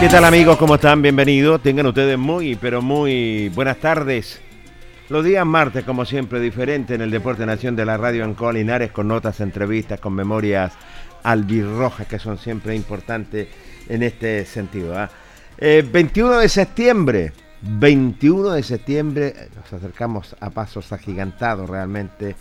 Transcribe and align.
¿Qué 0.00 0.08
tal 0.08 0.24
amigos? 0.24 0.56
¿Cómo 0.56 0.76
están? 0.76 1.02
Bienvenidos. 1.02 1.62
Tengan 1.62 1.84
ustedes 1.84 2.16
muy, 2.16 2.56
pero 2.56 2.80
muy 2.80 3.50
buenas 3.50 3.76
tardes. 3.76 4.40
Los 5.10 5.26
días 5.26 5.44
martes, 5.44 5.84
como 5.84 6.06
siempre, 6.06 6.40
diferente 6.40 6.94
en 6.94 7.02
el 7.02 7.10
Deporte 7.10 7.44
Nación 7.44 7.76
de 7.76 7.84
la 7.84 7.98
Radio 7.98 8.24
en 8.24 8.32
Colinares, 8.32 8.92
con 8.92 9.08
notas, 9.08 9.40
entrevistas, 9.40 10.00
con 10.00 10.14
memorias 10.14 10.72
albirrojas 11.22 12.06
que 12.06 12.18
son 12.18 12.38
siempre 12.38 12.74
importantes 12.74 13.48
en 13.90 14.02
este 14.02 14.46
sentido. 14.46 14.94
21 15.58 16.32
¿ah? 16.32 16.38
eh, 16.38 16.40
de 16.40 16.48
septiembre, 16.48 17.32
21 17.60 18.52
de 18.52 18.62
septiembre, 18.62 19.34
nos 19.54 19.70
acercamos 19.70 20.34
a 20.40 20.48
pasos 20.48 20.94
agigantados 20.94 21.68
realmente 21.68 22.36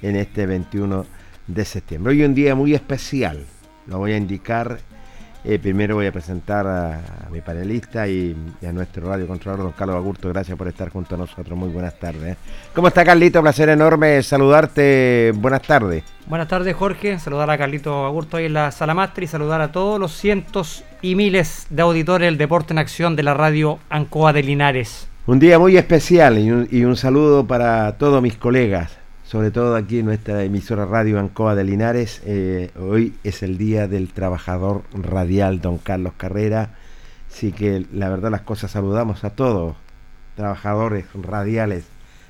en 0.00 0.14
este 0.14 0.46
21 0.46 1.04
de 1.48 1.64
septiembre. 1.64 2.12
Hoy 2.12 2.22
un 2.22 2.36
día 2.36 2.54
muy 2.54 2.72
especial, 2.72 3.44
lo 3.88 3.98
voy 3.98 4.12
a 4.12 4.16
indicar 4.16 4.78
eh, 5.44 5.58
primero 5.58 5.94
voy 5.94 6.06
a 6.06 6.12
presentar 6.12 6.66
a, 6.66 7.00
mi 7.30 7.40
panelista 7.40 8.06
y, 8.06 8.36
a 8.66 8.72
nuestro 8.72 9.08
radio 9.08 9.26
controlador, 9.26 9.64
don 9.64 9.72
Carlos 9.72 9.96
Agurto. 9.96 10.28
Gracias 10.28 10.56
por 10.56 10.68
estar 10.68 10.90
junto 10.90 11.14
a 11.14 11.18
nosotros. 11.18 11.58
Muy 11.58 11.70
buenas 11.70 11.98
tardes. 11.98 12.36
¿Cómo 12.74 12.88
está, 12.88 13.04
Carlito? 13.04 13.40
Placer 13.40 13.70
enorme 13.70 14.22
saludarte. 14.22 15.32
Buenas 15.36 15.62
tardes. 15.62 16.04
Buenas 16.26 16.48
tardes, 16.48 16.74
Jorge. 16.76 17.18
Saludar 17.18 17.50
a 17.50 17.58
Carlito 17.58 18.04
Agurto 18.04 18.36
ahí 18.36 18.46
en 18.46 18.54
la 18.54 18.70
sala 18.70 18.94
máster 18.94 19.24
y 19.24 19.26
saludar 19.26 19.60
a 19.60 19.72
todos 19.72 19.98
los 19.98 20.12
cientos 20.12 20.84
y 21.02 21.14
miles 21.14 21.66
de 21.70 21.82
auditores 21.82 22.26
del 22.26 22.38
Deporte 22.38 22.74
en 22.74 22.78
Acción 22.78 23.16
de 23.16 23.22
la 23.22 23.34
radio 23.34 23.78
Ancoa 23.88 24.32
de 24.32 24.42
Linares. 24.42 25.08
Un 25.26 25.38
día 25.38 25.58
muy 25.58 25.76
especial 25.76 26.38
y 26.38 26.84
un 26.84 26.96
saludo 26.96 27.46
para 27.46 27.96
todos 27.98 28.20
mis 28.20 28.36
colegas 28.36 28.99
sobre 29.30 29.52
todo 29.52 29.76
aquí 29.76 30.00
en 30.00 30.06
nuestra 30.06 30.42
emisora 30.42 30.86
Radio 30.86 31.20
Ancoa 31.20 31.54
de 31.54 31.62
Linares. 31.62 32.20
Eh, 32.26 32.72
hoy 32.76 33.14
es 33.22 33.44
el 33.44 33.58
Día 33.58 33.86
del 33.86 34.12
Trabajador 34.12 34.82
Radial, 34.92 35.60
don 35.60 35.78
Carlos 35.78 36.14
Carrera. 36.16 36.70
Así 37.30 37.52
que 37.52 37.86
la 37.92 38.08
verdad 38.08 38.32
las 38.32 38.40
cosas 38.40 38.72
saludamos 38.72 39.22
a 39.22 39.30
todos, 39.30 39.76
trabajadores 40.34 41.04
radiales 41.14 41.84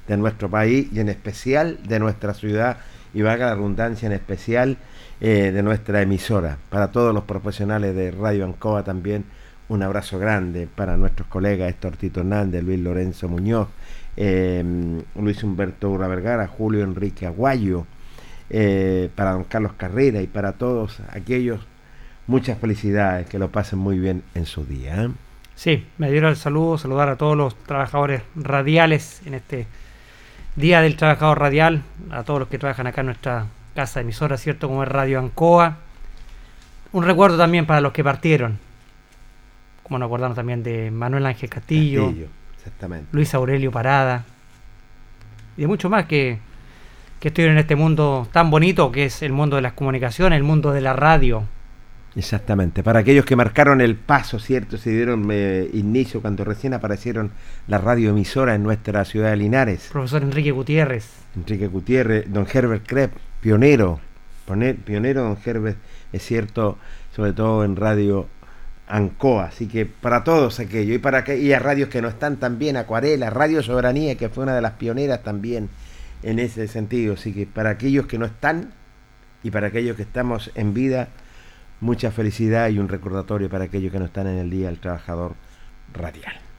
de 0.08 0.18
nuestro 0.18 0.50
país 0.50 0.88
y 0.92 1.00
en 1.00 1.08
especial 1.08 1.78
de 1.88 2.00
nuestra 2.00 2.34
ciudad 2.34 2.76
y 3.14 3.22
valga 3.22 3.46
la 3.46 3.54
redundancia 3.54 4.04
en 4.04 4.12
especial 4.12 4.76
eh, 5.22 5.52
de 5.54 5.62
nuestra 5.62 6.02
emisora. 6.02 6.58
Para 6.68 6.92
todos 6.92 7.14
los 7.14 7.24
profesionales 7.24 7.96
de 7.96 8.10
Radio 8.10 8.44
Ancoa 8.44 8.84
también 8.84 9.24
un 9.70 9.82
abrazo 9.82 10.18
grande 10.18 10.66
para 10.66 10.98
nuestros 10.98 11.28
colegas 11.28 11.70
Héctor 11.70 11.96
Tito 11.96 12.20
Hernández, 12.20 12.62
Luis 12.62 12.78
Lorenzo 12.78 13.26
Muñoz, 13.26 13.68
Em, 14.22 15.00
Luis 15.16 15.42
Humberto 15.42 15.88
Ura 15.88 16.06
Vergara, 16.06 16.46
Julio 16.46 16.84
Enrique 16.84 17.24
Aguayo, 17.24 17.86
eh, 18.50 19.08
para 19.14 19.30
don 19.32 19.44
Carlos 19.44 19.72
Carrera 19.78 20.20
y 20.20 20.26
para 20.26 20.52
todos 20.52 21.00
aquellos, 21.10 21.60
muchas 22.26 22.58
felicidades, 22.58 23.26
que 23.26 23.38
lo 23.38 23.50
pasen 23.50 23.78
muy 23.78 23.98
bien 23.98 24.22
en 24.34 24.44
su 24.44 24.66
día. 24.66 25.04
¿eh? 25.04 25.08
Sí, 25.54 25.86
me 25.96 26.10
dieron 26.10 26.28
el 26.28 26.36
saludo, 26.36 26.76
saludar 26.76 27.08
a 27.08 27.16
todos 27.16 27.34
los 27.34 27.54
trabajadores 27.64 28.20
radiales 28.36 29.22
en 29.24 29.32
este 29.32 29.66
Día 30.54 30.82
del 30.82 30.96
Trabajador 30.96 31.38
Radial, 31.38 31.82
a 32.10 32.22
todos 32.22 32.40
los 32.40 32.48
que 32.50 32.58
trabajan 32.58 32.88
acá 32.88 33.00
en 33.00 33.06
nuestra 33.06 33.46
casa 33.74 34.02
emisora, 34.02 34.36
¿cierto? 34.36 34.68
Como 34.68 34.82
es 34.82 34.88
Radio 34.90 35.18
Ancoa. 35.18 35.78
Un 36.92 37.04
recuerdo 37.04 37.38
también 37.38 37.64
para 37.64 37.80
los 37.80 37.94
que 37.94 38.04
partieron, 38.04 38.58
como 39.82 39.98
nos 39.98 40.08
acordamos 40.08 40.36
también 40.36 40.62
de 40.62 40.90
Manuel 40.90 41.24
Ángel 41.24 41.48
Castillo 41.48 42.12
Exactamente. 42.60 43.08
Luis 43.12 43.34
Aurelio 43.34 43.72
Parada. 43.72 44.24
Y 45.56 45.62
de 45.62 45.66
mucho 45.66 45.88
más 45.88 46.04
que, 46.04 46.38
que 47.18 47.28
estuvieron 47.28 47.56
en 47.56 47.60
este 47.60 47.74
mundo 47.74 48.28
tan 48.32 48.50
bonito 48.50 48.92
que 48.92 49.06
es 49.06 49.22
el 49.22 49.32
mundo 49.32 49.56
de 49.56 49.62
las 49.62 49.72
comunicaciones, 49.72 50.36
el 50.36 50.42
mundo 50.42 50.72
de 50.72 50.82
la 50.82 50.92
radio. 50.92 51.44
Exactamente. 52.16 52.82
Para 52.82 53.00
aquellos 53.00 53.24
que 53.24 53.36
marcaron 53.36 53.80
el 53.80 53.96
paso, 53.96 54.38
¿cierto? 54.38 54.76
Se 54.76 54.90
dieron 54.90 55.28
eh, 55.30 55.70
inicio 55.72 56.20
cuando 56.20 56.44
recién 56.44 56.74
aparecieron 56.74 57.30
las 57.66 57.82
radioemisoras 57.82 58.56
en 58.56 58.62
nuestra 58.62 59.04
ciudad 59.04 59.30
de 59.30 59.36
Linares. 59.36 59.88
Profesor 59.92 60.22
Enrique 60.22 60.50
Gutiérrez. 60.50 61.08
Enrique 61.36 61.68
Gutiérrez, 61.68 62.30
don 62.30 62.46
Herbert 62.52 62.86
Krepp, 62.86 63.12
pionero. 63.40 64.00
Pionero, 64.84 65.22
don 65.22 65.38
Herbert, 65.44 65.78
es 66.12 66.24
cierto, 66.24 66.76
sobre 67.14 67.32
todo 67.32 67.64
en 67.64 67.76
radio 67.76 68.26
ANCOA, 68.90 69.46
así 69.46 69.66
que 69.66 69.86
para 69.86 70.24
todos 70.24 70.60
aquellos 70.60 70.96
y 70.96 70.98
para 70.98 71.24
que, 71.24 71.54
a 71.54 71.58
radios 71.58 71.88
que 71.88 72.02
no 72.02 72.08
están 72.08 72.38
también, 72.38 72.76
Acuarela, 72.76 73.30
Radio 73.30 73.62
Soberanía, 73.62 74.16
que 74.16 74.28
fue 74.28 74.44
una 74.44 74.54
de 74.54 74.60
las 74.60 74.72
pioneras 74.72 75.22
también 75.22 75.70
en 76.22 76.38
ese 76.38 76.68
sentido, 76.68 77.14
así 77.14 77.32
que 77.32 77.46
para 77.46 77.70
aquellos 77.70 78.06
que 78.06 78.18
no 78.18 78.26
están 78.26 78.72
y 79.42 79.50
para 79.50 79.68
aquellos 79.68 79.96
que 79.96 80.02
estamos 80.02 80.50
en 80.54 80.74
vida, 80.74 81.08
mucha 81.80 82.10
felicidad 82.10 82.68
y 82.68 82.78
un 82.78 82.88
recordatorio 82.88 83.48
para 83.48 83.64
aquellos 83.64 83.92
que 83.92 83.98
no 83.98 84.04
están 84.04 84.26
en 84.26 84.38
el 84.38 84.50
Día 84.50 84.66
del 84.66 84.80
Trabajador 84.80 85.34
Radial. 85.94 86.49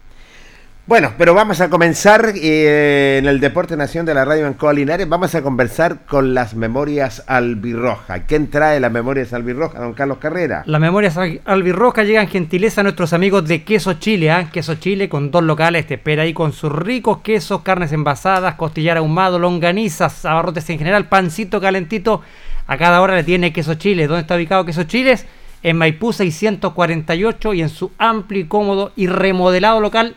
Bueno, 0.88 1.14
pero 1.16 1.36
vamos 1.36 1.62
a 1.62 1.70
comenzar 1.70 2.34
eh, 2.36 3.20
en 3.20 3.28
el 3.28 3.40
Deporte 3.40 3.78
Nación 3.78 4.04
de 4.04 4.16
la 4.16 4.26
Radio 4.26 4.48
en 4.48 4.56
Coalinares. 4.56 5.08
Vamos 5.08 5.36
a 5.36 5.44
conversar 5.44 6.06
con 6.08 6.34
las 6.34 6.56
memorias 6.56 7.24
albirroja. 7.28 8.24
¿Quién 8.24 8.50
trae 8.50 8.80
las 8.80 8.92
memorias 8.92 9.32
albirroja, 9.32 9.80
don 9.80 9.94
Carlos 9.94 10.18
Carrera? 10.18 10.64
Las 10.66 10.82
memorias 10.82 11.20
albirroja 11.46 12.04
llegan 12.04 12.28
gentileza 12.28 12.82
a 12.82 12.84
nuestros 12.84 13.14
amigos 13.14 13.48
de 13.48 13.64
Queso 13.64 13.94
Chile. 13.94 14.32
¿eh? 14.32 14.48
Queso 14.52 14.74
Chile 14.76 15.08
con 15.08 15.30
dos 15.30 15.44
locales 15.44 15.86
te 15.86 15.94
espera 15.94 16.24
ahí 16.24 16.34
con 16.34 16.52
sus 16.52 16.72
ricos 16.72 17.20
quesos, 17.20 17.62
carnes 17.62 17.92
envasadas, 17.92 18.56
costillar 18.56 18.98
ahumado, 18.98 19.38
longanizas, 19.38 20.26
abarrotes 20.26 20.68
en 20.72 20.80
general, 20.80 21.06
pancito 21.06 21.62
calentito. 21.62 22.24
A 22.66 22.78
cada 22.78 23.02
hora 23.02 23.16
le 23.16 23.24
tiene 23.24 23.54
Queso 23.54 23.76
Chile. 23.76 24.08
¿Dónde 24.08 24.22
está 24.22 24.36
ubicado 24.36 24.66
Queso 24.66 24.86
Chile? 24.86 25.16
En 25.62 25.78
Maipú 25.78 26.12
648 26.12 27.54
y 27.54 27.62
en 27.62 27.70
su 27.70 27.92
amplio 28.00 28.42
y 28.42 28.46
cómodo 28.46 28.92
y 28.96 29.06
remodelado 29.06 29.80
local 29.80 30.16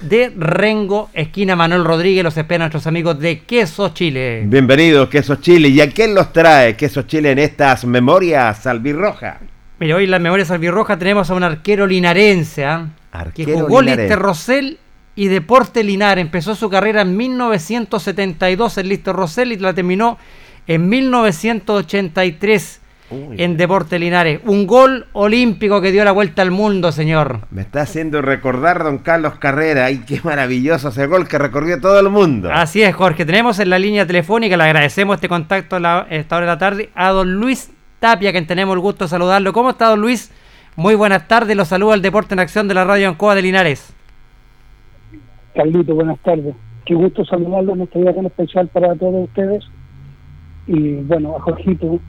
de 0.00 0.32
Rengo, 0.36 1.10
esquina 1.12 1.56
Manuel 1.56 1.84
Rodríguez. 1.84 2.24
Los 2.24 2.36
esperan 2.36 2.66
nuestros 2.66 2.86
amigos 2.86 3.18
de 3.18 3.40
Queso 3.40 3.90
Chile. 3.90 4.44
Bienvenidos, 4.46 5.08
Queso 5.08 5.36
Chile. 5.36 5.68
¿Y 5.68 5.80
a 5.80 5.90
quién 5.90 6.14
los 6.14 6.32
trae 6.32 6.76
Queso 6.76 7.02
Chile 7.02 7.32
en 7.32 7.38
estas 7.38 7.84
memorias 7.84 8.66
albirroja? 8.66 9.38
Mira, 9.78 9.96
hoy 9.96 10.04
en 10.04 10.10
las 10.10 10.20
memorias 10.20 10.50
albirroja 10.50 10.98
tenemos 10.98 11.30
a 11.30 11.34
un 11.34 11.42
arquero 11.42 11.86
linarense, 11.86 12.64
¿ah? 12.64 12.88
que 13.34 13.44
jugó 13.44 13.82
Lister 13.82 14.18
Rosell 14.18 14.78
y 15.16 15.28
Deporte 15.28 15.82
Linares. 15.82 16.22
Empezó 16.22 16.54
su 16.54 16.70
carrera 16.70 17.02
en 17.02 17.16
1972 17.16 18.78
en 18.78 18.88
Lister 18.88 19.14
Rosell 19.14 19.52
y 19.52 19.56
la 19.56 19.74
terminó 19.74 20.18
en 20.66 20.88
1983 20.88 22.80
en 23.36 23.56
Deporte 23.56 23.98
Linares. 23.98 24.40
Un 24.44 24.66
gol 24.66 25.06
olímpico 25.12 25.80
que 25.80 25.92
dio 25.92 26.04
la 26.04 26.12
vuelta 26.12 26.42
al 26.42 26.50
mundo, 26.50 26.92
señor. 26.92 27.40
Me 27.50 27.62
está 27.62 27.82
haciendo 27.82 28.22
recordar 28.22 28.84
don 28.84 28.98
Carlos 28.98 29.34
Carrera. 29.38 29.86
Ay, 29.86 30.02
qué 30.06 30.20
maravilloso 30.22 30.88
ese 30.88 31.06
gol 31.06 31.28
que 31.28 31.38
recorrió 31.38 31.80
todo 31.80 31.98
el 32.00 32.10
mundo. 32.10 32.50
Así 32.52 32.82
es, 32.82 32.94
Jorge. 32.94 33.24
Tenemos 33.24 33.58
en 33.58 33.70
la 33.70 33.78
línea 33.78 34.06
telefónica, 34.06 34.56
le 34.56 34.64
agradecemos 34.64 35.16
este 35.16 35.28
contacto 35.28 35.76
a 35.76 36.06
esta 36.10 36.36
hora 36.36 36.46
de 36.46 36.52
la 36.52 36.58
tarde, 36.58 36.90
a 36.94 37.10
don 37.10 37.34
Luis 37.34 37.70
Tapia, 38.00 38.32
quien 38.32 38.46
tenemos 38.46 38.74
el 38.74 38.80
gusto 38.80 39.04
de 39.04 39.08
saludarlo. 39.08 39.52
¿Cómo 39.52 39.70
está, 39.70 39.88
don 39.88 40.00
Luis? 40.00 40.30
Muy 40.76 40.94
buenas 40.94 41.28
tardes. 41.28 41.56
Los 41.56 41.68
saluda 41.68 41.94
el 41.94 42.02
Deporte 42.02 42.34
en 42.34 42.40
Acción 42.40 42.68
de 42.68 42.74
la 42.74 42.84
Radio 42.84 43.08
Ancoa 43.08 43.34
de 43.34 43.42
Linares. 43.42 43.94
Carlito, 45.54 45.94
buenas 45.94 46.18
tardes. 46.20 46.54
Qué 46.84 46.94
gusto 46.94 47.24
saludarlo 47.24 47.74
en 47.74 47.82
este 47.82 48.00
día 48.00 48.14
tan 48.14 48.26
especial 48.26 48.68
para 48.68 48.94
todos 48.96 49.28
ustedes. 49.28 49.64
Y 50.66 50.96
bueno, 50.96 51.36
a 51.36 51.40
Jorgito, 51.40 52.00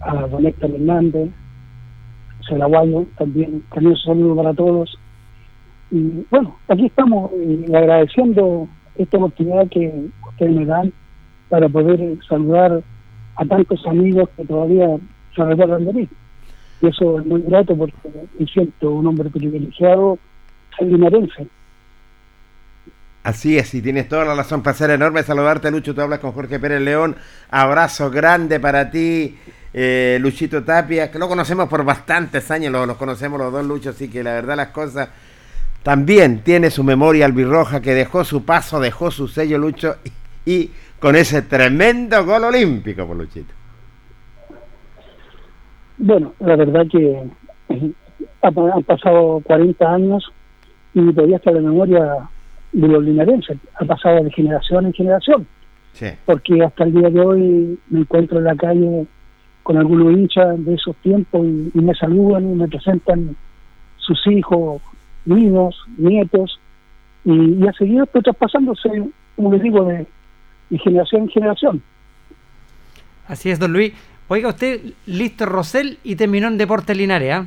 a 0.00 0.26
don 0.26 0.46
Héctor 0.46 0.70
Hernández, 0.70 1.30
Celaguayo, 2.48 3.06
también, 3.16 3.62
también 3.70 3.92
un 3.92 3.98
saludo 3.98 4.36
para 4.36 4.54
todos. 4.54 4.98
Y 5.90 6.24
bueno, 6.30 6.56
aquí 6.68 6.86
estamos 6.86 7.30
agradeciendo 7.68 8.68
esta 8.96 9.16
oportunidad 9.16 9.68
que 9.68 10.08
ustedes 10.28 10.54
me 10.54 10.66
dan 10.66 10.92
para 11.48 11.68
poder 11.68 12.18
saludar 12.28 12.82
a 13.36 13.44
tantos 13.44 13.86
amigos 13.86 14.28
que 14.36 14.44
todavía 14.44 14.88
se 15.34 15.44
recuerdan 15.44 15.84
de 15.84 15.92
mí. 15.92 16.08
Y 16.80 16.86
eso 16.86 17.18
es 17.18 17.26
muy 17.26 17.42
grato 17.42 17.76
porque 17.76 17.96
me 18.38 18.46
siento 18.46 18.90
un 18.90 19.06
hombre 19.06 19.30
privilegiado, 19.30 20.18
soy 20.76 20.88
linarense. 20.88 21.48
Así 23.24 23.58
es, 23.58 23.74
y 23.74 23.82
tienes 23.82 24.08
toda 24.08 24.24
la 24.24 24.34
razón. 24.34 24.62
Placer 24.62 24.90
enorme 24.90 25.22
saludarte, 25.22 25.70
Lucho. 25.70 25.94
Tú 25.94 26.00
hablas 26.00 26.20
con 26.20 26.32
Jorge 26.32 26.58
Pérez 26.58 26.80
León. 26.80 27.16
Abrazo 27.50 28.10
grande 28.10 28.58
para 28.58 28.90
ti, 28.90 29.36
eh, 29.80 30.18
Luchito 30.20 30.64
Tapia, 30.64 31.08
que 31.08 31.20
lo 31.20 31.28
conocemos 31.28 31.68
por 31.68 31.84
bastantes 31.84 32.50
años, 32.50 32.72
los, 32.72 32.96
conocemos 32.96 33.38
los 33.38 33.52
dos 33.52 33.64
Luchos, 33.64 33.94
así 33.94 34.10
que 34.10 34.24
la 34.24 34.32
verdad 34.32 34.56
las 34.56 34.68
cosas 34.70 35.08
también 35.84 36.40
tiene 36.42 36.68
su 36.70 36.82
memoria 36.82 37.26
albirroja 37.26 37.80
que 37.80 37.94
dejó 37.94 38.24
su 38.24 38.44
paso, 38.44 38.80
dejó 38.80 39.12
su 39.12 39.28
sello 39.28 39.56
Lucho 39.56 39.94
y, 40.44 40.72
con 40.98 41.14
ese 41.14 41.42
tremendo 41.42 42.26
gol 42.26 42.42
olímpico 42.42 43.06
por 43.06 43.18
Luchito. 43.18 43.54
Bueno, 45.98 46.34
la 46.40 46.56
verdad 46.56 46.84
que 46.90 47.22
eh, 47.68 47.92
han 48.42 48.82
pasado 48.82 49.40
40 49.44 49.94
años 49.94 50.28
y 50.92 51.12
todavía 51.12 51.36
está 51.36 51.52
la 51.52 51.60
memoria 51.60 52.28
de 52.72 52.88
los 52.88 53.04
linarenses, 53.04 53.56
ha 53.76 53.84
pasado 53.84 54.24
de 54.24 54.32
generación 54.32 54.86
en 54.86 54.92
generación. 54.92 55.46
Porque 56.26 56.64
hasta 56.64 56.82
el 56.82 56.94
día 56.94 57.10
de 57.10 57.20
hoy 57.20 57.78
me 57.90 58.00
encuentro 58.00 58.38
en 58.38 58.44
la 58.44 58.56
calle 58.56 59.06
con 59.68 59.76
algunos 59.76 60.14
hinchas 60.14 60.64
de 60.64 60.76
esos 60.76 60.96
tiempos 61.02 61.46
y, 61.46 61.78
me 61.78 61.94
saludan 61.94 62.52
y 62.52 62.54
me 62.54 62.68
presentan 62.68 63.36
sus 63.98 64.26
hijos, 64.26 64.80
niños, 65.26 65.76
nietos, 65.98 66.58
y, 67.22 67.66
a 67.66 67.72
seguir 67.74 68.00
estoy 68.00 68.22
traspasándose, 68.22 68.88
como 69.36 69.52
les 69.52 69.62
digo, 69.62 69.84
de, 69.84 70.06
generación 70.70 71.24
en 71.24 71.28
generación. 71.28 71.82
Así 73.26 73.50
es, 73.50 73.58
don 73.58 73.74
Luis. 73.74 73.92
Oiga, 74.28 74.48
usted 74.48 74.80
listo 75.04 75.44
Rosell 75.44 75.98
y 76.02 76.16
terminó 76.16 76.48
en 76.48 76.56
Deportes 76.56 76.96
Linares, 76.96 77.34
¿ah? 77.34 77.46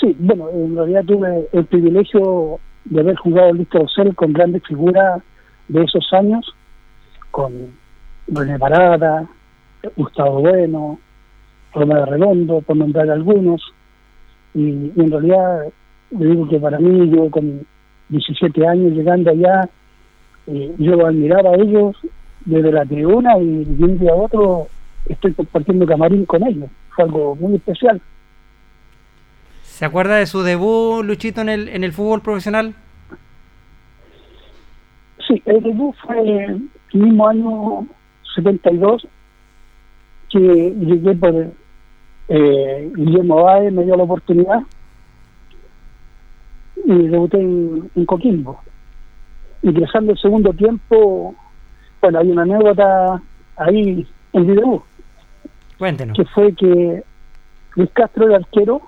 Sí, 0.00 0.14
bueno, 0.20 0.48
en 0.48 0.76
realidad 0.76 1.04
tuve 1.04 1.48
el 1.52 1.64
privilegio 1.64 2.60
de 2.84 3.00
haber 3.00 3.16
jugado 3.16 3.52
Listo 3.52 3.80
Rosell 3.80 4.14
con 4.14 4.32
grandes 4.32 4.62
figuras 4.62 5.24
de 5.66 5.82
esos 5.82 6.06
años, 6.12 6.54
con 7.32 7.52
René 8.28 8.60
Parada, 8.60 9.28
Gustavo 9.96 10.40
Bueno, 10.40 10.98
Romero 11.72 12.06
Redondo, 12.06 12.60
por 12.60 12.76
nombrar 12.76 13.10
algunos. 13.10 13.62
Y, 14.54 14.92
en 14.96 15.10
realidad, 15.10 15.66
le 16.10 16.26
digo 16.26 16.48
que 16.48 16.58
para 16.58 16.78
mí, 16.78 17.10
yo 17.10 17.30
con 17.30 17.66
17 18.08 18.66
años 18.66 18.92
llegando 18.92 19.30
allá, 19.30 19.68
eh, 20.46 20.74
yo 20.78 21.06
admiraba 21.06 21.50
a 21.50 21.56
ellos 21.56 21.96
desde 22.44 22.70
la 22.70 22.84
tribuna 22.84 23.38
y 23.38 23.64
de 23.64 23.84
un 23.84 23.98
día 23.98 24.12
a 24.12 24.16
otro 24.16 24.68
estoy 25.08 25.32
compartiendo 25.32 25.86
camarín 25.86 26.24
con 26.26 26.46
ellos. 26.46 26.70
Fue 26.94 27.04
algo 27.04 27.34
muy 27.36 27.56
especial. 27.56 28.00
¿Se 29.62 29.84
acuerda 29.84 30.16
de 30.16 30.26
su 30.26 30.42
debut, 30.42 31.04
Luchito, 31.04 31.40
en 31.40 31.48
el, 31.48 31.68
en 31.68 31.82
el 31.82 31.92
fútbol 31.92 32.20
profesional? 32.20 32.74
Sí, 35.26 35.42
el 35.46 35.62
debut 35.62 35.94
fue 36.06 36.44
el 36.44 36.70
mismo 36.92 37.28
año 37.28 37.86
72 38.36 39.08
que 40.34 40.74
llegué 40.80 41.14
por 41.14 41.46
eh, 42.28 42.92
Guillermo 42.96 43.44
Baez, 43.44 43.72
me 43.72 43.84
dio 43.84 43.94
la 43.94 44.02
oportunidad 44.02 44.62
y 46.84 47.06
debuté 47.06 47.40
en, 47.40 48.04
Coquimbo. 48.04 48.58
Ingresando 49.62 50.10
el 50.10 50.18
segundo 50.18 50.52
tiempo, 50.52 51.36
bueno, 52.02 52.18
hay 52.18 52.30
una 52.32 52.42
anécdota 52.42 53.22
ahí 53.56 54.06
en 54.32 54.46
debut. 54.46 54.82
Cuéntenos. 55.78 56.16
Que 56.16 56.24
fue 56.24 56.52
que 56.52 57.04
Luis 57.76 57.90
Castro, 57.92 58.26
el 58.26 58.34
arquero, 58.34 58.82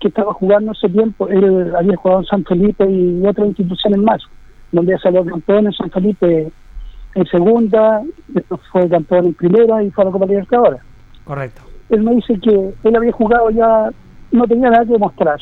que 0.00 0.08
estaba 0.08 0.34
jugando 0.34 0.72
ese 0.72 0.90
tiempo, 0.90 1.28
él 1.28 1.74
había 1.74 1.96
jugado 1.96 2.20
en 2.20 2.26
San 2.26 2.44
Felipe 2.44 2.84
y 2.88 3.26
otras 3.26 3.48
instituciones 3.48 4.00
más, 4.00 4.20
donde 4.70 4.98
salió 4.98 5.24
campeón 5.24 5.66
en 5.66 5.72
San 5.72 5.90
Felipe 5.90 6.52
en 7.14 7.26
segunda, 7.26 8.02
después 8.28 8.60
fue 8.70 8.88
campeón 8.88 9.26
en 9.26 9.34
primera 9.34 9.82
y 9.82 9.90
fue 9.90 10.02
a 10.02 10.06
la 10.06 10.12
Copa 10.12 10.26
Libertadores. 10.26 10.80
Correcto. 11.24 11.62
Él 11.90 12.02
me 12.02 12.14
dice 12.14 12.38
que 12.40 12.74
él 12.84 12.96
había 12.96 13.12
jugado 13.12 13.50
ya, 13.50 13.90
no 14.32 14.44
tenía 14.46 14.70
nada 14.70 14.84
que 14.84 14.98
mostrar. 14.98 15.40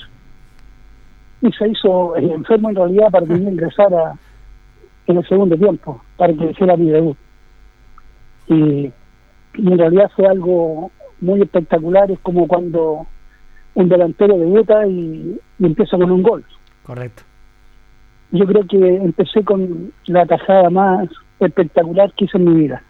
Y 1.40 1.52
se 1.52 1.68
hizo 1.68 2.16
eh, 2.16 2.32
enfermo 2.32 2.70
en 2.70 2.76
realidad 2.76 3.10
para 3.10 3.26
que 3.26 3.32
ingresar 3.34 3.92
en 5.06 5.16
el 5.16 5.28
segundo 5.28 5.56
tiempo, 5.56 6.02
para 6.16 6.32
que 6.32 6.50
hiciera 6.50 6.76
mi 6.76 6.90
debut. 6.90 7.16
Y, 8.48 8.92
en 9.54 9.78
realidad 9.78 10.10
fue 10.14 10.26
algo 10.26 10.92
muy 11.20 11.42
espectacular, 11.42 12.10
es 12.10 12.18
como 12.20 12.46
cuando 12.46 13.06
un 13.74 13.88
delantero 13.88 14.38
debuta 14.38 14.86
y, 14.86 15.38
y 15.58 15.66
empieza 15.66 15.96
con 15.96 16.10
un 16.10 16.22
gol. 16.22 16.44
Correcto. 16.84 17.22
Yo 18.30 18.46
creo 18.46 18.66
que 18.66 18.96
empecé 18.96 19.42
con 19.42 19.92
la 20.06 20.26
tajada 20.26 20.70
más 20.70 21.08
espectacular 21.40 22.12
que 22.12 22.26
hice 22.26 22.38
en 22.38 22.44
mi 22.44 22.60
vida 22.60 22.82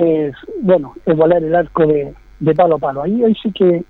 es, 0.00 0.34
bueno, 0.62 0.94
es 1.06 1.16
volar 1.16 1.42
el 1.42 1.54
arco 1.54 1.86
de, 1.86 2.14
de 2.40 2.54
palo 2.54 2.76
a 2.76 2.78
palo. 2.78 3.02
Ahí, 3.02 3.22
ahí 3.24 3.34
sí 3.42 3.52
que 3.52 3.84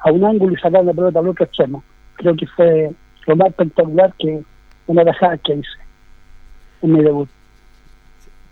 a 0.00 0.12
un 0.12 0.24
ángulo 0.24 0.52
y 0.52 0.56
sacar 0.56 0.84
la 0.84 0.92
pelota 0.92 1.18
al 1.18 1.28
otro 1.28 1.44
extremo. 1.44 1.82
Creo 2.16 2.36
que 2.36 2.46
fue 2.46 2.90
lo 3.26 3.36
más 3.36 3.48
espectacular 3.48 4.12
que 4.18 4.42
una 4.86 5.04
bajada 5.04 5.38
que 5.38 5.54
hice 5.54 5.68
en 6.82 6.92
mi 6.92 7.02
debut. 7.02 7.28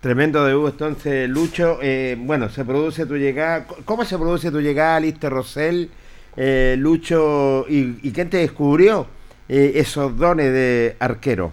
Tremendo 0.00 0.44
debut 0.44 0.72
entonces, 0.72 1.28
Lucho. 1.28 1.78
Eh, 1.80 2.16
bueno, 2.18 2.48
se 2.48 2.64
produce 2.64 3.06
tu 3.06 3.16
llegada. 3.16 3.66
¿Cómo 3.84 4.04
se 4.04 4.18
produce 4.18 4.50
tu 4.50 4.60
llegada, 4.60 4.98
Lister 4.98 5.30
Rosell? 5.30 5.90
Eh, 6.36 6.76
Lucho, 6.78 7.66
¿y, 7.68 7.98
¿y, 8.02 8.10
quién 8.10 8.30
te 8.30 8.38
descubrió 8.38 9.06
eh, 9.48 9.72
esos 9.76 10.16
dones 10.16 10.50
de 10.52 10.96
arquero? 10.98 11.52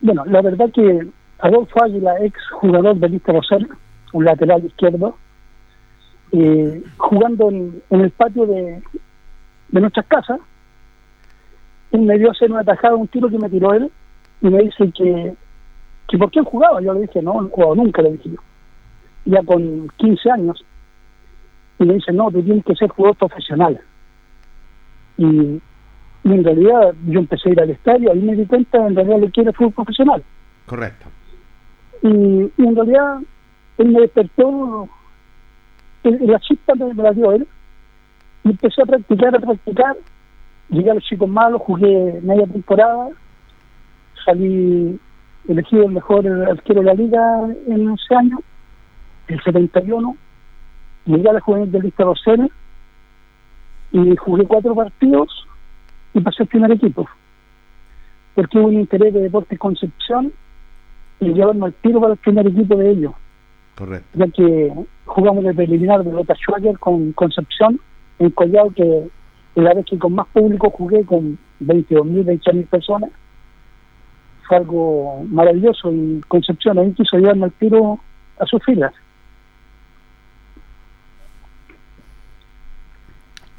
Bueno, 0.00 0.24
la 0.24 0.40
verdad 0.40 0.70
que 0.72 1.06
Adolfo 1.40 1.82
Águila, 1.82 2.16
ex 2.20 2.38
jugador 2.52 2.96
de 2.96 3.08
Víctor 3.08 3.36
Rosell, 3.36 3.68
un 4.12 4.24
lateral 4.24 4.64
izquierdo, 4.64 5.16
eh, 6.32 6.82
jugando 6.96 7.50
en, 7.50 7.82
el 7.90 8.10
patio 8.10 8.46
de, 8.46 8.82
de 9.68 9.80
nuestras 9.80 10.06
casas, 10.06 10.40
él 11.92 12.02
me 12.02 12.18
dio 12.18 12.28
a 12.28 12.32
hacer 12.32 12.50
una 12.50 12.64
tajada, 12.64 12.96
un 12.96 13.08
tiro 13.08 13.28
que 13.28 13.38
me 13.38 13.48
tiró 13.48 13.72
él, 13.72 13.90
y 14.40 14.48
me 14.48 14.62
dice 14.62 14.90
que, 14.92 15.34
que 16.08 16.18
por 16.18 16.30
qué 16.30 16.40
jugaba. 16.42 16.80
Yo 16.80 16.94
le 16.94 17.02
dije, 17.02 17.22
no, 17.22 17.40
no 17.40 17.48
jugado 17.48 17.74
nunca, 17.74 18.02
le 18.02 18.12
dije 18.12 18.30
yo. 18.30 18.40
Ya 19.24 19.42
con 19.42 19.88
15 19.96 20.30
años. 20.30 20.64
Y 21.78 21.84
me 21.84 21.94
dice, 21.94 22.12
no, 22.12 22.30
tú 22.30 22.42
tienes 22.42 22.64
que 22.64 22.74
ser 22.74 22.88
jugador 22.90 23.16
profesional. 23.16 23.80
Y, 25.16 25.60
en 26.24 26.44
realidad 26.44 26.94
yo 27.06 27.20
empecé 27.20 27.48
a 27.48 27.52
ir 27.52 27.60
al 27.60 27.70
estadio, 27.70 28.12
ahí 28.12 28.20
me 28.20 28.36
di 28.36 28.44
cuenta 28.44 28.86
en 28.86 28.94
realidad 28.94 29.20
le 29.20 29.30
quiere 29.30 29.52
fútbol 29.52 29.72
profesional. 29.72 30.22
Correcto. 30.66 31.06
Y, 32.02 32.52
en 32.58 32.76
realidad 32.76 33.20
él 33.78 33.88
me 33.88 34.00
despertó, 34.00 34.88
la 36.02 36.40
chispa 36.40 36.74
me 36.74 36.94
la 36.94 37.12
dio 37.12 37.32
él, 37.32 37.46
y 38.44 38.50
empecé 38.50 38.82
a 38.82 38.86
practicar, 38.86 39.36
a 39.36 39.40
practicar, 39.40 39.96
llegué 40.68 40.90
a 40.90 40.94
los 40.94 41.04
chicos 41.04 41.28
malos, 41.28 41.62
jugué 41.62 42.20
media 42.22 42.46
temporada, 42.46 43.08
salí 44.24 44.98
elegido 45.48 45.84
el 45.84 45.92
mejor 45.92 46.26
arquero 46.26 46.80
de 46.80 46.86
la 46.86 46.94
liga 46.94 47.48
en 47.66 47.90
ese 47.90 48.14
año, 48.14 48.38
el 49.28 49.42
71, 49.42 50.16
llegué 51.06 51.28
a 51.28 51.32
la 51.34 51.40
juvenil 51.40 51.70
del 51.70 51.82
Lista 51.82 52.04
Rosena 52.04 52.48
y 53.92 54.16
jugué 54.16 54.44
cuatro 54.46 54.74
partidos 54.74 55.46
y 56.14 56.20
pasé 56.20 56.42
al 56.42 56.48
primer 56.48 56.72
equipo. 56.72 57.08
Porque 58.34 58.58
hubo 58.58 58.68
un 58.68 58.74
interés 58.74 59.14
de 59.14 59.20
Deportes 59.20 59.58
Concepción 59.58 60.32
y 61.20 61.32
llevarme 61.32 61.66
al 61.66 61.74
tiro 61.74 62.00
para 62.00 62.12
el 62.12 62.18
primer 62.18 62.46
equipo 62.46 62.76
de 62.76 62.90
ellos. 62.90 63.12
Correcto. 63.76 64.18
Ya 64.18 64.26
que 64.28 64.72
jugamos 65.04 65.44
el 65.44 65.54
preliminar 65.54 66.02
de 66.04 66.12
Lota 66.12 66.34
Schwager 66.34 66.78
con 66.78 67.12
Concepción 67.12 67.80
en 68.18 68.30
Collado, 68.30 68.70
que 68.74 69.04
es 69.54 69.62
la 69.62 69.74
vez 69.74 69.86
que 69.86 69.98
con 69.98 70.14
más 70.14 70.26
público 70.28 70.70
jugué 70.70 71.04
con 71.04 71.38
22.000, 71.60 72.40
28.000 72.40 72.66
personas. 72.66 73.10
Fue 74.46 74.56
algo 74.56 75.24
maravilloso 75.28 75.92
y 75.92 76.20
Concepción 76.28 76.78
ahí 76.78 76.92
quiso 76.92 77.18
llevarme 77.18 77.44
al 77.44 77.52
tiro 77.52 78.00
a 78.38 78.46
sus 78.46 78.64
filas. 78.64 78.92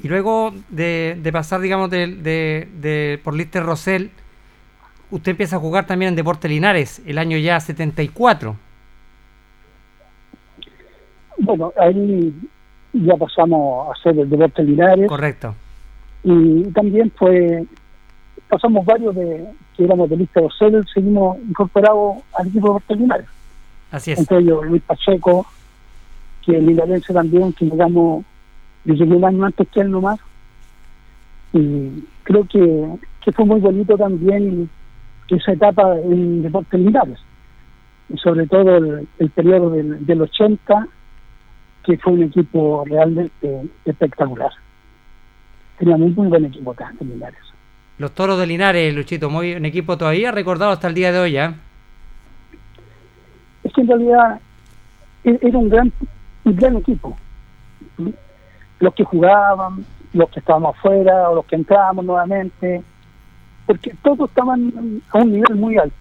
Y 0.02 0.08
luego 0.08 0.52
de, 0.70 1.30
pasar, 1.32 1.60
digamos, 1.60 1.90
de, 1.90 2.06
de, 2.06 3.20
por 3.22 3.34
Lister 3.34 3.62
Rosell, 3.62 4.10
usted 5.10 5.32
empieza 5.32 5.56
a 5.56 5.58
jugar 5.58 5.86
también 5.86 6.10
en 6.10 6.16
Deporte 6.16 6.48
Linares, 6.48 7.02
el 7.06 7.18
año 7.18 7.36
ya 7.38 7.58
74. 7.60 8.56
Bueno, 11.38 11.72
ahí 11.78 12.34
ya 12.92 13.16
pasamos 13.16 13.88
a 13.88 13.92
hacer 13.92 14.18
el 14.18 14.28
Deporte 14.28 14.62
Linares. 14.62 15.08
Correcto. 15.08 15.54
Y 16.22 16.64
también 16.72 17.10
fue, 17.16 17.64
pasamos 18.48 18.84
varios 18.84 19.14
de 19.14 19.46
que 19.76 19.84
éramos 19.84 20.10
de 20.10 20.16
Lister 20.16 20.42
Rosell, 20.42 20.84
seguimos 20.92 21.38
incorporados 21.48 22.18
al 22.34 22.48
equipo 22.48 22.68
de 22.68 22.74
Deporte 22.74 22.96
Linares. 22.96 23.26
Así 23.90 24.12
es. 24.12 24.18
Entre 24.18 24.38
ellos 24.38 24.64
Luis 24.66 24.82
Pacheco, 24.82 25.46
que 26.44 26.56
es 26.56 26.62
linarense 26.62 27.12
también, 27.12 27.52
que 27.52 27.64
llegamos 27.64 28.24
yo 28.84 28.94
llegué 28.94 29.14
un 29.14 29.24
año 29.24 29.44
antes 29.44 29.68
que 29.68 29.80
él 29.80 29.90
nomás. 29.90 30.18
Y 31.52 32.04
creo 32.22 32.46
que, 32.46 32.86
que 33.22 33.32
fue 33.32 33.44
muy 33.44 33.60
bonito 33.60 33.96
también 33.96 34.70
esa 35.36 35.52
etapa 35.52 35.96
en 35.96 36.42
deportes 36.42 36.78
militares. 36.78 37.18
Y 38.08 38.16
sobre 38.18 38.46
todo 38.46 38.76
el, 38.76 39.30
periodo 39.30 39.70
del, 39.70 40.04
del 40.04 40.22
80, 40.22 40.86
que 41.84 41.96
fue 41.98 42.12
un 42.14 42.22
equipo 42.24 42.84
realmente 42.86 43.62
espectacular. 43.84 44.50
Teníamos 45.78 46.08
un 46.08 46.14
muy 46.14 46.28
buen 46.28 46.44
equipo 46.44 46.72
acá 46.72 46.92
en 47.00 47.08
Linares. 47.08 47.40
Los 47.98 48.12
toros 48.12 48.38
de 48.38 48.46
Linares, 48.46 48.94
Luchito, 48.94 49.30
muy 49.30 49.54
un 49.54 49.64
equipo 49.64 49.96
todavía 49.96 50.32
recordado 50.32 50.72
hasta 50.72 50.88
el 50.88 50.94
día 50.94 51.12
de 51.12 51.18
hoy, 51.18 51.32
¿ya? 51.32 51.54
Es 53.62 53.72
que 53.72 53.82
en 53.82 53.88
realidad 53.88 54.40
e-, 55.24 55.38
era 55.42 55.58
un 55.58 55.68
gran, 55.68 55.92
un 56.44 56.56
gran 56.56 56.76
equipo 56.76 57.16
los 58.80 58.94
que 58.94 59.04
jugaban, 59.04 59.84
los 60.12 60.28
que 60.30 60.40
estábamos 60.40 60.76
afuera 60.76 61.30
o 61.30 61.36
los 61.36 61.46
que 61.46 61.56
entrábamos 61.56 62.04
nuevamente, 62.04 62.82
porque 63.66 63.94
todos 64.02 64.28
estaban 64.28 65.02
a 65.10 65.18
un 65.18 65.32
nivel 65.32 65.56
muy 65.56 65.76
alto. 65.76 65.96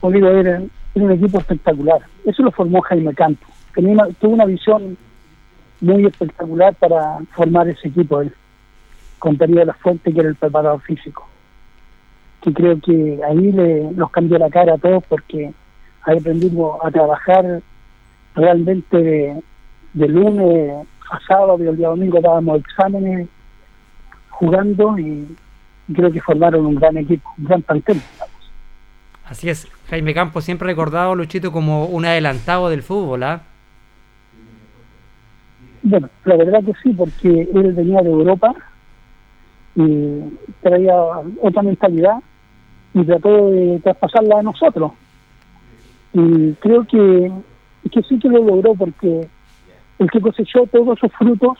Olivo 0.00 0.28
era, 0.28 0.62
un 0.94 1.12
equipo 1.12 1.38
espectacular. 1.38 2.00
Eso 2.24 2.42
lo 2.42 2.50
formó 2.50 2.80
Jaime 2.82 3.14
Campo. 3.14 3.46
Tenía 3.74 4.06
tuvo 4.20 4.34
una 4.34 4.46
visión 4.46 4.96
muy 5.80 6.06
espectacular 6.06 6.74
para 6.74 7.18
formar 7.32 7.68
ese 7.68 7.88
equipo 7.88 8.20
él, 8.20 8.34
con 9.18 9.36
de 9.36 9.64
la 9.64 9.74
Fuente, 9.74 10.12
que 10.12 10.20
era 10.20 10.28
el 10.28 10.34
preparador 10.34 10.80
físico. 10.82 11.28
Que 12.42 12.52
creo 12.52 12.80
que 12.80 13.20
ahí 13.28 13.52
le, 13.52 13.92
nos 13.92 14.10
cambió 14.10 14.38
la 14.38 14.50
cara 14.50 14.74
a 14.74 14.78
todos 14.78 15.04
porque 15.08 15.52
ahí 16.02 16.18
aprendimos 16.18 16.78
a 16.84 16.90
trabajar 16.90 17.60
realmente 18.34 18.96
de, 18.96 19.42
de 19.92 20.08
lunes 20.08 20.86
a 21.10 21.20
sábado 21.26 21.62
y 21.62 21.66
el 21.66 21.76
día 21.76 21.88
domingo 21.88 22.20
dábamos 22.20 22.60
exámenes 22.60 23.28
jugando 24.30 24.98
y 24.98 25.26
creo 25.94 26.12
que 26.12 26.20
formaron 26.20 26.66
un 26.66 26.74
gran 26.74 26.96
equipo, 26.96 27.28
un 27.38 27.44
gran 27.44 27.62
plantel. 27.62 28.00
Así 29.24 29.50
es, 29.50 29.68
Jaime 29.90 30.14
Campos 30.14 30.44
siempre 30.44 30.66
recordado, 30.66 31.14
Luchito, 31.14 31.52
como 31.52 31.86
un 31.86 32.04
adelantado 32.04 32.70
del 32.70 32.82
fútbol, 32.82 33.22
¿ah? 33.22 33.42
Bueno, 35.82 36.08
la 36.24 36.36
verdad 36.36 36.64
que 36.64 36.72
sí, 36.82 36.92
porque 36.92 37.48
él 37.54 37.72
venía 37.72 38.00
de 38.00 38.10
Europa 38.10 38.54
y 39.76 40.20
traía 40.62 40.94
otra 41.42 41.62
mentalidad 41.62 42.16
y 42.94 43.04
trató 43.04 43.50
de 43.50 43.80
traspasarla 43.82 44.40
a 44.40 44.42
nosotros. 44.42 44.92
Y 46.12 46.52
creo 46.54 46.84
que, 46.84 47.30
que 47.90 48.02
sí 48.02 48.18
que 48.18 48.28
lo 48.28 48.42
logró 48.42 48.74
porque 48.74 49.28
el 49.98 50.10
que 50.10 50.20
cosechó 50.20 50.66
todos 50.66 50.98
esos 50.98 51.12
frutos 51.12 51.58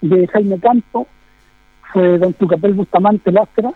de 0.00 0.26
Jaime 0.28 0.58
Campo 0.60 1.06
fue 1.92 2.18
don 2.18 2.32
Tucapel 2.34 2.74
Bustamante 2.74 3.30
Lastra, 3.30 3.70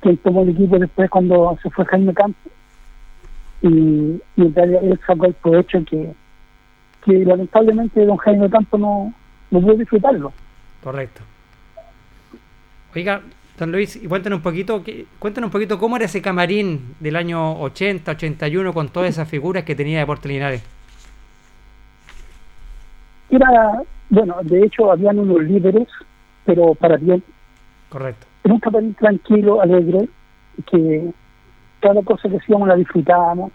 quien 0.00 0.16
tomó 0.18 0.42
el 0.42 0.50
equipo 0.50 0.78
después 0.78 1.10
cuando 1.10 1.58
se 1.62 1.70
fue 1.70 1.84
Jaime 1.86 2.14
Campo. 2.14 2.50
Y, 3.62 4.20
y 4.36 4.52
él 4.56 5.00
sacó 5.06 5.26
el 5.26 5.34
provecho 5.34 5.82
que, 5.84 6.12
que 7.04 7.12
lamentablemente 7.24 8.04
don 8.04 8.16
Jaime 8.16 8.50
Campo 8.50 8.78
no, 8.78 9.14
no 9.50 9.60
pudo 9.60 9.74
disfrutarlo. 9.74 10.32
Correcto. 10.82 11.22
Oiga, 12.94 13.22
don 13.58 13.72
Luis, 13.72 13.96
y 13.96 14.06
cuéntanos 14.06 14.38
un 14.38 14.42
poquito, 14.42 14.82
cuéntanos 15.18 15.48
un 15.48 15.52
poquito 15.52 15.78
cómo 15.78 15.96
era 15.96 16.04
ese 16.04 16.22
camarín 16.22 16.94
del 17.00 17.16
año 17.16 17.60
80, 17.60 18.12
81 18.12 18.72
con 18.72 18.88
todas 18.88 19.10
esas 19.10 19.28
figuras 19.28 19.64
que 19.64 19.74
tenía 19.74 20.00
de 20.00 20.06
Porto 20.06 20.28
Linares. 20.28 20.62
Era, 23.30 23.82
bueno, 24.10 24.36
de 24.42 24.64
hecho 24.64 24.92
habían 24.92 25.18
unos 25.18 25.42
líderes, 25.42 25.88
pero 26.44 26.74
para 26.74 26.96
bien. 26.96 27.22
Correcto. 27.88 28.26
Era 28.42 28.54
un 28.54 28.60
papel 28.60 28.94
tranquilo, 28.96 29.60
alegre, 29.60 30.08
que 30.70 31.10
cada 31.80 32.02
cosa 32.02 32.28
que 32.28 32.36
hacíamos 32.36 32.68
la 32.68 32.76
disfrutábamos 32.76 33.52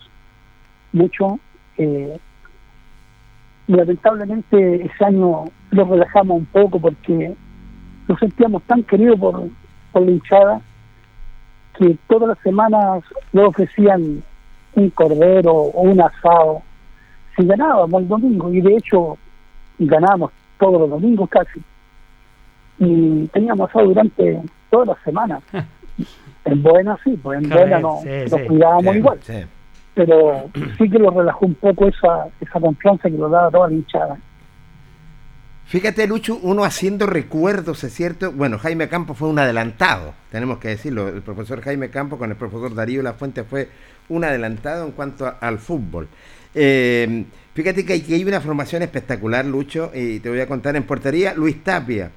mucho. 0.93 1.39
Eh, 1.77 2.19
lamentablemente 3.67 4.85
ese 4.85 5.05
año 5.05 5.45
lo 5.71 5.85
relajamos 5.85 6.37
un 6.37 6.45
poco 6.45 6.79
porque 6.79 7.35
nos 8.07 8.19
sentíamos 8.19 8.63
tan 8.63 8.83
queridos 8.83 9.19
por, 9.19 9.47
por 9.91 10.01
la 10.01 10.11
hinchada 10.11 10.61
que 11.77 11.97
todas 12.07 12.29
las 12.29 12.39
semanas 12.39 13.03
nos 13.31 13.49
ofrecían 13.49 14.23
un 14.73 14.89
cordero 14.89 15.53
o 15.53 15.81
un 15.81 16.01
asado 16.01 16.63
si 17.35 17.45
ganábamos 17.45 18.01
el 18.01 18.07
domingo 18.07 18.51
y 18.53 18.61
de 18.61 18.75
hecho 18.75 19.17
ganábamos 19.77 20.31
todos 20.59 20.81
los 20.81 20.89
domingos 20.89 21.29
casi. 21.29 21.61
Y 22.79 23.27
teníamos 23.27 23.69
asado 23.69 23.87
durante 23.87 24.41
todas 24.69 24.87
las 24.89 25.03
semanas. 25.03 25.41
en 26.45 26.63
buena 26.63 26.97
sí, 27.03 27.19
pues 27.21 27.43
en 27.43 27.49
buena 27.49 27.79
no, 27.79 27.99
nos 28.03 28.41
cuidábamos 28.41 28.95
igual. 28.95 29.19
Pero 29.93 30.49
sí 30.77 30.89
que 30.89 30.99
lo 30.99 31.11
relajó 31.11 31.45
un 31.45 31.55
poco 31.55 31.87
esa, 31.87 32.27
esa 32.39 32.59
confianza 32.59 33.09
que 33.09 33.17
lo 33.17 33.29
daba 33.29 33.51
toda 33.51 33.67
la 33.67 33.73
hinchada. 33.73 34.17
Fíjate, 35.65 36.07
Lucho, 36.07 36.39
uno 36.41 36.63
haciendo 36.63 37.05
recuerdos, 37.05 37.83
es 37.83 37.93
cierto. 37.93 38.31
Bueno, 38.31 38.57
Jaime 38.57 38.87
Campos 38.87 39.17
fue 39.17 39.29
un 39.29 39.37
adelantado, 39.37 40.13
tenemos 40.31 40.57
que 40.57 40.69
decirlo. 40.69 41.09
El 41.09 41.21
profesor 41.21 41.61
Jaime 41.61 41.89
Campos 41.89 42.17
con 42.17 42.31
el 42.31 42.37
profesor 42.37 42.73
Darío 42.73 43.03
La 43.03 43.13
Fuente 43.13 43.43
fue 43.43 43.69
un 44.07 44.23
adelantado 44.23 44.85
en 44.85 44.93
cuanto 44.93 45.31
al 45.39 45.59
fútbol. 45.59 46.07
Eh, 46.55 47.25
Fíjate 47.59 47.83
que 47.83 47.91
hay, 47.91 48.23
una 48.23 48.39
formación 48.39 48.83
espectacular, 48.83 49.43
Lucho, 49.43 49.91
y 49.93 50.21
te 50.21 50.29
voy 50.29 50.39
a 50.39 50.47
contar 50.47 50.77
en 50.77 50.83
portería, 50.83 51.33
Luis 51.33 51.61
Tapia, 51.61 52.09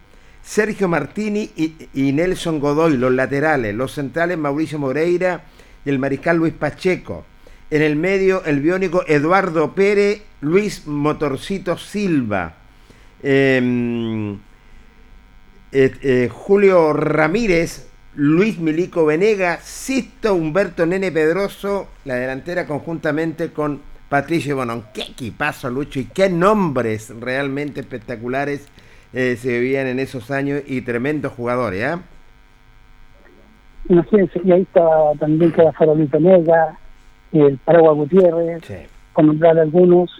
Sergio 0.42 0.88
Martini 0.88 1.50
y, 1.56 2.12
Nelson 2.12 2.58
Godoy, 2.58 2.96
los 2.96 3.12
laterales, 3.12 3.74
los 3.74 3.92
centrales 3.92 4.36
Mauricio 4.36 4.78
Moreira 4.78 5.44
y 5.84 5.90
el 5.90 5.98
mariscal 5.98 6.36
Luis 6.36 6.52
Pacheco. 6.52 7.24
En 7.70 7.80
el 7.80 7.96
medio, 7.96 8.44
el 8.44 8.60
biónico 8.60 9.04
Eduardo 9.06 9.74
Pérez, 9.74 10.22
Luis 10.40 10.86
Motorcito 10.86 11.78
Silva. 11.78 12.56
Em, 13.22 14.38
eh, 15.70 16.28
Julio 16.30 16.92
Ramírez, 16.92 17.86
Luis 18.14 18.58
Milico 18.58 19.06
Venega, 19.06 19.58
Sisto 19.62 20.34
Humberto 20.34 20.84
Nene 20.84 21.10
Pedroso, 21.12 21.88
la 22.04 22.16
delantera 22.16 22.66
conjuntamente 22.66 23.52
con 23.52 23.80
Patricio 24.10 24.56
Bonón. 24.56 24.84
Qué 24.92 25.02
equipazo, 25.02 25.70
Lucho, 25.70 25.98
y 25.98 26.04
qué 26.04 26.28
nombres 26.28 27.08
realmente 27.18 27.80
espectaculares 27.80 28.66
eh, 29.12 29.36
se 29.36 29.48
vivían 29.48 29.86
en 29.86 29.98
esos 29.98 30.30
años 30.30 30.62
y 30.66 30.80
tremendos 30.82 31.32
jugadores, 31.32 31.84
¿ah? 31.84 32.00
Imagínense, 33.88 34.40
y 34.44 34.52
ahí 34.52 34.62
está 34.62 34.82
también 35.18 35.52
queda 35.52 35.72
Farolito 35.72 36.20
Nega, 36.20 36.78
el 37.32 37.58
Paraguay 37.58 37.96
Gutiérrez, 37.96 38.62
con 39.12 39.26
nombrar 39.26 39.58
algunos, 39.58 40.10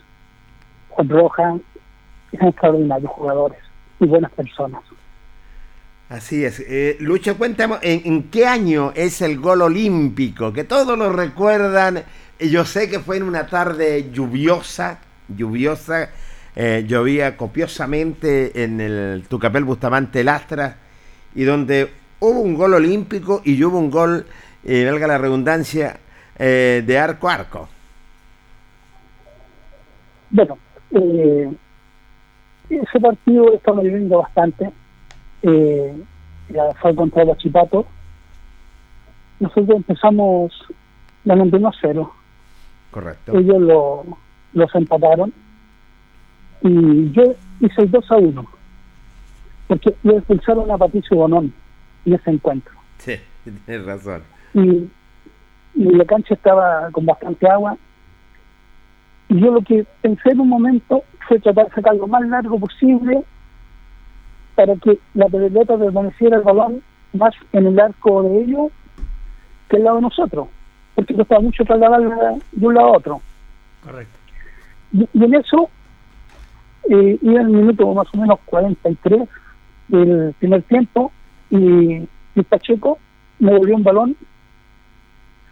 Juan 0.90 1.08
Roja, 1.08 1.58
son 2.38 2.49
extraordinarios 2.49 3.11
jugadores 3.11 3.58
y 4.00 4.06
buenas 4.06 4.32
personas. 4.32 4.82
Así 6.08 6.44
es. 6.44 6.61
Eh, 6.61 6.99
Lucho, 7.00 7.38
cuéntame, 7.38 7.76
¿en, 7.80 8.25
qué 8.25 8.46
año 8.46 8.92
es 8.94 9.22
el 9.22 9.38
gol 9.38 9.62
olímpico? 9.62 10.52
Que 10.52 10.64
todos 10.64 10.99
lo 10.99 11.11
recuerdan. 11.11 12.02
Yo 12.38 12.66
sé 12.66 12.90
que 12.90 12.99
fue 12.99 13.16
en 13.16 13.22
una 13.22 13.46
tarde 13.46 14.11
lluviosa, 14.12 14.99
lluviosa, 15.34 16.11
eh, 16.54 16.85
llovía 16.87 17.37
copiosamente 17.37 18.64
en 18.64 18.80
el 18.80 19.25
Tucapel 19.28 19.64
Bustamante 19.64 20.25
Lastra, 20.25 20.76
y 21.35 21.44
donde 21.44 21.90
hubo 22.21 22.40
un 22.40 22.54
gol 22.54 22.75
olímpico 22.75 23.42
y 23.44 23.62
hubo 23.64 23.78
un 23.78 23.90
gol, 23.90 24.26
eh, 24.64 24.85
valga 24.85 25.06
la 25.06 25.18
redundancia, 25.18 25.99
eh, 26.38 26.82
de 26.85 26.99
arco 26.99 27.28
a 27.28 27.35
arco. 27.35 27.68
Bueno, 30.30 30.59
ese 32.68 33.00
partido 33.00 33.52
estamos 33.52 33.85
viviendo 33.85 34.18
bastante 34.18 34.71
eh, 35.42 35.94
fue 36.80 36.94
contra 36.94 37.23
el 37.23 37.37
Chipato. 37.37 37.87
Nosotros 39.40 39.76
empezamos 39.76 40.52
ganando 41.25 41.56
1 41.56 41.68
a 41.68 41.73
0. 41.80 42.12
Correcto. 42.90 43.38
Ellos 43.38 43.61
lo, 43.61 44.04
los 44.52 44.75
empataron. 44.75 45.32
Y 46.62 47.11
yo 47.12 47.35
hice 47.61 47.83
el 47.83 47.90
2 47.90 48.11
a 48.11 48.16
1. 48.16 48.47
Porque 49.69 49.95
le 50.02 50.16
expulsaron 50.16 50.71
a 50.71 50.78
Patricio 50.78 51.16
Bonón 51.16 51.52
en 52.04 52.14
ese 52.14 52.31
encuentro. 52.31 52.75
Sí, 52.99 53.14
tienes 53.66 53.87
razón. 53.87 54.23
Y, 54.54 54.88
y 55.75 55.85
la 55.85 56.04
cancha 56.04 56.35
estaba 56.35 56.90
con 56.92 57.07
bastante 57.07 57.49
agua. 57.49 57.76
Y 59.28 59.40
yo 59.40 59.52
lo 59.52 59.62
que 59.62 59.87
pensé 60.02 60.31
en 60.31 60.40
un 60.40 60.49
momento 60.49 61.04
fue 61.26 61.38
tratar 61.40 61.69
de 61.69 61.75
sacar 61.75 61.97
lo 61.97 62.07
más 62.07 62.23
largo 62.28 62.59
posible 62.59 63.23
para 64.54 64.76
que 64.76 64.99
la 65.14 65.26
pelota 65.26 65.78
permaneciera 65.78 66.37
el 66.37 66.42
balón 66.42 66.83
más 67.12 67.35
en 67.52 67.66
el 67.66 67.81
arco 67.81 68.23
de 68.23 68.42
ellos 68.42 68.71
que 69.69 69.76
el 69.76 69.85
lado 69.85 69.97
de 69.97 70.02
nosotros, 70.02 70.49
porque 70.95 71.14
costaba 71.14 71.40
mucho 71.40 71.64
trasladarla 71.64 72.37
de 72.52 72.66
un 72.66 72.75
lado 72.75 72.88
a 72.88 72.97
otro. 72.99 73.21
Correcto. 73.83 74.19
Y, 74.92 75.09
en 75.14 75.35
eso, 75.35 75.71
eh, 76.90 77.18
iba 77.20 77.40
el 77.40 77.48
minuto 77.48 77.92
más 77.94 78.06
o 78.12 78.18
menos 78.18 78.38
43 78.46 79.28
del 79.88 80.34
primer 80.38 80.62
tiempo 80.62 81.12
y, 81.50 82.08
y 82.34 82.42
Pacheco 82.48 82.98
me 83.38 83.56
volvió 83.56 83.76
un 83.76 83.82
balón 83.82 84.16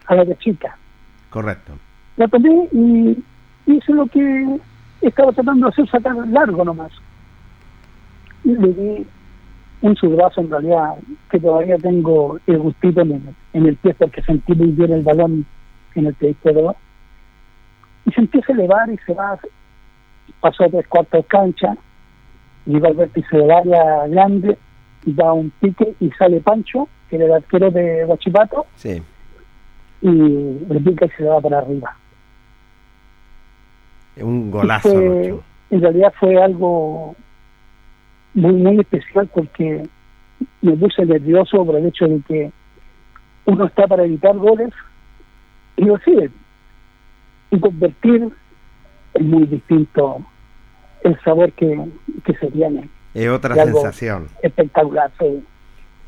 a 0.06 0.14
la 0.14 0.25
de 0.25 0.37
chica. 0.38 0.76
Correcto. 1.30 1.75
La 2.16 2.28
tomé 2.28 2.68
y 2.72 3.22
hice 3.66 3.92
lo 3.92 4.06
que 4.06 4.60
estaba 5.00 5.32
tratando 5.32 5.66
de 5.66 5.72
hacer, 5.72 5.88
sacar 5.88 6.14
largo 6.28 6.64
nomás 6.64 6.92
y 8.44 8.52
le 8.54 8.72
di 8.72 9.06
un 9.82 9.96
subrazo 9.96 10.40
en 10.40 10.50
realidad 10.50 10.96
que 11.30 11.38
todavía 11.40 11.76
tengo 11.78 12.38
el 12.46 12.59
gustito 12.59 13.00
en 13.02 13.12
el, 13.12 13.22
en 13.55 13.66
el 13.66 13.76
pie 13.76 13.94
porque 13.94 14.22
sentí 14.22 14.55
muy 14.55 14.68
bien 14.68 14.92
el 14.92 15.02
balón 15.02 15.46
en 15.94 16.07
el 16.07 16.14
pie 16.14 16.31
izquierdo 16.31 16.76
y 18.05 18.11
se 18.12 18.20
empieza 18.20 18.52
a 18.52 18.57
elevar 18.57 18.90
y 18.90 18.98
se 18.98 19.14
va 19.14 19.38
pasó 20.40 20.69
tres 20.71 20.87
cuartos 20.87 21.23
de 21.23 21.29
cancha 21.29 21.77
y 22.66 22.79
va 22.79 22.88
al 22.88 23.11
y 23.14 23.37
del 23.37 23.51
área 23.51 24.07
grande 24.09 24.59
da 25.05 25.33
un 25.33 25.51
pique 25.51 25.95
y 26.01 26.11
sale 26.11 26.40
Pancho 26.40 26.88
que 27.09 27.16
era 27.16 27.25
el 27.27 27.33
arquero 27.33 27.71
de 27.71 28.05
Guachipato 28.05 28.66
sí. 28.77 29.03
y 30.03 30.81
pica 30.85 31.07
y 31.07 31.11
se 31.11 31.23
le 31.23 31.29
va 31.31 31.40
para 31.40 31.59
arriba 31.59 31.97
un 34.16 34.51
golazo 34.51 34.90
en 35.71 35.81
realidad 35.81 36.12
fue 36.19 36.37
algo 36.43 37.14
muy, 38.35 38.53
muy 38.53 38.81
especial 38.81 39.29
porque 39.33 39.88
me 40.62 40.77
puse 40.77 41.05
nervioso 41.05 41.64
por 41.64 41.77
el 41.77 41.87
hecho 41.87 42.07
de 42.07 42.21
que 42.27 42.53
uno 43.47 43.66
está 43.66 43.87
para 43.87 44.05
evitar 44.05 44.37
goles 44.37 44.71
y 45.77 45.85
lo 45.85 45.99
sigue. 45.99 46.31
Y 47.51 47.59
convertir 47.59 48.29
es 49.14 49.23
muy 49.23 49.46
distinto 49.46 50.25
el 51.03 51.18
sabor 51.23 51.53
que, 51.53 51.87
que 52.25 52.35
se 52.35 52.46
tiene. 52.49 52.88
Es 53.14 53.29
otra 53.29 53.55
sensación. 53.55 54.29
Espectacular, 54.42 55.11
sí. 55.18 55.44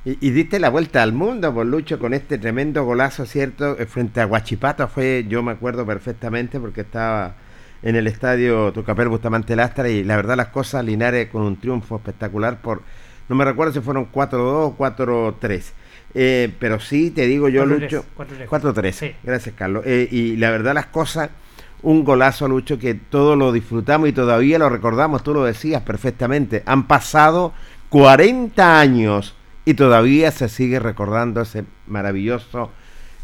Y, 0.04 0.30
diste 0.30 0.58
la 0.58 0.68
vuelta 0.68 1.02
al 1.02 1.12
mundo, 1.12 1.54
por 1.54 1.64
Lucho, 1.64 2.00
con 2.00 2.12
este 2.12 2.36
tremendo 2.36 2.84
golazo, 2.84 3.24
¿cierto? 3.24 3.78
Eh, 3.78 3.86
frente 3.86 4.20
a 4.20 4.24
Guachipato 4.24 4.88
fue, 4.88 5.24
yo 5.28 5.44
me 5.44 5.52
acuerdo 5.52 5.86
perfectamente 5.86 6.58
porque 6.58 6.80
estaba 6.80 7.36
en 7.82 7.94
el 7.94 8.08
estadio 8.08 8.72
Tucapel 8.72 9.08
Bustamante 9.08 9.54
Lastra 9.54 9.88
y 9.88 10.02
la 10.02 10.16
verdad 10.16 10.36
las 10.36 10.48
cosas, 10.48 10.84
Linares 10.84 11.28
con 11.28 11.42
un 11.42 11.56
triunfo 11.56 11.96
espectacular 11.96 12.60
por, 12.60 12.82
no 13.28 13.36
me 13.36 13.44
recuerdo 13.44 13.72
si 13.72 13.80
fueron 13.80 14.10
4-2 14.10 14.40
o 14.40 14.76
4-3. 14.76 15.72
Eh, 16.14 16.52
pero 16.58 16.80
sí, 16.80 17.10
te 17.10 17.26
digo 17.26 17.48
yo, 17.48 17.64
Lucho. 17.64 18.04
4-3. 18.16 19.14
Gracias, 19.22 19.54
Carlos. 19.56 19.84
Eh, 19.86 20.08
y 20.10 20.36
la 20.36 20.50
verdad, 20.50 20.74
las 20.74 20.86
cosas, 20.86 21.30
un 21.82 22.04
golazo, 22.04 22.48
Lucho, 22.48 22.78
que 22.78 22.94
todos 22.94 23.36
lo 23.36 23.52
disfrutamos 23.52 24.08
y 24.08 24.12
todavía 24.12 24.58
lo 24.58 24.68
recordamos, 24.68 25.22
tú 25.22 25.34
lo 25.34 25.44
decías 25.44 25.82
perfectamente. 25.82 26.62
Han 26.66 26.86
pasado 26.86 27.52
40 27.88 28.80
años 28.80 29.34
y 29.64 29.74
todavía 29.74 30.30
se 30.30 30.48
sigue 30.48 30.78
recordando 30.78 31.40
ese 31.40 31.64
maravilloso 31.86 32.70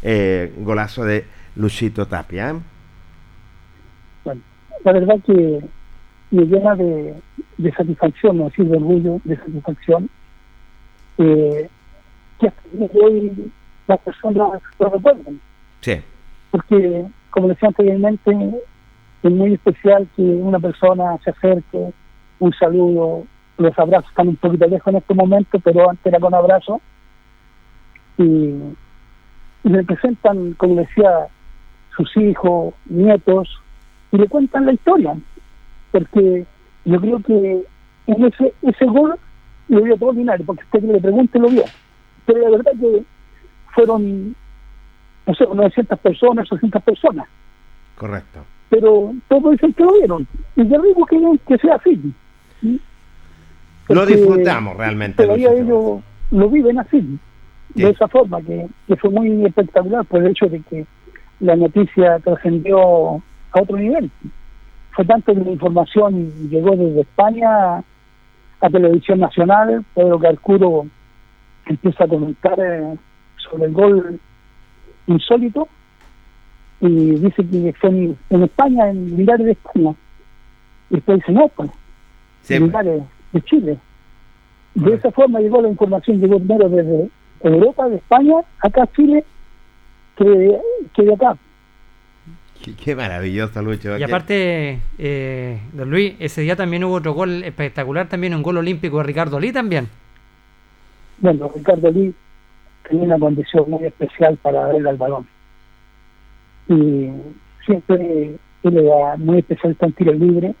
eh, 0.01 0.53
golazo 0.57 1.03
de 1.03 1.25
Luchito 1.55 2.07
Tapia 2.07 2.55
la 4.83 4.91
verdad 4.93 5.15
que 5.25 5.59
me 6.31 6.45
llena 6.45 6.75
de, 6.75 7.15
satisfacción, 7.75 8.37
no 8.37 8.45
decir 8.45 8.65
de 8.65 8.77
orgullo, 8.77 9.19
de 9.23 9.35
satisfacción, 9.37 10.09
eh, 11.17 11.69
que 12.39 12.51
hoy 13.01 13.51
las 13.87 13.99
personas 13.99 14.61
lo 14.79 14.89
recuerden. 14.89 15.41
Sí. 15.81 15.99
Porque, 16.51 17.05
como 17.29 17.47
decía 17.47 17.69
anteriormente, 17.69 18.31
es 19.23 19.31
muy 19.31 19.53
especial 19.53 20.07
que 20.15 20.21
una 20.21 20.59
persona 20.59 21.17
se 21.23 21.31
acerque, 21.31 21.91
un 22.39 22.53
saludo, 22.53 23.25
los 23.57 23.77
abrazos 23.77 24.09
están 24.09 24.29
un 24.29 24.35
poquito 24.37 24.67
lejos 24.67 24.87
en 24.87 24.97
este 24.97 25.13
momento, 25.13 25.59
pero 25.59 25.89
antes 25.89 26.05
era 26.05 26.19
con 26.19 26.33
abrazo, 26.33 26.81
y, 28.17 28.23
y 29.63 29.69
me 29.69 29.83
presentan, 29.83 30.53
como 30.53 30.75
decía, 30.75 31.27
sus 31.95 32.15
hijos, 32.17 32.73
nietos, 32.85 33.49
y 34.11 34.17
le 34.17 34.27
cuentan 34.27 34.65
la 34.65 34.73
historia, 34.73 35.15
porque 35.91 36.45
yo 36.85 36.99
creo 36.99 37.19
que 37.21 37.63
en 38.07 38.25
ese, 38.25 38.53
ese 38.61 38.85
gol 38.85 39.15
lo 39.67 39.81
vio 39.81 39.97
todo 39.97 40.09
ordinario, 40.09 40.45
porque 40.45 40.63
usted 40.63 40.83
le 40.83 40.99
pregunte 40.99 41.39
lo 41.39 41.49
vio. 41.49 41.63
Pero 42.25 42.39
la 42.41 42.49
verdad 42.49 42.71
que 42.79 43.03
fueron, 43.73 44.35
no 45.29 45.35
sé, 45.35 45.45
900 45.45 45.99
personas, 45.99 46.51
800 46.51 46.81
personas. 46.81 47.27
Correcto. 47.95 48.39
Pero 48.69 49.13
todos 49.27 49.51
dicen 49.51 49.73
que 49.73 49.83
lo 49.83 49.93
vieron. 49.93 50.27
Y 50.55 50.67
yo 50.67 50.81
digo 50.81 51.05
que, 51.05 51.39
que 51.47 51.57
sea 51.59 51.75
así. 51.75 52.13
lo 53.89 54.05
disfrutamos 54.07 54.75
realmente. 54.75 55.23
Todavía 55.23 55.53
ellos 55.53 56.01
lo 56.31 56.49
viven 56.49 56.79
así, 56.79 57.19
de 57.75 57.89
esa 57.89 58.07
forma, 58.07 58.41
que, 58.41 58.67
que 58.87 58.95
fue 58.95 59.11
muy 59.11 59.45
espectacular 59.45 60.03
por 60.05 60.21
el 60.21 60.31
hecho 60.31 60.47
de 60.47 60.61
que 60.61 60.85
la 61.39 61.55
noticia 61.55 62.17
trascendió 62.19 63.17
a 63.51 63.61
otro 63.61 63.77
nivel. 63.77 64.09
Fue 64.91 65.05
tanto 65.05 65.33
que 65.33 65.41
la 65.41 65.51
información 65.51 66.49
llegó 66.49 66.71
desde 66.71 67.01
España 67.01 67.77
a 68.61 68.69
Televisión 68.71 69.19
Nacional, 69.19 69.85
Pedro 69.93 70.19
Carcuro 70.19 70.87
empieza 71.67 72.03
a 72.03 72.07
comentar 72.07 72.59
eh, 72.59 72.97
sobre 73.37 73.65
el 73.65 73.73
gol 73.73 74.19
insólito 75.09 75.67
y 76.81 76.87
dice 76.87 77.45
que 77.45 77.73
fue 77.79 77.89
en, 77.89 78.43
España, 78.43 78.89
en 78.89 79.17
Linares 79.17 79.45
de 79.45 79.51
España. 79.51 79.93
Y 80.89 80.95
después 80.95 81.19
dice, 81.19 81.31
no, 81.33 81.47
pues, 81.49 81.69
en 82.49 82.71
pues. 82.71 82.85
de 83.33 83.41
Chile. 83.41 83.77
De 84.75 84.93
esa 84.93 85.11
forma 85.11 85.39
llegó 85.39 85.61
la 85.61 85.69
información, 85.69 86.19
llegó 86.19 86.37
primero 86.37 86.69
desde 86.69 87.09
Europa, 87.41 87.89
de 87.89 87.97
España, 87.97 88.35
acá 88.59 88.83
a 88.83 88.91
Chile, 88.93 89.23
que, 90.15 90.57
que 90.93 91.03
de 91.03 91.13
acá. 91.13 91.37
Qué, 92.83 92.95
maravilloso, 92.95 93.61
Lucho. 93.61 93.97
Y 93.97 94.03
aparte, 94.03 94.81
eh, 94.97 95.61
don 95.73 95.89
Luis, 95.89 96.15
ese 96.19 96.41
día 96.41 96.55
también 96.55 96.83
hubo 96.83 96.95
otro 96.95 97.13
gol 97.13 97.43
espectacular, 97.43 98.09
también 98.09 98.35
un 98.35 98.43
gol 98.43 98.57
olímpico 98.57 98.97
de 98.97 99.03
Ricardo 99.03 99.39
Lee 99.39 99.53
también. 99.53 99.87
Bueno, 101.19 101.49
Ricardo 101.53 101.89
Lee 101.89 102.13
tenía 102.87 103.05
una 103.05 103.19
condición 103.19 103.69
muy 103.69 103.85
especial 103.85 104.37
para 104.37 104.67
darle 104.67 104.89
al 104.89 104.97
balón. 104.97 105.27
Y 106.67 107.09
siempre 107.65 108.35
él 108.63 108.77
era 108.77 109.17
muy 109.17 109.39
especial 109.39 109.75
en 109.79 109.93
tiro 109.93 110.13
libre 110.13 110.55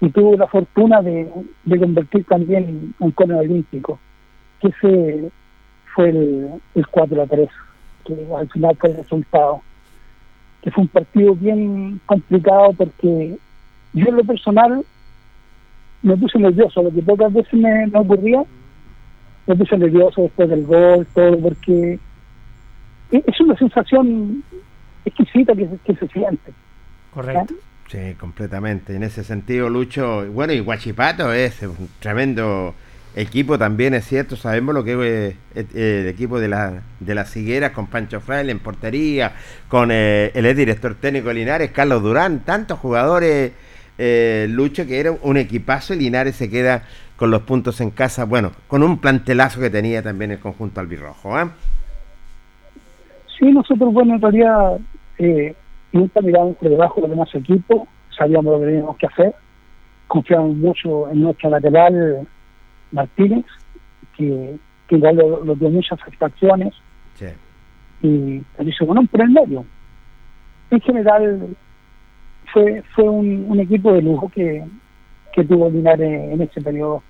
y 0.00 0.10
tuvo 0.10 0.36
la 0.36 0.46
fortuna 0.46 1.00
de, 1.02 1.30
convertir 1.78 2.24
también 2.24 2.94
un 2.98 3.10
cono 3.12 3.38
olímpico, 3.38 3.98
que 4.60 4.68
ese 4.68 5.30
fue 5.94 6.10
el, 6.10 6.60
el 6.74 6.86
4 6.86 7.22
a 7.22 7.26
3, 7.26 7.48
que 8.04 8.26
al 8.36 8.48
final 8.50 8.76
fue 8.78 8.90
el 8.90 8.96
resultado 8.96 9.62
que 10.62 10.70
fue 10.70 10.82
un 10.82 10.88
partido 10.88 11.34
bien 11.34 12.00
complicado 12.06 12.72
porque 12.72 13.36
yo 13.92 14.08
en 14.08 14.16
lo 14.16 14.24
personal 14.24 14.84
me 16.02 16.16
puse 16.16 16.38
nervioso, 16.38 16.82
lo 16.82 16.90
que 16.92 17.02
pocas 17.02 17.32
veces 17.32 17.52
me, 17.54 17.90
ocurría, 17.94 18.44
me 19.46 19.56
puse 19.56 19.76
nervioso 19.76 20.22
después 20.22 20.48
del 20.48 20.64
gol, 20.64 21.06
todo, 21.14 21.38
porque 21.38 21.98
es 23.10 23.40
una 23.40 23.56
sensación 23.56 24.42
exquisita 25.04 25.54
que, 25.54 25.68
que 25.84 25.94
se 25.96 26.08
siente. 26.08 26.52
Correcto. 27.12 27.54
Sí, 27.88 28.14
completamente. 28.18 28.96
En 28.96 29.02
ese 29.02 29.22
sentido, 29.22 29.68
Lucho, 29.68 30.24
bueno, 30.32 30.52
y 30.54 30.60
Guachipato 30.60 31.32
es 31.32 31.62
un 31.62 31.90
tremendo 32.00 32.74
equipo 33.14 33.58
también, 33.58 33.92
es 33.94 34.06
cierto, 34.06 34.36
sabemos 34.36 34.74
lo 34.74 34.84
que 34.84 34.92
es 34.92 34.98
eh, 34.98 35.66
eh, 35.74 36.00
el 36.02 36.08
equipo 36.08 36.40
de, 36.40 36.48
la, 36.48 36.82
de 37.00 37.14
las 37.14 37.36
Higueras 37.36 37.72
con 37.72 37.88
Pancho 37.88 38.20
Fraile 38.20 38.52
en 38.52 38.58
portería, 38.58 39.32
con 39.68 39.90
eh, 39.92 40.30
el 40.34 40.46
ex 40.46 40.56
director 40.56 40.94
técnico 40.94 41.28
de 41.28 41.34
Linares, 41.34 41.70
Carlos 41.72 42.02
Durán, 42.02 42.40
tantos 42.40 42.78
jugadores, 42.78 43.52
Lucho, 44.48 44.84
que 44.86 44.98
era 44.98 45.12
un 45.12 45.36
equipazo 45.36 45.94
y 45.94 45.98
Linares 45.98 46.34
se 46.34 46.50
queda 46.50 46.84
con 47.16 47.30
los 47.30 47.42
puntos 47.42 47.80
en 47.80 47.90
casa, 47.90 48.24
bueno, 48.24 48.52
con 48.66 48.82
un 48.82 48.98
plantelazo 48.98 49.60
que 49.60 49.70
tenía 49.70 50.02
también 50.02 50.32
el 50.32 50.40
conjunto 50.40 50.80
albirrojo. 50.80 51.38
¿eh? 51.38 51.48
Sí, 53.38 53.50
nosotros, 53.52 53.92
bueno, 53.92 54.14
en 54.14 54.20
realidad 54.20 54.78
nunca 55.92 56.20
miramos 56.20 56.56
por 56.56 56.68
debajo 56.68 56.96
de 56.96 57.00
los 57.02 57.10
demás 57.10 57.34
equipos, 57.34 57.88
sabíamos 58.16 58.52
lo 58.52 58.60
que 58.60 58.66
teníamos 58.66 58.96
que 58.96 59.06
hacer, 59.06 59.34
confiamos 60.08 60.56
mucho 60.56 61.10
en 61.10 61.20
nuestra 61.22 61.50
lateral 61.50 62.26
Martínez, 62.90 63.46
que, 64.16 64.56
que 64.86 64.96
igual 64.96 65.16
lo, 65.16 65.54
dio 65.54 65.70
muchas 65.70 65.98
satisfacciones. 66.00 66.74
Sí. 67.14 67.26
Y 68.02 68.42
hizo 68.68 68.86
bueno, 68.86 69.06
por 69.10 69.22
el 69.22 69.30
medio. 69.30 69.64
En 70.70 70.80
general, 70.80 71.56
fue 72.52 72.82
fue 72.94 73.08
un, 73.08 73.58
equipo 73.60 73.92
de 73.92 74.02
lujo 74.02 74.28
que, 74.28 74.64
que 75.32 75.44
tuvo 75.44 75.70
Linares 75.70 76.32
en 76.32 76.40
ese 76.40 76.60
periodo. 76.60 77.02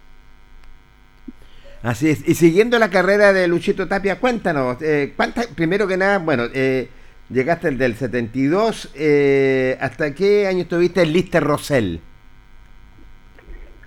Así 1.82 2.10
es. 2.10 2.28
Y 2.28 2.34
siguiendo 2.34 2.78
la 2.78 2.90
carrera 2.90 3.32
de 3.32 3.48
Luchito 3.48 3.88
Tapia, 3.88 4.20
cuéntanos, 4.20 4.80
eh, 4.82 5.12
primero 5.56 5.86
que 5.88 5.96
nada, 5.96 6.18
bueno, 6.18 6.44
eh, 6.54 6.88
llegaste 7.28 7.68
el 7.68 7.78
del 7.78 7.94
72, 7.94 8.92
eh, 8.94 9.76
¿hasta 9.80 10.14
qué 10.14 10.46
año 10.46 10.60
estuviste 10.60 11.02
en 11.02 11.12
Lister 11.12 11.42
Rosell? 11.42 12.00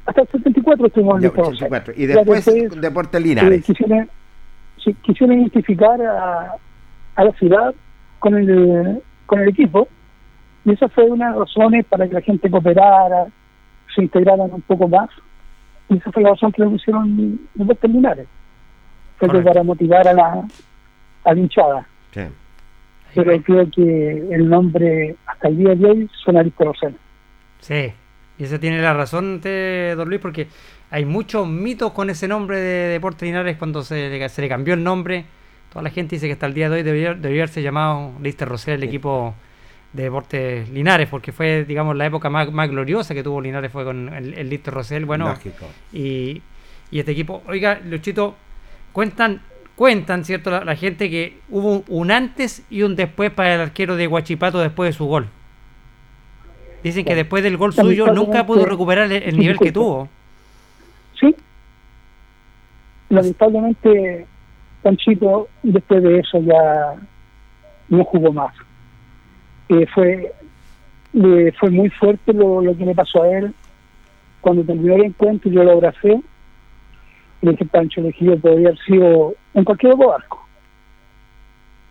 hasta 0.06 0.22
el 0.22 0.28
74 0.28 0.88
estuvimos 0.88 1.24
en 1.24 1.32
el 1.32 1.94
Y 1.98 2.06
después, 2.06 2.46
Deportes 2.80 3.22
Linares. 3.22 3.66
quisieron, 3.66 4.10
quisieron 5.02 5.40
identificar 5.40 6.00
a, 6.02 6.56
a, 7.16 7.24
la 7.24 7.32
ciudad 7.34 7.74
con 8.20 8.36
el, 8.36 9.02
con 9.26 9.40
el 9.40 9.50
equipo 9.50 9.88
y 10.64 10.74
esa 10.74 10.90
fue 10.90 11.06
una 11.06 11.32
de 11.32 11.32
las 11.32 11.40
razones 11.48 11.86
para 11.86 12.08
que 12.08 12.14
la 12.14 12.22
gente 12.22 12.50
cooperara, 12.50 13.26
se 13.96 14.04
integraran 14.04 14.52
un 14.52 14.62
poco 14.62 14.88
más. 14.88 15.10
Y 15.90 15.98
esa 15.98 16.12
fue 16.12 16.24
la 16.24 16.32
razón 16.32 16.52
que 16.52 16.62
lo 16.64 16.76
hicieron 16.76 17.40
Deportes 17.54 17.92
Linares. 17.92 18.28
Fue 19.18 19.30
para 19.44 19.64
motivar 19.64 20.08
a 20.08 20.14
la, 20.14 20.46
a 21.24 21.34
la 21.34 21.40
hinchada. 21.40 21.88
Sí. 22.12 22.22
Pero 23.14 23.42
creo 23.44 23.72
que 23.72 24.28
el 24.32 24.50
nombre 24.50 25.16
hasta 25.26 25.48
el 25.48 25.58
día 25.58 25.76
de 25.76 25.86
hoy 25.86 26.10
suena 26.24 26.42
a 26.42 26.46
Sí, 27.62 27.94
y 28.38 28.44
eso 28.44 28.60
tiene 28.60 28.82
la 28.82 28.94
razón, 28.94 29.40
de 29.40 29.94
Don 29.96 30.10
Luis, 30.10 30.20
porque 30.20 30.48
hay 30.92 31.06
muchos 31.06 31.48
mitos 31.48 31.94
con 31.94 32.10
ese 32.10 32.28
nombre 32.28 32.60
de 32.60 32.90
Deportes 32.90 33.24
Linares 33.24 33.58
cuando 33.58 33.84
se 33.84 34.10
le, 34.10 34.30
se 34.30 34.42
le 34.42 34.50
cambió 34.50 34.74
el 34.74 34.84
nombre. 34.84 35.26
Toda 35.70 35.84
la 35.84 35.90
gente 35.90 36.16
dice 36.16 36.28
que 36.28 36.34
hasta 36.34 36.46
el 36.46 36.54
día 36.54 36.70
de 36.70 36.76
hoy 36.76 36.84
debió, 36.84 37.12
haberse 37.12 37.62
llamado 37.62 38.14
Lister 38.22 38.48
Rosell 38.48 38.76
el 38.76 38.84
equipo 38.84 39.34
de 39.96 40.04
Deportes 40.04 40.70
Linares, 40.70 41.08
porque 41.10 41.32
fue, 41.32 41.64
digamos, 41.64 41.96
la 41.96 42.06
época 42.06 42.30
más, 42.30 42.52
más 42.52 42.70
gloriosa 42.70 43.14
que 43.14 43.24
tuvo 43.24 43.42
Linares 43.42 43.72
fue 43.72 43.84
con 43.84 44.14
el, 44.14 44.34
el 44.34 44.50
Lister 44.50 44.74
Rosell. 44.74 45.06
Bueno, 45.06 45.34
y, 45.94 46.42
y, 46.92 47.00
este 47.00 47.12
equipo, 47.12 47.42
oiga, 47.48 47.80
Luchito, 47.86 48.36
cuentan, 48.92 49.42
cuentan, 49.76 50.26
¿cierto? 50.26 50.52
La, 50.52 50.66
la 50.66 50.76
gente 50.76 51.10
que 51.10 51.40
hubo 51.50 51.84
un 51.88 52.12
antes 52.12 52.66
y 52.70 52.82
un 52.82 52.96
después 52.96 53.32
para 53.32 53.56
el 53.56 53.62
arquero 53.62 53.96
de 53.96 54.08
Guachipato 54.08 54.60
después 54.60 54.90
de 54.90 54.94
su 54.94 55.06
gol. 55.06 55.28
Dicen 56.84 57.04
que 57.04 57.16
después 57.16 57.42
del 57.42 57.58
gol 57.58 57.74
suyo 57.74 58.14
nunca 58.14 58.46
pudo 58.46 58.64
recuperar 58.64 59.12
el, 59.12 59.38
nivel 59.40 59.58
que 59.58 59.72
tuvo. 59.72 60.08
Sí. 61.20 61.36
Lamentablemente, 63.10 64.28
Panchito 64.84 65.48
después 65.64 66.04
de 66.04 66.20
eso 66.20 66.40
ya 66.42 66.94
no 67.90 68.04
jugó 68.04 68.32
más. 68.32 68.54
Eh, 69.70 69.86
fue 69.94 70.32
fue 71.60 71.70
muy 71.70 71.90
fuerte 71.90 72.34
lo, 72.34 72.62
que 72.78 72.86
le 72.86 72.96
pasó 72.96 73.24
a 73.24 73.30
él. 73.30 73.54
Cuando 74.42 74.64
terminó 74.64 74.96
el 74.96 75.06
encuentro, 75.06 75.50
yo 75.50 75.64
lo 75.64 75.72
abracé. 75.72 76.22
Y 77.42 77.46
le 77.46 77.52
dije, 77.52 77.66
Pancho, 77.66 78.02
le 78.02 78.08
dije, 78.08 78.38
podría 78.38 78.70
haber 78.70 78.80
sido 78.80 79.34
en 79.54 79.64
cualquier 79.64 79.94
otro 79.94 80.14
arco. 80.14 80.46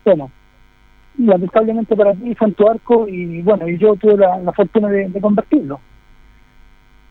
Bueno, 0.05 0.31
lamentablemente 1.19 1.97
para 1.97 2.13
ti 2.13 2.35
fue 2.35 2.49
en 2.49 2.55
tu 2.55 2.69
arco 2.69 3.09
y 3.09 3.41
bueno, 3.43 3.69
y 3.69 3.79
yo 3.79 3.95
tuve 3.97 4.17
la, 4.17 4.53
fortuna 4.53 4.89
de, 4.89 5.21
convertirlo. 5.21 5.81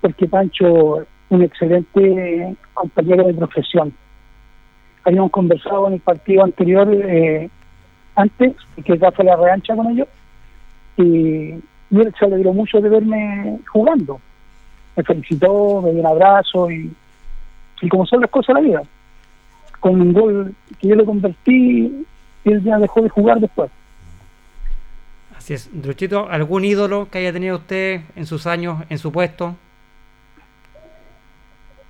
Porque 0.01 0.27
Pancho, 0.27 1.05
un 1.29 1.41
excelente 1.41 2.55
compañero 2.73 3.25
de 3.25 3.33
profesión. 3.33 3.93
Habíamos 5.03 5.31
conversado 5.31 5.87
en 5.87 5.93
el 5.93 5.99
partido 5.99 6.43
anterior, 6.43 6.87
eh, 6.93 7.49
antes, 8.15 8.55
que 8.85 8.97
ya 8.97 9.11
fue 9.11 9.25
la 9.25 9.35
reancha 9.35 9.75
con 9.75 9.87
ellos, 9.87 10.07
y, 10.97 11.53
él 11.91 12.15
se 12.17 12.25
alegró 12.25 12.53
mucho 12.53 12.81
de 12.81 12.89
verme 12.89 13.59
jugando. 13.71 14.19
Me 14.95 15.03
felicitó, 15.03 15.81
me 15.81 15.91
dio 15.91 15.99
un 15.99 16.07
abrazo 16.07 16.71
y, 16.71 16.91
y 17.81 17.89
como 17.89 18.05
son 18.05 18.21
las 18.21 18.31
cosas 18.31 18.55
de 18.55 18.61
la 18.61 18.67
vida. 18.67 18.83
Con 19.79 20.01
un 20.01 20.13
gol 20.13 20.55
que 20.79 20.87
yo 20.87 20.95
le 20.95 21.05
convertí, 21.05 22.05
él 22.45 22.63
ya 22.63 22.79
dejó 22.79 23.01
de 23.01 23.09
jugar 23.09 23.39
después. 23.39 23.69
Así 25.37 25.53
es. 25.53 25.69
Druchito, 25.71 26.29
¿algún 26.29 26.65
ídolo 26.65 27.09
que 27.11 27.19
haya 27.19 27.33
tenido 27.33 27.57
usted 27.57 28.01
en 28.15 28.25
sus 28.25 28.47
años 28.47 28.83
en 28.89 28.97
su 28.97 29.11
puesto? 29.11 29.55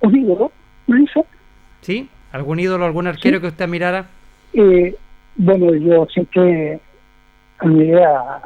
¿Un 0.00 0.16
ídolo? 0.16 0.52
¿Me 0.86 1.06
¿Sí? 1.80 2.08
¿Algún 2.32 2.58
ídolo, 2.58 2.84
algún 2.84 3.06
arquero 3.06 3.40
que 3.40 3.46
usted 3.46 3.68
mirara? 3.68 4.06
Eh, 4.52 4.94
bueno, 5.36 5.74
yo 5.74 6.06
siempre 6.06 6.80
admiré 7.58 8.04
a, 8.04 8.42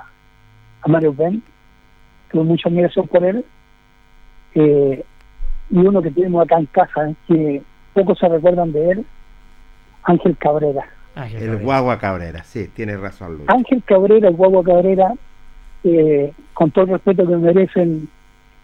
a 0.83 0.88
Mario 0.88 1.12
Ben, 1.12 1.43
tuve 2.31 2.45
mucha 2.45 2.69
admiración 2.69 3.07
por 3.09 3.25
él. 3.25 3.45
Eh, 4.55 5.05
y 5.71 5.79
uno 5.79 6.01
que 6.01 6.11
tenemos 6.11 6.43
acá 6.43 6.59
en 6.59 6.67
casa, 6.67 7.12
que 7.27 7.62
pocos 7.93 8.19
se 8.19 8.29
recuerdan 8.29 8.73
de 8.73 8.91
él, 8.91 9.07
Ángel 10.05 10.37
Cabrera 10.38 10.88
el 11.27 11.59
Guagua 11.59 11.99
Cabrera, 11.99 12.45
sí, 12.45 12.69
tiene 12.69 12.97
razón. 12.97 13.43
Ángel 13.49 13.83
Cabrera, 13.85 14.29
el 14.29 14.37
Guagua 14.37 14.62
Cabrera, 14.62 15.14
eh, 15.85 16.33
con 16.55 16.71
todo 16.71 16.85
el 16.85 16.91
respeto 16.93 17.27
que 17.27 17.37
merecen 17.37 18.09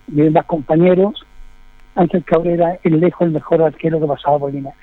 mis 0.07 0.24
demás 0.24 0.44
compañeros, 0.46 1.27
Ángel 1.96 2.24
Cabrera 2.24 2.79
es 2.83 2.92
lejos 2.92 3.27
el 3.27 3.33
mejor 3.33 3.62
arquero 3.62 4.00
que 4.00 4.07
pasaba 4.07 4.38
por 4.38 4.53
Linares. 4.53 4.79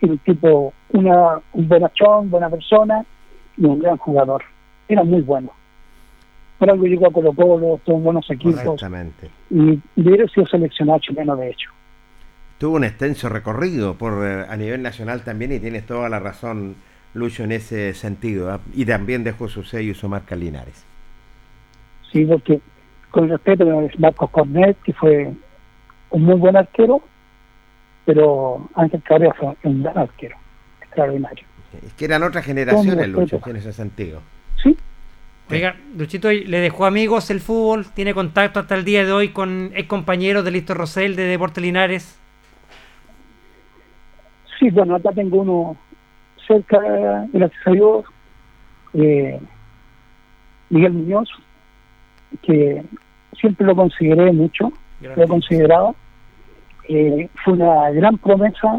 Era 0.00 0.12
un 0.12 0.18
tipo, 0.18 0.72
una, 0.92 1.40
un 1.52 1.68
bonachón, 1.68 2.30
buena 2.30 2.48
persona 2.48 3.04
y 3.56 3.64
un 3.64 3.78
gran 3.78 3.98
jugador. 3.98 4.42
Era 4.88 5.04
muy 5.04 5.20
bueno. 5.20 5.50
Por 6.60 6.70
algo 6.70 6.86
llegó 6.86 7.08
a 7.08 7.10
Colo 7.10 7.32
Colo, 7.32 7.80
tuvo 7.84 7.98
buenos 7.98 8.30
equipos. 8.30 8.80
Y 9.50 9.80
hubiera 9.96 10.28
sido 10.28 10.46
seleccionado 10.46 11.00
chileno, 11.00 11.34
de 11.34 11.50
hecho 11.50 11.70
tuvo 12.60 12.76
un 12.76 12.84
extenso 12.84 13.30
recorrido 13.30 13.94
por 13.94 14.22
eh, 14.22 14.44
a 14.46 14.54
nivel 14.54 14.82
nacional 14.82 15.22
también 15.22 15.50
y 15.50 15.60
tienes 15.60 15.86
toda 15.86 16.10
la 16.10 16.18
razón, 16.18 16.76
Lucho, 17.14 17.42
en 17.44 17.52
ese 17.52 17.94
sentido. 17.94 18.52
¿ah? 18.52 18.60
Y 18.74 18.84
también 18.84 19.24
dejó 19.24 19.48
su 19.48 19.62
sello 19.62 19.92
y 19.92 19.94
su 19.94 20.10
marca 20.10 20.36
Linares. 20.36 20.84
Sí, 22.12 22.26
porque 22.26 22.60
con 23.10 23.30
respeto 23.30 23.64
a 23.64 23.88
Marcos 23.98 24.30
Cornet, 24.30 24.76
que 24.82 24.92
fue 24.92 25.32
un 26.10 26.22
muy 26.22 26.34
buen 26.34 26.54
arquero, 26.54 27.00
pero 28.04 28.68
Ángel 28.74 29.02
Cabrera 29.04 29.32
fue 29.32 29.56
un 29.64 29.82
gran 29.82 29.96
arquero, 29.96 30.36
extraordinario. 30.82 31.46
Es 31.82 31.94
que 31.94 32.04
eran 32.04 32.22
otras 32.22 32.44
generaciones, 32.44 33.08
Lucho, 33.08 33.40
en 33.46 33.56
ese 33.56 33.72
sentido. 33.72 34.20
Sí. 34.62 34.76
Oiga, 35.50 35.74
Luchito, 35.96 36.30
¿le 36.30 36.60
dejó 36.60 36.86
amigos 36.86 37.28
el 37.30 37.40
fútbol? 37.40 37.86
¿Tiene 37.92 38.14
contacto 38.14 38.60
hasta 38.60 38.76
el 38.76 38.84
día 38.84 39.04
de 39.04 39.10
hoy 39.10 39.30
con 39.30 39.72
ex 39.74 39.88
compañeros 39.88 40.44
de 40.44 40.52
Listo 40.52 40.74
Rosell 40.74 41.16
de 41.16 41.24
Deportes 41.24 41.62
Linares? 41.62 42.20
Sí, 44.58 44.70
bueno, 44.70 44.94
acá 44.94 45.10
tengo 45.12 45.40
uno 45.40 45.76
cerca, 46.46 46.78
gracias 47.32 47.66
a 47.66 47.70
Dios, 47.70 48.04
eh, 48.94 49.40
Miguel 50.68 50.92
Muñoz, 50.92 51.28
que 52.42 52.84
siempre 53.40 53.66
lo 53.66 53.74
consideré 53.74 54.30
mucho, 54.30 54.72
lo 55.00 55.22
he 55.22 55.26
considerado. 55.26 55.96
Eh, 56.88 57.28
fue 57.44 57.54
una 57.54 57.90
gran 57.90 58.18
promesa 58.18 58.78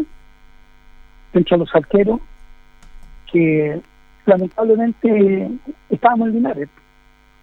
dentro 1.33 1.57
de 1.57 1.65
los 1.65 1.75
arqueros 1.75 2.21
que 3.31 3.81
lamentablemente 4.25 5.49
estábamos 5.89 6.29
en 6.29 6.33
Linares. 6.35 6.69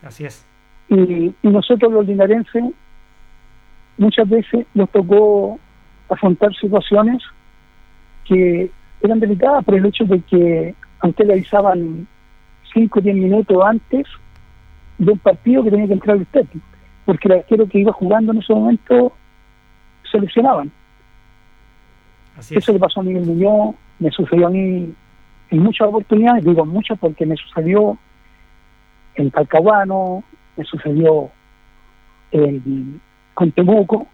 Así 0.03 0.25
es. 0.25 0.47
Y, 0.89 1.35
y 1.43 1.49
nosotros 1.49 1.93
los 1.93 2.07
linarenses 2.07 2.65
muchas 3.99 4.29
veces 4.29 4.67
nos 4.75 4.89
tocó 4.91 5.59
afrontar 6.09 6.55
situaciones 6.55 7.23
que 8.25 8.71
eran 9.03 9.21
delicadas 9.21 9.65
por 9.65 9.75
el 9.75 9.87
hecho 9.87 10.05
de 10.05 10.21
que 10.23 10.75
a 11.01 11.09
usted 11.09 11.27
le 11.27 11.35
avisaban 11.35 12.07
5 12.73 12.99
o 12.99 13.03
10 13.03 13.17
minutos 13.17 13.65
antes 13.65 14.07
de 14.99 15.13
un 15.13 15.19
partido 15.19 15.63
que 15.63 15.71
tenía 15.71 15.87
que 15.87 15.93
entrar 15.93 16.17
usted, 16.17 16.47
porque 17.05 17.29
el 17.29 17.35
arquero 17.39 17.69
que 17.69 17.79
iba 17.79 17.93
jugando 17.93 18.33
en 18.33 18.39
ese 18.39 18.53
momento 18.53 19.13
se 20.11 20.19
lesionaban. 20.21 20.71
Así 22.37 22.55
es. 22.55 22.63
Eso 22.63 22.73
le 22.73 22.79
pasó 22.79 23.01
a 23.01 23.05
Miguel 23.05 23.27
Muñoz, 23.27 23.75
me 23.99 24.11
sucedió 24.11 24.47
a 24.47 24.51
mí 24.51 24.93
en 25.51 25.59
muchas 25.63 25.89
oportunidades, 25.89 26.45
digo 26.45 26.65
muchas 26.65 26.99
porque 26.99 27.25
me 27.25 27.37
sucedió 27.37 27.97
en 29.15 29.31
Talcahuano, 29.31 30.23
me 30.57 30.65
sucedió 30.65 31.31
en, 32.31 33.01
con 33.35 33.51
Temuco, 33.53 34.07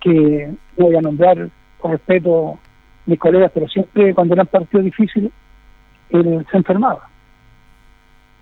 que 0.00 0.52
no 0.76 0.84
voy 0.86 0.96
a 0.96 1.00
nombrar 1.00 1.48
con 1.78 1.92
respeto 1.92 2.58
mis 3.06 3.18
colegas, 3.18 3.50
pero 3.54 3.68
siempre 3.68 4.14
cuando 4.14 4.34
eran 4.34 4.46
partidos 4.46 4.84
difíciles, 4.84 5.32
él 6.10 6.46
se 6.50 6.56
enfermaba. 6.56 7.08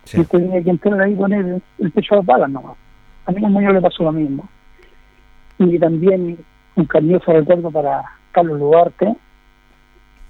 Sí. 0.05 0.21
Y 0.21 0.25
tenía 0.25 0.63
que 0.63 0.71
entrar 0.71 1.01
ahí 1.01 1.15
con 1.15 1.33
él 1.33 1.63
el 1.79 1.91
pecho 1.93 2.15
a 2.15 2.19
las 2.19 2.27
balas 2.27 2.51
nomás. 2.51 2.77
A 3.27 3.33
mí 3.33 3.41
Muñoz 3.43 3.75
le 3.75 3.81
pasó 3.81 4.05
lo 4.05 4.13
mismo. 4.13 4.49
Y 5.59 5.79
también 5.79 6.39
un 6.77 6.85
cariñoso 6.87 7.33
recuerdo 7.33 7.71
para 7.71 8.05
Carlos 8.33 8.59
Duarte, 8.59 9.15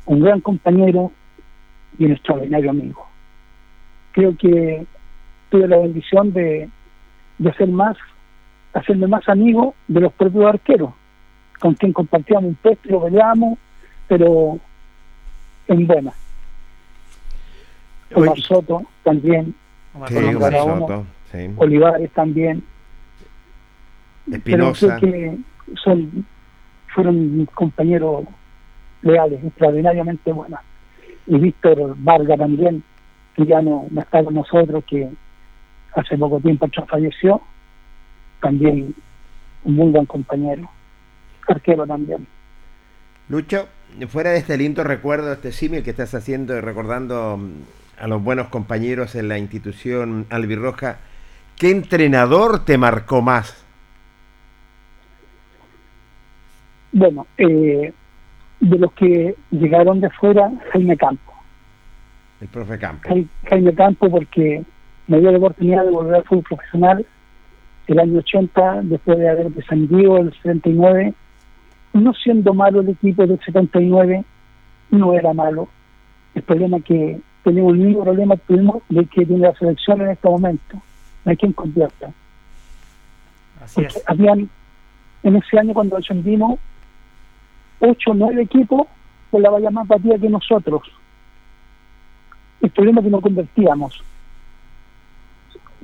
un 0.07 0.20
gran 0.20 0.40
compañero 0.40 1.12
y 1.98 2.05
un 2.05 2.12
extraordinario 2.12 2.70
amigo. 2.70 3.07
Creo 4.12 4.37
que 4.37 4.87
tuve 5.51 5.68
la 5.68 5.79
bendición 5.79 6.33
de, 6.33 6.68
de 7.38 7.51
hacer 7.51 7.68
más, 7.68 7.96
hacerme 8.72 9.07
más 9.07 9.29
amigo 9.29 9.74
de 9.87 10.01
los 10.01 10.12
propios 10.12 10.46
arqueros, 10.46 10.92
con 11.61 11.74
quien 11.74 11.92
compartíamos 11.92 12.48
un 12.48 12.55
puesto 12.57 12.88
y 12.88 12.92
lo 12.92 13.05
peleábamos, 13.05 13.59
pero 14.07 14.59
en 15.68 15.87
buena. 15.87 16.12
Omar 18.14 18.31
Oye, 18.31 18.42
Soto 18.42 18.83
también, 19.03 19.55
Omar 19.94 20.09
sí, 20.09 20.14
Soto. 20.14 20.29
Omar 20.29 20.37
Omar 20.37 20.53
Soto. 20.53 20.87
Soto, 20.87 21.07
sí. 21.33 21.51
Olivares 21.57 22.11
también, 22.12 22.64
pero 24.44 24.70
Espinosa. 24.72 24.98
creo 24.98 25.12
que 25.12 25.38
son, 25.83 26.27
fueron 26.94 27.38
mis 27.38 27.51
compañeros 27.51 28.24
leales, 29.03 29.44
extraordinariamente 29.44 30.33
buenos. 30.33 30.61
Y 31.28 31.38
Víctor 31.38 31.94
Vargas 31.98 32.38
también, 32.38 32.82
que 33.36 33.46
ya 33.46 33.60
no, 33.60 33.86
no 33.90 34.00
está 34.00 34.24
con 34.24 34.34
nosotros, 34.34 34.82
que 34.84 35.08
hace 35.94 36.16
poco 36.16 36.40
tiempo 36.40 36.66
atrás 36.66 36.86
falleció, 36.88 37.40
también 38.40 38.94
un 39.64 39.74
muy 39.74 39.90
buen 39.90 40.06
compañero, 40.06 40.70
arquero 41.46 41.86
también. 41.86 42.26
Lucho, 43.28 43.68
fuera 44.08 44.30
de 44.30 44.38
este 44.38 44.56
lindo 44.56 44.84
recuerdo, 44.84 45.32
este 45.32 45.52
símil 45.52 45.82
que 45.82 45.90
estás 45.90 46.14
haciendo 46.14 46.56
y 46.56 46.60
recordando 46.60 47.36
mm, 47.36 47.50
a 48.00 48.08
los 48.08 48.22
buenos 48.22 48.48
compañeros 48.48 49.14
en 49.14 49.28
la 49.28 49.38
institución 49.38 50.26
albirroja, 50.30 50.98
¿qué 51.56 51.70
entrenador 51.70 52.64
te 52.64 52.78
marcó 52.78 53.20
más? 53.20 53.64
Bueno, 56.92 57.26
eh, 57.36 57.92
de 58.60 58.78
los 58.78 58.92
que 58.92 59.34
llegaron 59.50 60.00
de 60.00 60.10
fuera, 60.10 60.50
Jaime 60.72 60.96
Campo. 60.96 61.32
El 62.40 62.48
profe 62.48 62.78
Campo. 62.78 63.08
Jai- 63.08 63.28
Jaime 63.48 63.74
Campo 63.74 64.10
porque 64.10 64.62
me 65.06 65.20
dio 65.20 65.30
la 65.32 65.38
oportunidad 65.38 65.84
de 65.84 65.90
volver 65.90 66.16
al 66.16 66.24
fútbol 66.24 66.44
profesional 66.44 67.06
el 67.86 67.98
año 67.98 68.18
80, 68.18 68.82
después 68.82 69.18
de 69.18 69.28
haber 69.30 69.50
descendido 69.50 70.18
el 70.18 70.32
79, 70.34 71.14
no 71.94 72.12
siendo 72.12 72.52
malo 72.52 72.80
el 72.80 72.90
equipo 72.90 73.26
del 73.26 73.40
79, 73.40 74.24
no 74.90 75.14
era 75.14 75.32
malo. 75.32 75.68
El 76.34 76.42
problema 76.42 76.76
es 76.76 76.84
que 76.84 77.20
tenemos 77.44 77.72
el 77.72 77.78
mismo 77.80 78.04
problema 78.04 78.36
que 78.36 78.42
tuvimos 78.46 78.82
de 78.90 79.06
que 79.06 79.24
tiene 79.24 79.46
la 79.46 79.54
selección 79.54 80.02
en 80.02 80.10
este 80.10 80.28
momento. 80.28 80.76
No 81.24 81.30
hay 81.30 81.36
quien 81.38 81.52
convierta. 81.54 82.10
Así 83.62 83.76
Porque 83.76 83.86
es. 83.98 84.04
habían, 84.06 84.48
en 85.22 85.36
ese 85.36 85.58
año 85.58 85.72
cuando 85.74 85.96
ascendimos, 85.96 86.58
ocho 87.80 88.10
o 88.10 88.14
nueve 88.14 88.42
equipos 88.42 88.86
con 89.30 89.42
la 89.42 89.50
valla 89.50 89.70
más 89.70 89.86
batida 89.86 90.18
que 90.18 90.28
nosotros. 90.28 90.82
El 92.60 92.70
problema 92.70 93.00
es 93.00 93.04
que 93.04 93.10
no 93.10 93.20
convertíamos. 93.20 94.02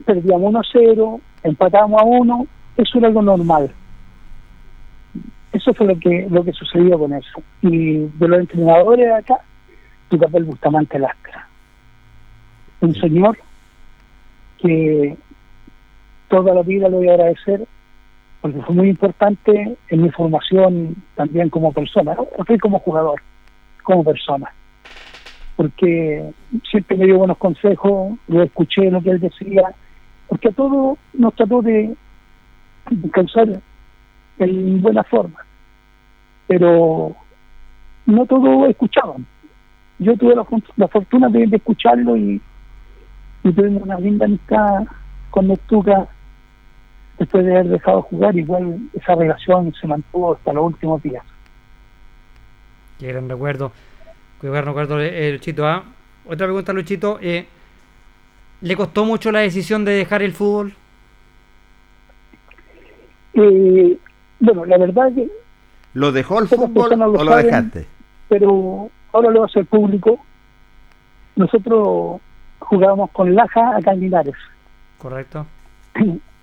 Perdíamos 0.04 0.48
1 0.50 0.58
a 0.58 0.62
0, 0.72 1.20
empatábamos 1.44 2.00
a 2.00 2.04
1, 2.04 2.46
eso 2.76 2.98
era 2.98 3.08
algo 3.08 3.22
normal. 3.22 3.72
Eso 5.52 5.72
fue 5.72 5.86
lo 5.86 5.98
que 5.98 6.26
lo 6.28 6.44
que 6.44 6.52
sucedió 6.52 6.98
con 6.98 7.12
eso. 7.12 7.42
Y 7.62 7.98
de 7.98 8.28
los 8.28 8.40
entrenadores 8.40 9.06
de 9.06 9.14
acá, 9.14 9.38
tu 10.08 10.18
papel 10.18 10.44
Bustamante 10.44 10.98
Lastra. 10.98 11.48
Un 12.80 12.94
señor 12.94 13.38
que 14.58 15.16
toda 16.28 16.54
la 16.54 16.62
vida 16.62 16.88
lo 16.88 16.96
voy 16.96 17.08
a 17.08 17.14
agradecer 17.14 17.66
porque 18.44 18.60
fue 18.60 18.74
muy 18.74 18.90
importante 18.90 19.74
en 19.88 20.02
mi 20.02 20.10
formación 20.10 20.96
también 21.14 21.48
como 21.48 21.72
persona, 21.72 22.14
fui 22.46 22.58
como 22.58 22.78
jugador, 22.78 23.22
como 23.82 24.04
persona, 24.04 24.52
porque 25.56 26.30
siempre 26.70 26.98
me 26.98 27.06
dio 27.06 27.16
buenos 27.16 27.38
consejos, 27.38 28.18
lo 28.28 28.42
escuché 28.42 28.90
lo 28.90 29.00
que 29.00 29.12
él 29.12 29.20
decía, 29.20 29.74
porque 30.28 30.48
a 30.48 30.52
todos 30.52 30.98
nos 31.14 31.34
trató 31.34 31.62
de, 31.62 31.96
causar 33.12 33.48
en 34.38 34.82
buena 34.82 35.04
forma, 35.04 35.38
pero 36.46 37.16
no 38.04 38.26
todos 38.26 38.68
escuchaban. 38.68 39.24
Yo 39.98 40.18
tuve 40.18 40.36
la, 40.36 40.44
la 40.76 40.88
fortuna 40.88 41.30
de, 41.30 41.44
escucharlo 41.44 42.14
y, 42.14 42.42
y 43.42 43.52
tuvimos 43.52 43.84
una 43.84 43.98
linda 43.98 44.26
amistad 44.26 44.84
con 45.30 45.48
Nestuca 45.48 46.08
después 47.18 47.44
de 47.44 47.52
haber 47.52 47.68
dejado 47.68 47.98
de 47.98 48.02
jugar, 48.02 48.36
igual 48.36 48.78
esa 48.94 49.14
relación 49.14 49.72
se 49.80 49.86
mantuvo 49.86 50.34
hasta 50.34 50.52
los 50.52 50.64
últimos 50.66 51.02
días. 51.02 51.24
Qué 52.98 53.08
gran 53.08 53.28
recuerdo. 53.28 53.72
Qué 54.40 54.48
gran 54.50 54.64
recuerdo, 54.64 55.00
eh, 55.00 55.32
Luchito. 55.32 55.66
¿ah? 55.66 55.84
Otra 56.26 56.46
pregunta, 56.46 56.72
Luchito. 56.72 57.18
eh, 57.20 57.46
¿Le 58.60 58.76
costó 58.76 59.04
mucho 59.04 59.30
la 59.32 59.40
decisión 59.40 59.84
de 59.84 59.92
dejar 59.92 60.22
el 60.22 60.32
fútbol? 60.32 60.74
Eh, 63.34 63.98
bueno, 64.40 64.64
la 64.64 64.78
verdad 64.78 65.08
es 65.08 65.14
que, 65.16 65.28
¿Lo 65.94 66.12
dejó 66.12 66.40
el 66.40 66.48
fútbol 66.48 66.92
o 66.92 67.06
lo 67.24 67.24
saben. 67.24 67.46
dejaste? 67.46 67.86
pero 68.28 68.90
ahora 69.12 69.30
lo 69.30 69.40
va 69.40 69.46
a 69.46 69.48
hacer 69.48 69.66
público. 69.66 70.18
Nosotros 71.36 72.20
jugábamos 72.58 73.10
con 73.10 73.34
Laja 73.34 73.76
acá 73.76 73.92
en 73.92 74.00
Linares. 74.00 74.34
Correcto. 74.98 75.46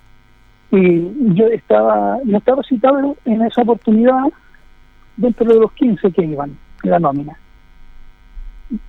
y 0.71 1.33
yo 1.35 1.47
estaba 1.47 2.17
no 2.23 2.37
estaba 2.37 2.63
citado 2.63 3.17
en 3.25 3.41
esa 3.41 3.61
oportunidad 3.61 4.23
dentro 5.17 5.45
de 5.45 5.59
los 5.59 5.71
15 5.73 6.11
que 6.11 6.23
iban 6.23 6.57
la 6.83 6.99
nómina. 6.99 7.37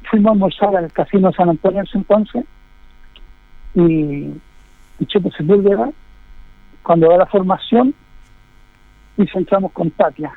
Fuimos 0.09 0.31
a 0.31 0.33
almorzar 0.33 0.77
al 0.77 0.93
Casino 0.93 1.33
San 1.33 1.51
Antonio 1.51 1.81
en 1.81 1.87
ese 1.87 1.99
entonces 1.99 2.45
y, 3.75 4.33
y 4.99 5.07
Chepo 5.07 5.31
Sepúlveda, 5.33 5.91
cuando 6.83 7.09
da 7.09 7.19
la 7.19 7.27
formación, 7.27 7.95
y 9.17 9.27
entramos 9.35 9.73
con 9.73 9.91
Tapia. 9.91 10.33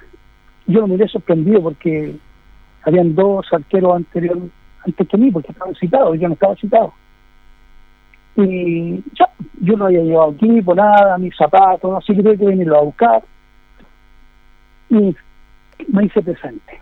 Yo 0.67 0.85
me 0.87 0.93
miré 0.93 1.07
sorprendido 1.07 1.61
porque 1.61 2.17
habían 2.83 3.13
dos 3.13 3.45
arqueros 3.51 3.95
anterior, 3.95 4.37
antes 4.85 5.07
que 5.07 5.17
mí, 5.17 5.31
porque 5.31 5.51
estaban 5.51 5.75
citados, 5.75 6.19
yo 6.19 6.27
no 6.27 6.33
estaba 6.33 6.55
citado 6.55 6.93
y 8.37 9.03
ya, 9.13 9.29
yo 9.61 9.77
no 9.77 9.85
había 9.85 10.01
llevado 10.01 10.31
equipo, 10.31 10.75
nada, 10.75 11.17
mis 11.17 11.35
zapatos, 11.35 11.97
así 11.97 12.15
que 12.15 12.21
tuve 12.21 12.37
que 12.37 12.45
venirlo 12.45 12.77
a 12.77 12.83
buscar 12.83 13.23
y 14.89 15.15
me 15.87 16.05
hice 16.05 16.21
presente. 16.21 16.81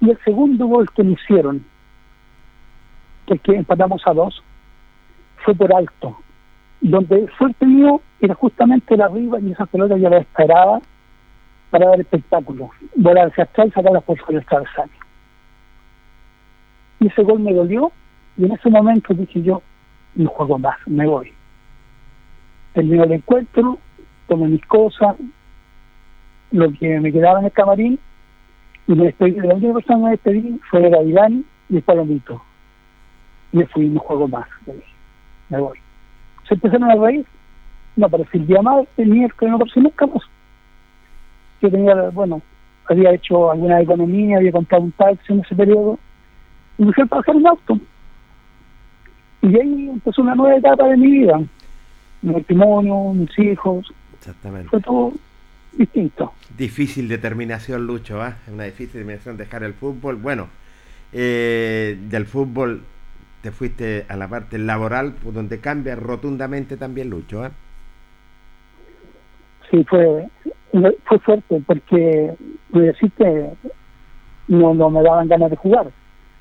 Y 0.00 0.10
el 0.10 0.18
segundo 0.24 0.66
gol 0.66 0.90
que 0.92 1.04
me 1.04 1.12
hicieron, 1.12 1.64
que 3.26 3.34
es 3.34 3.40
que 3.42 3.54
empatamos 3.54 4.02
a 4.06 4.14
dos, 4.14 4.42
fue 5.44 5.54
por 5.54 5.74
alto. 5.74 6.16
Donde 6.80 7.28
fuerte 7.38 7.66
mío 7.66 8.00
era 8.20 8.34
justamente 8.34 8.96
la 8.96 9.06
arriba 9.06 9.38
y 9.40 9.52
esa 9.52 9.66
pelota 9.66 9.98
ya 9.98 10.08
la 10.08 10.18
esperaba 10.18 10.80
para 11.70 11.90
dar 11.90 12.00
espectáculo. 12.00 12.70
Volar 12.96 13.28
hacia 13.28 13.44
atrás 13.44 13.68
y 13.68 13.70
sacarla 13.72 14.00
por 14.00 14.18
sobre 14.18 14.38
el 14.38 14.46
travesaño. 14.46 14.90
Y 17.00 17.08
ese 17.08 17.22
gol 17.22 17.40
me 17.40 17.52
dolió 17.52 17.92
y 18.40 18.44
en 18.46 18.52
ese 18.52 18.70
momento 18.70 19.12
dije 19.12 19.42
yo, 19.42 19.60
no 20.14 20.30
juego 20.30 20.58
más, 20.58 20.78
me 20.86 21.06
voy. 21.06 21.30
Terminó 22.72 23.04
el 23.04 23.12
encuentro, 23.12 23.78
tomé 24.28 24.48
mis 24.48 24.64
cosas, 24.64 25.16
lo 26.50 26.72
que 26.72 27.00
me 27.00 27.12
quedaba 27.12 27.40
en 27.40 27.44
el 27.44 27.52
camarín 27.52 27.98
y 28.86 28.94
me 28.94 29.04
despedí. 29.04 29.32
La 29.32 29.54
única 29.54 29.74
persona 29.74 29.98
que 29.98 30.04
me 30.04 30.10
despedí 30.12 30.60
fue 30.70 30.86
el 30.86 30.90
Gavilán 30.90 31.44
y 31.68 31.76
el 31.76 31.82
Palomito. 31.82 32.40
Y 33.52 33.58
me 33.58 33.66
fui, 33.66 33.88
no 33.88 34.00
juego 34.00 34.26
más. 34.26 34.48
Me 35.50 35.60
voy. 35.60 35.78
Se 36.48 36.54
empezaron 36.54 36.90
a 36.90 36.94
reír, 36.94 37.26
no 37.96 38.06
apareció 38.06 38.40
el 38.40 38.46
día 38.46 38.62
más, 38.62 38.86
el 38.96 39.08
miércoles 39.08 39.50
no 39.50 39.56
apareció 39.56 39.82
nunca 39.82 40.06
más. 40.06 40.22
Yo 41.60 41.70
tenía, 41.70 41.94
bueno, 42.08 42.40
había 42.88 43.12
hecho 43.12 43.50
alguna 43.50 43.82
economía, 43.82 44.38
había 44.38 44.52
comprado 44.52 44.84
un 44.84 44.92
taxi 44.92 45.34
en 45.34 45.40
ese 45.40 45.54
periodo, 45.54 45.98
y 46.78 46.86
me 46.86 46.92
fui 46.94 47.04
a 47.04 47.06
trabajar 47.06 47.36
en 47.36 47.46
auto. 47.46 47.78
Y 49.42 49.58
ahí 49.58 49.88
empezó 49.88 50.22
una 50.22 50.34
nueva 50.34 50.56
etapa 50.56 50.88
de 50.88 50.96
mi 50.96 51.10
vida. 51.10 51.40
Mi 52.22 52.34
matrimonio, 52.34 53.12
mis 53.14 53.38
hijos. 53.38 53.92
Exactamente. 54.14 54.68
Fue 54.68 54.80
todo 54.80 55.12
distinto. 55.72 56.32
Difícil 56.56 57.08
determinación, 57.08 57.86
Lucho. 57.86 58.24
Es 58.24 58.34
una 58.52 58.64
difícil 58.64 58.92
determinación 58.92 59.36
dejar 59.36 59.62
el 59.62 59.74
fútbol. 59.74 60.16
Bueno, 60.16 60.48
eh, 61.12 61.98
del 62.08 62.26
fútbol 62.26 62.82
te 63.42 63.50
fuiste 63.50 64.04
a 64.08 64.16
la 64.16 64.28
parte 64.28 64.58
laboral, 64.58 65.14
donde 65.24 65.60
cambia 65.60 65.96
rotundamente 65.96 66.76
también, 66.76 67.08
Lucho, 67.08 67.42
¿ah? 67.42 67.50
Sí, 69.70 69.84
fue, 69.88 70.28
fue 71.04 71.18
fuerte, 71.20 71.62
porque 71.66 72.34
me 72.70 72.80
decís 72.82 73.12
que 73.16 73.50
no, 74.48 74.74
no 74.74 74.90
me 74.90 75.02
daban 75.02 75.28
ganas 75.28 75.50
de 75.50 75.56
jugar. 75.56 75.90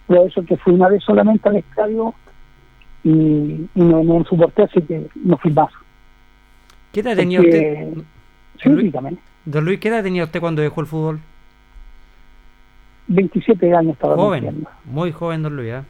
Por 0.07 0.27
eso 0.27 0.43
que 0.43 0.57
fui 0.57 0.73
una 0.73 0.89
vez 0.89 1.03
solamente 1.03 1.47
al 1.47 1.57
estadio 1.57 2.15
y, 3.03 3.09
y 3.75 3.81
no, 3.81 4.03
no 4.03 4.23
soporté, 4.25 4.63
así 4.63 4.81
que 4.81 5.07
no 5.15 5.37
fui 5.37 5.51
más. 5.51 5.71
¿Qué 6.91 7.01
edad 7.01 7.15
tenía 7.15 7.39
usted? 7.39 7.89
Sí, 8.61 8.69
Luis-. 8.69 8.93
Don 9.45 9.65
Luis, 9.65 9.79
¿qué 9.79 9.89
edad 9.89 10.03
tenía 10.03 10.23
usted 10.23 10.39
cuando 10.39 10.61
dejó 10.61 10.81
el 10.81 10.87
fútbol? 10.87 11.19
27 13.07 13.73
años 13.73 13.93
estaba 13.93 14.15
Joven, 14.15 14.67
muy 14.85 15.11
joven, 15.11 15.41
don 15.41 15.55
Luis. 15.55 15.73
¿eh? 15.73 15.81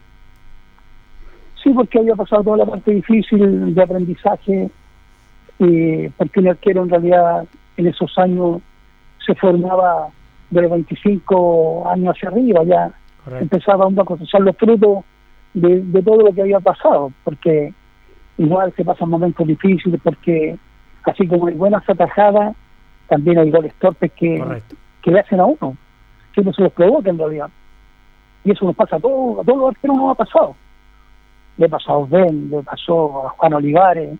Sí, 1.61 1.71
porque 1.71 1.99
había 1.99 2.15
pasado 2.15 2.43
toda 2.43 2.57
la 2.57 2.65
parte 2.65 2.91
difícil 2.91 3.75
de 3.75 3.83
aprendizaje, 3.83 4.69
eh, 5.59 6.11
porque 6.17 6.39
un 6.39 6.47
arquero 6.47 6.83
en 6.83 6.89
realidad 6.89 7.45
en 7.75 7.87
esos 7.87 8.17
años 8.17 8.61
se 9.25 9.35
formaba 9.35 10.07
de 10.49 10.61
los 10.61 10.71
25 10.71 11.89
años 11.89 12.15
hacia 12.15 12.29
arriba, 12.29 12.63
ya 12.63 12.91
Correcto. 13.23 13.43
empezaba 13.43 13.87
uno 13.87 14.01
a 14.01 14.05
cosechar 14.05 14.41
los 14.41 14.55
frutos 14.55 15.03
de, 15.53 15.81
de 15.81 16.03
todo 16.03 16.17
lo 16.21 16.33
que 16.33 16.41
había 16.41 16.59
pasado, 16.59 17.11
porque 17.23 17.73
igual 18.37 18.73
se 18.75 18.85
pasan 18.85 19.09
momentos 19.09 19.45
difíciles, 19.47 19.99
porque 20.03 20.57
así 21.03 21.27
como 21.27 21.47
hay 21.47 21.55
buenas 21.55 21.87
atajadas, 21.89 22.55
también 23.07 23.39
hay 23.39 23.49
goles 23.51 23.73
torpes 23.79 24.11
que, 24.13 24.39
Correcto. 24.39 24.75
que 25.01 25.11
le 25.11 25.19
hacen 25.19 25.39
a 25.39 25.45
uno, 25.45 25.75
que 26.33 26.41
no 26.43 26.53
se 26.53 26.61
los 26.61 26.71
provoca 26.73 27.09
en 27.09 27.17
realidad. 27.17 27.49
Y 28.43 28.51
eso 28.51 28.65
nos 28.65 28.75
pasa 28.75 28.95
a 28.97 28.99
todos, 28.99 29.39
a 29.39 29.43
todos 29.43 29.59
los 29.59 29.69
arqueros 29.69 29.97
nos 29.97 30.11
ha 30.11 30.15
pasado. 30.15 30.55
Le 31.57 31.67
pasó 31.67 31.91
a 31.91 31.97
Osben, 31.97 32.49
le 32.49 32.63
pasó 32.63 33.27
a 33.27 33.29
Juan 33.31 33.53
Olivares, 33.53 34.17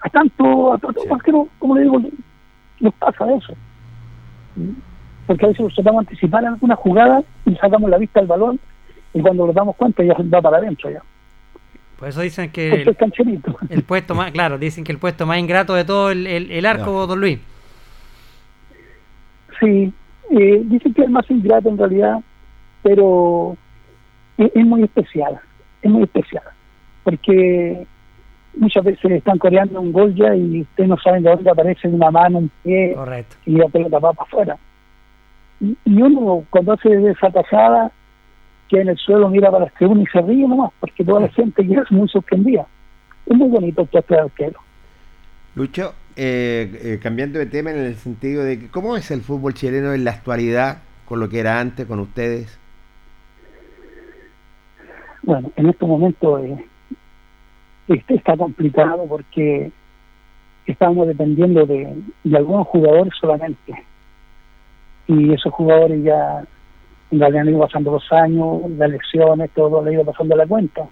a 0.00 0.08
tanto, 0.08 0.72
a 0.72 0.78
tantos 0.78 1.02
Sí. 1.04 1.08
arqueros, 1.12 1.48
como 1.58 1.74
le 1.76 1.82
digo, 1.82 2.00
nos 2.80 2.94
pasa 2.94 3.32
eso. 3.34 3.52
Porque 5.26 5.44
a 5.44 5.48
veces 5.48 5.64
nos 5.64 5.74
tratamos 5.74 6.04
de 6.06 6.10
anticipar 6.10 6.44
alguna 6.46 6.76
jugada 6.76 7.22
y 7.46 7.54
sacamos 7.56 7.90
la 7.90 7.98
vista 7.98 8.20
al 8.20 8.26
balón 8.26 8.60
y 9.14 9.20
cuando 9.20 9.46
nos 9.46 9.54
damos 9.54 9.76
cuenta 9.76 10.02
ya 10.02 10.14
va 10.14 10.40
para 10.42 10.58
adentro 10.58 10.90
ya. 10.90 11.02
Por 11.98 12.08
eso 12.08 12.20
dicen 12.20 12.50
que 12.50 12.82
el, 12.82 12.96
el 13.70 13.82
puesto 13.84 14.14
más, 14.14 14.32
claro, 14.32 14.58
dicen 14.58 14.82
que 14.82 14.90
el 14.92 14.98
puesto 14.98 15.24
más 15.24 15.38
ingrato 15.38 15.74
de 15.74 15.84
todo 15.84 16.10
el, 16.10 16.26
el, 16.26 16.50
el 16.50 16.66
arco, 16.66 16.86
No. 16.90 17.06
don 17.06 17.20
Luis. 17.20 17.38
Sí, 19.60 19.92
eh, 20.30 20.62
dicen 20.64 20.94
que 20.94 21.02
es 21.02 21.10
más 21.10 21.30
ingrato 21.30 21.68
en 21.68 21.78
realidad, 21.78 22.18
pero 22.82 23.56
es, 24.36 24.50
es 24.54 24.66
muy 24.66 24.82
especial, 24.82 25.38
es 25.82 25.90
muy 25.90 26.02
especial, 26.02 26.42
porque 27.04 27.86
muchas 28.56 28.84
veces 28.84 29.10
están 29.12 29.38
coreando 29.38 29.80
un 29.80 29.92
gol 29.92 30.14
ya 30.14 30.34
y 30.34 30.62
ustedes 30.62 30.88
no 30.88 30.96
saben 30.98 31.22
de 31.22 31.30
dónde 31.30 31.50
aparece 31.50 31.86
una 31.88 32.10
mano, 32.10 32.38
un 32.38 32.50
pie 32.64 32.94
Correcto. 32.94 33.36
y 33.46 33.52
la 33.52 33.68
pelota 33.68 33.98
va 34.00 34.12
para 34.12 34.26
afuera. 34.28 34.56
Y, 35.60 35.76
y 35.84 36.02
uno 36.02 36.44
cuando 36.50 36.72
hace 36.72 36.88
esa 37.10 37.30
que 38.72 38.80
en 38.80 38.88
el 38.88 38.96
suelo 38.96 39.28
mira 39.28 39.50
para 39.50 39.66
las 39.66 39.74
tribunas 39.74 40.06
y 40.08 40.10
se 40.10 40.22
ríe 40.22 40.48
nomás, 40.48 40.72
porque 40.80 41.04
toda 41.04 41.20
la 41.20 41.28
gente 41.28 41.66
queda 41.66 41.84
muy 41.90 42.08
sorprendida. 42.08 42.66
Es 43.26 43.36
muy 43.36 43.50
bonito 43.50 43.82
el 43.82 43.88
teatro 43.88 44.16
de 44.16 44.22
arquero. 44.22 44.60
Lucho, 45.54 45.92
eh, 46.16 46.80
eh, 46.82 46.98
cambiando 47.02 47.38
de 47.38 47.44
tema 47.44 47.70
en 47.70 47.80
el 47.80 47.96
sentido 47.96 48.42
de 48.42 48.58
que, 48.58 48.68
¿cómo 48.68 48.96
es 48.96 49.10
el 49.10 49.20
fútbol 49.20 49.52
chileno 49.52 49.92
en 49.92 50.04
la 50.04 50.12
actualidad 50.12 50.78
con 51.04 51.20
lo 51.20 51.28
que 51.28 51.40
era 51.40 51.60
antes, 51.60 51.84
con 51.84 52.00
ustedes? 52.00 52.58
Bueno, 55.22 55.52
en 55.56 55.68
estos 55.68 55.86
momentos 55.86 56.42
eh, 56.42 56.64
este 57.88 58.14
está 58.14 58.38
complicado 58.38 59.04
porque 59.06 59.70
estamos 60.64 61.06
dependiendo 61.08 61.66
de, 61.66 61.94
de 62.24 62.36
algunos 62.38 62.66
jugadores 62.68 63.12
solamente. 63.20 63.84
Y 65.08 65.34
esos 65.34 65.52
jugadores 65.52 66.02
ya 66.02 66.46
realidad 67.20 67.42
han 67.42 67.48
ido 67.48 67.60
pasando 67.60 67.92
los 67.92 68.12
años, 68.12 68.70
las 68.70 68.90
lesiones, 68.90 69.50
todo 69.50 69.82
le 69.82 69.90
ha 69.90 69.94
ido 69.94 70.04
pasando 70.04 70.36
la 70.36 70.46
cuenta. 70.46 70.82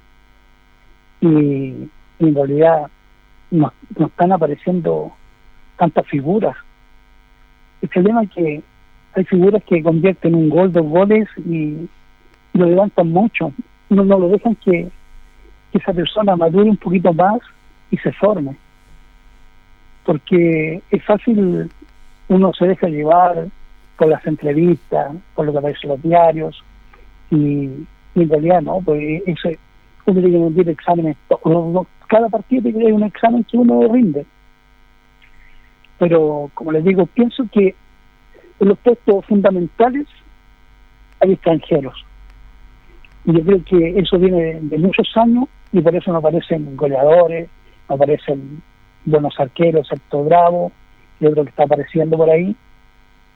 Y, 1.20 1.88
en 2.18 2.35
realidad 2.35 2.90
no, 3.50 3.72
no 3.96 4.06
están 4.06 4.33
apareciendo 4.33 5.12
tantas 5.78 6.06
figuras. 6.06 6.54
El 7.80 7.88
problema 7.88 8.22
es 8.24 8.30
que 8.30 8.62
hay 9.14 9.24
figuras 9.24 9.62
que 9.64 9.83
convierten 9.83 10.35
un 10.35 10.50
gol, 10.50 10.72
dos 10.72 10.87
goles 10.87 11.28
y, 11.38 11.88
lo 12.52 12.66
levantan 12.66 13.09
mucho. 13.11 13.52
No, 13.88 14.04
no 14.04 14.18
lo 14.18 14.28
dejan 14.28 14.56
que 14.56 14.88
esa 15.72 15.92
persona 15.92 16.37
madure 16.37 16.68
un 16.68 16.76
poquito 16.76 17.12
más 17.12 17.38
y 17.90 17.96
se 17.98 18.12
forme. 18.12 18.56
Porque 20.04 20.83
es 20.90 21.04
fácil, 21.04 21.70
uno 22.28 22.52
se 22.52 22.66
deja 22.66 22.88
llevar 22.88 23.46
por 24.00 24.08
las 24.08 24.26
entrevistas, 24.26 25.14
por 25.34 25.44
lo 25.44 25.52
que 25.52 25.58
aparece 25.58 25.86
los 25.86 26.00
diarios, 26.00 26.64
y, 27.30 27.68
y 28.14 28.22
en 28.22 28.30
realidad 28.30 28.62
no, 28.62 28.80
pues 28.80 29.22
eso, 29.26 29.50
uno 30.06 30.22
tiene 30.22 30.38
que 30.38 30.44
rendir 30.44 30.68
exámenes, 30.70 31.16
cada 32.08 32.30
partido 32.30 32.62
tiene 32.62 32.80
haber 32.80 32.94
un 32.94 33.02
examen 33.02 33.44
que 33.44 33.58
uno 33.58 33.92
rinde. 33.92 34.24
Pero, 35.98 36.50
como 36.54 36.72
les 36.72 36.82
digo, 36.82 37.04
pienso 37.04 37.44
que 37.52 37.74
en 38.58 38.68
los 38.68 38.78
puestos 38.78 39.26
fundamentales 39.26 40.06
hay 41.20 41.32
extranjeros. 41.32 42.02
Y 43.26 43.34
yo 43.34 43.44
creo 43.44 43.64
que 43.66 43.98
eso 43.98 44.18
viene 44.18 44.60
de, 44.62 44.78
muchos 44.78 45.14
años 45.18 45.44
y 45.72 45.82
por 45.82 45.94
eso 45.94 46.10
no 46.10 46.20
aparecen 46.20 46.74
goleadores, 46.74 47.50
no 47.86 47.96
aparecen 47.96 48.62
buenos 49.04 49.38
arqueros, 49.38 49.86
excepto 49.92 50.24
Bravo, 50.24 50.72
yo 51.20 51.32
creo 51.32 51.44
que 51.44 51.50
está 51.50 51.64
apareciendo 51.64 52.16
por 52.16 52.30
ahí, 52.30 52.56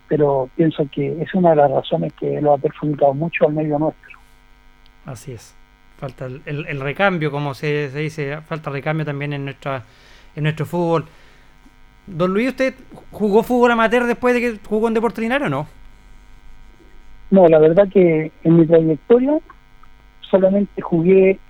pero 0.08 0.50
pienso 0.56 0.88
que 0.92 1.20
es 1.22 1.34
una 1.34 1.50
de 1.50 1.56
las 1.56 1.70
razones 1.70 2.12
que 2.14 2.40
lo 2.40 2.54
ha 2.54 2.58
perjudicado 2.58 3.14
mucho 3.14 3.46
al 3.48 3.54
medio 3.54 3.78
nuestro. 3.78 4.18
Así 5.04 5.32
es. 5.32 5.54
Falta 5.96 6.26
el, 6.26 6.42
el- 6.46 6.66
el 6.66 6.80
recambio, 6.80 7.30
como 7.30 7.54
se, 7.54 7.90
se 7.90 7.98
dice, 8.00 8.40
falta 8.42 8.70
recambio 8.70 9.04
también 9.06 9.32
en 9.32 9.44
nuestra 9.44 9.84
en 10.36 10.42
nuestro 10.44 10.66
fútbol. 10.66 11.06
Don 12.06 12.32
Luis, 12.34 12.48
¿usted 12.50 12.74
jugó 13.12 13.42
fútbol 13.42 13.72
amateur 13.72 14.04
después 14.06 14.34
de 14.34 14.40
que 14.40 14.60
jugó 14.66 14.88
en 14.88 14.94
Deportes 14.94 15.20
Linares 15.22 15.46
o 15.48 15.50
no? 15.50 15.68
No, 17.30 17.48
la 17.48 17.58
verdad 17.58 17.88
que 17.92 18.32
en 18.44 18.56
mi 18.56 18.66
trayectoria 18.66 19.38
solamente 20.20 20.82
jugué 20.82 21.40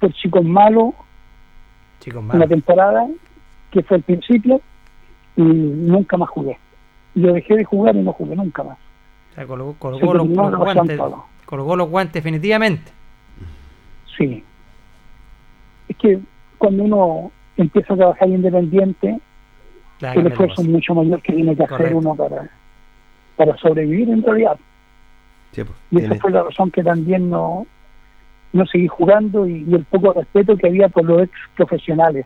por 0.00 0.12
chicos 0.14 0.44
malos 0.44 0.94
una 2.32 2.46
temporada, 2.46 3.06
que 3.70 3.82
fue 3.82 3.98
el 3.98 4.02
principio, 4.02 4.60
y 5.36 5.42
nunca 5.42 6.16
más 6.16 6.28
jugué. 6.30 6.58
Yo 7.14 7.32
dejé 7.32 7.56
de 7.56 7.64
jugar 7.64 7.94
y 7.96 8.02
no 8.02 8.12
jugué 8.12 8.34
nunca 8.36 8.62
más. 8.62 8.78
O 9.30 9.34
sea, 9.34 9.46
colgó, 9.46 9.76
Se 9.98 10.04
los, 10.06 10.28
guantes. 10.28 10.96
todo. 10.96 11.24
Colgó 11.46 11.76
los 11.76 11.88
guantes 11.88 12.14
definitivamente. 12.14 12.92
Sí. 14.16 14.42
Es 15.88 15.96
que 15.96 16.18
cuando 16.58 16.84
uno 16.84 17.32
empieza 17.56 17.94
a 17.94 17.96
trabajar 17.96 18.28
independiente, 18.28 19.18
La 20.00 20.12
el 20.14 20.26
esfuerzo 20.28 20.62
es 20.62 20.68
mucho 20.68 20.94
mayor 20.94 21.20
que 21.22 21.32
tiene 21.32 21.54
que 21.56 21.64
hacer 21.64 21.94
uno 21.94 22.14
para, 22.14 22.48
para 23.36 23.56
sobrevivir 23.58 24.08
en 24.10 24.22
realidad. 24.22 24.56
Sí, 25.52 25.62
pues, 25.64 25.78
Y 25.90 25.96
esa 25.98 26.06
tiene- 26.08 26.20
fue 26.20 26.30
la 26.30 26.42
razón 26.44 26.70
que 26.70 26.82
también 26.82 27.30
no 27.30 27.66
no 28.52 28.64
seguí 28.66 28.86
jugando 28.86 29.48
y, 29.48 29.64
el 29.74 29.84
poco 29.84 30.12
respeto 30.12 30.56
que 30.56 30.68
había 30.68 30.88
por 30.88 31.04
los 31.04 31.22
ex 31.24 31.32
profesionales. 31.56 32.24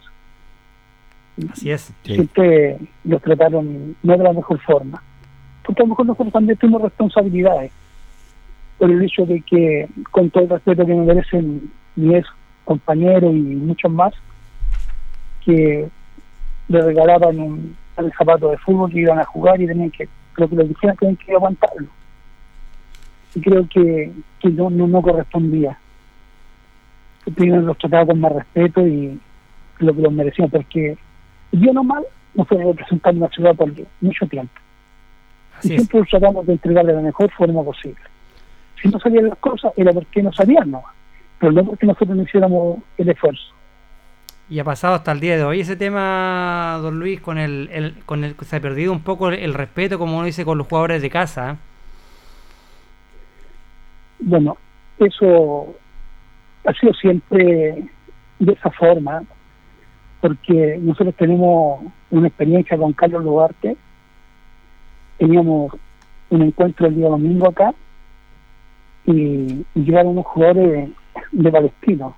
Así 1.53 1.71
es. 1.71 1.93
Siempre 2.03 2.79
los 3.05 3.23
trataron 3.23 3.97
no 4.03 4.17
de 4.17 4.25
la 4.25 4.33
mejor 4.33 4.61
forma. 4.61 5.03
Porque 5.65 5.83
a 5.83 5.85
lo 5.85 5.91
mejor 5.91 6.07
nosotros 6.07 6.33
también 6.33 6.59
tenemos 6.59 6.83
responsabilidades 6.83 7.73
por 8.79 8.91
el 8.91 9.03
hecho 9.03 9.27
de 9.27 9.43
que, 9.43 9.89
con 10.11 10.31
todo 10.31 10.45
el 10.45 10.51
respeto 10.51 10.87
que 10.87 10.95
me 10.95 11.05
merecen 11.05 11.71
mi 11.97 12.15
ex 12.15 12.29
compañeros 12.65 13.35
y 13.35 13.41
muchos 13.41 13.91
más, 13.91 14.15
que 15.45 15.89
le 16.69 16.81
regalaban 16.83 17.39
un, 17.41 17.77
el 17.97 18.13
zapato 18.13 18.51
de 18.51 18.59
fútbol 18.59 18.91
que 18.91 19.01
iban 19.01 19.19
a 19.19 19.25
jugar 19.25 19.61
y 19.61 19.67
tenían 19.67 19.91
que, 19.91 20.09
creo 20.35 20.49
que 20.49 20.57
lo 20.57 20.65
dijeron, 20.65 20.97
tenían 20.97 21.17
que 21.17 21.33
aguantarlo. 21.33 21.89
Y 23.35 23.41
creo 23.41 23.69
que, 23.69 24.13
que 24.41 24.49
no, 24.51 24.71
no, 24.71 25.03
correspondía. 25.03 25.79
Primero 27.35 27.63
los 27.63 27.79
trataba 27.79 28.07
con 28.07 28.21
más 28.21 28.33
respeto 28.33 28.87
y 28.87 29.19
lo 29.79 29.95
que 29.95 30.03
los 30.03 30.13
merecían, 30.13 30.51
porque 30.51 30.97
yo 31.53 31.73
nomás 31.73 32.05
no 32.35 32.45
fue 32.45 32.63
representar 32.63 33.15
una 33.15 33.29
ciudad 33.29 33.55
por 33.55 33.73
mucho 34.01 34.27
tiempo. 34.27 34.53
y 35.63 35.69
siempre 35.69 36.03
tratamos 36.11 36.47
de 36.47 36.53
entregarle 36.53 36.93
la 36.93 37.01
mejor 37.01 37.31
forma 37.33 37.63
posible. 37.63 38.01
Si 38.81 38.89
no 38.89 38.99
salían 39.01 39.29
las 39.29 39.39
cosas, 39.39 39.73
era 39.77 39.93
porque 39.93 40.23
no 40.23 40.33
salían 40.33 40.71
nomás, 40.71 40.95
pero 41.39 41.53
no 41.53 41.65
porque 41.65 41.87
nosotros 41.87 42.17
no 42.17 42.23
hiciéramos 42.23 42.79
el 42.97 43.09
esfuerzo. 43.09 43.55
Y 44.51 44.61
ha 44.61 44.65
pasado 44.65 44.95
hasta 44.95 45.13
el 45.13 45.21
día 45.21 45.37
de 45.37 45.45
hoy 45.45 45.61
ese 45.61 45.77
tema, 45.77 46.79
don 46.81 46.99
Luis, 46.99 47.21
con 47.21 47.37
el, 47.37 47.69
el 47.71 47.95
con 48.07 48.25
el 48.25 48.35
se 48.41 48.57
ha 48.57 48.61
perdido 48.61 48.93
un 48.93 49.03
poco 49.03 49.29
el, 49.29 49.53
respeto, 49.53 49.99
como 49.99 50.17
uno 50.17 50.25
dice, 50.25 50.45
con 50.45 50.57
los 50.57 50.67
jugadores 50.67 51.03
de 51.03 51.11
casa. 51.11 51.51
¿eh? 51.51 51.57
Bueno, 54.21 54.57
eso 54.99 55.75
ha 56.65 56.73
sido 56.73 56.95
siempre 56.95 57.91
de 58.39 58.53
esa 58.53 58.71
forma, 58.71 59.23
porque 60.21 60.79
nosotros 60.81 61.15
tenemos 61.17 61.81
una 62.11 62.29
experiencia 62.29 62.77
con 62.77 62.93
Carlos 62.93 63.25
Luarte, 63.25 63.77
teníamos 65.19 65.73
un 66.31 66.43
encuentro 66.43 66.87
el 66.87 66.97
día 66.97 67.09
domingo 67.09 67.49
acá 67.49 67.75
y, 69.07 69.65
llegaron 69.75 70.13
unos 70.13 70.27
jugadores 70.27 70.71
de, 70.71 70.93
de 71.33 71.53
Palestino 71.53 72.17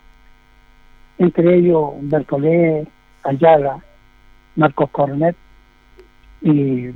entre 1.20 1.58
ellos 1.58 1.90
Bertolé, 2.00 2.86
Ayala, 3.22 3.78
Marcos 4.56 4.88
Cornet, 4.90 5.36
y 6.40 6.88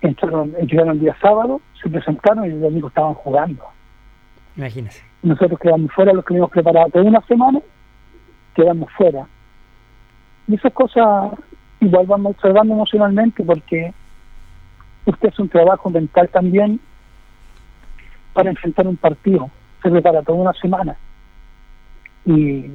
entraron, 0.00 0.52
llegaron 0.52 0.92
el 0.92 1.00
día 1.00 1.16
sábado, 1.20 1.60
se 1.82 1.90
presentaron 1.90 2.44
y 2.44 2.50
el 2.50 2.60
domingo 2.60 2.86
estaban 2.86 3.14
jugando. 3.14 3.64
Imagínese. 4.56 5.02
Nosotros 5.24 5.58
quedamos 5.58 5.90
fuera, 5.92 6.12
los 6.12 6.24
que 6.24 6.34
habíamos 6.34 6.52
preparado 6.52 6.88
toda 6.90 7.04
una 7.04 7.20
semana, 7.22 7.60
quedamos 8.54 8.92
fuera. 8.92 9.26
Y 10.48 10.54
esas 10.54 10.72
cosas 10.72 11.32
igual 11.80 12.06
vamos 12.06 12.34
observando 12.36 12.74
emocionalmente 12.74 13.42
porque 13.42 13.92
usted 15.04 15.28
hace 15.28 15.42
un 15.42 15.48
trabajo 15.48 15.90
mental 15.90 16.28
también 16.28 16.80
para 18.32 18.50
enfrentar 18.50 18.86
un 18.86 18.96
partido. 18.96 19.50
Se 19.82 19.90
prepara 19.90 20.22
toda 20.22 20.38
una 20.38 20.52
semana. 20.54 20.96
Y 22.24 22.70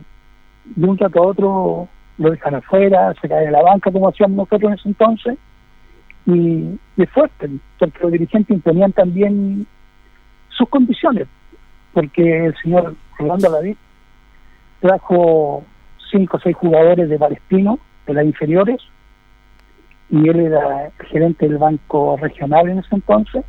de 0.65 0.87
un 0.87 0.97
rato 0.97 1.19
a 1.19 1.27
otro 1.27 1.87
lo 2.17 2.31
dejan 2.31 2.55
afuera, 2.55 3.13
se 3.21 3.27
cae 3.27 3.45
de 3.45 3.51
la 3.51 3.61
banca 3.61 3.91
como 3.91 4.09
hacíamos 4.09 4.37
nosotros 4.37 4.71
en 4.71 4.73
ese 4.73 4.89
entonces, 4.89 5.37
y, 6.25 6.79
es 6.97 7.09
fuerte, 7.09 7.49
porque 7.79 7.99
los 7.99 8.11
dirigentes 8.11 8.55
imponían 8.55 8.91
también 8.91 9.65
sus 10.49 10.69
condiciones, 10.69 11.27
porque 11.93 12.45
el 12.45 12.55
señor 12.61 12.95
Rolando 13.17 13.49
David 13.49 13.75
trajo 14.81 15.63
cinco 16.11 16.37
o 16.37 16.39
seis 16.39 16.55
jugadores 16.55 17.09
de 17.09 17.17
Palestino, 17.17 17.79
de 18.05 18.13
las 18.13 18.25
inferiores, 18.25 18.81
y 20.09 20.27
él 20.27 20.39
era 20.41 20.87
el 20.87 21.05
gerente 21.07 21.47
del 21.47 21.57
banco 21.57 22.17
regional 22.17 22.69
en 22.69 22.79
ese 22.79 22.95
entonces, 22.95 23.45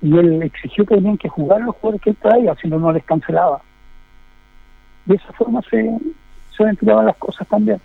y 0.00 0.16
él 0.16 0.42
exigió 0.42 0.86
que 0.86 0.94
tenían 0.94 1.18
que 1.18 1.28
jugar 1.28 1.60
los 1.60 1.74
jugadores 1.76 2.02
que 2.02 2.10
él 2.10 2.16
traía, 2.20 2.54
si 2.56 2.68
no, 2.68 2.78
no 2.78 2.92
les 2.92 3.04
cancelaba 3.04 3.60
de 5.08 5.14
esa 5.14 5.32
forma 5.32 5.60
se, 5.62 5.90
se 6.56 6.64
ventilaban 6.64 7.06
las 7.06 7.16
cosas 7.16 7.48
también. 7.48 7.80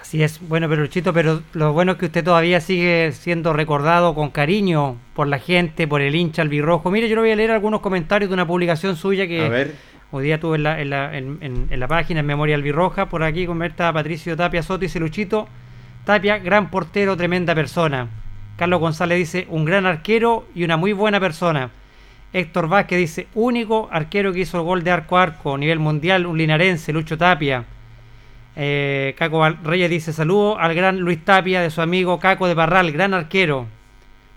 Así 0.00 0.22
es, 0.22 0.46
bueno, 0.48 0.68
pero 0.68 0.86
Chito, 0.86 1.12
pero 1.12 1.40
lo 1.54 1.72
bueno 1.72 1.92
es 1.92 1.98
que 1.98 2.06
usted 2.06 2.22
todavía 2.22 2.60
sigue 2.60 3.10
siendo 3.12 3.52
recordado 3.52 4.14
con 4.14 4.30
cariño 4.30 4.96
por 5.14 5.26
la 5.26 5.38
gente, 5.38 5.88
por 5.88 6.02
el 6.02 6.14
hincha 6.14 6.42
albirrojo. 6.42 6.90
Mire, 6.90 7.08
yo 7.08 7.16
le 7.16 7.22
voy 7.22 7.30
a 7.32 7.36
leer 7.36 7.50
algunos 7.50 7.80
comentarios 7.80 8.30
de 8.30 8.34
una 8.34 8.46
publicación 8.46 8.96
suya 8.96 9.26
que 9.26 9.72
hoy 10.14 10.26
día 10.26 10.38
tuve 10.38 10.56
en 10.56 10.62
la, 10.62 10.80
en 10.80 10.90
la, 10.90 11.16
en, 11.16 11.68
la 11.70 11.88
página 11.88 12.20
en 12.20 12.26
Memoria 12.26 12.54
Albirroja. 12.54 13.06
Por 13.08 13.24
aquí 13.24 13.46
converta 13.46 13.92
Patricio 13.92 14.36
Tapia 14.36 14.62
Soto 14.62 14.84
y 14.84 14.98
Luchito. 15.00 15.48
Tapia, 16.04 16.38
gran 16.38 16.70
portero, 16.70 17.16
tremenda 17.16 17.52
persona. 17.54 18.08
Carlos 18.56 18.78
González 18.78 19.18
dice, 19.18 19.46
un 19.50 19.64
gran 19.64 19.86
arquero 19.86 20.46
y 20.54 20.62
una 20.62 20.76
muy 20.76 20.92
buena 20.92 21.18
persona. 21.18 21.70
Héctor 22.32 22.68
Vázquez 22.68 22.98
dice, 22.98 23.26
único 23.34 23.88
arquero 23.90 24.32
que 24.32 24.40
hizo 24.40 24.58
el 24.58 24.64
gol 24.64 24.84
de 24.84 24.92
arco 24.92 25.18
a 25.18 25.22
arco, 25.22 25.58
nivel 25.58 25.80
mundial, 25.80 26.26
un 26.26 26.38
linarense, 26.38 26.92
Lucho 26.92 27.18
Tapia. 27.18 27.64
Eh, 28.54 29.16
Caco 29.18 29.48
Reyes 29.64 29.90
dice, 29.90 30.12
saludo 30.12 30.58
al 30.60 30.74
gran 30.74 31.00
Luis 31.00 31.24
Tapia, 31.24 31.60
de 31.60 31.70
su 31.70 31.80
amigo 31.80 32.20
Caco 32.20 32.46
de 32.46 32.54
Barral, 32.54 32.92
gran 32.92 33.14
arquero. 33.14 33.66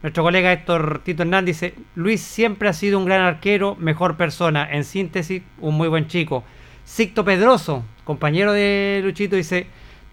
Nuestro 0.04 0.22
colega 0.22 0.54
Héctor 0.54 1.02
Tito 1.04 1.24
Hernández 1.24 1.60
dice, 1.60 1.76
Luis 1.95 2.22
siempre 2.22 2.70
ha 2.70 2.74
sido 2.74 3.00
un 3.00 3.06
gran 3.06 3.22
arquero, 3.22 3.76
mejor 3.80 4.16
persona, 4.16 4.68
en 4.72 4.84
síntesis, 4.84 5.41
un 5.60 5.76
muy 5.76 5.88
buen 5.88 6.08
chico. 6.08 6.43
Sicto 6.86 7.26
Pedroso, 7.26 7.84
compañero 8.04 8.54
de 8.54 9.02
Luchito, 9.04 9.36
dice, 9.36 9.66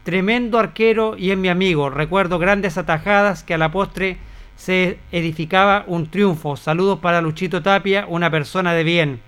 tremendo 0.02 0.58
arquero 0.58 1.16
y 1.18 1.32
es 1.32 1.36
mi 1.36 1.48
amigo. 1.48 1.90
Recuerdo 1.90 2.38
grandes 2.38 2.78
atajadas 2.78 3.42
que 3.42 3.52
a 3.52 3.58
la 3.58 3.70
postre 3.70 4.16
se 4.56 4.98
edificaba 5.12 5.84
un 5.86 6.06
triunfo. 6.08 6.56
Saludos 6.56 7.00
para 7.00 7.20
Luchito 7.20 7.62
Tapia, 7.62 8.06
una 8.08 8.30
persona 8.30 8.72
de 8.72 8.84
bien. 8.84 9.20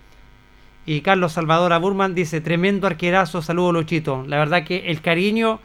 Y 0.87 1.03
Carlos 1.03 1.33
Salvador 1.33 1.75
Aburman 1.75 2.15
dice, 2.15 2.41
tremendo 2.41 2.87
arquerazo, 2.87 3.43
saludos 3.43 3.75
Luchito. 3.75 4.25
La 4.27 4.39
verdad 4.39 4.65
que 4.65 4.89
el 4.91 5.03
cariño, 5.03 5.61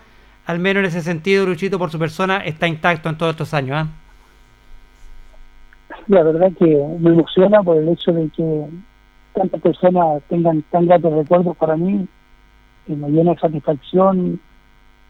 al 0.45 0.59
menos 0.59 0.81
en 0.81 0.87
ese 0.87 1.01
sentido, 1.01 1.45
Luchito, 1.45 1.79
por 1.79 1.91
su 1.91 1.97
persona, 1.97 2.39
está 2.39 2.67
intacto 2.67 3.07
en 3.07 3.17
todos 3.17 3.31
estos 3.31 3.53
años. 3.53 3.77
¿ah? 3.77 4.00
La 6.07 6.23
verdad 6.23 6.51
que 6.57 6.65
me 6.99 7.11
emociona 7.11 7.61
por 7.63 7.77
el 7.77 7.89
hecho 7.89 8.11
de 8.11 8.29
que 8.29 8.65
tantas 9.33 9.61
personas 9.61 10.21
tengan 10.29 10.61
tan 10.63 10.87
gratos 10.87 11.13
recuerdos 11.13 11.55
para 11.57 11.77
mí, 11.77 12.07
y 12.87 12.95
me 12.95 13.09
llena 13.09 13.31
de 13.31 13.39
satisfacción, 13.39 14.39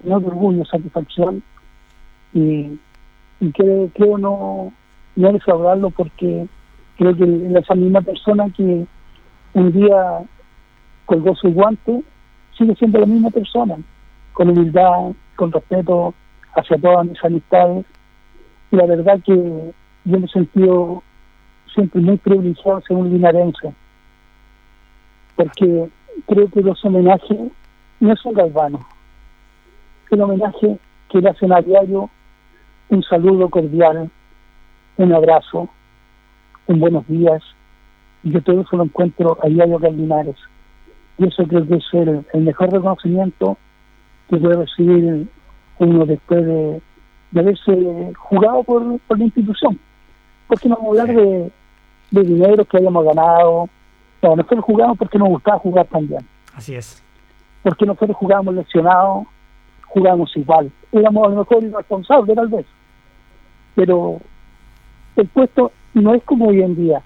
no 0.04 0.20
de 0.20 0.28
orgullo, 0.28 0.66
satisfacción. 0.66 1.42
Y 2.34 2.80
y 3.42 3.52
que 3.52 3.90
creo 3.96 4.18
no, 4.18 4.72
no 5.16 5.34
defraudarlo 5.34 5.90
porque 5.90 6.48
creo 6.98 7.18
que 7.18 7.58
esa 7.58 7.76
misma 7.76 8.02
persona 8.02 8.48
que 8.56 8.86
un 9.54 9.72
día 9.74 10.20
colgó 11.06 11.36
su 11.36 11.50
guante 11.52 12.04
sigue 12.58 12.76
siendo 12.76 13.00
la 13.00 13.08
misma 13.08 13.32
persona, 13.32 13.78
con 14.34 14.50
humildad, 14.50 15.12
con 15.36 15.52
respeto 15.52 16.14
hacia 16.56 16.78
todas 16.78 17.08
mis 17.08 17.24
amistades. 17.24 17.86
Y 18.72 18.76
la 18.76 18.86
verdad 18.86 19.20
que 19.26 19.74
yo 20.06 20.20
me 20.20 20.26
he 20.26 20.30
sentido 20.30 21.04
siempre 21.74 22.02
muy 22.02 22.18
privilegiado 22.18 22.82
ser 22.82 22.98
un 22.98 23.12
linarense, 23.12 23.74
porque 25.36 25.90
creo 26.28 26.50
que 26.50 26.62
los 26.62 26.84
homenajes 26.84 27.40
no 28.00 28.16
son 28.16 28.34
galvanos, 28.34 28.82
el 30.10 30.22
homenaje 30.22 30.78
que 31.10 31.22
le 31.22 31.30
hacen 31.30 31.54
a 31.54 31.62
diario 31.62 32.10
un 32.90 33.04
saludo 33.04 33.50
cordial, 33.50 34.10
un 34.98 35.14
abrazo, 35.14 35.70
un 36.68 36.80
buenos 36.80 37.08
días, 37.08 37.42
y 38.24 38.32
yo 38.32 38.42
todo 38.42 38.62
eso 38.62 38.78
lo 38.78 38.84
encuentro 38.84 39.38
a 39.42 39.48
diario 39.48 39.80
Linares. 39.80 40.36
Y 41.18 41.28
eso 41.28 41.46
creo 41.48 41.66
que 41.66 41.76
es 41.76 41.86
el, 41.94 42.44
mejor 42.44 42.72
reconocimiento 42.72 43.58
que 44.30 44.38
puede 44.38 44.58
recibir 44.58 45.28
uno 45.80 46.06
después 46.06 46.46
de, 46.46 46.82
haberse 47.40 48.14
jugado 48.18 48.64
por, 48.64 48.84
la 49.18 49.24
institución. 49.24 49.80
Porque 50.52 50.68
no 50.68 50.76
vamos 50.76 51.00
a 51.00 51.02
hablar 51.04 51.16
de, 51.16 51.52
dinero 52.12 52.66
que 52.66 52.76
hayamos 52.76 53.06
ganado. 53.06 53.70
No, 54.22 54.36
nosotros 54.36 54.66
jugamos 54.66 54.98
porque 54.98 55.18
nos 55.18 55.30
gustaba 55.30 55.60
jugar 55.60 55.88
también. 55.88 56.28
Así 56.54 56.76
es. 56.76 57.02
Porque 57.64 57.86
nosotros 57.86 58.18
jugábamos 58.18 58.56
lesionados, 58.56 59.28
jugábamos 59.86 60.36
igual. 60.36 60.70
Éramos 60.92 61.26
a 61.26 61.30
lo 61.30 61.38
mejor 61.38 61.64
irresponsables 61.64 62.36
tal 62.36 62.50
vez 62.50 62.66
pero 63.76 64.20
el 65.16 65.28
puesto 65.30 65.72
no 65.94 66.14
es 66.14 66.24
como 66.24 66.48
hoy 66.48 66.62
en 66.62 66.76
día, 66.76 67.02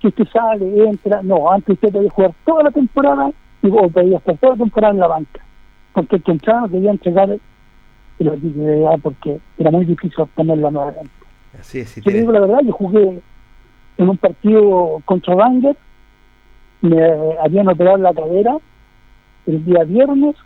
que 0.00 0.06
usted 0.06 0.28
sale, 0.32 0.88
entra, 0.88 1.22
no, 1.24 1.50
antes 1.50 1.74
usted 1.74 1.90
podía 1.90 2.10
jugar 2.10 2.32
toda 2.44 2.62
la 2.62 2.70
temporada 2.70 3.32
y 3.62 3.68
vos 3.68 3.92
podía 3.92 4.18
estar 4.18 4.38
toda 4.38 4.52
la 4.52 4.58
temporada 4.58 4.94
en 4.94 5.00
la 5.00 5.08
banca, 5.08 5.40
porque 5.92 6.14
el 6.14 6.22
que 6.22 6.30
entraba 6.30 6.68
debía 6.68 6.92
entregar 6.92 7.36
la 8.18 8.96
porque 9.02 9.40
era 9.58 9.70
muy 9.70 9.84
difícil 9.84 10.20
obtenerla 10.20 10.70
nuevamente. 10.70 11.19
Así 11.58 11.80
es, 11.80 11.88
si 11.90 12.00
digo 12.00 12.32
la 12.32 12.40
verdad, 12.40 12.60
yo 12.64 12.72
jugué 12.72 13.20
en 13.98 14.08
un 14.08 14.16
partido 14.16 15.02
contra 15.04 15.34
Banger 15.34 15.76
me 16.82 16.98
habían 17.42 17.68
operado 17.68 17.98
la 17.98 18.14
cadera 18.14 18.56
el 19.46 19.64
día 19.64 19.84
viernes 19.84 20.36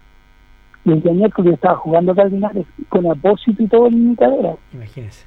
y 0.84 0.92
el 0.92 1.02
día 1.02 1.12
miércoles 1.12 1.54
estaba 1.54 1.76
jugando 1.76 2.14
Cardinales 2.14 2.66
con 2.88 3.10
apósito 3.10 3.62
y 3.62 3.68
todo 3.68 3.86
en 3.86 4.10
mi 4.10 4.16
cadera. 4.16 4.56
Imagínese. 4.72 5.24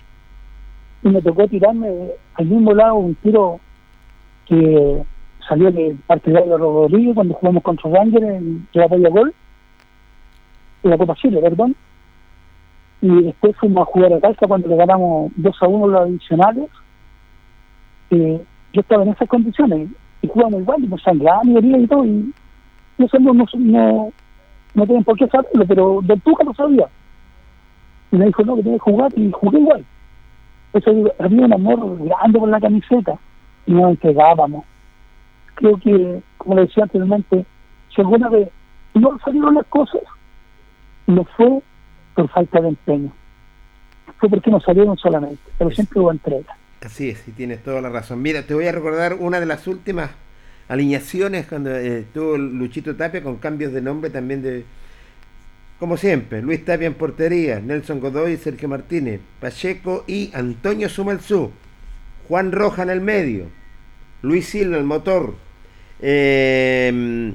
Y 1.04 1.10
me 1.10 1.22
tocó 1.22 1.48
tirarme 1.48 1.88
al 2.36 2.46
mismo 2.46 2.74
lado 2.74 2.96
un 2.96 3.16
tiro 3.16 3.60
que 4.46 5.02
salió 5.48 5.72
del 5.72 5.98
partidario 6.06 6.58
Rodríguez 6.58 7.16
cuando 7.16 7.34
jugamos 7.36 7.64
contra 7.64 7.90
Ranger 7.90 8.24
en 8.24 8.68
la 8.74 9.10
Gol, 9.10 9.34
en 10.84 10.90
la 10.90 10.98
Copa 10.98 11.16
Chile, 11.16 11.40
perdón. 11.42 11.76
Y 13.02 13.24
después 13.24 13.56
fuimos 13.58 13.84
a 13.84 13.92
jugar 13.92 14.14
a 14.14 14.20
Calca 14.20 14.48
cuando 14.48 14.68
le 14.68 14.76
ganamos 14.76 15.32
2 15.36 15.56
a 15.62 15.68
1 15.68 15.88
los 15.88 16.02
adicionales. 16.02 16.70
Eh, 18.10 18.42
yo 18.74 18.82
estaba 18.82 19.04
en 19.04 19.10
esas 19.10 19.28
condiciones 19.28 19.90
y 20.22 20.28
jugamos 20.28 20.62
igual, 20.62 20.84
y 20.84 20.88
me 20.88 20.98
sangraba 21.00 21.44
mi 21.44 21.58
herida 21.58 21.78
y 21.78 21.88
todo. 21.88 22.06
Y 22.06 22.34
eso 22.98 23.20
no, 23.20 23.34
no, 23.34 23.46
no, 23.56 24.12
no 24.74 24.86
tienen 24.86 25.04
por 25.04 25.18
qué 25.18 25.28
saberlo, 25.28 25.66
pero 25.68 26.00
Del 26.04 26.22
Tuca 26.22 26.44
lo 26.44 26.54
sabía. 26.54 26.88
Y 28.12 28.18
me 28.18 28.26
dijo, 28.26 28.44
no, 28.44 28.56
que 28.56 28.64
tenía 28.64 28.78
que 28.78 28.92
jugar 28.92 29.12
y 29.16 29.32
jugué 29.32 29.60
igual. 29.60 29.86
Eso 30.74 30.92
había 31.20 31.46
un 31.46 31.54
amor 31.54 31.98
grande 32.04 32.40
por 32.40 32.50
la 32.50 32.60
camiseta 32.60 33.14
y 33.66 33.74
nos 33.74 33.92
entregábamos 33.92 34.64
creo 35.58 35.78
que, 35.78 36.22
como 36.38 36.56
le 36.56 36.62
decía 36.62 36.84
anteriormente, 36.84 37.46
si 37.94 38.02
alguna 38.02 38.30
vez 38.30 38.50
no 38.94 39.18
salieron 39.20 39.56
las 39.56 39.66
cosas, 39.66 40.02
no 41.08 41.24
fue 41.36 41.62
por 42.18 42.30
falta 42.30 42.60
de 42.60 42.70
empeño, 42.70 43.14
fue 44.20 44.28
porque 44.28 44.50
no 44.50 44.60
salieron 44.60 44.98
solamente, 44.98 45.40
pero 45.56 45.70
siempre 45.70 46.00
hubo 46.00 46.12
entrega. 46.12 46.58
Así 46.84 47.10
es, 47.10 47.28
y 47.28 47.32
tienes 47.32 47.62
toda 47.62 47.80
la 47.80 47.90
razón. 47.90 48.24
Mira, 48.24 48.42
te 48.42 48.56
voy 48.56 48.66
a 48.66 48.72
recordar 48.72 49.14
una 49.14 49.40
de 49.40 49.46
las 49.46 49.68
últimas 49.68 50.10
alineaciones 50.68 51.46
cuando 51.46 51.76
eh, 51.76 52.00
estuvo 52.00 52.36
Luchito 52.38 52.96
Tapia 52.96 53.22
con 53.22 53.38
cambios 53.38 53.72
de 53.72 53.82
nombre 53.82 54.10
también 54.10 54.42
de, 54.42 54.66
como 55.80 55.96
siempre, 55.96 56.42
Luis 56.42 56.66
Tapia 56.66 56.88
en 56.88 56.96
portería, 56.96 57.60
Nelson 57.60 58.00
Godoy, 58.00 58.36
Sergio 58.38 58.68
Martínez, 58.68 59.22
Pacheco 59.40 60.04
y 60.08 60.32
Antonio 60.34 60.90
Sumalzú, 60.90 61.52
Juan 62.28 62.52
Roja 62.52 62.82
en 62.82 62.90
el 62.90 63.02
medio, 63.02 63.46
Luis 64.24 64.48
Silva 64.48 64.78
el 64.78 64.86
motor, 64.86 65.36
eh, 66.02 67.32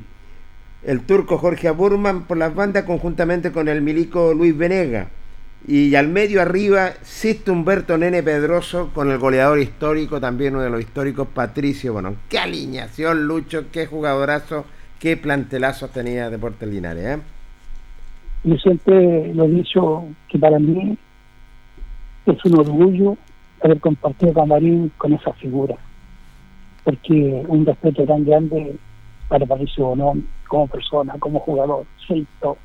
el 0.84 1.00
turco 1.02 1.38
Jorge 1.38 1.68
Aburman 1.68 2.22
por 2.24 2.36
las 2.36 2.54
bandas 2.54 2.84
conjuntamente 2.84 3.52
con 3.52 3.68
el 3.68 3.82
milico 3.82 4.34
Luis 4.34 4.56
Venega. 4.56 5.08
Y 5.66 5.94
al 5.94 6.08
medio 6.08 6.42
arriba, 6.42 6.92
Sisto 7.02 7.52
Humberto 7.52 7.96
Nene 7.96 8.22
Pedroso 8.22 8.90
con 8.92 9.10
el 9.10 9.18
goleador 9.18 9.60
histórico, 9.60 10.20
también 10.20 10.54
uno 10.54 10.64
de 10.64 10.70
los 10.70 10.80
históricos, 10.80 11.28
Patricio 11.32 11.92
Bueno, 11.92 12.16
Qué 12.28 12.38
alineación, 12.38 13.26
Lucho, 13.26 13.66
qué 13.70 13.86
jugadorazo, 13.86 14.64
qué 14.98 15.16
plantelazo 15.16 15.88
tenía 15.88 16.30
Deportes 16.30 16.68
Linares. 16.68 17.04
¿eh? 17.04 17.22
Yo 18.42 18.56
siempre 18.56 19.32
lo 19.34 19.44
he 19.44 19.50
dicho 19.50 20.04
que 20.28 20.38
para 20.38 20.58
mí 20.58 20.98
es 22.26 22.44
un 22.44 22.58
orgullo 22.58 23.16
haber 23.62 23.78
compartido 23.78 24.32
camarín 24.32 24.90
con 24.98 25.12
esa 25.12 25.32
figura 25.34 25.76
porque 26.84 27.44
un 27.46 27.64
respeto 27.64 28.04
tan 28.04 28.24
grande 28.24 28.76
para 29.28 29.46
Patricio 29.46 29.86
Bonón 29.86 30.26
como 30.52 30.66
persona, 30.66 31.14
como 31.18 31.40
jugador, 31.40 31.86
sí, 32.06 32.26
todo. 32.38 32.58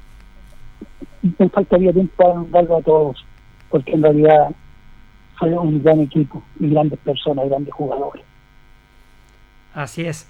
Me 1.40 1.48
faltaría 1.48 1.94
tiempo 1.94 2.14
para 2.18 2.44
darlo 2.50 2.80
a 2.80 2.82
todos, 2.82 3.26
porque 3.70 3.94
en 3.94 4.04
realidad 4.04 4.50
fue 5.40 5.58
un 5.58 5.82
gran 5.82 6.02
equipo 6.02 6.44
y 6.60 6.70
grandes 6.70 7.00
personas, 7.00 7.48
grandes 7.48 7.74
jugadores. 7.74 8.26
Así 9.74 10.04
es. 10.04 10.30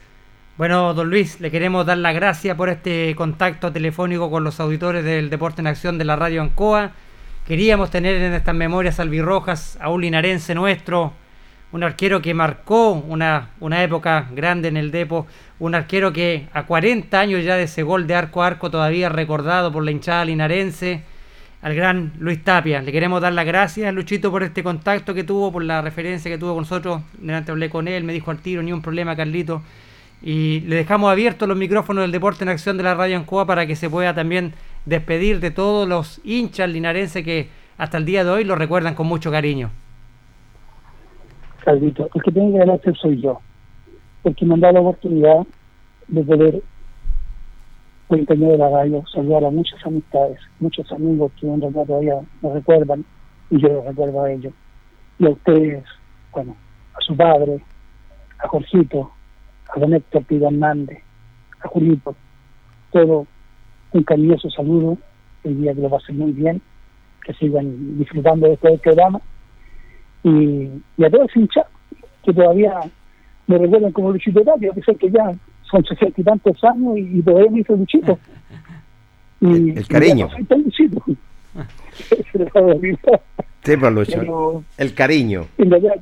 Bueno, 0.60 0.94
don 0.94 1.10
Luis, 1.10 1.42
le 1.42 1.50
queremos 1.50 1.84
dar 1.88 1.98
las 1.98 2.14
gracias 2.14 2.56
por 2.56 2.70
este 2.70 3.16
contacto 3.16 3.74
telefónico 3.74 4.30
con 4.30 4.44
los 4.44 4.60
auditores 4.60 5.04
del 5.04 5.32
Deporte 5.32 5.62
en 5.62 5.68
Acción 5.68 5.98
de 5.98 6.06
la 6.06 6.16
Radio 6.16 6.44
Ancoa. 6.44 6.92
Queríamos 7.48 7.90
tener 7.90 8.22
en 8.22 8.34
estas 8.34 8.54
memorias 8.54 9.00
albirrojas 9.00 9.80
a 9.82 9.90
un 9.90 10.02
linarense 10.02 10.54
nuestro, 10.54 11.14
un 11.72 11.84
arquero 11.84 12.22
que 12.22 12.34
marcó 12.34 12.92
una, 12.92 13.50
una 13.60 13.84
época 13.84 14.28
grande 14.34 14.70
en 14.70 14.78
el 14.78 14.92
Depo, 14.92 15.28
un 15.60 15.76
arquero 15.76 16.14
que 16.14 16.48
a 16.54 16.66
40 16.66 17.20
años 17.20 17.44
ya 17.44 17.56
de 17.56 17.64
ese 17.64 17.84
gol 17.84 18.08
de 18.08 18.16
arco 18.16 18.42
a 18.42 18.48
arco 18.48 18.72
todavía 18.72 19.10
recordado 19.10 19.72
por 19.72 19.84
la 19.84 19.92
hinchada 19.92 20.26
linarense, 20.26 21.04
al 21.62 21.76
gran 21.76 22.14
Luis 22.20 22.44
Tapia. 22.44 22.82
Le 22.82 22.92
queremos 22.92 23.22
dar 23.22 23.34
las 23.34 23.46
gracias, 23.46 23.94
Luchito, 23.94 24.32
por 24.32 24.44
este 24.44 24.64
contacto 24.64 25.14
que 25.14 25.24
tuvo, 25.24 25.52
por 25.52 25.64
la 25.64 25.82
referencia 25.82 26.32
que 26.32 26.38
tuvo 26.38 26.54
con 26.54 26.62
nosotros. 26.62 27.02
Delante 27.18 27.52
hablé 27.52 27.70
con 27.70 27.88
él, 27.88 28.04
me 28.04 28.14
dijo 28.14 28.32
al 28.32 28.38
tiro, 28.38 28.62
ni 28.62 28.72
un 28.72 28.82
problema, 28.82 29.16
Carlito. 29.16 29.62
Y 30.22 30.62
le 30.62 30.78
dejamos 30.78 31.12
abiertos 31.12 31.48
los 31.48 31.58
micrófonos 31.58 32.04
del 32.04 32.12
Deporte 32.12 32.44
en 32.44 32.50
Acción 32.50 32.78
de 32.78 32.84
la 32.84 32.96
Radio 32.96 33.18
Ancoa 33.18 33.46
para 33.46 33.68
que 33.68 33.76
se 33.76 33.90
pueda 33.90 34.14
también 34.14 34.54
despedir 34.86 35.40
de 35.40 35.52
todos 35.52 35.88
los 35.88 36.22
hinchas 36.24 36.70
linarenses 36.70 37.24
que 37.24 37.50
hasta 37.78 37.98
el 37.98 38.06
día 38.06 38.24
de 38.24 38.30
hoy 38.30 38.44
lo 38.44 38.56
recuerdan 38.56 38.96
con 38.96 39.08
mucho 39.08 39.30
cariño 39.32 39.72
el 41.72 41.94
que 41.94 42.32
tiene 42.32 42.52
que 42.52 42.62
agradecer 42.62 42.96
soy 42.98 43.22
yo, 43.22 43.40
porque 44.24 44.46
me 44.46 44.54
han 44.54 44.62
dado 44.62 44.74
la 44.76 44.80
oportunidad 44.82 45.46
de 46.08 46.24
poder, 46.24 46.62
por 48.08 48.20
intermedio 48.20 48.54
de 48.54 48.58
la 48.58 48.70
radio, 48.70 49.04
saludar 49.14 49.44
a 49.44 49.52
muchas 49.52 49.86
amistades, 49.86 50.40
muchos 50.60 50.90
amigos 50.94 51.32
que 51.40 51.48
en 51.48 51.60
realidad 51.60 51.86
todavía 51.86 52.22
me 52.42 52.54
recuerdan 52.54 53.06
y 53.50 53.60
yo 53.60 53.68
los 53.68 53.86
recuerdo 53.86 54.24
a 54.24 54.32
ellos. 54.32 54.54
Y 55.20 55.26
a 55.26 55.30
ustedes, 55.30 55.84
bueno, 56.32 56.56
a 56.94 57.02
su 57.02 57.18
padre, 57.18 57.62
a 58.40 58.48
Jorgito, 58.48 59.12
a 59.76 59.80
Don 59.80 59.94
Héctor 59.94 60.24
Pido 60.24 60.48
Hernández, 60.48 61.00
a 61.62 61.68
Julito, 61.68 62.16
todo 62.92 63.28
un 63.92 64.04
cariñoso 64.04 64.50
saludo, 64.52 64.98
el 65.44 65.60
día 65.60 65.74
que 65.74 65.82
lo 65.82 65.90
pasen 65.90 66.18
muy 66.18 66.32
bien, 66.32 66.62
que 67.26 67.34
sigan 67.34 67.98
disfrutando 67.98 68.48
de 68.48 68.54
este 68.54 68.78
programa 68.78 69.20
y, 70.28 71.04
a 71.04 71.10
todos 71.10 71.36
hinchas 71.36 71.66
que 72.24 72.34
todavía 72.34 72.80
me 73.48 73.58
recuerdan 73.58 73.92
como 73.94 74.12
Luchito 74.12 74.42
Tapia, 74.42 74.72
a 74.72 74.76
pesar 74.76 74.96
que 74.98 75.10
ya 75.10 75.34
son 75.70 75.84
sesenta 75.86 76.20
y 76.20 76.24
tantos 76.24 76.64
años 76.64 76.98
y, 76.98 77.22
todavía 77.22 77.52
me 77.52 77.60
hizo 77.62 77.76
Luchito. 77.76 78.20
Y, 79.40 79.70
el, 79.78 79.88
cariño. 79.88 80.30
sí, 80.76 80.90
Lucho. 83.76 84.64
el 84.80 84.94
cariño. 84.96 85.46
En 85.60 85.70
verdad, 85.70 85.96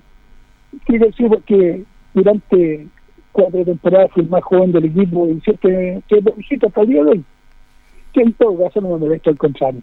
quiero 0.86 1.08
decir 1.08 1.28
porque 1.28 1.84
durante 2.14 2.88
cuatro 3.34 3.66
temporadas 3.66 4.10
fui 4.14 4.24
el 4.24 4.30
más 4.30 4.42
joven 4.42 4.72
del 4.72 4.86
equipo 4.86 5.28
y 5.28 5.42
siempre 5.42 6.02
que 6.08 6.22
Luchito 6.22 6.68
hasta 6.68 6.80
el 6.80 6.88
día 6.88 7.04
de 7.04 7.10
hoy. 7.10 7.26
Que 8.14 8.22
en 8.22 8.32
todo 8.32 8.58
caso 8.58 8.80
no 8.80 8.92
me 8.92 9.00
molesta 9.00 9.32
el 9.32 9.38
contrario. 9.38 9.82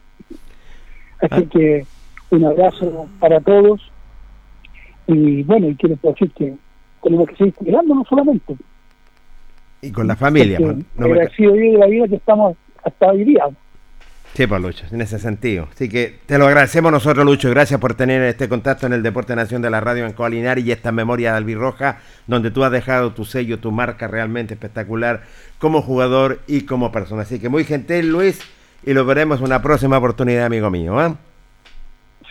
Así 1.21 1.45
ah. 1.45 1.51
que 1.53 1.85
un 2.31 2.47
abrazo 2.47 3.07
para 3.21 3.39
todos 3.41 3.83
y 5.07 5.43
bueno, 5.43 5.69
y 5.69 5.77
quiero 5.77 5.97
decir 6.03 6.31
que 6.33 6.55
tenemos 7.03 7.29
que 7.29 7.37
seguir 7.37 7.55
cuidando 7.55 7.95
no 7.95 8.05
solamente. 8.05 8.57
Y 9.81 9.91
con 9.91 10.07
la 10.07 10.17
familia. 10.17 10.59
Pues, 10.59 10.77
no 10.97 11.09
me... 11.09 11.29
sido 11.31 11.53
de 11.55 11.73
la 11.73 11.87
vida 11.87 12.09
que 12.09 12.17
estamos 12.17 12.57
hasta 12.85 13.07
hoy 13.07 13.25
día. 13.25 13.45
Sí, 14.35 14.47
pues 14.47 14.63
Lucho, 14.63 14.87
en 14.91 15.03
ese 15.03 15.19
sentido. 15.19 15.69
Así 15.71 15.91
que 15.91 16.21
te 16.25 16.39
lo 16.39 16.47
agradecemos 16.47 16.91
nosotros, 16.91 17.27
Lucho. 17.27 17.51
Gracias 17.51 17.79
por 17.79 17.93
tener 17.95 18.23
este 18.23 18.49
contacto 18.49 18.87
en 18.87 18.95
el 18.95 19.03
Deporte 19.03 19.37
Nación 19.37 19.61
de 19.61 19.69
la 19.69 19.81
Radio 19.81 20.07
en 20.07 20.15
Coalinar 20.15 20.59
y 20.59 20.73
esta 20.73 20.91
memoria 20.91 21.33
de 21.33 21.37
Albirroja, 21.37 21.99
donde 22.27 22.51
tú 22.51 22.65
has 22.65 22.73
dejado 22.73 23.13
tu 23.13 23.27
sello, 23.27 23.59
tu 23.59 23.73
marca 23.73 24.09
realmente 24.09 24.55
espectacular 24.55 25.25
como 25.59 25.83
jugador 25.83 26.41
y 26.47 26.63
como 26.63 26.91
persona. 26.93 27.23
Así 27.23 27.41
que 27.41 27.51
muy 27.51 27.65
gentil, 27.65 28.09
Luis, 28.09 28.41
y 28.87 28.95
lo 28.95 29.05
veremos 29.05 29.41
en 29.41 29.47
una 29.47 29.61
próxima 29.61 29.99
oportunidad, 29.99 30.47
amigo 30.47 30.71
mío. 30.71 31.05
¿eh? 31.05 31.13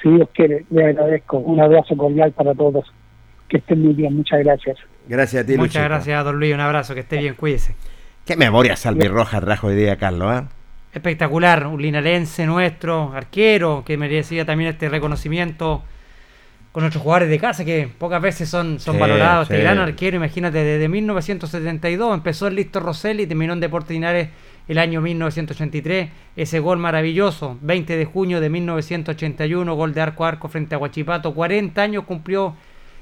Si 0.02 0.10
Dios 0.10 0.30
quiere, 0.34 0.66
le 0.70 0.86
agradezco. 0.86 1.38
Un 1.38 1.60
abrazo 1.60 1.96
cordial 1.96 2.32
para 2.32 2.54
todos. 2.54 2.92
Que 3.48 3.58
estén 3.58 3.82
muy 3.82 3.94
bien, 3.94 4.16
muchas 4.16 4.40
gracias. 4.40 4.78
Gracias 5.08 5.44
a 5.44 5.46
ti, 5.46 5.58
Muchas 5.58 5.84
gracias, 5.84 6.24
don 6.24 6.40
Luis. 6.40 6.54
Un 6.54 6.62
abrazo, 6.62 6.94
que 6.94 7.02
esté 7.02 7.18
bien, 7.18 7.36
cuídese. 7.36 7.76
Qué 8.26 8.36
memoria 8.38 8.76
salvirroja 8.76 9.42
trajo 9.42 9.68
hoy 9.68 9.76
día, 9.76 9.98
Carlos. 9.98 10.42
¿eh? 10.42 10.44
Espectacular, 10.94 11.68
un 11.68 11.82
linarense 11.82 12.46
nuestro, 12.46 13.12
arquero, 13.14 13.84
que 13.86 13.98
merecía 13.98 14.46
también 14.46 14.72
este 14.72 14.90
reconocimiento 14.90 15.84
con 16.72 16.84
nuestros 16.84 17.04
jugadores 17.04 17.30
de 17.30 17.40
casa, 17.40 17.66
que 17.66 17.90
pocas 17.98 18.22
veces 18.22 18.48
son, 18.48 18.80
son 18.80 18.98
valorados. 18.98 19.50
Este 19.50 19.62
gran 19.62 19.78
arquero, 19.80 20.18
imagínate, 20.18 20.64
desde 20.64 20.88
1972 20.88 22.14
empezó 22.14 22.48
el 22.48 22.56
Listo 22.56 22.80
Rosselli 22.80 23.24
y 23.24 23.28
terminó 23.28 23.54
en 23.54 23.60
Deportes 23.60 23.92
Linares 23.92 24.30
el 24.68 24.78
año 24.78 25.02
1983, 25.02 26.10
ese 26.36 26.60
gol 26.60 26.78
maravilloso, 26.78 27.58
20 27.62 27.98
de 27.98 28.06
junio 28.06 28.40
de 28.40 28.50
1981, 28.50 29.76
gol 29.76 29.94
de 29.94 30.02
arco 30.02 30.26
a 30.26 30.30
arco 30.30 30.48
frente 30.48 30.76
a 30.76 30.78
Huachipato, 30.78 31.34
40 31.34 31.82
años 31.82 32.04
cumplió 32.06 32.56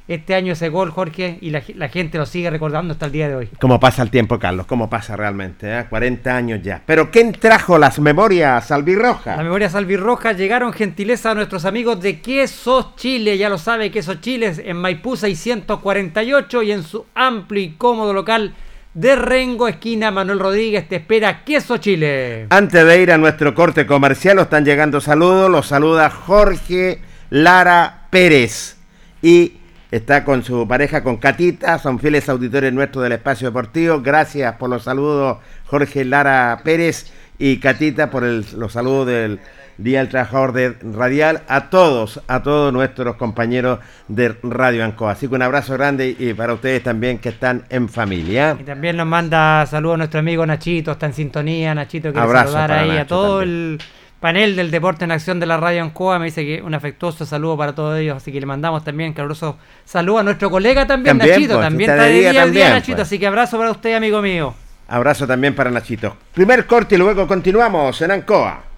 este 0.09 0.33
año 0.33 0.53
ese 0.53 0.69
gol, 0.69 0.89
Jorge, 0.89 1.37
y 1.39 1.51
la, 1.51 1.61
gente 1.87 2.17
lo 2.17 2.25
sigue 2.25 2.49
recordando 2.49 2.93
hasta 2.93 3.05
el 3.05 3.11
día 3.11 3.29
de 3.29 3.35
hoy. 3.35 3.49
¿Cómo 3.59 3.79
pasa 3.79 4.01
el 4.01 4.09
tiempo, 4.09 4.39
Carlos? 4.39 4.65
¿Cómo 4.65 4.89
pasa 4.89 5.15
realmente? 5.15 5.71
Eh? 5.71 5.85
40 5.87 6.35
años 6.35 6.61
ya. 6.63 6.81
Pero 6.83 7.11
¿quién 7.11 7.31
trajo 7.31 7.77
las 7.77 7.99
memorias 7.99 8.71
albirrojas? 8.71 9.37
Las 9.37 9.45
memorias 9.45 9.75
albirrojas 9.75 10.35
llegaron 10.35 10.73
gentileza 10.73 11.29
a 11.29 11.35
nuestros 11.35 11.63
amigos 11.63 12.01
de 12.01 12.21
Quesos 12.21 12.95
Chile, 12.95 13.37
ya 13.37 13.49
lo 13.49 13.59
sabe, 13.59 13.91
Quesos 13.91 14.19
Chile 14.19 14.51
en 14.65 14.77
Maipú 14.77 15.15
648 15.15 16.63
y 16.63 16.71
en 16.71 16.81
su 16.81 17.05
amplio 17.13 17.61
y 17.61 17.69
cómodo 17.73 18.11
local 18.11 18.55
de 18.93 19.15
Rengo, 19.15 19.67
esquina 19.67 20.11
Manuel 20.11 20.39
Rodríguez, 20.39 20.87
te 20.87 20.97
espera 20.97 21.43
Queso 21.43 21.77
Chile. 21.77 22.47
Antes 22.49 22.85
de 22.85 23.01
ir 23.01 23.11
a 23.11 23.17
nuestro 23.17 23.53
corte 23.53 23.85
comercial, 23.85 24.39
están 24.39 24.65
llegando 24.65 24.99
saludos. 24.99 25.49
Los 25.49 25.67
saluda 25.67 26.09
Jorge 26.09 27.01
Lara 27.29 28.07
Pérez. 28.09 28.77
Y 29.21 29.53
está 29.91 30.23
con 30.25 30.43
su 30.43 30.67
pareja, 30.67 31.03
con 31.03 31.17
Catita. 31.17 31.77
Son 31.79 31.99
fieles 31.99 32.27
auditores 32.29 32.73
nuestros 32.73 33.03
del 33.03 33.13
espacio 33.13 33.49
deportivo. 33.49 34.01
Gracias 34.01 34.55
por 34.55 34.69
los 34.69 34.83
saludos, 34.83 35.37
Jorge 35.65 36.03
Lara 36.03 36.61
Pérez 36.63 37.11
y 37.37 37.57
Catita, 37.59 38.09
por 38.09 38.23
los 38.23 38.71
saludos 38.73 39.07
del 39.07 39.39
Día 39.79 39.99
del 39.99 40.09
Trabajador 40.09 40.51
de 40.51 40.75
Radial, 40.93 41.41
a 41.47 41.69
todos, 41.69 42.19
a 42.27 42.43
todos 42.43 42.73
nuestros 42.73 43.15
compañeros 43.15 43.79
de 44.09 44.35
Radio 44.43 44.83
Ancoa. 44.83 45.11
Así 45.11 45.29
que 45.29 45.35
un 45.35 45.41
abrazo 45.41 45.73
grande 45.75 46.17
y 46.19 46.33
para 46.33 46.53
ustedes 46.53 46.83
también 46.83 47.17
que 47.17 47.29
están 47.29 47.63
en 47.69 47.87
familia. 47.87 48.57
Y 48.59 48.63
también 48.63 48.97
nos 48.97 49.07
manda 49.07 49.65
saludos 49.67 49.93
a 49.95 49.97
nuestro 49.99 50.19
amigo 50.19 50.45
Nachito, 50.45 50.91
está 50.91 51.05
en 51.05 51.13
sintonía, 51.13 51.73
Nachito, 51.73 52.11
quiere 52.11 52.27
saludar 52.27 52.73
ahí 52.73 52.97
a 52.97 53.07
todo 53.07 53.41
el 53.41 53.79
panel 54.19 54.57
del 54.57 54.69
Deporte 54.69 55.05
en 55.05 55.11
Acción 55.11 55.39
de 55.39 55.45
la 55.45 55.55
Radio 55.55 55.81
Ancoa. 55.81 56.19
Me 56.19 56.25
dice 56.25 56.43
que 56.43 56.61
un 56.61 56.73
afectuoso 56.73 57.25
saludo 57.25 57.55
para 57.55 57.73
todos 57.73 57.97
ellos, 57.97 58.17
así 58.17 58.33
que 58.33 58.41
le 58.41 58.45
mandamos 58.45 58.83
también 58.83 59.13
caluroso 59.13 59.57
saludo 59.85 60.19
a 60.19 60.23
nuestro 60.23 60.49
colega 60.49 60.85
también, 60.87 61.17
Nachito, 61.17 61.53
pues, 61.53 61.65
también 61.65 61.89
está 61.89 62.03
de 62.03 62.11
día, 62.11 62.45
día 62.47 62.69
Nachito, 62.71 62.97
pues. 62.97 63.07
así 63.07 63.17
que 63.17 63.27
abrazo 63.27 63.57
para 63.57 63.71
usted, 63.71 63.95
amigo 63.95 64.21
mío. 64.21 64.53
Abrazo 64.89 65.25
también 65.25 65.55
para 65.55 65.71
Nachito. 65.71 66.17
Primer 66.33 66.65
corte 66.65 66.95
y 66.95 66.97
luego 66.97 67.25
continuamos 67.25 68.01
en 68.01 68.11
Ancoa. 68.11 68.68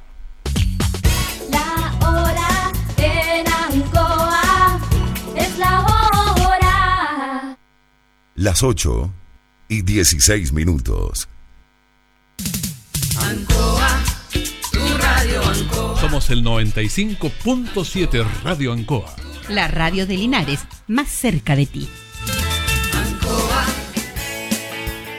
Las 8.42 8.64
8 8.64 9.14
y 9.70 9.84
16 9.84 10.52
minutos. 10.52 11.30
Ancoa, 13.20 14.04
tu 14.72 14.80
radio 14.98 15.44
Ancoa. 15.44 16.02
Somos 16.02 16.30
el 16.32 16.44
95.7 16.44 18.26
Radio 18.44 18.74
Ancoa. 18.74 19.16
La 19.48 19.68
radio 19.68 20.08
de 20.08 20.18
Linares, 20.18 20.62
más 20.88 21.10
cerca 21.10 21.56
de 21.56 21.68
ti. 21.68 21.88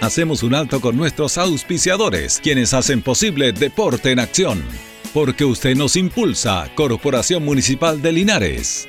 Hacemos 0.00 0.42
un 0.42 0.56
alto 0.56 0.80
con 0.80 0.96
nuestros 0.96 1.38
auspiciadores, 1.38 2.40
quienes 2.42 2.74
hacen 2.74 3.02
posible 3.02 3.52
Deporte 3.52 4.10
en 4.10 4.18
Acción. 4.18 4.64
Porque 5.14 5.44
usted 5.44 5.76
nos 5.76 5.94
impulsa, 5.94 6.68
Corporación 6.74 7.44
Municipal 7.44 8.02
de 8.02 8.10
Linares. 8.10 8.88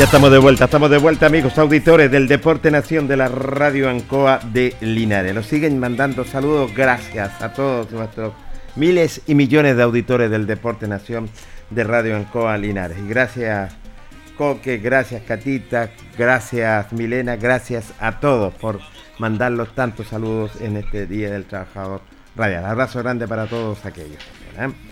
Ya 0.00 0.06
estamos 0.06 0.32
de 0.32 0.38
vuelta, 0.38 0.64
estamos 0.64 0.90
de 0.90 0.96
vuelta 0.96 1.26
amigos 1.26 1.58
auditores 1.58 2.10
del 2.10 2.26
Deporte 2.26 2.70
Nación 2.70 3.06
de 3.06 3.18
la 3.18 3.28
Radio 3.28 3.90
Ancoa 3.90 4.40
de 4.50 4.74
Linares. 4.80 5.34
Nos 5.34 5.44
siguen 5.44 5.78
mandando 5.78 6.24
saludos, 6.24 6.74
gracias 6.74 7.42
a 7.42 7.52
todos 7.52 7.92
nuestros 7.92 8.32
miles 8.76 9.20
y 9.26 9.34
millones 9.34 9.76
de 9.76 9.82
auditores 9.82 10.30
del 10.30 10.46
Deporte 10.46 10.88
Nación 10.88 11.28
de 11.68 11.84
Radio 11.84 12.16
Ancoa 12.16 12.56
Linares. 12.56 12.96
Y 12.96 13.08
gracias 13.08 13.74
Coque, 14.38 14.78
gracias 14.78 15.20
Catita, 15.24 15.90
gracias 16.16 16.90
Milena, 16.94 17.36
gracias 17.36 17.92
a 18.00 18.20
todos 18.20 18.54
por 18.54 18.80
mandar 19.18 19.52
los 19.52 19.74
tantos 19.74 20.06
saludos 20.06 20.52
en 20.62 20.78
este 20.78 21.06
Día 21.06 21.30
del 21.30 21.44
Trabajador 21.44 22.00
Radial. 22.36 22.64
Abrazo 22.64 23.00
grande 23.00 23.28
para 23.28 23.46
todos 23.48 23.84
aquellos. 23.84 24.22
¿eh? 24.58 24.89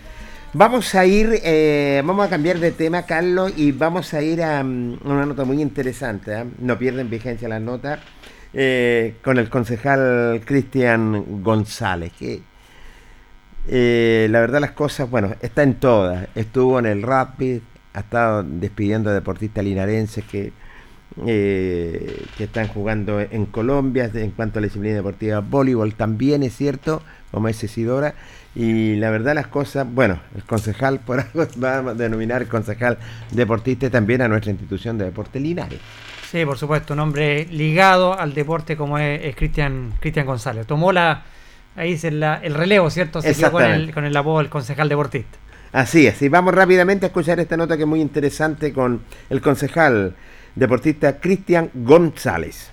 Vamos 0.54 0.94
a 0.94 1.04
ir, 1.04 1.40
eh, 1.44 2.02
vamos 2.06 2.26
a 2.26 2.30
cambiar 2.30 2.58
de 2.58 2.70
tema, 2.72 3.02
Carlos, 3.02 3.52
y 3.54 3.70
vamos 3.70 4.14
a 4.14 4.22
ir 4.22 4.42
a, 4.42 4.64
mm, 4.64 5.00
una 5.04 5.26
nota 5.26 5.44
muy 5.44 5.60
interesante. 5.60 6.32
¿eh? 6.32 6.44
No 6.60 6.78
pierden 6.78 7.10
vigencia 7.10 7.48
las 7.48 7.60
notas. 7.60 8.00
Eh, 8.54 9.16
con 9.22 9.36
el 9.38 9.50
concejal 9.50 10.40
Cristian 10.46 11.42
González, 11.42 12.12
que 12.18 12.40
la 14.30 14.40
verdad 14.40 14.60
las 14.60 14.70
cosas, 14.70 15.10
bueno, 15.10 15.34
está 15.42 15.62
en 15.62 15.74
todas. 15.74 16.28
Estuvo 16.34 16.78
en 16.78 16.86
el 16.86 17.02
Rapid, 17.02 17.60
ha 17.92 18.00
estado 18.00 18.42
despidiendo 18.42 19.10
a 19.10 19.12
deportistas 19.12 19.62
linarenses 19.62 20.24
que, 20.24 20.52
que 21.26 22.44
están 22.44 22.68
jugando 22.68 23.20
en 23.20 23.44
Colombia 23.46 24.10
en 24.14 24.30
cuanto 24.30 24.58
a 24.58 24.62
la 24.62 24.66
disciplina 24.68 24.96
deportiva 24.96 25.40
voleibol 25.40 25.94
también 25.94 26.42
es 26.42 26.56
cierto, 26.56 27.02
como 27.30 27.48
es 27.48 27.62
Isidora, 27.62 28.14
y 28.58 28.96
la 28.96 29.10
verdad 29.10 29.36
las 29.36 29.46
cosas, 29.46 29.86
bueno, 29.88 30.18
el 30.34 30.42
concejal 30.42 30.98
por 31.06 31.20
algo 31.20 31.46
va 31.62 31.76
a 31.76 31.94
denominar 31.94 32.46
concejal 32.48 32.98
deportista 33.30 33.88
también 33.88 34.20
a 34.20 34.28
nuestra 34.28 34.50
institución 34.50 34.98
de 34.98 35.04
deporte 35.06 35.38
Linares. 35.38 35.78
Sí, 36.28 36.44
por 36.44 36.58
supuesto, 36.58 36.92
un 36.92 37.00
hombre 37.00 37.46
ligado 37.46 38.18
al 38.18 38.34
deporte 38.34 38.76
como 38.76 38.98
es 38.98 39.34
Cristian 39.36 39.94
Cristian 40.00 40.26
González. 40.26 40.66
Tomó 40.66 40.92
la 40.92 41.22
ahí 41.76 41.92
es 41.92 42.02
el, 42.02 42.20
el 42.22 42.54
relevo, 42.54 42.90
¿cierto? 42.90 43.22
Se 43.22 43.50
con 43.50 43.62
el, 43.62 43.94
con 43.94 44.04
el 44.04 44.16
apodo 44.16 44.38
del 44.38 44.50
concejal 44.50 44.88
deportista. 44.88 45.38
Así 45.70 46.06
es, 46.06 46.20
y 46.22 46.28
vamos 46.28 46.52
rápidamente 46.52 47.06
a 47.06 47.08
escuchar 47.08 47.38
esta 47.38 47.56
nota 47.56 47.76
que 47.76 47.84
es 47.84 47.88
muy 47.88 48.00
interesante 48.00 48.72
con 48.72 49.02
el 49.30 49.40
concejal 49.40 50.16
deportista 50.56 51.20
Cristian 51.20 51.70
González. 51.74 52.72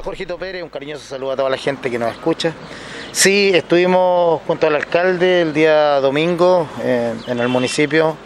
Jorgito 0.00 0.38
Pérez, 0.38 0.62
un 0.62 0.70
cariñoso 0.70 1.04
saludo 1.04 1.32
a 1.32 1.36
toda 1.36 1.50
la 1.50 1.58
gente 1.58 1.90
que 1.90 1.98
nos 1.98 2.10
escucha. 2.10 2.54
Sí, 3.12 3.50
estuvimos 3.52 4.40
junto 4.46 4.66
al 4.66 4.74
alcalde 4.74 5.42
el 5.42 5.52
día 5.52 6.00
domingo 6.00 6.66
en 6.82 7.38
el 7.38 7.48
municipio, 7.48 8.16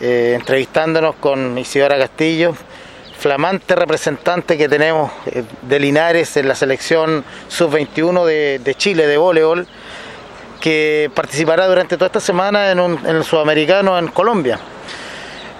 eh, 0.00 0.32
entrevistándonos 0.34 1.16
con 1.16 1.58
Isidora 1.58 1.98
Castillo, 1.98 2.54
flamante 3.18 3.76
representante 3.76 4.56
que 4.56 4.70
tenemos 4.70 5.12
eh, 5.26 5.44
de 5.60 5.78
Linares 5.78 6.34
en 6.38 6.48
la 6.48 6.54
selección 6.54 7.26
sub-21 7.48 8.24
de, 8.24 8.74
Chile 8.76 9.06
de 9.06 9.18
voleibol, 9.18 9.66
que 10.62 11.10
participará 11.14 11.66
durante 11.66 11.96
toda 11.96 12.06
esta 12.06 12.20
semana 12.20 12.70
en, 12.72 12.80
un, 12.80 12.98
en 13.06 13.16
el 13.16 13.24
sudamericano 13.24 13.98
en 13.98 14.08
Colombia. 14.08 14.58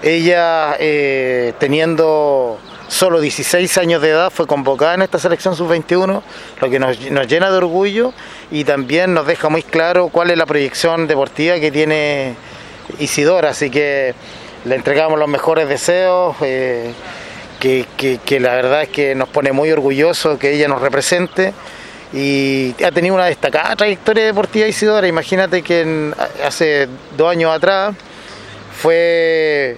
Ella 0.01 0.75
eh, 0.79 1.53
teniendo 1.59 2.59
solo 2.87 3.19
16 3.19 3.77
años 3.77 4.01
de 4.01 4.09
edad, 4.09 4.29
fue 4.29 4.47
convocada 4.47 4.95
en 4.95 5.01
esta 5.01 5.19
selección 5.19 5.55
sub-21, 5.55 6.21
lo 6.61 6.69
que 6.69 6.79
nos, 6.79 6.99
llena 6.99 7.51
de 7.51 7.57
orgullo 7.57 8.13
y 8.51 8.63
también 8.63 9.13
nos 9.13 9.27
deja 9.27 9.49
muy 9.49 9.63
claro 9.63 10.09
cuál 10.09 10.31
es 10.31 10.37
la 10.37 10.45
proyección 10.45 11.07
deportiva 11.07 11.59
que 11.59 11.71
tiene 11.71 12.35
Isidora, 12.99 13.49
así 13.49 13.69
que 13.69 14.15
le 14.65 14.75
entregamos 14.75 15.19
los 15.19 15.27
mejores 15.27 15.67
deseos, 15.67 16.35
eh, 16.41 16.93
que, 17.59 18.39
la 18.39 18.55
verdad 18.55 18.83
es 18.83 18.89
que 18.89 19.15
nos 19.15 19.29
pone 19.29 19.51
muy 19.51 19.71
orgulloso 19.71 20.37
que 20.37 20.53
ella 20.53 20.67
nos 20.67 20.81
represente 20.81 21.53
y 22.13 22.73
ha 22.83 22.91
tenido 22.91 23.15
una 23.15 23.25
destacada 23.25 23.75
trayectoria 23.75 24.25
deportiva 24.25 24.67
Isidora, 24.67 25.07
imagínate 25.07 25.61
que 25.61 26.13
hace 26.45 26.87
dos 27.17 27.29
años 27.29 27.53
atrás 27.53 27.95
fue 28.79 29.77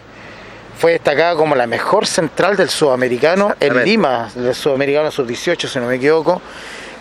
fue 0.80 0.94
destacada 0.94 1.36
como 1.36 1.56
la 1.56 1.68
mejor 1.68 2.08
central 2.08 2.56
del 2.56 2.70
sudamericano 2.70 3.54
en 3.60 3.84
Lima, 3.84 4.32
del 4.34 4.56
sudamericano 4.56 5.12
sub-18, 5.12 5.68
si 5.68 5.78
no 5.78 5.88
me 5.88 5.96
equivoco, 5.96 6.42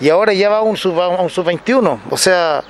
y 0.00 0.08
ahora 0.08 0.32
ya 0.32 0.48
va 0.48 0.58
a 0.58 0.62
un 0.62 0.76
sub-21, 0.76 2.00
o 2.10 2.16
sea, 2.16 2.64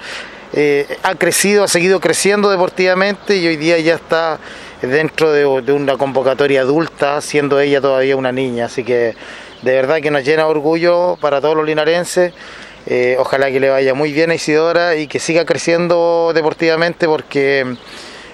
eh, 0.52 0.86
ha 1.02 1.14
crecido, 1.14 1.64
ha 1.64 1.68
seguido 1.68 1.98
creciendo 2.00 2.50
deportivamente 2.50 3.38
y 3.38 3.46
hoy 3.46 3.56
día 3.56 3.78
ya 3.78 3.94
está 3.94 4.38
dentro 4.82 5.32
de, 5.32 5.46
una 5.72 5.96
convocatoria 5.96 6.60
adulta, 6.60 7.22
siendo 7.22 7.58
ella 7.58 7.80
todavía 7.80 8.14
una 8.14 8.30
niña, 8.30 8.66
así 8.66 8.84
que 8.84 9.14
de 9.62 9.72
verdad 9.72 10.02
que 10.02 10.10
nos 10.10 10.24
llena 10.24 10.46
orgullo 10.46 11.16
para 11.22 11.40
todos 11.40 11.56
los 11.56 11.64
linarenses. 11.64 12.34
Eh, 12.86 13.16
ojalá 13.18 13.50
que 13.50 13.60
le 13.60 13.70
vaya 13.70 13.92
muy 13.94 14.12
bien 14.12 14.30
a 14.30 14.34
Isidora 14.34 14.96
y 14.96 15.08
que 15.08 15.18
siga 15.18 15.44
creciendo 15.46 16.32
deportivamente 16.34 17.06
porque 17.06 17.76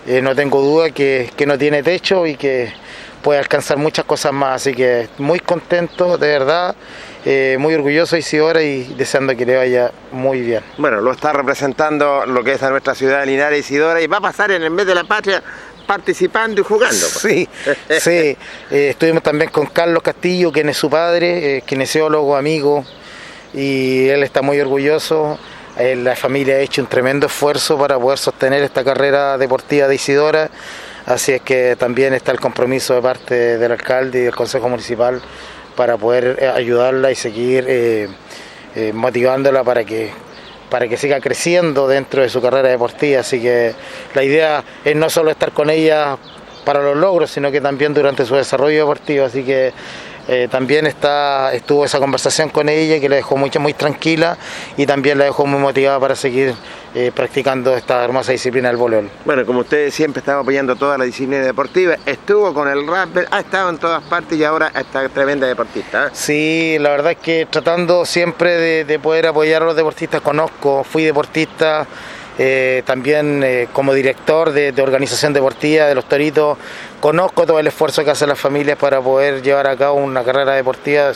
eh, 0.07 0.21
no 0.21 0.35
tengo 0.35 0.61
duda 0.61 0.91
que, 0.91 1.31
no 1.47 1.57
tiene 1.57 1.83
techo 1.83 2.27
y 2.27 2.37
que 2.37 2.73
puede 3.23 3.39
alcanzar 3.39 3.79
muchas 3.79 4.05
cosas 4.05 4.33
más. 4.33 4.63
Así 4.63 4.75
que 4.75 5.09
muy 5.19 5.41
contento, 5.41 6.19
de 6.19 6.29
verdad, 6.29 6.75
eh, 7.25 7.57
muy 7.59 7.75
orgulloso 7.75 8.17
Isidora 8.17 8.63
y 8.63 8.95
deseando 8.99 9.35
que 9.35 9.47
le 9.47 9.57
vaya 9.57 9.93
muy 10.13 10.41
bien. 10.41 10.63
Bueno, 10.77 11.01
lo 11.01 11.13
está 11.13 11.33
representando 11.33 12.27
lo 12.27 12.45
que 12.45 12.53
es 12.53 12.63
a 12.63 12.71
nuestra 12.71 12.95
ciudad 12.95 13.21
de 13.21 13.27
Linares 13.27 13.61
Isidora 13.61 14.03
y 14.03 14.07
va 14.07 14.19
a 14.19 14.23
pasar 14.23 14.51
en 14.51 14.63
el 14.63 14.71
mes 14.71 14.87
de 14.87 14.95
la 14.95 15.05
patria 15.05 15.43
participando 15.87 16.61
y 16.61 16.65
jugando. 16.65 17.07
Pues. 17.21 17.21
Sí, 17.21 17.49
sí. 18.01 18.11
Eh, 18.71 18.89
estuvimos 18.91 19.23
también 19.23 19.51
con 19.51 19.67
Carlos 19.67 20.03
Castillo, 20.03 20.53
quien 20.53 20.69
es 20.69 20.77
su 20.77 20.91
padre, 20.91 21.63
kinesiólogo, 21.65 22.37
amigo, 22.37 22.85
y 23.55 24.09
él 24.09 24.23
está 24.23 24.43
muy 24.43 24.61
orgulloso. 24.61 25.39
Eh, 25.79 25.97
la 25.97 26.15
familia 26.15 26.55
ha 26.55 26.59
hecho 26.61 26.83
un 26.83 26.89
tremendo 26.89 27.27
esfuerzo 27.27 27.77
para 27.77 27.99
poder 27.99 28.19
sostener 28.19 28.63
esta 28.63 28.85
carrera 28.85 29.37
deportiva 29.39 29.89
de 29.89 29.97
Isidora, 29.97 30.49
así 31.05 31.33
es 31.33 31.43
que 31.43 31.75
también 31.77 32.15
está 32.15 32.31
el 32.31 32.39
compromiso 32.39 32.95
de 32.95 33.03
parte 33.03 33.59
del 33.59 33.73
alcalde 33.73 34.21
y 34.21 34.23
del 34.23 34.37
Consejo 34.37 34.69
Municipal 34.69 35.21
para 35.75 35.97
poder 35.97 36.39
eh, 36.41 36.47
ayudarla 36.47 37.11
y 37.11 37.17
seguir 37.17 37.65
eh, 37.67 38.09
motivándola 38.93 39.65
para 39.65 39.85
que 39.85 40.13
para 40.71 40.89
que 40.89 40.97
siga 40.97 41.21
creciendo 41.21 41.87
dentro 41.87 42.23
de 42.23 42.29
su 42.29 42.41
carrera 42.43 42.69
deportiva. 42.69 43.21
Así 43.21 43.41
que 43.41 43.75
la 44.15 44.25
idea 44.25 44.65
es 44.85 44.97
no 44.97 45.09
solo 45.09 45.31
estar 45.31 45.53
con 45.53 45.71
ella 45.71 46.17
para 46.65 46.83
los 46.83 46.97
logros, 46.97 47.31
sino 47.31 47.53
que 47.53 47.61
también 47.61 47.95
durante 47.95 48.25
su 48.25 48.35
desarrollo 48.35 48.79
deportivo. 48.81 49.25
Así 49.25 49.45
que 49.45 49.73
eh, 50.27 50.49
también 50.51 50.87
está, 50.87 51.53
estuvo 51.53 51.85
esa 51.85 51.99
conversación 51.99 52.49
con 52.49 52.69
ella 52.69 52.99
que 53.01 53.09
la 53.09 53.17
dejó 53.17 53.37
muy, 53.37 53.51
muy 53.59 53.75
tranquila 53.75 54.39
y 54.77 54.87
también 54.87 55.19
la 55.19 55.25
dejó 55.25 55.45
muy 55.47 55.61
motivada 55.61 56.01
para 56.01 56.17
seguir 56.17 56.55
eh, 56.95 57.13
practicando 57.15 57.77
esta 57.77 58.05
hermosa 58.05 58.33
disciplina 58.33 58.69
del 58.69 58.77
voleibol. 58.77 59.11
Bueno, 59.25 59.45
como 59.45 59.61
ustedes 59.61 59.93
siempre 59.93 60.21
están 60.21 60.39
apoyando 60.39 60.77
toda 60.77 60.97
la 60.97 61.05
disciplina 61.05 61.45
deportiva, 61.45 61.97
estuvo 62.07 62.55
con 62.55 62.69
el 62.69 62.87
rap, 62.87 63.17
ha 63.31 63.41
estado 63.41 63.69
en 63.69 63.79
todas 63.79 64.03
partes 64.05 64.39
y 64.39 64.45
ahora 64.45 64.73
está 64.75 65.09
tremenda 65.09 65.47
deportista. 65.47 66.07
¿eh? 66.07 66.11
Sí, 66.13 66.77
la 66.81 66.91
verdad 66.91 67.13
es 67.13 67.19
que 67.19 67.47
tratando 67.51 68.07
siempre 68.07 68.53
de, 68.57 68.85
de 68.85 68.99
poder 68.99 69.27
apoyar 69.27 69.63
a 69.63 69.67
los 69.67 69.77
deportistas, 69.77 70.23
conozco, 70.23 70.85
fui 70.85 71.05
deportista. 71.05 71.87
Eh, 72.39 72.83
también 72.85 73.43
eh, 73.45 73.69
como 73.73 73.95
director 73.95 74.53
de, 74.53 74.75
organización 74.83 75.33
deportiva 75.33 75.87
de 75.87 75.95
los 75.95 76.09
Toritos, 76.09 76.59
conozco 77.01 77.47
todo 77.47 77.61
el 77.61 77.67
esfuerzo 77.69 78.05
que 78.05 78.11
hacen 78.11 78.29
las 78.29 78.41
familias 78.41 78.77
para 78.77 79.01
poder 79.01 79.41
llevar 79.43 79.69
a 79.69 79.77
cabo 79.77 79.95
una 79.95 80.25
carrera 80.25 80.53
deportiva 80.55 81.13
de, 81.13 81.15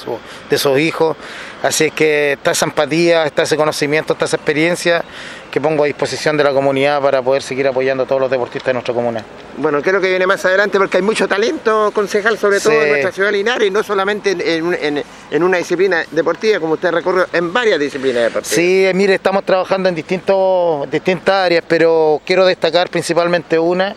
de 0.51 0.59
sus 0.59 0.79
hijos. 0.79 1.17
Así 1.63 1.91
que 1.91 2.35
está 2.35 2.53
esa 2.53 2.67
empatía, 2.67 3.25
está 3.25 3.43
ese 3.43 3.57
conocimiento, 3.57 4.13
está 4.13 4.27
esa 4.27 4.37
experiencia 4.37 5.05
que 5.51 5.61
pongo 5.61 5.85
a 5.85 5.87
disposición 5.87 6.37
de 6.37 6.45
la 6.45 6.53
comunidad 6.53 7.01
para 7.01 7.23
poder 7.23 7.43
seguir 7.43 7.67
apoyando 7.67 8.05
a 8.05 8.07
todos 8.07 8.21
los 8.21 8.31
deportistas 8.31 8.67
de 8.67 8.73
nuestra 8.75 8.95
comunidad. 8.95 9.25
Bueno, 9.57 9.81
creo 9.83 10.01
que 10.01 10.09
viene 10.09 10.27
más 10.27 10.45
adelante 10.45 10.79
porque 10.79 10.99
hay 10.99 11.03
mucho 11.03 11.27
talento, 11.27 11.91
concejal, 11.93 12.39
sobre 12.39 12.61
todo 12.61 12.75
en 12.75 12.89
nuestra 12.91 13.13
ciudad 13.13 13.31
de 13.31 13.39
Linares, 13.39 13.69
y 13.69 13.71
no 13.71 13.83
solamente 13.83 14.37
en, 14.39 15.43
una 15.43 15.57
disciplina 15.59 16.05
deportiva, 16.11 16.61
como 16.61 16.75
usted 16.75 16.91
recorrió, 16.91 17.27
en 17.33 17.53
varias 17.53 17.81
disciplinas 17.81 18.25
deportivas. 18.25 18.49
Sí, 18.49 18.87
mire, 18.95 19.15
estamos 19.15 19.45
trabajando 19.45 19.89
en 19.89 19.95
distintos, 19.95 20.91
distintas 20.91 21.47
áreas, 21.47 21.65
pero 21.67 22.21
quiero 22.25 22.45
destacar 22.47 22.91
principalmente 22.91 23.59
una, 23.59 23.95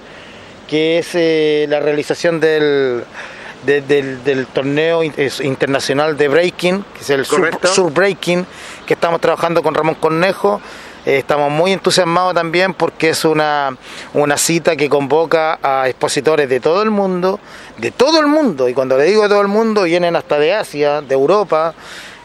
que 0.68 1.00
es 1.00 1.10
eh, 1.14 1.66
la 1.70 1.80
realización 1.80 2.40
del 2.40 3.04
del, 3.64 4.48
torneo 4.54 5.04
internacional 5.04 6.18
de 6.18 6.28
breaking, 6.28 6.84
que 6.94 7.02
es 7.02 7.10
el 7.10 7.26
sur, 7.26 7.94
breaking, 7.94 8.46
que 8.86 8.94
estamos 8.94 9.22
trabajando 9.22 9.62
con 9.62 9.76
Ramón 9.76 9.96
Cornejo. 9.96 10.62
Eh, 11.04 11.18
estamos 11.18 11.52
muy 11.52 11.74
entusiasmados 11.74 12.36
también 12.36 12.76
porque 12.76 13.10
es 13.10 13.26
una, 13.26 13.76
una 14.14 14.38
cita 14.38 14.76
que 14.76 14.88
convoca 14.88 15.58
a 15.64 15.90
expositores 15.90 16.48
de 16.48 16.60
todo 16.60 16.84
el 16.84 16.92
mundo, 16.92 17.40
de 17.78 17.90
todo 17.90 18.20
el 18.20 18.28
mundo, 18.28 18.70
y 18.70 18.76
cuando 18.76 18.98
le 18.98 19.06
digo 19.06 19.24
de 19.24 19.30
todo 19.30 19.42
el 19.42 19.48
mundo, 19.48 19.84
vienen 19.84 20.16
hasta 20.16 20.38
de 20.38 20.54
Asia, 20.54 21.02
de 21.02 21.16
Europa. 21.16 21.74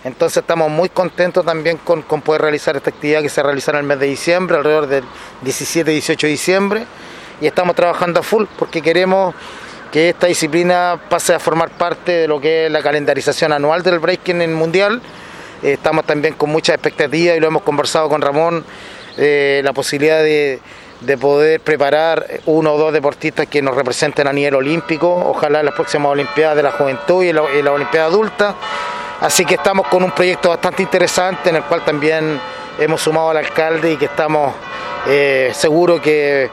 Entonces 0.05 0.37
estamos 0.39 0.70
muy 0.70 0.91
contentos 0.91 1.45
también 1.45 1.79
con, 1.79 2.03
con 2.03 2.20
poder 2.20 2.43
realizar 2.43 2.77
esta 2.77 2.91
actividad 2.91 3.22
que 3.22 3.31
se 3.31 3.43
realizará 3.43 3.79
en 3.79 3.85
el 3.85 3.89
mes 3.89 3.99
de 3.99 4.07
diciembre, 4.07 4.59
alrededor 4.59 4.87
del 4.89 5.05
17-18 5.43 6.20
de 6.20 6.29
diciembre. 6.29 6.87
Y 7.41 7.47
estamos 7.47 7.74
trabajando 7.74 8.20
a 8.20 8.22
full 8.22 8.45
porque 8.59 8.83
queremos 8.83 9.35
que 9.91 10.11
esta 10.11 10.27
disciplina 10.27 11.01
pase 11.09 11.35
a 11.35 11.39
formar 11.39 11.70
parte 11.70 12.12
de 12.12 12.29
lo 12.29 12.41
que 12.41 12.66
es 12.66 12.72
la 12.72 12.83
calendarización 12.83 13.53
anual 13.53 13.83
del 13.83 13.99
breaking 13.99 14.43
en 14.43 14.55
mundial. 14.55 15.01
Eh, 15.62 15.72
estamos 15.72 16.04
también 16.04 16.34
con 16.34 16.50
mucha 16.50 16.74
expectativa 16.74 17.34
y 17.34 17.40
lo 17.40 17.48
hemos 17.48 17.62
conversado 17.62 18.09
con 18.09 18.20
Ramón, 18.20 18.64
eh, 19.16 19.61
la 19.64 19.72
posibilidad 19.72 20.22
de, 20.22 20.61
poder 21.20 21.61
preparar 21.61 22.26
uno 22.46 22.74
o 22.74 22.78
dos 22.78 22.92
deportistas 22.92 23.46
que 23.46 23.62
nos 23.62 23.74
representen 23.74 24.26
a 24.26 24.32
nivel 24.32 24.54
olímpico, 24.54 25.14
ojalá 25.14 25.61
en 25.61 25.66
las 25.66 25.74
próximas 25.74 26.11
Olimpiadas 26.11 26.57
de 26.57 26.62
la 26.62 26.72
Juventud 26.72 27.22
y 27.22 27.32
la, 27.32 27.42
y 27.59 27.62
la 27.62 27.72
Olimpiada 27.72 28.07
Adulta. 28.07 28.54
Así 29.20 29.44
que 29.44 29.54
estamos 29.54 29.86
con 29.88 30.02
un 30.02 30.11
proyecto 30.11 30.50
bastante 30.50 30.82
interesante 30.82 31.50
en 31.50 31.57
el 31.57 31.62
cual 31.64 31.84
también 31.84 32.38
hemos 32.78 33.00
sumado 33.00 33.30
al 33.30 33.38
alcalde 33.38 33.92
y 33.92 33.96
que 33.96 34.07
estamos 34.07 34.52
eh, 35.09 35.52
seguros 35.54 36.00
que 36.00 36.50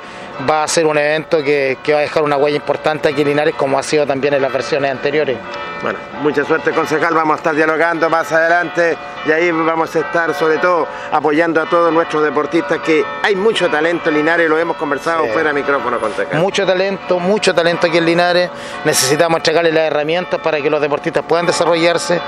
va 0.50 0.64
a 0.64 0.68
ser 0.68 0.86
un 0.86 0.98
evento 0.98 1.44
que, 1.44 1.78
va 1.90 2.00
a 2.00 2.02
dejar 2.02 2.24
una 2.24 2.38
huella 2.38 2.58
importante 2.58 3.10
aquí 3.10 3.22
en 3.22 3.30
Linares 3.30 3.56
como 3.56 3.78
ha 3.78 3.84
sido 3.84 4.06
también 4.06 4.34
en 4.34 4.42
las 4.42 4.52
versiones 4.52 4.92
anteriores. 4.92 5.38
Bueno, 5.82 6.00
mucha 6.22 6.46
suerte 6.46 6.72
concejal, 6.72 7.14
vamos 7.14 7.36
a 7.36 7.38
estar 7.38 7.56
dialogando 7.56 8.10
más 8.10 8.32
adelante 8.32 8.98
y 9.26 9.32
ahí 9.32 9.52
vamos 9.52 9.94
a 9.96 10.00
estar 10.00 10.34
sobre 10.34 10.58
todo 10.58 10.88
apoyando 11.12 11.62
a 11.62 11.66
todos 11.66 11.92
nuestros 11.92 12.24
deportistas 12.24 12.80
que 12.80 13.04
hay 13.22 13.36
mucho 13.36 13.70
talento 13.70 14.10
en 14.10 14.16
Linares, 14.16 14.50
lo 14.50 14.58
hemos 14.58 14.78
conversado 14.78 15.26
fuera 15.28 15.50
de 15.50 15.54
micrófono 15.54 16.00
concejal. 16.00 16.40
Mucho 16.40 16.66
talento, 16.66 17.20
mucho 17.20 17.54
talento 17.54 17.88
aquí 17.88 17.98
en 17.98 18.06
Linares, 18.06 18.50
necesitamos 18.86 19.38
entregarle 19.38 19.72
las 19.72 19.84
herramientas 19.84 20.40
para 20.40 20.62
que 20.62 20.70
los 20.70 20.82
deportistas 20.82 21.24
puedan 21.26 21.46
desarrollarse, 21.46 22.22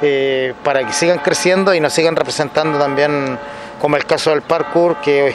eh, 0.00 0.54
para 0.64 0.86
que 0.86 0.92
sigan 0.92 1.18
creciendo 1.18 1.74
y 1.74 1.80
nos 1.80 1.92
sigan 1.92 2.16
representando 2.16 2.78
también 2.78 3.38
como 3.82 3.96
el 3.96 4.06
caso 4.06 4.30
del 4.30 4.42
parkour, 4.42 4.98
que 4.98 5.34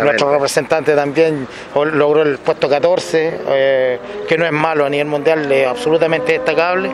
nuestro 0.00 0.30
representante 0.30 0.94
también 0.94 1.48
logró 1.74 2.22
el 2.22 2.38
puesto 2.38 2.68
14, 2.68 3.40
eh, 3.48 3.98
que 4.28 4.38
no 4.38 4.46
es 4.46 4.52
malo 4.52 4.84
a 4.84 4.88
nivel 4.88 5.08
mundial, 5.08 5.50
es 5.50 5.66
absolutamente 5.66 6.34
destacable, 6.34 6.92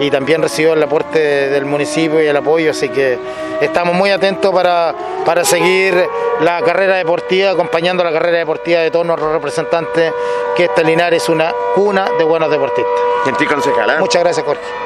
y 0.00 0.10
también 0.10 0.42
recibió 0.42 0.72
el 0.72 0.82
aporte 0.82 1.20
del 1.20 1.64
municipio 1.64 2.20
y 2.20 2.26
el 2.26 2.36
apoyo, 2.36 2.72
así 2.72 2.88
que 2.88 3.16
estamos 3.60 3.94
muy 3.94 4.10
atentos 4.10 4.52
para, 4.52 4.92
para 5.24 5.44
seguir 5.44 5.94
la 6.40 6.60
carrera 6.60 6.96
deportiva, 6.96 7.52
acompañando 7.52 8.02
la 8.02 8.10
carrera 8.10 8.38
deportiva 8.38 8.80
de 8.80 8.90
todos 8.90 9.06
nuestros 9.06 9.32
representantes, 9.32 10.12
que 10.56 10.64
esta 10.64 10.82
Linares 10.82 11.22
es 11.22 11.28
una 11.28 11.54
cuna 11.76 12.10
de 12.18 12.24
buenos 12.24 12.50
deportistas. 12.50 12.92
concejal. 13.48 14.00
Muchas 14.00 14.24
gracias, 14.24 14.44
Jorge. 14.44 14.85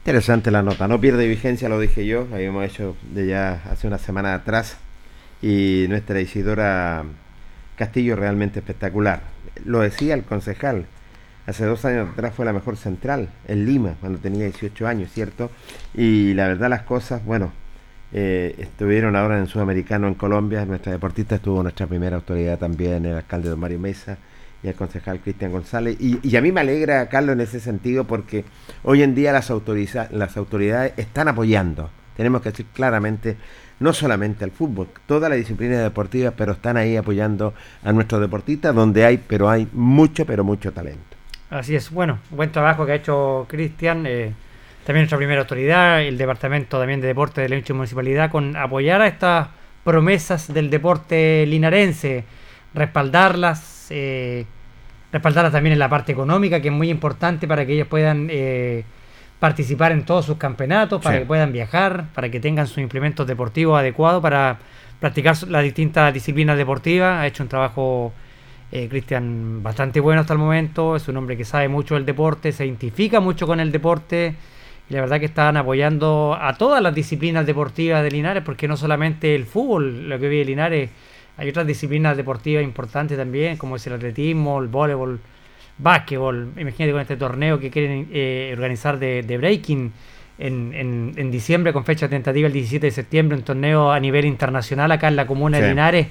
Interesante 0.00 0.50
la 0.50 0.62
nota, 0.62 0.88
no 0.88 0.98
pierde 0.98 1.28
vigencia, 1.28 1.68
lo 1.68 1.78
dije 1.78 2.06
yo, 2.06 2.26
habíamos 2.32 2.64
hecho 2.64 2.96
de 3.12 3.26
ya 3.26 3.60
hace 3.70 3.86
una 3.86 3.98
semana 3.98 4.32
atrás 4.32 4.78
y 5.42 5.84
nuestra 5.90 6.18
Isidora 6.22 7.04
Castillo 7.76 8.16
realmente 8.16 8.60
espectacular. 8.60 9.20
Lo 9.66 9.80
decía 9.80 10.14
el 10.14 10.22
concejal, 10.22 10.86
hace 11.46 11.66
dos 11.66 11.84
años 11.84 12.08
atrás 12.08 12.32
fue 12.34 12.46
la 12.46 12.54
mejor 12.54 12.78
central 12.78 13.28
en 13.46 13.66
Lima, 13.66 13.96
cuando 14.00 14.18
tenía 14.18 14.44
18 14.44 14.86
años, 14.86 15.12
¿cierto? 15.12 15.50
Y 15.92 16.32
la 16.32 16.48
verdad 16.48 16.70
las 16.70 16.82
cosas, 16.84 17.22
bueno, 17.22 17.52
eh, 18.14 18.54
estuvieron 18.56 19.16
ahora 19.16 19.38
en 19.38 19.48
Sudamericano 19.48 20.08
en 20.08 20.14
Colombia, 20.14 20.64
nuestra 20.64 20.92
deportista 20.92 21.34
estuvo 21.34 21.62
nuestra 21.62 21.86
primera 21.86 22.16
autoridad 22.16 22.58
también, 22.58 23.04
el 23.04 23.16
alcalde 23.16 23.50
don 23.50 23.60
Mario 23.60 23.78
Mesa 23.78 24.16
y 24.62 24.68
el 24.68 24.74
concejal 24.74 25.20
Cristian 25.20 25.52
González. 25.52 25.96
Y, 26.00 26.36
a 26.36 26.40
mí 26.40 26.52
me 26.52 26.60
alegra, 26.60 27.08
Carlos, 27.08 27.34
en 27.34 27.40
ese 27.40 27.60
sentido, 27.60 28.04
porque 28.04 28.44
hoy 28.82 29.02
en 29.02 29.14
día 29.14 29.32
las, 29.32 29.50
las 30.10 30.36
autoridades 30.36 30.92
están 30.96 31.28
apoyando, 31.28 31.90
tenemos 32.16 32.42
que 32.42 32.50
decir 32.50 32.66
claramente, 32.72 33.36
no 33.78 33.92
solamente 33.92 34.44
al 34.44 34.50
fútbol, 34.50 34.88
todas 35.06 35.30
las 35.30 35.38
disciplinas 35.38 35.82
deportivas, 35.82 36.34
pero 36.36 36.52
están 36.52 36.76
ahí 36.76 36.96
apoyando 36.96 37.54
a 37.82 37.92
nuestros 37.92 38.20
deportistas, 38.20 38.74
donde 38.74 39.04
hay, 39.04 39.18
pero 39.18 39.48
hay 39.48 39.66
mucho, 39.72 40.26
pero 40.26 40.44
mucho 40.44 40.72
talento. 40.72 41.16
Así 41.48 41.74
es, 41.74 41.90
bueno, 41.90 42.18
buen 42.30 42.52
trabajo 42.52 42.86
que 42.86 42.92
ha 42.92 42.96
hecho 42.96 43.46
Cristian. 43.48 44.04
Eh, 44.06 44.32
también 44.84 45.02
nuestra 45.02 45.18
primera 45.18 45.40
autoridad, 45.40 46.02
el 46.02 46.16
Departamento 46.16 46.78
también 46.78 47.00
de 47.00 47.08
Deporte 47.08 47.40
de 47.40 47.48
la 47.48 47.74
Municipalidad, 47.74 48.30
con 48.30 48.56
apoyar 48.56 49.00
a 49.00 49.06
estas 49.06 49.48
promesas 49.84 50.52
del 50.52 50.70
deporte 50.70 51.44
linarense, 51.46 52.24
respaldarlas, 52.74 53.79
eh, 53.90 54.46
respaldarla 55.12 55.50
también 55.50 55.72
en 55.72 55.78
la 55.78 55.88
parte 55.88 56.12
económica, 56.12 56.60
que 56.60 56.68
es 56.68 56.74
muy 56.74 56.90
importante 56.90 57.48
para 57.48 57.66
que 57.66 57.74
ellos 57.74 57.88
puedan 57.88 58.28
eh, 58.30 58.84
participar 59.38 59.92
en 59.92 60.04
todos 60.04 60.26
sus 60.26 60.36
campeonatos, 60.36 61.02
para 61.02 61.18
que 61.18 61.26
puedan 61.26 61.52
viajar, 61.52 62.06
para 62.14 62.30
que 62.30 62.40
tengan 62.40 62.66
sus 62.66 62.78
implementos 62.78 63.26
deportivos 63.26 63.78
adecuados 63.78 64.22
para 64.22 64.58
practicar 65.00 65.36
las 65.48 65.62
distintas 65.64 66.12
disciplinas 66.14 66.56
deportivas. 66.56 67.20
Ha 67.20 67.26
hecho 67.26 67.42
un 67.42 67.48
trabajo, 67.48 68.12
eh, 68.70 68.86
Cristian, 68.88 69.62
bastante 69.62 69.98
bueno 69.98 70.20
hasta 70.20 70.34
el 70.34 70.38
momento. 70.38 70.94
Es 70.94 71.08
un 71.08 71.16
hombre 71.16 71.36
que 71.36 71.44
sabe 71.44 71.68
mucho 71.68 71.94
del 71.94 72.06
deporte, 72.06 72.52
se 72.52 72.66
identifica 72.66 73.18
mucho 73.18 73.46
con 73.46 73.58
el 73.58 73.72
deporte. 73.72 74.34
Y 74.88 74.94
la 74.94 75.00
verdad 75.00 75.18
que 75.18 75.26
están 75.26 75.56
apoyando 75.56 76.36
a 76.38 76.54
todas 76.54 76.82
las 76.82 76.94
disciplinas 76.94 77.46
deportivas 77.46 78.02
de 78.02 78.10
Linares, 78.10 78.42
porque 78.44 78.68
no 78.68 78.76
solamente 78.76 79.34
el 79.34 79.46
fútbol, 79.46 80.08
lo 80.08 80.18
que 80.18 80.28
vive 80.28 80.44
Linares 80.44 80.90
hay 81.40 81.48
otras 81.48 81.66
disciplinas 81.66 82.18
deportivas 82.18 82.62
importantes 82.62 83.16
también, 83.16 83.56
como 83.56 83.76
es 83.76 83.86
el 83.86 83.94
atletismo, 83.94 84.60
el 84.60 84.68
voleibol, 84.68 85.18
básquetbol. 85.78 86.52
Imagínate 86.58 86.92
con 86.92 87.00
este 87.00 87.16
torneo 87.16 87.58
que 87.58 87.70
quieren 87.70 88.08
eh, 88.12 88.50
organizar 88.52 88.98
de, 88.98 89.38
breaking 89.38 89.90
en, 90.38 91.14
en, 91.16 91.30
diciembre, 91.30 91.72
con 91.72 91.86
fecha 91.86 92.10
tentativa 92.10 92.46
el 92.46 92.52
17 92.52 92.86
de 92.86 92.90
septiembre, 92.90 93.38
un 93.38 93.44
torneo 93.44 93.90
a 93.90 93.98
nivel 93.98 94.26
internacional 94.26 94.92
acá 94.92 95.08
en 95.08 95.16
la 95.16 95.26
comuna 95.26 95.58
de 95.58 95.68
Linares, 95.70 96.08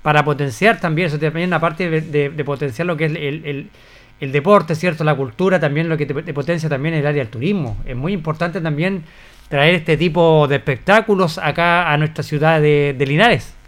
para 0.00 0.24
potenciar 0.24 0.80
también, 0.80 1.08
eso 1.08 1.18
también 1.18 1.52
aparte 1.52 1.90
de, 1.90 2.30
de, 2.30 2.44
potenciar 2.44 2.86
lo 2.86 2.96
que 2.96 3.04
es 3.04 3.12
el, 3.12 3.70
el, 4.18 4.32
deporte, 4.32 4.74
¿cierto? 4.74 5.04
La 5.04 5.14
cultura, 5.14 5.60
también 5.60 5.90
lo 5.90 5.98
que 5.98 6.06
te, 6.06 6.32
potencia 6.32 6.70
también 6.70 6.94
el 6.94 7.06
área 7.06 7.22
del 7.22 7.30
turismo. 7.30 7.76
Es 7.84 7.96
muy 7.96 8.14
importante 8.14 8.62
también 8.62 9.04
traer 9.50 9.74
este 9.74 9.98
tipo 9.98 10.48
de 10.48 10.56
espectáculos 10.56 11.36
acá 11.36 11.92
a 11.92 11.98
nuestra 11.98 12.24
ciudad 12.24 12.62
de 12.62 13.04
Linares. 13.06 13.59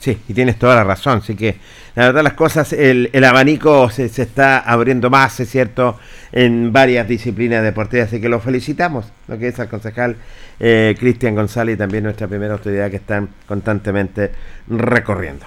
Sí, 0.00 0.18
y 0.28 0.32
tienes 0.32 0.58
toda 0.58 0.76
la 0.76 0.84
razón. 0.84 1.18
Así 1.18 1.36
que, 1.36 1.56
la 1.94 2.06
verdad, 2.06 2.22
las 2.24 2.32
cosas, 2.32 2.72
el, 2.72 3.10
abanico 3.22 3.90
se, 3.90 4.06
está 4.06 4.58
abriendo 4.58 5.10
más, 5.10 5.38
es 5.40 5.50
cierto, 5.50 5.98
en 6.32 6.72
varias 6.72 7.06
disciplinas 7.06 7.62
deportivas. 7.62 8.08
Así 8.08 8.18
que 8.18 8.30
lo 8.30 8.40
felicitamos, 8.40 9.12
lo 9.28 9.38
que 9.38 9.48
es 9.48 9.60
al 9.60 9.68
concejal 9.68 10.16
eh, 10.58 10.96
Cristian 10.98 11.34
González 11.34 11.74
y 11.74 11.78
también 11.78 12.04
nuestra 12.04 12.26
primera 12.26 12.54
autoridad 12.54 12.90
que 12.90 12.96
están 12.96 13.28
constantemente 13.46 14.32
recorriendo. 14.68 15.44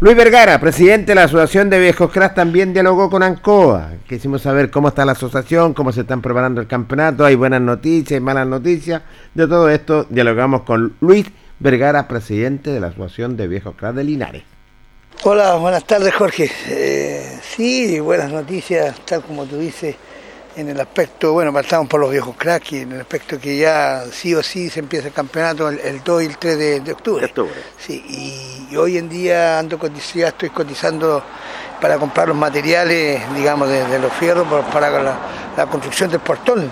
Luis 0.00 0.16
Vergara, 0.16 0.60
presidente 0.60 1.06
de 1.10 1.16
la 1.16 1.24
Asociación 1.24 1.68
de 1.68 1.80
Viejos 1.80 2.10
Crash, 2.12 2.32
también 2.32 2.72
dialogó 2.72 3.10
con 3.10 3.24
ANCOA. 3.24 3.90
Quisimos 4.08 4.40
saber 4.40 4.70
cómo 4.70 4.88
está 4.88 5.04
la 5.04 5.12
asociación, 5.12 5.74
cómo 5.74 5.92
se 5.92 6.02
están 6.02 6.22
preparando 6.22 6.60
el 6.60 6.68
campeonato, 6.68 7.24
hay 7.24 7.34
buenas 7.34 7.60
noticias, 7.60 8.12
hay 8.12 8.20
malas 8.20 8.46
noticias. 8.46 9.02
De 9.34 9.46
todo 9.48 9.68
esto 9.68 10.06
dialogamos 10.08 10.62
con 10.62 10.94
Luis 11.00 11.26
Vergara, 11.60 12.08
presidente 12.08 12.70
de 12.70 12.80
la 12.80 12.86
Asociación 12.86 13.36
de 13.36 13.46
Viejos 13.46 13.76
Crack 13.76 13.94
de 13.94 14.04
Linares. 14.04 14.42
Hola, 15.24 15.56
buenas 15.56 15.84
tardes 15.84 16.14
Jorge. 16.14 16.50
Eh, 16.68 17.38
sí, 17.42 18.00
buenas 18.00 18.32
noticias, 18.32 18.98
tal 19.04 19.22
como 19.22 19.44
tú 19.44 19.58
dices, 19.58 19.94
en 20.60 20.68
el 20.68 20.80
aspecto, 20.80 21.32
bueno, 21.32 21.52
partamos 21.52 21.88
por 21.88 22.00
los 22.00 22.10
viejos 22.10 22.36
cracks, 22.36 22.72
en 22.72 22.92
el 22.92 23.00
aspecto 23.00 23.38
que 23.38 23.56
ya 23.56 24.04
sí 24.12 24.34
o 24.34 24.42
sí 24.42 24.70
se 24.70 24.80
empieza 24.80 25.08
el 25.08 25.14
campeonato 25.14 25.68
el, 25.68 26.02
2 26.04 26.22
y 26.22 26.26
el 26.26 26.38
3 26.38 26.84
de, 26.84 26.92
octubre. 26.92 27.32
Sí, 27.78 28.68
y, 28.70 28.76
hoy 28.76 28.98
en 28.98 29.08
día 29.08 29.58
ando 29.58 29.78
ya 30.14 30.28
estoy 30.28 30.50
cotizando 30.50 31.22
para 31.80 31.98
comprar 31.98 32.28
los 32.28 32.36
materiales, 32.36 33.22
digamos, 33.34 33.68
de, 33.68 33.98
los 33.98 34.12
fierros 34.12 34.46
para 34.72 35.02
la, 35.02 35.66
construcción 35.70 36.10
del 36.10 36.20
portón, 36.20 36.70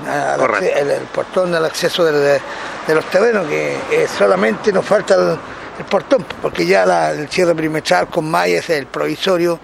el, 0.61 1.03
portón 1.13 1.55
al 1.55 1.65
acceso 1.65 2.05
de, 2.05 2.41
los 2.89 3.05
terrenos, 3.07 3.47
que 3.49 4.07
solamente 4.17 4.73
nos 4.73 4.85
falta 4.85 5.15
el, 5.79 5.85
portón, 5.85 6.25
porque 6.43 6.67
ya 6.67 7.11
el 7.11 7.29
cierre 7.29 7.55
perimetral 7.55 8.09
con 8.09 8.31
mallas, 8.31 8.69
el 8.71 8.87
provisorio, 8.87 9.59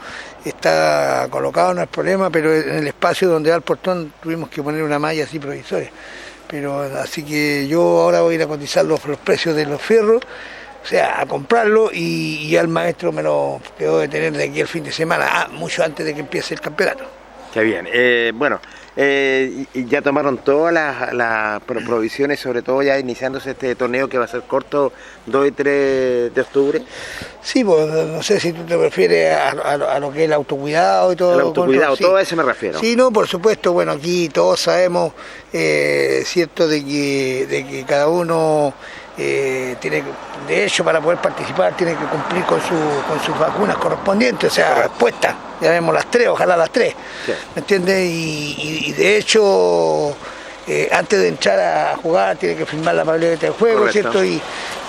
está 0.50 1.26
colocado, 1.30 1.74
no 1.74 1.82
es 1.82 1.88
problema, 1.88 2.30
pero 2.30 2.54
en 2.54 2.76
el 2.76 2.86
espacio 2.86 3.28
donde 3.28 3.50
va 3.50 3.56
el 3.56 3.62
portón 3.62 4.12
tuvimos 4.22 4.48
que 4.48 4.62
poner 4.62 4.82
una 4.82 4.98
malla 4.98 5.24
así 5.24 5.38
provisoria. 5.38 5.90
Pero 6.48 6.82
así 6.82 7.24
que 7.24 7.66
yo 7.66 7.80
ahora 7.80 8.20
voy 8.20 8.34
a 8.34 8.36
ir 8.36 8.42
a 8.42 8.46
cotizar 8.46 8.84
los 8.84 9.00
precios 9.00 9.56
de 9.56 9.66
los 9.66 9.80
fierros 9.80 10.22
o 10.84 10.86
sea, 10.86 11.18
a 11.18 11.24
comprarlo 11.24 11.90
y, 11.90 12.46
ya 12.50 12.60
el 12.60 12.68
maestro 12.68 13.10
me 13.10 13.22
lo 13.22 13.58
quedó 13.78 14.00
de 14.00 14.08
tener 14.08 14.34
de 14.34 14.44
aquí 14.44 14.60
el 14.60 14.68
fin 14.68 14.84
de 14.84 14.92
semana, 14.92 15.26
ah, 15.30 15.48
mucho 15.50 15.82
antes 15.82 16.04
de 16.04 16.12
que 16.12 16.20
empiece 16.20 16.52
el 16.52 16.60
campeonato. 16.60 17.04
Qué 17.54 17.62
bien. 17.62 17.88
Eh, 17.90 18.32
bueno, 18.34 18.60
eh, 18.96 19.66
ya 19.74 20.02
tomaron 20.02 20.38
todas 20.38 20.72
las, 21.12 21.62
provisiones, 21.62 22.38
sobre 22.38 22.62
todo 22.62 22.82
ya 22.82 22.98
iniciándose 22.98 23.50
este 23.50 23.74
torneo 23.74 24.08
que 24.08 24.18
va 24.18 24.24
a 24.24 24.28
ser 24.28 24.42
corto 24.42 24.92
2 25.26 25.48
y 25.48 25.50
3 25.50 26.34
de 26.34 26.40
octubre. 26.40 26.82
Sí, 27.42 27.64
pues 27.64 27.88
no 27.88 28.22
sé 28.22 28.38
si 28.38 28.52
tú 28.52 28.62
te 28.62 28.76
refieres 28.76 29.36
a, 29.36 29.98
lo 29.98 30.12
que 30.12 30.20
es 30.20 30.24
el 30.26 30.32
autocuidado 30.32 31.12
y 31.12 31.16
todo. 31.16 31.34
El 31.34 31.40
autocuidado, 31.40 31.96
todo 31.96 32.16
a 32.16 32.22
eso 32.22 32.36
me 32.36 32.44
refiero. 32.44 32.78
Sí, 32.78 32.94
no, 32.96 33.10
por 33.10 33.26
supuesto, 33.26 33.72
bueno, 33.72 33.92
aquí 33.92 34.28
todos 34.28 34.60
sabemos, 34.60 35.12
eh, 35.52 36.22
cierto, 36.24 36.68
de 36.68 36.84
que, 36.84 37.46
de 37.48 37.66
que 37.66 37.84
cada 37.84 38.08
uno 38.08 38.74
eh, 39.16 39.76
tiene 39.80 40.02
de 40.48 40.64
hecho 40.64 40.84
para 40.84 41.00
poder 41.00 41.20
participar 41.20 41.76
tiene 41.76 41.94
que 41.94 42.04
cumplir 42.04 42.44
con, 42.44 42.60
su, 42.60 42.74
con 43.08 43.20
sus 43.24 43.38
vacunas 43.38 43.76
correspondientes, 43.76 44.50
o 44.50 44.54
sea, 44.54 44.74
respuesta, 44.74 45.36
ya 45.60 45.70
vemos 45.70 45.94
las 45.94 46.10
tres, 46.10 46.28
ojalá 46.28 46.56
las 46.56 46.70
tres, 46.70 46.94
¿me 47.54 47.60
entiendes? 47.60 48.10
Y, 48.10 48.92
de 48.92 49.16
hecho, 49.16 50.16
eh, 50.66 50.88
antes 50.90 51.20
de 51.20 51.28
entrar 51.28 51.60
a 51.60 51.96
jugar 51.96 52.36
tiene 52.36 52.56
que 52.56 52.66
firmar 52.66 52.96
la 52.96 53.04
papeleta 53.04 53.46
de 53.46 53.52
juego, 53.52 53.88
¿cierto? 53.88 54.24
Y, 54.24 54.40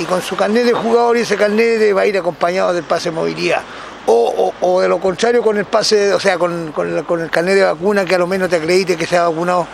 con 0.10 0.22
su 0.22 0.36
carnet 0.36 0.66
de 0.66 0.74
jugador 0.74 1.18
y 1.18 1.22
ese 1.22 1.38
carnet 1.38 1.96
va 1.96 2.02
a 2.02 2.06
ir 2.06 2.18
acompañado 2.18 2.74
del 2.74 2.84
pase 2.84 3.10
de 3.10 3.16
movilidad. 3.16 3.62
O, 4.08 4.54
o, 4.62 4.82
de 4.82 4.88
lo 4.88 5.00
contrario 5.00 5.42
con 5.42 5.58
el 5.58 5.66
pase, 5.66 6.14
o 6.14 6.20
sea, 6.20 6.38
con, 6.38 6.72
con, 6.74 7.04
con 7.04 7.22
el 7.22 7.30
carnet 7.30 7.56
de 7.56 7.64
vacuna 7.64 8.06
que 8.06 8.16
a 8.16 8.20
lo 8.20 8.28
menos 8.28 8.50
te 8.50 8.58
acredite 8.58 8.98
que 8.98 9.08
se 9.08 9.18
ha 9.18 9.28
vacunado 9.28 9.68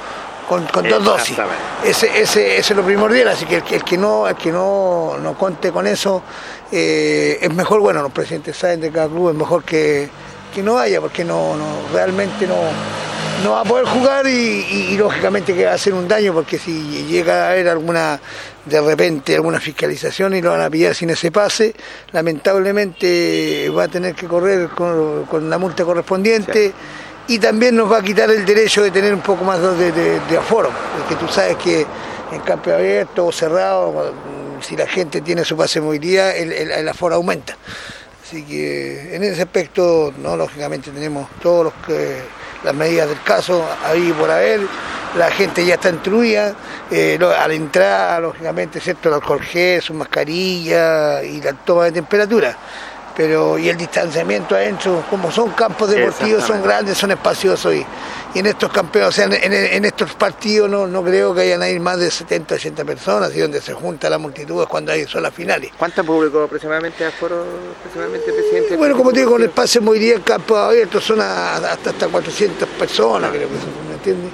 con, 0.71 0.89
dos 0.89 1.03
dosis. 1.03 1.37
Ese, 1.83 2.21
ese, 2.21 2.57
es 2.57 2.69
lo 2.71 2.83
primordial, 2.83 3.29
así 3.29 3.45
que 3.45 3.57
el, 3.57 3.83
que 3.83 3.97
no, 3.97 4.27
el 4.27 4.35
que 4.35 4.51
no, 4.51 5.17
no 5.21 5.37
conte 5.37 5.71
con 5.71 5.87
eso 5.87 6.21
eh, 6.71 7.37
es 7.41 7.53
mejor, 7.53 7.79
bueno, 7.79 8.01
los 8.01 8.11
presidentes 8.11 8.57
saben 8.57 8.81
de 8.81 8.91
cada 8.91 9.07
club, 9.07 9.29
es 9.29 9.35
mejor 9.35 9.63
que, 9.63 10.09
no 10.57 10.73
vaya, 10.73 10.99
porque 10.99 11.23
no, 11.23 11.55
no 11.55 11.65
realmente 11.93 12.45
no, 12.45 12.57
no 13.43 13.51
va 13.51 13.61
a 13.61 13.63
poder 13.63 13.85
jugar 13.85 14.27
y, 14.27 14.97
lógicamente 14.97 15.53
que 15.53 15.65
va 15.65 15.71
a 15.71 15.75
hacer 15.75 15.93
un 15.93 16.07
daño, 16.07 16.33
porque 16.33 16.59
si 16.59 17.05
llega 17.05 17.47
a 17.47 17.51
haber 17.51 17.69
alguna, 17.69 18.19
de 18.65 18.81
repente, 18.81 19.35
alguna 19.35 19.61
fiscalización 19.61 20.35
y 20.35 20.41
lo 20.41 20.51
van 20.51 20.61
a 20.61 20.69
pillar 20.69 20.93
sin 20.93 21.11
ese 21.11 21.31
pase, 21.31 21.73
lamentablemente 22.11 23.69
va 23.69 23.83
a 23.83 23.87
tener 23.87 24.15
que 24.15 24.27
correr 24.27 24.67
con, 24.69 25.49
la 25.49 25.57
multa 25.57 25.85
correspondiente 25.85 26.73
y 27.31 27.39
también 27.39 27.77
nos 27.77 27.89
va 27.89 27.99
a 27.99 28.01
quitar 28.01 28.29
el 28.29 28.43
derecho 28.43 28.83
de 28.83 28.91
tener 28.91 29.13
un 29.13 29.21
poco 29.21 29.45
más 29.45 29.61
de, 29.61 29.93
de, 29.93 30.37
aforo, 30.37 30.69
porque 30.97 31.15
tú 31.15 31.31
sabes 31.31 31.55
que 31.55 31.85
en 32.29 32.41
campo 32.41 32.71
abierto 32.71 33.25
o 33.25 33.31
cerrado, 33.31 34.13
si 34.59 34.75
la 34.75 34.85
gente 34.85 35.21
tiene 35.21 35.45
su 35.45 35.55
pase 35.55 35.79
de 35.79 35.85
movilidad, 35.85 36.35
el, 36.35 36.85
aforo 36.89 37.15
aumenta. 37.15 37.55
Así 38.21 38.43
que 38.43 39.15
en 39.15 39.23
ese 39.23 39.43
aspecto, 39.43 40.13
no 40.17 40.35
lógicamente 40.35 40.91
tenemos 40.91 41.29
todos 41.41 41.65
los 41.65 41.73
que 41.87 42.17
las 42.65 42.75
medidas 42.75 43.07
del 43.07 43.21
caso 43.23 43.65
ahí 43.85 44.13
por 44.19 44.29
haber, 44.29 44.59
la 45.17 45.31
gente 45.31 45.65
ya 45.65 45.75
está 45.75 45.89
instruida, 45.89 46.53
eh, 46.91 47.17
a 47.21 47.47
la 47.47 47.53
entrada, 47.53 48.19
lógicamente, 48.19 48.81
¿cierto? 48.81 49.07
el 49.07 49.15
alcohol 49.15 49.41
gel, 49.41 49.81
su 49.81 49.93
mascarilla 49.93 51.23
y 51.23 51.41
la 51.41 51.53
toma 51.53 51.85
de 51.85 51.93
temperatura 51.93 52.57
pero 53.15 53.57
y 53.57 53.69
el 53.69 53.77
distanciamiento 53.77 54.55
adentro, 54.55 55.03
como 55.09 55.31
son 55.31 55.51
campos 55.51 55.89
deportivos, 55.89 56.43
son 56.43 56.61
grandes, 56.63 56.97
son 56.97 57.11
espaciosos 57.11 57.73
y, 57.73 57.85
en 58.33 58.45
estos 58.45 58.71
campeones, 58.71 59.09
o 59.09 59.11
sea, 59.11 59.25
en, 59.25 59.83
estos 59.83 60.13
partidos 60.13 60.69
no, 60.69 60.87
no 60.87 61.03
creo 61.03 61.35
que 61.35 61.41
hayan 61.41 61.61
ahí 61.61 61.77
más 61.79 61.99
de 61.99 62.09
70, 62.09 62.55
80 62.55 62.85
personas 62.85 63.35
y 63.35 63.39
donde 63.39 63.59
se 63.59 63.73
junta 63.73 64.09
la 64.09 64.17
multitud 64.17 64.61
es 64.61 64.67
cuando 64.69 64.93
hay 64.93 65.05
son 65.05 65.23
las 65.23 65.33
finales. 65.33 65.71
¿Cuánto 65.77 66.03
público 66.03 66.43
aproximadamente 66.43 67.05
aforo 67.05 67.43
aproximadamente 67.79 68.31
presidente? 68.31 68.77
Bueno, 68.77 68.95
como 68.95 69.11
te 69.11 69.19
digo, 69.19 69.31
con 69.31 69.43
el 69.43 69.49
pase 69.49 69.81
movilidad 69.81 70.17
en 70.17 70.23
campo 70.23 70.55
abierto 70.55 71.01
son 71.01 71.19
hasta, 71.19 71.89
hasta 71.89 72.07
400 72.07 72.69
personas, 72.69 73.31
creo 73.31 73.49
que 73.49 73.55
son, 73.55 73.87
¿me 73.89 73.95
entiendes? 73.95 74.31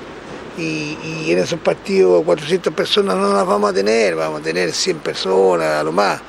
Y, 0.60 0.98
y, 1.04 1.32
en 1.32 1.40
esos 1.40 1.60
partidos 1.60 2.24
400 2.24 2.74
personas 2.74 3.16
no 3.16 3.32
las 3.32 3.46
vamos 3.46 3.70
a 3.70 3.74
tener, 3.74 4.16
vamos 4.16 4.42
a 4.42 4.44
tener 4.44 4.72
100 4.72 5.00
personas 5.00 5.68
a 5.68 5.84
lo 5.84 5.92
más 5.92 6.20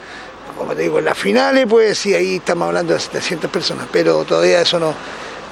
como 0.56 0.74
te 0.74 0.82
digo, 0.82 0.98
en 0.98 1.04
las 1.04 1.18
finales, 1.18 1.66
pues 1.68 1.98
sí, 1.98 2.14
ahí 2.14 2.36
estamos 2.36 2.68
hablando 2.68 2.94
de 2.94 3.00
700 3.00 3.50
personas, 3.50 3.86
pero 3.92 4.24
todavía 4.24 4.60
eso 4.60 4.78
no, 4.78 4.94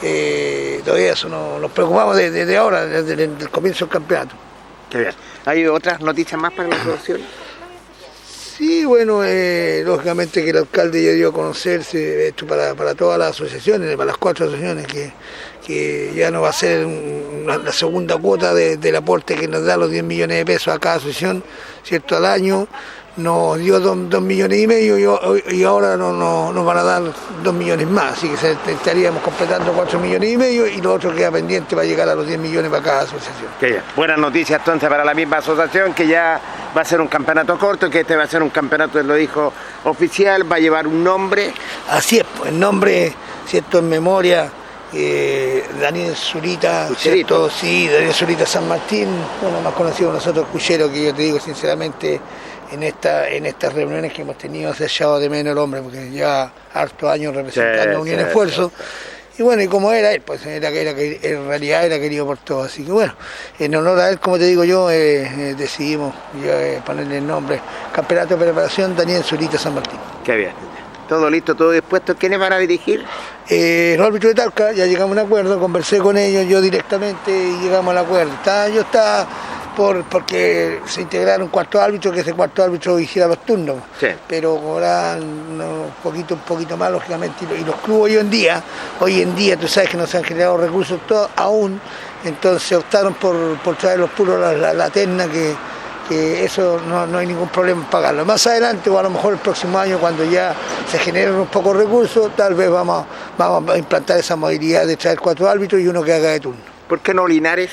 eh, 0.03 0.81
todavía 0.85 1.13
eso 1.13 1.29
no, 1.29 1.59
nos 1.59 1.71
preocupamos 1.71 2.17
desde, 2.17 2.57
ahora, 2.57 2.87
desde, 2.87 3.25
el 3.25 3.51
comienzo 3.51 3.87
del 3.87 3.93
campeonato. 3.93 4.35
Qué 4.91 4.99
bien. 4.99 5.13
¿Hay 5.45 5.67
otras 5.67 6.01
noticias 6.01 6.41
más 6.41 6.53
para 6.53 6.69
la 6.69 6.77
asociación? 6.77 7.21
Sí, 8.57 8.87
bueno, 8.87 9.23
eh, 9.23 9.83
lógicamente 9.85 10.43
que 10.43 10.49
el 10.49 10.57
alcalde 10.57 11.05
ya 11.05 11.13
dio 11.13 11.29
a 11.29 11.33
conocerse 11.33 12.29
esto 12.29 12.47
para, 12.47 12.95
todas 12.95 13.19
las 13.19 13.33
asociaciones, 13.33 13.95
para 13.97 14.07
las 14.07 14.17
cuatro 14.17 14.47
asociaciones, 14.47 14.87
que, 14.87 15.13
que 15.67 16.15
ya 16.17 16.31
no 16.31 16.41
va 16.41 16.49
a 16.49 16.53
ser 16.55 16.87
la 16.87 17.73
segunda 17.73 18.17
cuota 18.17 18.55
del 18.55 18.97
aporte 18.97 19.35
que 19.35 19.47
nos 19.47 19.67
da 19.67 19.77
los 19.77 19.91
10 19.91 20.05
millones 20.05 20.39
de 20.39 20.47
pesos 20.47 20.75
a 20.75 20.79
cada 20.79 20.95
asociación, 20.95 21.45
¿cierto? 21.85 22.17
Al 22.17 22.25
año, 22.25 22.67
nos 23.17 23.59
dio 23.59 23.81
dos, 23.81 23.97
millones 24.21 24.59
y 24.59 24.67
medio 24.67 24.99
y, 24.99 25.65
ahora 25.65 25.97
no, 25.97 26.13
nos 26.53 26.65
van 26.65 26.79
a 26.79 26.83
dar 26.83 27.03
dos 27.43 27.55
millones 27.55 27.87
más, 27.89 28.13
así 28.13 28.29
que 28.29 28.73
estaríamos 28.73 29.23
completando 29.23 29.73
cuatro 29.73 29.99
millones 29.99 30.33
y 30.33 30.37
medio 30.37 30.67
y 30.67 30.81
lo 30.81 30.95
otro 30.95 31.15
queda 31.15 31.31
pendiente 31.31 31.75
va 31.75 31.83
a 31.83 31.85
llegar 31.85 32.09
a 32.09 32.15
los 32.15 32.27
10 32.27 32.39
millones 32.39 32.71
para 32.71 32.83
cada 32.83 33.01
asociación. 33.03 33.83
Buenas 33.97 34.19
noticias 34.19 34.61
entonces 34.61 34.89
para 34.89 35.05
la 35.05 35.15
misma 35.15 35.39
asociación 35.39 35.95
que 35.95 36.07
ya 36.07 36.41
va 36.77 36.83
a 36.83 36.85
ser 36.85 37.01
un 37.01 37.09
campeonato 37.09 37.59
corto, 37.59 37.89
que 37.89 38.01
este 38.01 38.17
va 38.17 38.25
a 38.25 38.27
ser 38.27 38.43
un 38.43 38.51
campeonato, 38.51 39.03
lo 39.03 39.15
dijo 39.15 39.53
oficial, 39.85 40.51
va 40.51 40.57
a 40.57 40.59
llevar 40.59 40.87
un 40.87 41.03
nombre. 41.03 41.53
Así 41.91 42.19
es, 42.19 42.25
pues, 42.37 42.51
el 42.51 42.61
nombre, 42.61 43.15
cierto, 43.47 43.79
en 43.79 43.89
memoria. 43.89 44.51
Eh, 44.93 45.67
Daniel 45.81 46.15
Zurita, 46.15 46.89
¿cierto? 46.97 47.51
Sí, 47.51 47.89
Daniel 47.89 48.15
Zurita 48.15 48.47
San 48.47 48.69
Martín, 48.69 49.09
bueno, 49.43 49.61
más 49.61 49.75
conocido 49.75 50.13
nosotros 50.13 50.47
Cuchero, 50.53 50.91
que 50.91 51.07
yo 51.07 51.15
te 51.15 51.23
digo 51.23 51.41
sinceramente, 51.41 52.21
en, 52.73 52.83
esta, 52.83 53.29
en 53.29 53.47
estas 53.47 53.73
reuniones 53.73 54.13
que 54.13 54.23
hemos 54.23 54.39
tenido 54.39 54.73
se 54.75 54.85
ha 54.85 54.87
echado 54.87 55.19
de 55.19 55.29
menos 55.29 55.53
el 55.53 55.59
hombre, 55.59 55.83
porque 55.83 56.11
ya 56.11 56.53
hartos 56.73 57.11
años 57.11 57.35
representando 57.35 58.01
Unión 58.01 58.21
Esfuerzo. 58.21 58.73
Y 59.39 59.43
bueno, 59.43 59.63
y 59.63 59.69
como 59.69 59.93
era 59.93 60.13
él, 60.13 60.23
pues 60.23 60.47
era, 60.47 60.71
era, 60.71 60.93
en 60.93 61.47
realidad 61.47 61.85
era 61.85 61.99
querido 61.99 62.25
por 62.25 62.39
todos. 62.39 62.67
Así 62.67 62.85
que 62.85 62.93
bueno, 62.93 63.15
en 63.59 63.75
honor 63.75 63.99
a 64.01 64.09
él, 64.09 64.19
como 64.19 64.39
te 64.39 64.45
digo 64.45 64.65
yo, 64.65 64.91
eh, 64.91 65.25
eh, 65.25 65.55
decidimos 65.57 66.15
eh, 66.43 66.81
ponerle 66.87 67.19
el 67.19 67.27
nombre 67.27 67.61
Campeonato 67.93 68.37
de 68.37 68.45
Preparación 68.45 68.97
Daniel 68.97 69.23
Zurita 69.23 69.59
San 69.59 69.75
Martín. 69.75 69.99
Qué 70.25 70.37
bien. 70.37 70.53
Todo 71.09 71.31
listo, 71.31 71.55
todo 71.55 71.71
dispuesto. 71.71 72.17
¿Quiénes 72.17 72.39
van 72.39 72.53
a 72.53 72.59
dirigir? 72.59 73.05
Eh, 73.49 73.95
los 73.97 74.07
árbitros 74.07 74.35
de 74.35 74.43
Talca, 74.43 74.73
ya 74.73 74.87
llegamos 74.87 75.17
a 75.17 75.21
un 75.21 75.27
acuerdo, 75.27 75.61
conversé 75.61 75.99
con 75.99 76.17
ellos 76.17 76.47
yo 76.49 76.61
directamente 76.61 77.31
y 77.31 77.63
llegamos 77.63 77.93
al 77.93 77.99
acuerdo. 77.99 78.33
Está, 78.33 78.69
yo 78.69 78.81
está 78.81 79.27
por, 79.77 80.03
porque 80.05 80.81
se 80.87 81.03
integraron 81.03 81.49
cuarto 81.49 81.81
árbitro, 81.81 82.11
que 82.11 82.21
ese 82.21 82.33
cuarto 82.33 82.63
árbitro 82.65 82.99
hiciera 82.99 83.29
los 83.29 83.45
turnos. 83.45 83.77
Pero 84.27 84.57
cobran 84.57 85.23
un 85.23 85.93
poquito, 86.03 86.35
un 86.35 86.41
poquito 86.41 86.77
más, 86.77 86.91
lógicamente. 86.91 87.47
Y 87.57 87.65
los 87.65 87.77
clubes 87.77 88.15
hoy 88.15 88.19
en 88.19 88.31
día, 88.31 88.63
hoy 88.99 89.21
en 89.21 89.37
día, 89.37 89.57
tú 89.57 89.69
sabes 89.69 89.91
que 89.91 89.97
no 89.97 90.07
se 90.07 90.17
han 90.17 90.25
generado 90.25 90.57
recursos 90.57 90.99
todos 91.07 91.31
aún, 91.37 91.81
entonces 92.25 92.77
optaron 92.77 93.15
por, 93.15 93.37
por 93.59 93.77
traer 93.77 94.01
los 94.01 94.11
puros 94.11 94.41
la, 94.41 94.73
la, 94.73 94.91
terna 94.91 95.29
que, 95.29 95.55
eso 96.11 96.81
no, 96.87 97.19
hay 97.19 97.27
ningún 97.27 97.49
problema 97.49 97.83
en 97.83 97.87
pagarlo. 97.89 98.25
Más 98.25 98.47
adelante 98.47 98.91
o 98.91 98.99
a 98.99 99.03
lo 99.03 99.11
mejor 99.11 99.35
el 99.35 99.39
próximo 99.39 99.79
año 99.79 99.99
cuando 99.99 100.25
ya 100.25 100.55
se 100.91 100.99
generen 100.99 101.35
unos 101.35 101.49
pocos 101.49 101.77
recursos, 101.77 102.35
tal 102.37 102.55
vez 102.55 102.71
vamos, 102.71 103.07
vamos 103.37 103.75
a 103.75 103.79
implantar 103.79 104.19
esa 104.19 104.37
modalidad 104.37 104.87
de 104.87 104.97
traer 104.97 105.19
cuatro 105.19 105.49
árbitros 105.49 105.81
y 105.81 105.89
uno 105.89 106.03
que 106.03 106.13
haga 106.13 106.31
de 106.31 106.41
turno. 106.41 106.61
¿Por 106.89 107.01
qué 107.01 107.13
no 107.13 107.27
Linares? 107.27 107.71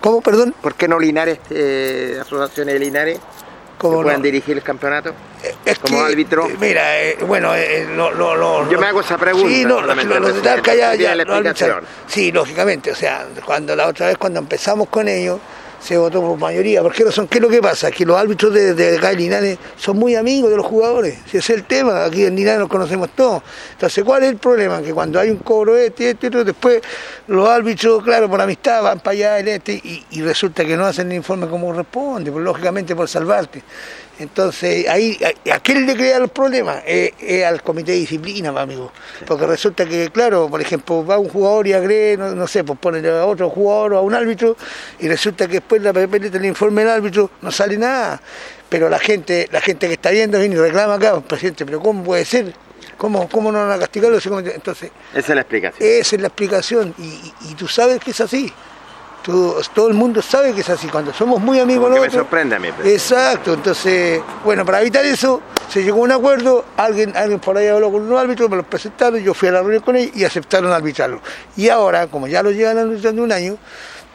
¿Cómo, 0.00 0.20
perdón? 0.22 0.54
¿Por 0.60 0.74
qué 0.74 0.88
no 0.88 0.98
Linares, 0.98 1.38
eh, 1.50 2.18
asociaciones 2.20 2.74
de 2.74 2.80
Linares? 2.80 3.20
¿Cómo 3.80 4.02
pueden 4.02 4.20
dirigir 4.20 4.58
el 4.58 4.62
campeonato? 4.62 5.14
Es 5.64 5.78
como 5.78 6.02
árbitro. 6.02 6.46
Eh, 6.46 6.56
mira, 6.60 7.00
eh, 7.02 7.16
bueno, 7.26 7.54
eh, 7.54 7.86
lo, 7.96 8.12
lo, 8.12 8.70
yo 8.70 8.78
me 8.78 8.86
hago 8.86 9.00
esa 9.00 9.16
pregunta. 9.16 9.48
Sí, 9.48 9.64
no, 9.64 9.80
los 9.80 10.34
de 10.34 10.42
Talca 10.42 10.74
ya, 10.74 10.94
ya 10.94 11.14
Sí, 12.06 12.30
lógicamente, 12.30 12.92
o 12.92 12.94
sea, 12.94 13.26
cuando 13.44 13.74
la 13.74 13.88
otra 13.88 14.08
vez 14.08 14.18
cuando 14.18 14.38
empezamos 14.38 14.88
con 14.90 15.08
ellos, 15.08 15.40
se 15.80 15.96
votó 15.96 16.20
por 16.20 16.38
mayoría. 16.38 16.82
Porque 16.82 17.10
son, 17.10 17.26
¿qué 17.26 17.38
es 17.38 17.42
lo 17.42 17.48
que 17.48 17.60
pasa? 17.60 17.90
Que 17.90 18.04
los 18.04 18.16
árbitros 18.16 18.52
de, 18.52 18.74
de 18.74 19.16
Linares 19.16 19.58
son 19.76 19.98
muy 19.98 20.14
amigos 20.14 20.50
de 20.50 20.56
los 20.56 20.66
jugadores. 20.66 21.18
Si 21.30 21.38
ese 21.38 21.52
es 21.52 21.58
el 21.58 21.64
tema, 21.64 22.04
aquí 22.04 22.24
en 22.24 22.36
Linares 22.36 22.60
nos 22.60 22.68
conocemos 22.68 23.10
todos. 23.16 23.42
Entonces, 23.72 24.04
¿cuál 24.04 24.22
es 24.22 24.30
el 24.30 24.36
problema? 24.36 24.82
Que 24.82 24.92
cuando 24.92 25.18
hay 25.18 25.30
un 25.30 25.38
cobro 25.38 25.76
este, 25.76 26.10
este, 26.10 26.26
este, 26.26 26.44
después 26.44 26.82
los 27.26 27.48
árbitros, 27.48 28.02
claro, 28.02 28.28
por 28.28 28.40
amistad 28.40 28.82
van 28.82 29.00
para 29.00 29.12
allá, 29.12 29.38
el 29.38 29.48
este, 29.48 29.72
y, 29.72 30.22
resulta 30.22 30.64
que 30.64 30.76
no 30.76 30.84
hacen 30.84 31.10
el 31.10 31.16
informe 31.16 31.48
como 31.48 31.68
corresponde, 31.68 32.30
pues, 32.30 32.44
lógicamente 32.44 32.94
por 32.94 33.08
salvarte. 33.08 33.62
Entonces, 34.20 34.86
ahí, 34.86 35.18
¿a 35.50 35.60
quién 35.60 35.86
le 35.86 35.96
crea 35.96 36.18
los 36.18 36.30
problemas? 36.30 36.82
Es, 36.86 37.42
al 37.42 37.62
comité 37.62 37.92
de 37.92 37.98
disciplina, 38.00 38.50
amigo. 38.50 38.92
Porque 39.26 39.46
resulta 39.46 39.86
que, 39.86 40.10
claro, 40.10 40.46
por 40.50 40.60
ejemplo, 40.60 41.06
va 41.06 41.18
un 41.18 41.30
jugador 41.30 41.66
y 41.66 41.72
agrede, 41.72 42.18
no, 42.18 42.46
sé, 42.46 42.62
pues 42.62 42.78
pone 42.78 43.08
a 43.08 43.24
otro 43.24 43.48
jugador 43.48 43.94
o 43.94 43.98
a 43.98 44.02
un 44.02 44.14
árbitro, 44.14 44.58
y 44.98 45.08
resulta 45.08 45.46
que 45.46 45.54
después 45.54 45.80
la 45.80 45.94
PPL 45.94 46.36
el 46.36 46.44
informe 46.44 46.82
del 46.82 46.90
árbitro, 46.90 47.30
no 47.40 47.50
sale 47.50 47.78
nada. 47.78 48.20
Pero 48.68 48.90
la 48.90 48.98
gente, 48.98 49.48
la 49.52 49.62
gente 49.62 49.86
que 49.86 49.94
está 49.94 50.10
viendo 50.10 50.38
viene 50.38 50.54
y 50.54 50.58
reclama 50.58 50.94
acá, 50.96 51.18
presidente, 51.22 51.64
pero 51.64 51.80
¿cómo 51.80 52.04
puede 52.04 52.26
ser? 52.26 52.52
¿Cómo, 52.98 53.26
cómo 53.26 53.50
no 53.50 53.60
van 53.60 53.72
a 53.72 53.78
castigarlo? 53.78 54.18
Entonces, 54.18 54.90
esa 55.14 55.32
es 55.32 55.34
la 55.34 55.40
explicación. 55.40 55.88
Esa 55.88 56.16
es 56.16 56.20
la 56.20 56.28
explicación, 56.28 56.94
y 56.98 57.54
tú 57.54 57.66
sabes 57.66 58.00
que 58.00 58.10
es 58.10 58.20
así. 58.20 58.52
Todo, 59.22 59.88
el 59.88 59.94
mundo 59.94 60.22
sabe 60.22 60.52
que 60.52 60.62
es 60.62 60.70
así, 60.70 60.88
cuando 60.88 61.12
somos 61.12 61.40
muy 61.40 61.60
amigos 61.60 61.90
nosotros. 61.90 62.12
me 62.12 62.18
sorprende 62.18 62.56
a 62.56 62.58
mí. 62.58 62.68
Exacto, 62.84 63.54
entonces, 63.54 64.22
bueno, 64.44 64.64
para 64.64 64.80
evitar 64.80 65.04
eso, 65.04 65.42
se 65.68 65.82
llegó 65.82 66.00
a 66.00 66.02
un 66.02 66.12
acuerdo, 66.12 66.64
alguien, 66.76 67.16
alguien 67.16 67.38
por 67.38 67.56
ahí 67.56 67.68
habló 67.68 67.92
con 67.92 68.10
un 68.10 68.18
árbitro, 68.18 68.48
me 68.48 68.56
los 68.56 68.66
presentaron, 68.66 69.20
yo 69.20 69.34
fui 69.34 69.48
a 69.48 69.52
la 69.52 69.60
reunión 69.60 69.82
con 69.82 69.96
ellos 69.96 70.16
y 70.16 70.24
aceptaron 70.24 70.72
arbitrarlo. 70.72 71.20
Y 71.56 71.68
ahora, 71.68 72.06
como 72.06 72.26
ya 72.26 72.42
lo 72.42 72.50
llevan 72.50 72.78
arbitrando 72.78 73.22
un 73.22 73.32
año, 73.32 73.58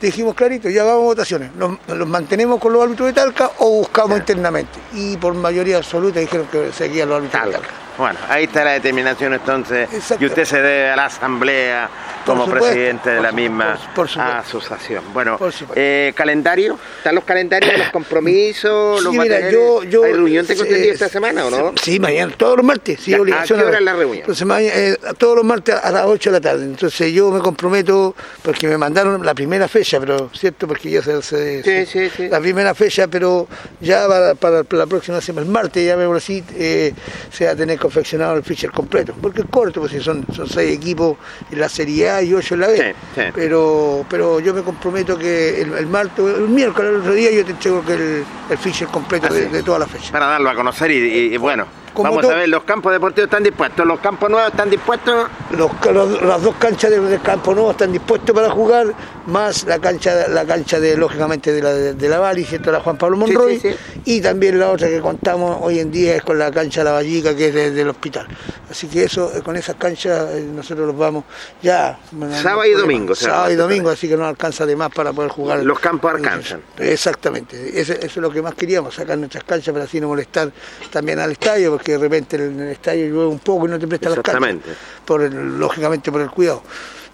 dijimos 0.02 0.36
clarito, 0.36 0.70
ya 0.70 0.84
vamos 0.84 1.02
a 1.02 1.06
votaciones, 1.06 1.52
los, 1.56 2.08
mantenemos 2.08 2.60
con 2.60 2.74
los 2.74 2.84
árbitros 2.84 3.08
de 3.08 3.14
Talca 3.14 3.52
o 3.60 3.70
buscamos 3.70 4.18
internamente. 4.18 4.80
Y 4.94 5.18
por 5.18 5.34
mayoría 5.34 5.78
absoluta 5.78 6.20
dijeron 6.20 6.48
que 6.52 6.72
seguían 6.72 7.10
los 7.10 7.18
árbitros 7.18 7.46
de 7.46 7.52
Talca. 7.52 7.85
Bueno, 7.98 8.20
ahí 8.30 8.46
está 8.46 8.64
la 8.64 8.72
determinación 8.72 9.34
entonces. 9.34 9.90
Y 10.20 10.26
usted 10.26 10.46
se 10.46 10.62
debe 10.62 10.90
a 10.90 10.96
la 10.96 11.06
asamblea 11.06 11.90
como 12.26 12.46
presidente 12.48 13.12
de 13.12 13.22
la 13.22 13.32
misma 13.32 13.78
asociación. 14.18 15.04
Bueno, 15.14 15.38
eh, 15.76 16.12
calendario, 16.16 16.78
¿están 16.98 17.16
los 17.16 17.24
calendarios, 17.24 17.78
los 17.78 17.90
compromisos, 17.90 19.04
los 19.04 19.14
mira, 19.14 19.50
yo, 19.52 19.84
yo, 19.84 20.04
¿Hay 20.04 20.14
reunión 20.14 20.46
tengo 20.46 20.64
entendido 20.64 20.94
esta 20.94 21.10
semana 21.10 21.46
o 21.46 21.50
no? 21.50 21.74
Sí, 21.82 22.00
mañana, 22.00 22.34
todos 22.36 22.58
los 22.58 22.66
martes. 22.66 23.00
Sí, 23.00 23.14
obligación 23.14 23.60
¿A 23.60 23.62
qué 23.62 23.68
hora 23.68 23.78
es 23.78 23.84
la 23.84 23.94
reunión? 23.94 24.26
Entonces, 24.28 24.48
eh, 24.76 24.98
todos 25.18 25.36
los 25.38 25.46
martes 25.46 25.76
a 25.76 25.92
las 25.92 26.06
8 26.06 26.32
de 26.32 26.40
la 26.40 26.42
tarde. 26.42 26.66
Entonces 26.66 27.14
yo 27.14 27.30
me 27.32 27.40
comprometo, 27.40 28.16
porque 28.42 28.68
me 28.68 28.78
mandaron 28.78 29.26
la 29.26 29.34
primera 29.34 29.68
fecha, 29.68 30.00
pero 30.00 30.30
cierto, 30.34 30.68
porque 30.68 30.90
ya 30.90 31.02
se, 31.02 31.22
se, 31.22 31.86
sí, 31.86 32.10
sí, 32.10 32.28
la 32.28 32.40
primera 32.40 32.74
fecha, 32.74 33.08
pero 33.08 33.48
ya 33.80 34.08
para, 34.40 34.64
la 34.70 34.88
próxima 34.88 35.22
semana, 35.22 35.46
el 35.46 35.52
martes, 35.52 35.86
ya 35.86 35.96
vemos 35.96 36.18
así, 36.18 36.44
eh, 36.56 36.94
se 37.32 37.46
va 37.46 37.52
a 37.52 37.56
tener 37.56 37.78
confeccionado 37.86 38.36
el 38.36 38.44
ficher 38.44 38.72
completo, 38.72 39.14
porque 39.22 39.42
es 39.42 39.48
corto, 39.48 39.82
pues 39.82 39.92
si 39.92 40.02
son, 40.02 40.26
son 40.34 40.50
seis 40.50 40.76
equipos 40.76 41.18
en 41.52 41.60
la 41.60 41.70
Serie 41.70 42.10
A 42.10 42.22
y 42.24 42.34
ocho 42.34 42.56
en 42.56 42.62
la 42.62 42.68
B. 42.68 42.96
Pero, 43.34 44.06
pero 44.10 44.40
yo 44.40 44.54
me 44.54 44.64
comprometo 44.64 45.18
que 45.18 45.62
el, 45.62 45.86
martes, 45.86 46.26
el 46.26 46.50
miércoles, 46.50 46.92
el 46.92 47.00
otro 47.02 47.14
día, 47.14 47.32
yo 47.32 47.46
te 47.46 47.52
entrego 47.52 47.86
que 47.86 47.94
el, 47.94 48.26
el 48.50 48.88
completo 48.88 49.32
de, 49.32 49.50
de, 49.50 49.64
toda 49.64 49.80
la 49.80 49.88
fecha. 49.88 50.12
Para 50.12 50.26
darlo 50.26 50.50
a 50.50 50.56
conocer 50.56 50.90
y 50.90 51.38
bueno 51.38 51.85
Vamos 52.04 52.26
a 52.26 52.36
ver, 52.36 52.50
los 52.50 52.64
campos 52.64 52.92
deportivos 52.92 53.28
están 53.28 53.44
dispuestos, 53.44 53.86
los 53.86 54.00
campos 54.00 54.30
nuevos 54.30 54.52
están 54.52 54.70
dispuestos. 54.70 55.30
las 55.52 56.42
dos 56.42 56.56
canchas 56.56 56.92
del, 56.92 57.22
campo 57.22 57.54
nuevo 57.54 57.72
están 57.72 57.92
dispuestos 57.92 58.36
para 58.36 58.50
jugar, 58.50 58.94
más 59.28 59.64
la 59.64 59.80
cancha, 59.80 60.28
la 60.28 60.46
cancha 60.46 60.80
de, 60.80 60.98
lógicamente, 60.98 61.52
de 61.52 61.62
la, 61.62 61.74
de, 61.74 62.10
la 62.10 62.20
Bali, 62.20 62.44
¿cierto? 62.44 62.72
La 62.72 62.80
Juan 62.82 62.98
Pablo 62.98 63.18
Monroy, 63.18 63.62
y 64.06 64.22
también 64.22 64.60
la 64.60 64.72
otra 64.72 64.88
que 64.88 65.00
contamos 65.00 65.58
hoy 65.62 65.80
en 65.80 65.92
día 65.92 66.16
es 66.16 66.24
con 66.24 66.38
la 66.38 66.52
cancha 66.52 66.84
La 66.84 66.92
Vallica, 66.92 67.36
que 67.36 67.48
es 67.48 67.76
del 67.76 67.90
hospital. 67.90 68.28
Así 68.70 68.88
que 68.88 69.04
eso, 69.04 69.32
eh, 69.36 69.42
con 69.42 69.56
esas 69.56 69.76
canchas 69.76 70.32
eh, 70.32 70.42
nosotros 70.42 70.88
los 70.88 70.98
vamos 70.98 71.24
ya. 71.62 71.98
sábado 72.42 72.66
y 72.66 72.72
domingo. 72.74 73.16
Sábado 73.16 73.52
y 73.52 73.56
domingo, 73.56 73.90
así 73.90 74.10
que 74.10 74.18
no 74.18 74.26
alcanza 74.26 74.66
de 74.66 74.76
más 74.76 74.92
para 74.92 75.14
poder 75.14 75.32
jugar. 75.32 75.64
Los 75.64 75.80
campos 75.80 76.14
alcanzan. 76.14 76.62
Exactamente, 76.78 77.80
eso, 77.80 77.94
es 77.94 78.18
lo 78.18 78.32
que 78.32 78.42
más 78.42 78.56
queríamos, 78.56 78.96
sacar 78.96 79.18
nuestras 79.18 79.44
canchas 79.44 79.72
para 79.72 79.86
así 79.86 80.02
no 80.02 80.08
molestar 80.08 80.52
también 80.92 81.20
al 81.20 81.32
estadio, 81.32 81.72
porque 81.72 81.85
de 81.94 81.98
repente 81.98 82.36
en 82.36 82.60
el 82.60 82.70
estadio 82.70 83.08
llueve 83.08 83.28
un 83.28 83.40
poco 83.40 83.68
y 83.68 83.70
no 83.70 83.80
te 83.80 83.88
presta 83.88 84.10
las 84.10 84.20
canchas. 84.20 84.76
Por 85.06 85.22
lógicamente 85.32 86.12
por 86.12 86.22
el 86.22 86.30
cuidado. 86.30 86.64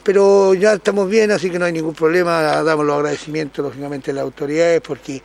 Pero 0.04 0.56
ya 0.56 0.74
estamos 0.74 1.08
bien, 1.08 1.30
así 1.30 1.52
que 1.52 1.60
no 1.60 1.66
hay 1.66 1.74
ningún 1.74 1.94
problema, 1.94 2.42
damos 2.64 2.86
los 2.86 2.96
agradecimientos 2.96 3.64
lógicamente 3.64 4.10
a 4.10 4.16
las 4.16 4.24
autoridades, 4.24 4.82
porque 4.82 5.22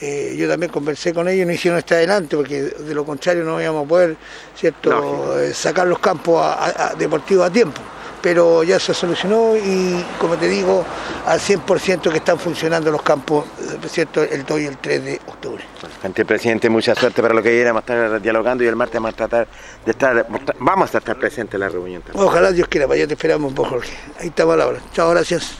eh, 0.00 0.36
yo 0.38 0.48
también 0.48 0.70
conversé 0.70 1.12
con 1.12 1.26
ellos, 1.26 1.48
no 1.48 1.52
hicieron 1.52 1.78
este 1.78 1.96
adelante, 1.96 2.36
porque 2.36 2.62
de 2.62 2.94
lo 2.94 3.04
contrario 3.04 3.42
no 3.42 3.60
íbamos 3.60 3.86
a 3.86 3.88
poder 3.88 4.16
cierto 4.54 5.40
eh, 5.40 5.52
sacar 5.52 5.88
los 5.88 5.98
campos 5.98 6.46
deportivos 6.96 7.48
a 7.48 7.50
tiempo 7.50 7.80
pero 8.22 8.62
ya 8.62 8.78
se 8.78 8.94
solucionó 8.94 9.56
y 9.56 10.04
como 10.18 10.36
te 10.36 10.48
digo, 10.48 10.84
al 11.26 11.38
100% 11.38 12.10
que 12.10 12.18
están 12.18 12.38
funcionando 12.38 12.90
los 12.90 13.02
campos, 13.02 13.44
eh, 13.60 13.88
¿cierto? 13.88 14.22
el 14.22 14.44
2 14.44 14.60
y 14.60 14.66
el 14.66 14.76
3 14.78 15.04
de 15.04 15.20
octubre. 15.26 15.64
Ante 16.02 16.24
presidente, 16.24 16.68
mucha 16.68 16.94
suerte 16.94 17.22
para 17.22 17.34
lo 17.34 17.42
que 17.42 17.50
viene, 17.50 17.66
vamos 17.66 17.84
a 17.88 17.92
estar 17.92 18.22
dialogando 18.22 18.64
y 18.64 18.66
el 18.66 18.76
martes 18.76 18.94
vamos 18.94 19.14
a 19.14 19.16
tratar 19.16 19.48
de 19.84 19.90
estar, 19.90 20.26
vamos 20.58 20.94
a 20.94 20.98
estar 20.98 21.16
presentes 21.16 21.54
en 21.54 21.60
la 21.60 21.68
reunión. 21.68 22.02
Ojalá 22.14 22.52
Dios 22.52 22.68
quiera, 22.68 22.86
vaya 22.86 23.06
te 23.06 23.14
esperamos 23.14 23.50
un 23.50 23.54
poco, 23.54 23.70
Jorge. 23.70 23.96
Ahí 24.18 24.28
estamos 24.28 24.54
a 24.54 24.56
la 24.58 24.66
hora. 24.66 24.80
Chao, 24.92 25.10
gracias. 25.10 25.56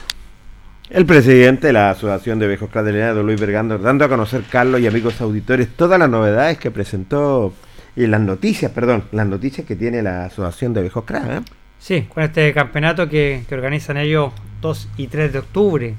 El 0.89 1.05
presidente 1.05 1.67
de 1.67 1.73
la 1.73 1.91
Asociación 1.91 2.37
de 2.37 2.47
Viejos 2.47 2.69
Cadelinados, 2.69 3.23
Luis 3.23 3.39
Bergando, 3.39 3.77
dando 3.77 4.03
a 4.03 4.09
conocer, 4.09 4.43
Carlos 4.49 4.81
y 4.81 4.87
amigos 4.87 5.21
auditores, 5.21 5.69
todas 5.77 5.97
las 5.97 6.09
novedades 6.09 6.57
que 6.57 6.69
presentó 6.69 7.53
y 7.95 8.07
las 8.07 8.19
noticias, 8.19 8.71
perdón, 8.71 9.05
las 9.11 9.25
noticias 9.25 9.65
que 9.65 9.77
tiene 9.77 10.01
la 10.01 10.25
Asociación 10.25 10.73
de 10.73 10.81
Viejos 10.81 11.05
Cra, 11.05 11.37
¿eh? 11.37 11.41
Sí, 11.81 12.03
con 12.03 12.21
este 12.21 12.53
campeonato 12.53 13.09
que, 13.09 13.43
organizan 13.51 13.97
ellos 13.97 14.31
2 14.61 14.89
y 14.97 15.07
3 15.07 15.33
de 15.33 15.39
octubre. 15.39 15.95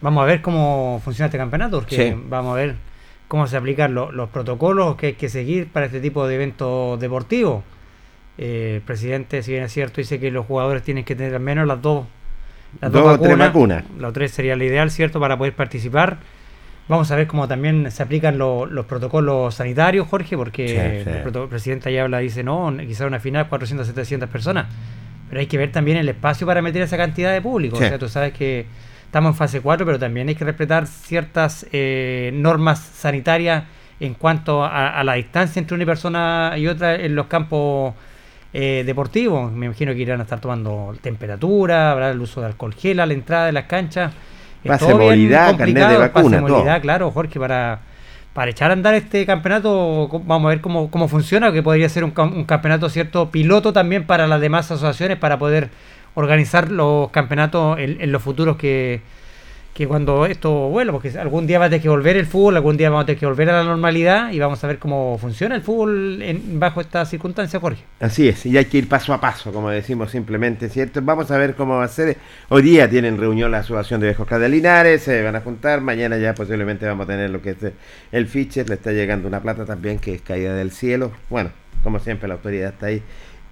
Vamos 0.00 0.22
a 0.22 0.24
ver 0.24 0.40
cómo 0.40 0.98
funciona 1.04 1.26
este 1.26 1.36
campeonato, 1.36 1.80
porque 1.80 2.16
vamos 2.26 2.54
a 2.54 2.56
ver 2.56 2.76
cómo 3.28 3.46
se 3.46 3.58
aplican 3.58 3.94
los 3.94 4.28
protocolos 4.30 4.96
que 4.96 5.08
hay 5.08 5.12
que 5.12 5.28
seguir 5.28 5.68
para 5.68 5.86
este 5.86 6.00
tipo 6.00 6.26
de 6.26 6.36
eventos 6.36 6.98
deportivos. 6.98 7.62
Eh, 8.38 8.76
el 8.76 8.80
presidente, 8.80 9.42
si 9.42 9.52
bien 9.52 9.64
es 9.64 9.72
cierto, 9.72 10.00
dice 10.00 10.18
que 10.18 10.30
los 10.30 10.46
jugadores 10.46 10.82
tienen 10.82 11.04
que 11.04 11.14
tener 11.14 11.34
al 11.34 11.40
menos 11.40 11.66
las 11.66 11.82
dos, 11.82 12.06
las 12.80 12.90
dos, 12.90 13.04
vacunas. 13.04 13.22
Tres 13.22 13.38
vacunas. 13.38 13.84
La 13.98 14.10
tres 14.10 14.30
sería 14.30 14.56
la 14.56 14.64
ideal, 14.64 14.90
¿cierto?, 14.90 15.20
para 15.20 15.36
poder 15.36 15.54
participar. 15.54 16.16
Vamos 16.86 17.10
a 17.10 17.16
ver 17.16 17.26
cómo 17.26 17.48
también 17.48 17.90
se 17.90 18.02
aplican 18.02 18.36
los 18.36 18.86
protocolos 18.86 19.54
sanitarios, 19.54 20.06
Jorge, 20.06 20.36
porque 20.36 21.00
el 21.00 21.48
presidente 21.48 21.90
ya 21.92 22.02
habla, 22.02 22.18
dice, 22.18 22.44
no, 22.44 22.74
quizás 22.76 23.06
una 23.06 23.20
final 23.20 23.48
400, 23.48 23.86
700 23.86 24.28
personas. 24.28 24.66
Pero 25.28 25.40
hay 25.40 25.46
que 25.46 25.56
ver 25.56 25.72
también 25.72 25.96
el 25.96 26.08
espacio 26.08 26.46
para 26.46 26.60
meter 26.60 26.82
esa 26.82 26.98
cantidad 26.98 27.32
de 27.32 27.40
público. 27.40 27.76
O 27.76 27.78
sea, 27.78 27.98
tú 27.98 28.08
sabes 28.08 28.34
que 28.34 28.66
estamos 29.06 29.30
en 29.30 29.36
fase 29.36 29.60
4, 29.62 29.86
pero 29.86 29.98
también 29.98 30.28
hay 30.28 30.34
que 30.34 30.44
respetar 30.44 30.86
ciertas 30.86 31.66
eh, 31.72 32.30
normas 32.34 32.80
sanitarias 32.80 33.64
en 33.98 34.14
cuanto 34.14 34.62
a, 34.62 35.02
la 35.04 35.14
distancia 35.14 35.60
entre 35.60 35.76
una 35.76 35.86
persona 35.86 36.52
y 36.58 36.66
otra 36.66 36.96
en 36.96 37.14
los 37.14 37.26
campos 37.28 37.94
eh, 38.52 38.82
deportivos. 38.84 39.50
Me 39.50 39.66
imagino 39.66 39.94
que 39.94 40.00
irán 40.00 40.20
a 40.20 40.24
estar 40.24 40.38
tomando 40.38 40.94
temperatura, 41.00 41.92
habrá 41.92 42.10
el 42.10 42.20
uso 42.20 42.42
de 42.42 42.48
alcohol 42.48 42.74
gel 42.74 43.00
a 43.00 43.06
la 43.06 43.14
entrada 43.14 43.46
de 43.46 43.52
las 43.52 43.64
canchas 43.64 44.12
Pase 44.66 44.94
movilidad, 44.94 45.56
carnet 45.56 45.88
de 45.88 45.96
vacuna, 45.96 46.40
movilidad, 46.40 46.80
claro, 46.80 47.10
Jorge, 47.10 47.38
para, 47.38 47.80
para 48.32 48.50
echar 48.50 48.70
a 48.70 48.74
andar 48.74 48.94
este 48.94 49.26
campeonato, 49.26 50.08
vamos 50.24 50.46
a 50.46 50.48
ver 50.50 50.60
cómo, 50.60 50.90
cómo 50.90 51.08
funciona, 51.08 51.52
que 51.52 51.62
podría 51.62 51.88
ser 51.88 52.04
un, 52.04 52.10
campeonato 52.10 52.88
cierto 52.88 53.30
piloto 53.30 53.72
también 53.72 54.04
para 54.06 54.26
las 54.26 54.40
demás 54.40 54.70
asociaciones 54.70 55.18
para 55.18 55.38
poder 55.38 55.70
organizar 56.14 56.70
los 56.70 57.10
campeonatos 57.10 57.78
en 57.78 58.12
los 58.12 58.22
futuros 58.22 58.56
que, 58.56 59.02
que 59.74 59.88
cuando 59.88 60.24
esto 60.24 60.68
vuelva, 60.68 60.92
porque 60.92 61.18
algún 61.18 61.48
día 61.48 61.58
va 61.58 61.64
a 61.64 61.68
tener 61.68 61.82
que 61.82 61.88
volver 61.88 62.16
el 62.16 62.26
fútbol, 62.26 62.56
algún 62.56 62.76
día 62.76 62.90
vamos 62.90 63.02
a 63.02 63.06
tener 63.06 63.18
que 63.18 63.26
volver 63.26 63.50
a 63.50 63.54
la 63.54 63.64
normalidad 63.64 64.30
y 64.30 64.38
vamos 64.38 64.62
a 64.62 64.68
ver 64.68 64.78
cómo 64.78 65.18
funciona 65.18 65.56
el 65.56 65.62
fútbol 65.62 66.22
en, 66.22 66.60
bajo 66.60 66.80
estas 66.80 67.10
circunstancias, 67.10 67.60
Jorge. 67.60 67.82
Así 67.98 68.28
es, 68.28 68.46
y 68.46 68.56
hay 68.56 68.66
que 68.66 68.78
ir 68.78 68.88
paso 68.88 69.12
a 69.12 69.20
paso, 69.20 69.52
como 69.52 69.70
decimos 69.70 70.12
simplemente, 70.12 70.68
¿cierto? 70.68 71.02
Vamos 71.02 71.32
a 71.32 71.38
ver 71.38 71.56
cómo 71.56 71.78
va 71.78 71.84
a 71.84 71.88
ser. 71.88 72.16
Hoy 72.50 72.62
día 72.62 72.88
tienen 72.88 73.18
reunión 73.18 73.50
la 73.50 73.58
Asociación 73.58 74.00
de 74.00 74.06
Viejos 74.06 74.28
Cadelinares, 74.28 75.02
se 75.02 75.24
van 75.24 75.34
a 75.34 75.40
juntar, 75.40 75.80
mañana 75.80 76.18
ya 76.18 76.34
posiblemente 76.34 76.86
vamos 76.86 77.04
a 77.04 77.08
tener 77.08 77.30
lo 77.30 77.42
que 77.42 77.50
es 77.50 77.72
el 78.12 78.28
Fischer, 78.28 78.68
le 78.68 78.76
está 78.76 78.92
llegando 78.92 79.26
una 79.26 79.40
plata 79.40 79.64
también 79.64 79.98
que 79.98 80.14
es 80.14 80.22
caída 80.22 80.54
del 80.54 80.70
cielo. 80.70 81.10
Bueno, 81.28 81.50
como 81.82 81.98
siempre 81.98 82.28
la 82.28 82.34
autoridad 82.34 82.70
está 82.74 82.86
ahí 82.86 83.02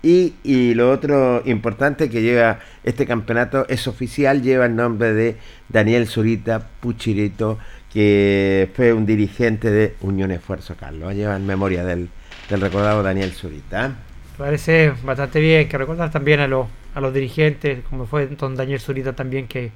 y, 0.03 0.75
lo 0.75 0.91
otro 0.91 1.43
importante 1.45 2.11
que 2.11 2.23
lleva 2.23 2.59
este 2.83 3.07
campeonato 3.07 3.67
es 3.69 3.87
oficial, 3.87 4.43
lleva 4.43 4.67
el 4.67 4.75
nombre 4.75 5.15
de 5.15 5.37
Daniel 5.69 6.09
Zurita 6.09 6.67
Puchirito, 6.81 7.59
que 7.93 8.69
fue 8.75 8.93
un 8.93 9.07
dirigente 9.07 9.71
de 9.71 9.95
Unión 10.01 10.33
Esfuerzo 10.33 10.75
Carlos. 10.75 11.15
Lleva 11.15 11.37
en 11.37 11.47
memoria 11.47 11.85
del, 11.85 12.09
recordado 12.51 13.03
Daniel 13.05 13.31
Zurita. 13.31 13.95
Parece 14.37 14.93
bastante 15.05 15.39
bien 15.39 15.69
que 15.69 15.79
recordar 15.79 16.11
también 16.11 16.41
a, 16.41 16.49
los, 16.49 16.67
a 16.95 17.01
los 17.01 17.15
dirigentes, 17.15 17.85
como 17.89 18.07
fue 18.07 18.27
don 18.27 18.57
Daniel 18.57 18.81
Zurita 18.81 19.13
también, 19.13 19.47
que, 19.47 19.71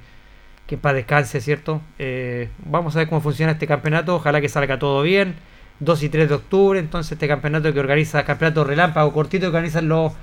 que 0.65 0.77
para 0.77 0.95
descanse, 0.95 1.39
¿cierto? 1.39 1.81
Eh, 1.99 2.49
vamos 2.65 2.95
a 2.95 2.99
ver 2.99 3.07
cómo 3.07 3.21
funciona 3.21 3.53
este 3.53 3.65
campeonato, 3.65 4.15
ojalá 4.15 4.41
que 4.41 4.49
salga 4.49 4.77
todo 4.77 5.03
bien 5.03 5.35
2 5.79 6.03
y 6.03 6.09
3 6.09 6.29
de 6.29 6.35
octubre, 6.35 6.79
entonces 6.79 7.13
este 7.13 7.27
campeonato 7.27 7.71
que 7.73 7.79
organiza, 7.79 8.23
campeonato 8.23 8.63
relámpago 8.63 9.13
cortito 9.13 9.43
que 9.43 9.47
organizan 9.47 9.87
los, 9.87 10.13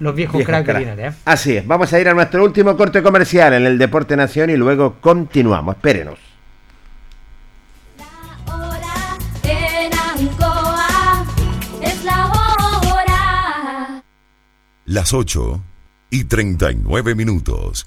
los 0.00 0.14
viejos 0.14 0.42
cracks 0.44 0.68
¿eh? 0.68 1.12
Así 1.24 1.56
es, 1.56 1.66
vamos 1.66 1.92
a 1.92 2.00
ir 2.00 2.08
a 2.08 2.14
nuestro 2.14 2.44
último 2.44 2.76
corte 2.76 3.02
comercial 3.02 3.54
en 3.54 3.66
el 3.66 3.78
Deporte 3.78 4.16
Nación 4.16 4.50
y 4.50 4.56
luego 4.56 4.96
continuamos, 5.00 5.76
espérenos. 5.76 6.18
La 7.96 8.54
hora 8.54 9.18
en 9.44 9.92
Ancoa 9.92 11.26
es 11.82 12.04
la 12.04 12.26
hora. 12.26 14.02
Las 14.86 15.12
8 15.12 15.62
y 16.10 16.24
39 16.24 17.14
minutos. 17.14 17.86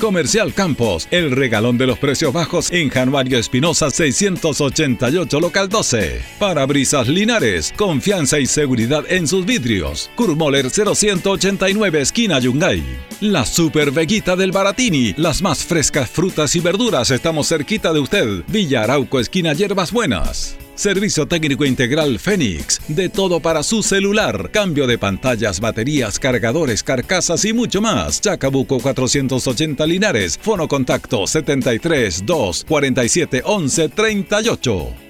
Comercial 0.00 0.54
Campos, 0.54 1.06
el 1.10 1.30
regalón 1.30 1.76
de 1.76 1.86
los 1.86 1.98
precios 1.98 2.32
bajos 2.32 2.72
en 2.72 2.88
Januario 2.88 3.38
Espinosa 3.38 3.90
688 3.90 5.38
local 5.38 5.68
12. 5.68 6.22
Parabrisas 6.38 7.06
Linares, 7.06 7.72
confianza 7.76 8.40
y 8.40 8.46
seguridad 8.46 9.04
en 9.08 9.28
sus 9.28 9.44
vidrios. 9.44 10.10
Kurmoller 10.16 10.70
0189 10.70 12.00
esquina 12.00 12.38
Yungay. 12.38 12.82
La 13.20 13.44
Super 13.44 13.90
Veguita 13.90 14.36
del 14.36 14.52
Baratini, 14.52 15.14
las 15.18 15.42
más 15.42 15.62
frescas 15.62 16.08
frutas 16.08 16.56
y 16.56 16.60
verduras, 16.60 17.10
estamos 17.10 17.48
cerquita 17.48 17.92
de 17.92 18.00
usted. 18.00 18.42
Villa 18.48 18.82
Arauco 18.82 19.20
esquina 19.20 19.52
Hierbas 19.52 19.92
Buenas. 19.92 20.56
Servicio 20.80 21.28
técnico 21.28 21.66
integral 21.66 22.18
Fénix. 22.18 22.80
De 22.88 23.10
todo 23.10 23.40
para 23.40 23.62
su 23.62 23.82
celular. 23.82 24.50
Cambio 24.50 24.86
de 24.86 24.96
pantallas, 24.96 25.60
baterías, 25.60 26.18
cargadores, 26.18 26.82
carcasas 26.82 27.44
y 27.44 27.52
mucho 27.52 27.82
más. 27.82 28.22
Chacabuco 28.22 28.80
480 28.80 29.86
Linares. 29.90 30.38
Fono 30.40 30.66
contacto 30.68 31.26
73 31.26 32.22
2 32.22 32.64
47 32.64 33.42
11 33.44 33.88
38. 33.88 35.09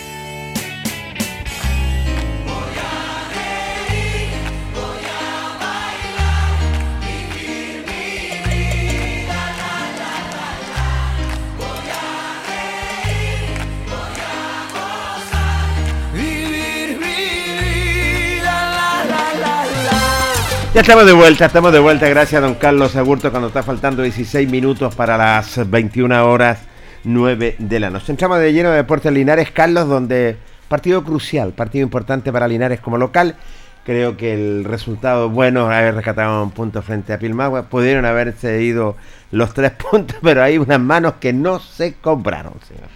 Ya 20.73 20.79
estamos 20.79 21.05
de 21.05 21.11
vuelta, 21.11 21.47
estamos 21.47 21.73
de 21.73 21.79
vuelta. 21.79 22.07
Gracias 22.07 22.41
a 22.41 22.45
don 22.45 22.55
Carlos 22.55 22.95
Agurto 22.95 23.29
cuando 23.29 23.49
está 23.49 23.61
faltando 23.61 24.03
16 24.03 24.49
minutos 24.49 24.95
para 24.95 25.17
las 25.17 25.69
21 25.69 26.25
horas 26.25 26.61
9 27.03 27.57
de 27.59 27.79
la 27.81 27.89
noche. 27.89 28.13
Entramos 28.13 28.39
de 28.39 28.53
lleno 28.53 28.69
de 28.69 28.77
Deportes 28.77 29.11
Linares, 29.11 29.51
Carlos, 29.51 29.89
donde 29.89 30.37
partido 30.69 31.03
crucial, 31.03 31.51
partido 31.51 31.83
importante 31.83 32.31
para 32.31 32.47
Linares 32.47 32.79
como 32.79 32.97
local. 32.97 33.35
Creo 33.83 34.15
que 34.15 34.33
el 34.33 34.63
resultado 34.63 35.29
bueno, 35.29 35.69
haber 35.69 35.93
rescatado 35.93 36.41
un 36.41 36.51
punto 36.51 36.81
frente 36.81 37.11
a 37.11 37.19
Pilmagua, 37.19 37.63
pudieron 37.63 38.05
haberse 38.05 38.63
ido 38.63 38.95
los 39.31 39.53
tres 39.53 39.71
puntos, 39.91 40.15
pero 40.23 40.41
hay 40.41 40.57
unas 40.57 40.79
manos 40.79 41.15
que 41.19 41.33
no 41.33 41.59
se 41.59 41.95
compraron, 41.95 42.53
señor. 42.65 42.87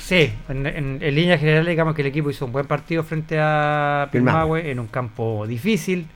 Sí, 0.00 0.32
en, 0.48 0.64
en, 0.64 1.14
línea 1.14 1.38
general 1.38 1.66
digamos 1.66 1.96
que 1.96 2.02
el 2.02 2.08
equipo 2.08 2.30
hizo 2.30 2.44
un 2.44 2.52
buen 2.52 2.66
partido 2.66 3.02
frente 3.02 3.36
a 3.40 4.08
Pilmahue 4.12 4.70
en 4.70 4.78
un 4.78 4.86
campo 4.86 5.44
difícil, 5.48 6.06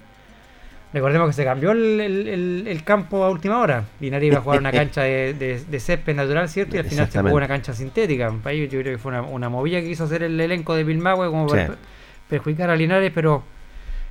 Recordemos 0.94 1.26
que 1.26 1.32
se 1.32 1.44
cambió 1.44 1.72
el, 1.72 2.80
campo 2.84 3.24
a 3.24 3.30
última 3.30 3.58
hora. 3.58 3.84
Linares 3.98 4.28
iba 4.28 4.38
a 4.38 4.42
jugar 4.42 4.60
una 4.60 4.70
cancha 4.72 5.02
de, 5.02 5.34
de, 5.68 5.80
césped 5.80 6.14
natural, 6.14 6.48
¿cierto? 6.48 6.76
Y 6.76 6.78
al 6.78 6.84
final 6.84 7.10
se 7.10 7.20
jugó 7.20 7.34
una 7.34 7.48
cancha 7.48 7.74
sintética. 7.74 8.30
Yo 8.30 8.68
creo 8.68 8.84
que 8.84 8.98
fue 8.98 9.20
una, 9.20 9.48
movilla 9.48 9.80
que 9.80 9.88
quiso 9.88 10.04
hacer 10.04 10.22
el 10.22 10.40
elenco 10.40 10.72
de 10.76 10.84
Bilmahue 10.84 11.26
como 11.30 11.48
para 11.48 11.74
perjudicar 12.28 12.70
a 12.70 12.76
Linares, 12.76 13.10
pero 13.12 13.42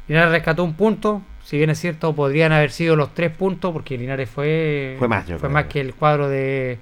Linares 0.09 0.31
rescató 0.31 0.65
un 0.65 0.73
punto. 0.73 1.21
Si 1.45 1.55
bien 1.55 1.69
es 1.69 1.79
cierto, 1.79 2.13
podrían 2.13 2.51
haber 2.51 2.71
sido 2.71 2.97
los 2.97 3.13
tres 3.13 3.31
puntos, 3.31 3.71
porque 3.71 3.97
Linares 3.97 4.29
fue, 4.29 4.97
fue 4.99 5.07
más, 5.07 5.25
fue 5.37 5.47
más 5.47 5.67
que 5.67 5.79
el 5.79 5.93
cuadro 5.95 6.27
de, 6.27 6.79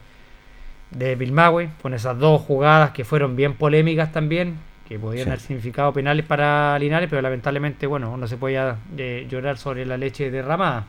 de 0.89 1.15
Bilmahue, 1.15 1.69
con 1.79 1.93
esas 1.93 2.17
dos 2.17 2.41
jugadas 2.41 2.89
que 2.89 3.05
fueron 3.05 3.35
bien 3.35 3.53
polémicas 3.53 4.11
también 4.11 4.70
que 4.91 4.99
podían 4.99 5.29
haber 5.29 5.39
significado 5.39 5.93
penales 5.93 6.25
para 6.25 6.77
Linares, 6.77 7.09
pero 7.09 7.21
lamentablemente, 7.21 7.87
bueno, 7.87 8.17
no 8.17 8.27
se 8.27 8.35
podía 8.35 8.75
eh, 8.97 9.25
llorar 9.29 9.57
sobre 9.57 9.85
la 9.85 9.95
leche 9.95 10.29
derramada. 10.29 10.85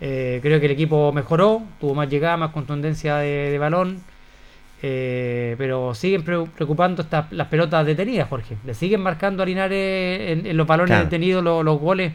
Eh, 0.00 0.40
creo 0.42 0.58
que 0.58 0.66
el 0.66 0.72
equipo 0.72 1.12
mejoró, 1.12 1.62
tuvo 1.80 1.94
más 1.94 2.10
llegada, 2.10 2.36
más 2.36 2.50
contundencia 2.50 3.18
de, 3.18 3.56
balón, 3.58 4.00
eh, 4.82 5.54
pero 5.56 5.94
siguen 5.94 6.24
preocupando 6.24 7.02
estas, 7.02 7.30
las 7.32 7.46
pelotas 7.46 7.86
detenidas, 7.86 8.28
Jorge. 8.28 8.56
Le 8.66 8.74
siguen 8.74 9.02
marcando 9.02 9.44
a 9.44 9.46
Linares 9.46 10.44
en, 10.44 10.56
los 10.56 10.66
balones 10.66 10.98
detenidos 10.98 11.44
los, 11.44 11.78
goles 11.78 12.12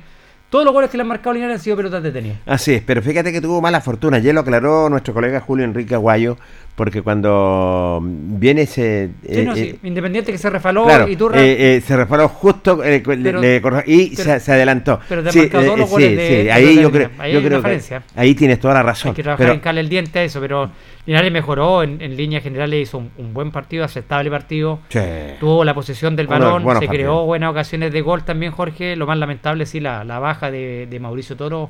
todos 0.49 0.65
los 0.65 0.73
goles 0.73 0.89
que 0.89 0.97
le 0.97 1.03
han 1.03 1.07
marcado 1.07 1.31
Linares 1.31 1.59
han 1.59 1.63
sido 1.63 1.77
pelotas 1.77 2.03
detenidas. 2.03 2.39
Así 2.45 2.73
es, 2.73 2.84
pero 2.84 3.01
fíjate 3.01 3.31
que 3.31 3.39
tuvo 3.39 3.61
mala 3.61 3.80
fortuna. 3.80 4.19
Ya 4.19 4.34
lo 4.34 4.41
aclaró 4.41 4.89
nuestro 4.89 5.13
colega 5.13 5.39
Julio 5.39 5.63
Enrique 5.63 5.95
Aguayo, 5.95 6.35
porque 6.76 7.02
cuando 7.02 7.99
viene 8.03 8.61
ese... 8.64 9.11
Sí, 9.30 9.43
no, 9.43 9.56
sí. 9.56 9.77
Independiente 9.84 10.31
que 10.31 10.38
se 10.38 10.49
refaló 10.49 10.85
claro, 10.85 11.07
y 11.07 11.15
Turra... 11.15 11.41
eh, 11.41 11.76
eh, 11.77 11.81
se 11.81 11.95
refaló 11.95 12.27
justo 12.30 12.84
eh, 12.84 13.03
le- 13.06 13.57
y 13.85 14.15
pero- 14.15 14.23
se, 14.23 14.39
se 14.39 14.52
adelantó. 14.52 14.99
pero 15.07 15.22
te 15.23 15.31
Sí, 15.31 15.49
todos 15.49 15.65
eh, 15.65 15.77
los 15.77 15.89
goles 15.89 16.15
de- 16.18 16.43
de 16.45 16.52
ahí 16.52 16.81
yo 16.81 16.91
creo. 16.91 17.10
Ahí 17.19 17.34
yo 17.34 17.39
hay 17.39 17.45
creo 17.45 17.57
una 17.60 17.68
que 17.68 17.73
falencia. 17.73 18.03
ahí 18.15 18.34
tienes 18.35 18.60
toda 18.60 18.73
la 18.76 18.84
razón. 18.84 19.10
Hay 19.10 19.15
que 19.15 19.23
trabajar 19.23 19.45
pero- 19.45 19.53
en 19.53 19.60
cala 19.60 19.80
el 19.80 19.89
diente 19.89 20.19
a 20.19 20.23
eso, 20.23 20.39
pero 20.39 20.72
Linares 21.06 21.31
mejoró 21.31 21.84
en, 21.84 22.02
en 22.02 22.15
líneas 22.15 22.43
generales, 22.43 22.88
hizo 22.89 22.98
un, 22.99 23.11
un 23.18 23.34
buen 23.34 23.52
partido, 23.52 23.84
aceptable 23.84 24.30
partido. 24.30 24.80
Sí. 24.89 24.99
Tuvo 25.39 25.64
la 25.64 25.73
posesión 25.73 26.15
del 26.15 26.27
balón, 26.27 26.61
se 26.61 26.65
partidos. 26.68 26.93
creó 26.93 27.26
buenas 27.26 27.52
ocasiones 27.52 27.91
de 27.91 28.02
gol 28.02 28.23
también, 28.23 28.52
Jorge. 28.52 28.95
Lo 28.95 29.06
más 29.07 29.18
lamentable, 29.18 29.65
sí, 29.65 29.80
la, 29.80 30.03
la 30.03 30.19
baja 30.19 30.52
de, 30.52 30.88
de 30.89 30.99
Mauricio 30.99 31.35
Toro, 31.35 31.69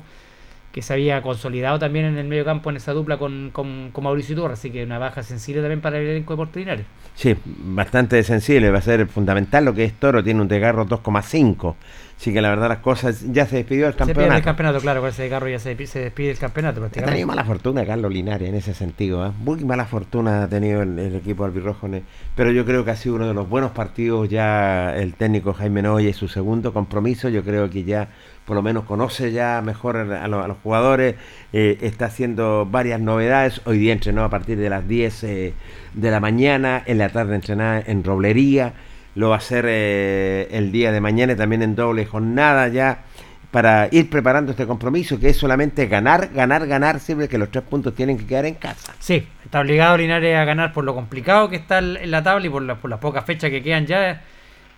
que 0.72 0.82
se 0.82 0.94
había 0.94 1.20
consolidado 1.22 1.78
también 1.78 2.06
en 2.06 2.18
el 2.18 2.26
medio 2.26 2.44
campo 2.44 2.70
en 2.70 2.76
esa 2.76 2.92
dupla 2.92 3.18
con, 3.18 3.50
con, 3.52 3.90
con 3.92 4.04
Mauricio 4.04 4.34
Torres. 4.34 4.58
Así 4.58 4.70
que 4.70 4.84
una 4.84 4.98
baja 4.98 5.22
sensible 5.22 5.60
también 5.60 5.80
para 5.80 5.98
el 5.98 6.08
elenco 6.08 6.34
de. 6.36 6.84
Sí, 7.14 7.36
bastante 7.44 8.22
sensible, 8.22 8.70
va 8.70 8.78
a 8.78 8.82
ser 8.82 9.06
fundamental 9.06 9.66
lo 9.66 9.74
que 9.74 9.84
es 9.84 9.92
Toro, 9.92 10.24
tiene 10.24 10.40
un 10.40 10.48
desgarro 10.48 10.86
2,5. 10.86 11.74
Así 12.22 12.32
que 12.32 12.40
la 12.40 12.50
verdad 12.50 12.68
las 12.68 12.78
cosas, 12.78 13.24
ya 13.32 13.46
se 13.46 13.56
despidió 13.56 13.86
del 13.86 13.94
Se 13.94 13.96
pierde 13.96 14.12
campeonato. 14.12 14.38
el 14.38 14.44
campeonato, 14.44 14.78
claro, 14.80 15.00
con 15.00 15.10
ese 15.10 15.28
carro 15.28 15.48
ya 15.48 15.58
se, 15.58 15.86
se 15.88 15.98
despide 15.98 16.30
el 16.30 16.38
campeonato 16.38 16.84
Ha 16.84 16.88
tenido 16.88 17.26
mala 17.26 17.42
fortuna 17.44 17.84
Carlos 17.84 18.12
Linares 18.12 18.48
en 18.48 18.54
ese 18.54 18.74
sentido, 18.74 19.26
¿eh? 19.26 19.32
muy 19.40 19.64
mala 19.64 19.86
fortuna 19.86 20.44
ha 20.44 20.48
tenido 20.48 20.82
el, 20.82 21.00
el 21.00 21.16
equipo 21.16 21.44
albirrojo, 21.44 21.88
pero 22.36 22.52
yo 22.52 22.64
creo 22.64 22.84
que 22.84 22.92
ha 22.92 22.96
sido 22.96 23.16
uno 23.16 23.26
de 23.26 23.34
los 23.34 23.48
buenos 23.48 23.72
partidos 23.72 24.28
ya 24.28 24.94
el 24.94 25.14
técnico 25.14 25.52
Jaime 25.52 25.82
Noya 25.82 26.10
y 26.10 26.12
su 26.12 26.28
segundo 26.28 26.72
compromiso, 26.72 27.28
yo 27.28 27.42
creo 27.42 27.68
que 27.68 27.82
ya 27.82 28.06
por 28.46 28.54
lo 28.54 28.62
menos 28.62 28.84
conoce 28.84 29.32
ya 29.32 29.60
mejor 29.60 29.96
a, 29.96 30.28
lo- 30.28 30.44
a 30.44 30.46
los 30.46 30.58
jugadores, 30.62 31.16
eh, 31.52 31.78
está 31.80 32.04
haciendo 32.06 32.68
varias 32.70 33.00
novedades, 33.00 33.60
hoy 33.64 33.78
día 33.78 33.94
entrenó 33.94 34.22
a 34.22 34.30
partir 34.30 34.58
de 34.58 34.70
las 34.70 34.86
10 34.86 35.24
eh, 35.24 35.54
de 35.94 36.10
la 36.12 36.20
mañana, 36.20 36.84
en 36.86 36.98
la 36.98 37.08
tarde 37.08 37.34
entrenaba 37.34 37.80
en 37.84 38.04
Roblería, 38.04 38.74
lo 39.14 39.28
va 39.28 39.36
a 39.36 39.38
hacer 39.38 39.64
eh, 39.68 40.48
el 40.52 40.72
día 40.72 40.92
de 40.92 41.00
mañana 41.00 41.36
también 41.36 41.62
en 41.62 41.74
doble 41.74 42.06
jornada 42.06 42.68
ya 42.68 43.04
para 43.50 43.88
ir 43.90 44.08
preparando 44.08 44.52
este 44.52 44.66
compromiso 44.66 45.20
que 45.20 45.28
es 45.28 45.36
solamente 45.36 45.86
ganar, 45.86 46.30
ganar, 46.32 46.66
ganar, 46.66 46.98
siempre 47.00 47.28
que 47.28 47.36
los 47.36 47.50
tres 47.50 47.64
puntos 47.64 47.94
tienen 47.94 48.16
que 48.16 48.24
quedar 48.24 48.46
en 48.46 48.54
casa. 48.54 48.94
Sí, 48.98 49.26
está 49.44 49.60
obligado 49.60 49.98
Linares 49.98 50.34
a 50.36 50.44
ganar 50.46 50.72
por 50.72 50.84
lo 50.84 50.94
complicado 50.94 51.50
que 51.50 51.56
está 51.56 51.78
en 51.80 52.10
la 52.10 52.22
tabla 52.22 52.46
y 52.46 52.48
por, 52.48 52.62
la- 52.62 52.76
por 52.76 52.88
las 52.88 52.98
pocas 52.98 53.24
fechas 53.26 53.50
que 53.50 53.62
quedan 53.62 53.84
ya. 53.86 54.22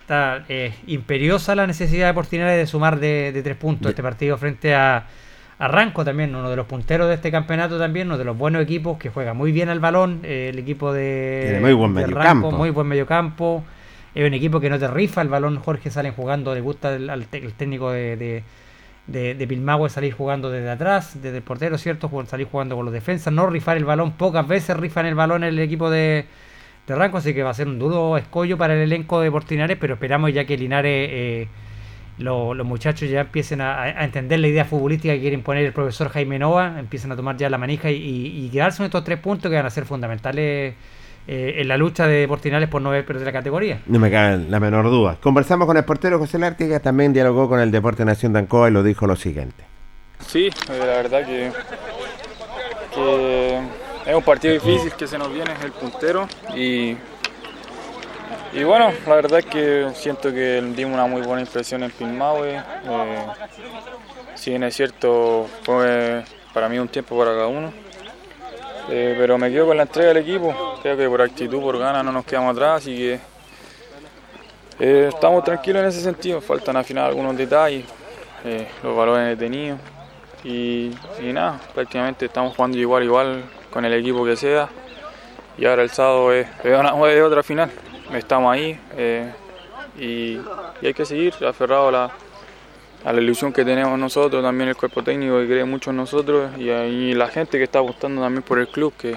Está 0.01 0.43
eh, 0.49 0.73
imperiosa 0.87 1.55
la 1.55 1.65
necesidad 1.65 2.07
de 2.07 2.13
Portinares 2.13 2.57
de 2.57 2.67
sumar 2.67 2.99
de, 2.99 3.31
de 3.31 3.41
tres 3.41 3.55
puntos 3.55 3.89
este 3.89 4.03
partido 4.03 4.37
frente 4.37 4.75
a, 4.75 5.05
a 5.57 5.67
Ranco 5.69 6.03
también, 6.05 6.35
uno 6.35 6.49
de 6.49 6.55
los 6.57 6.67
punteros 6.67 7.07
de 7.07 7.15
este 7.15 7.31
campeonato 7.31 7.79
también, 7.79 8.07
uno 8.07 8.17
de 8.17 8.25
los 8.25 8.37
buenos 8.37 8.61
equipos 8.61 8.99
que 8.99 9.09
juega 9.09 9.33
muy 9.33 9.51
bien 9.51 9.69
al 9.69 9.79
balón, 9.79 10.19
eh, 10.23 10.49
el 10.53 10.59
equipo 10.59 10.91
de, 10.93 11.43
Tiene 11.47 11.59
muy 11.61 11.73
buen 11.73 11.95
de 11.95 12.01
mediocampo. 12.05 12.51
muy 12.51 12.69
buen 12.71 12.87
mediocampo. 12.87 13.63
Es 14.15 14.25
un 14.27 14.33
equipo 14.33 14.59
que 14.61 14.69
no 14.69 14.79
te 14.79 14.87
rifa 14.87 15.21
el 15.21 15.27
balón, 15.29 15.57
Jorge 15.59 15.91
salen 15.91 16.13
jugando, 16.13 16.55
le 16.55 16.61
gusta 16.61 16.95
el, 16.95 17.09
al 17.09 17.25
técnico 17.27 17.91
de, 17.91 18.17
de, 18.17 18.43
de, 19.07 19.35
de 19.35 19.47
Pilmahue 19.47 19.89
salir 19.89 20.13
jugando 20.13 20.49
desde 20.49 20.69
atrás, 20.69 21.21
desde 21.21 21.37
el 21.37 21.43
portero, 21.43 21.77
¿cierto? 21.77 22.09
Salir 22.27 22.47
jugando 22.49 22.75
con 22.77 22.85
los 22.85 22.93
defensas, 22.93 23.33
no 23.33 23.47
rifar 23.47 23.77
el 23.77 23.85
balón, 23.85 24.13
pocas 24.13 24.47
veces 24.47 24.77
rifan 24.77 25.05
el 25.05 25.15
balón 25.15 25.43
el 25.43 25.59
equipo 25.59 25.89
de, 25.89 26.25
de 26.87 26.95
Ranco, 26.95 27.17
así 27.17 27.33
que 27.33 27.43
va 27.43 27.51
a 27.51 27.53
ser 27.53 27.67
un 27.67 27.79
duro 27.79 28.17
escollo 28.17 28.57
para 28.57 28.73
el 28.75 28.81
elenco 28.81 29.19
de 29.21 29.31
Portinares, 29.31 29.77
pero 29.79 29.95
esperamos 29.95 30.33
ya 30.33 30.45
que 30.45 30.57
Linares, 30.57 31.09
eh, 31.11 31.47
lo- 32.17 32.53
los 32.53 32.65
muchachos 32.67 33.09
ya 33.09 33.21
empiecen 33.21 33.61
a, 33.61 34.03
entender 34.03 34.39
la 34.39 34.47
idea 34.47 34.65
futbolística 34.65 35.13
que 35.13 35.21
quiere 35.21 35.35
imponer 35.35 35.65
el 35.65 35.73
profesor 35.73 36.09
Jaime 36.09 36.39
Nova, 36.39 36.79
empiecen 36.79 37.11
a 37.11 37.15
tomar 37.17 37.37
ya 37.37 37.49
la 37.49 37.57
manija 37.57 37.91
y 37.91 38.49
quedarse 38.51 38.77
con 38.77 38.85
estos 38.85 39.03
tres 39.03 39.19
puntos 39.19 39.49
que 39.49 39.57
van 39.57 39.65
a 39.65 39.69
ser 39.69 39.85
fundamentales 39.85 40.75
eh, 41.27 41.55
en 41.57 41.67
la 41.67 41.77
lucha 41.77 42.07
de 42.07 42.27
Portinales 42.27 42.69
por 42.69 42.81
no 42.81 42.89
ver 42.91 43.05
perder 43.05 43.25
la 43.25 43.31
categoría. 43.31 43.79
No 43.87 43.99
me 43.99 44.11
cabe 44.11 44.45
la 44.49 44.59
menor 44.59 44.85
duda. 44.85 45.17
Conversamos 45.21 45.65
con 45.67 45.77
el 45.77 45.85
portero 45.85 46.19
José 46.19 46.39
Lártiga, 46.39 46.79
también 46.79 47.13
dialogó 47.13 47.49
con 47.49 47.59
el 47.59 47.71
Deporte 47.71 48.05
Nación 48.05 48.33
de 48.33 48.39
Ancoa 48.39 48.69
y 48.69 48.71
lo 48.71 48.83
dijo 48.83 49.07
lo 49.07 49.15
siguiente. 49.15 49.63
Sí, 50.25 50.47
eh, 50.47 50.79
la 50.79 50.85
verdad 50.85 51.25
que, 51.25 51.51
que 52.93 53.59
es 54.05 54.15
un 54.15 54.23
partido 54.23 54.53
difícil 54.53 54.91
que 54.93 55.07
se 55.07 55.17
nos 55.17 55.31
viene 55.33 55.51
el 55.63 55.71
puntero 55.71 56.27
y, 56.55 56.95
y 58.53 58.63
bueno, 58.63 58.91
la 59.07 59.15
verdad 59.15 59.39
es 59.39 59.45
que 59.45 59.87
siento 59.93 60.31
que 60.31 60.61
dimos 60.75 60.93
una 60.93 61.05
muy 61.05 61.21
buena 61.21 61.41
impresión 61.41 61.83
en 61.83 61.91
Pilmahue. 61.91 62.55
Eh, 62.55 63.25
si 64.35 64.51
bien 64.51 64.63
es 64.63 64.75
cierto, 64.75 65.47
fue 65.63 66.23
para 66.53 66.69
mí 66.69 66.79
un 66.79 66.87
tiempo 66.87 67.17
para 67.17 67.31
cada 67.31 67.47
uno. 67.47 67.73
Eh, 68.89 69.15
pero 69.17 69.37
me 69.37 69.49
quedo 69.49 69.67
con 69.67 69.77
la 69.77 69.83
entrega 69.83 70.09
del 70.09 70.17
equipo. 70.17 70.77
Creo 70.81 70.95
que 70.95 71.07
por 71.09 71.21
actitud, 71.21 71.59
por 71.59 71.77
ganas 71.77 72.03
no 72.05 72.11
nos 72.11 72.25
quedamos 72.25 72.55
atrás 72.55 72.85
y 72.87 72.95
que 72.95 73.19
eh, 74.79 75.09
estamos 75.13 75.43
tranquilos 75.43 75.81
en 75.81 75.89
ese 75.89 76.01
sentido. 76.01 76.41
Faltan 76.41 76.77
afinar 76.77 77.05
algunos 77.05 77.35
detalles, 77.35 77.85
eh, 78.43 78.67
los 78.83 78.95
valores 78.95 79.37
detenidos. 79.37 79.79
Y, 80.43 80.91
nada, 81.19 81.59
prácticamente 81.73 82.25
estamos 82.25 82.55
jugando 82.55 82.77
igual 82.77 83.03
igual 83.03 83.43
con 83.71 83.83
el 83.85 83.93
equipo 83.93 84.23
que 84.23 84.35
sea. 84.35 84.69
Y 85.57 85.65
ahora 85.65 85.81
el 85.81 85.89
sábado 85.89 86.31
es, 86.31 86.47
otra 87.23 87.41
final. 87.41 87.71
Estamos 88.13 88.53
ahí 88.53 88.79
y, 89.97 90.37
y 90.81 90.87
hay 90.87 90.93
que 90.93 91.05
seguir 91.05 91.33
aferrado 91.43 91.87
a 91.87 91.91
la, 91.91 92.11
a 93.05 93.13
la 93.13 93.21
ilusión 93.21 93.53
que 93.53 93.63
tenemos 93.63 93.97
nosotros, 93.99 94.43
también 94.43 94.69
el 94.69 94.75
cuerpo 94.75 95.03
técnico 95.03 95.39
que 95.39 95.45
cree 95.45 95.63
mucho 95.63 95.91
en 95.91 95.97
nosotros 95.97 96.49
y, 96.57 97.13
la 97.13 97.27
gente 97.27 97.59
que 97.59 97.65
está 97.65 97.77
apostando 97.79 98.19
también 98.19 98.41
por 98.41 98.57
el 98.57 98.67
club, 98.67 98.93
que, 98.97 99.15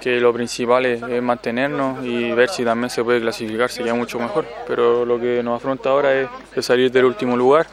que 0.00 0.18
lo 0.18 0.32
principal 0.32 0.84
es, 0.86 1.22
mantenernos 1.22 2.04
y 2.04 2.32
ver 2.32 2.48
si 2.48 2.64
también 2.64 2.90
se 2.90 3.04
puede 3.04 3.20
clasificar, 3.20 3.70
sería 3.70 3.94
mucho 3.94 4.18
mejor. 4.18 4.44
Pero 4.66 5.04
lo 5.04 5.20
que 5.20 5.40
nos 5.44 5.56
afronta 5.56 5.90
ahora 5.90 6.20
es, 6.20 6.28
salir 6.66 6.90
del 6.90 7.04
último 7.04 7.36
lugar 7.36 7.68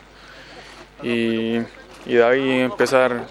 y, 1.01 1.57
de 2.05 2.23
ahí 2.23 2.60
empezar 2.60 3.26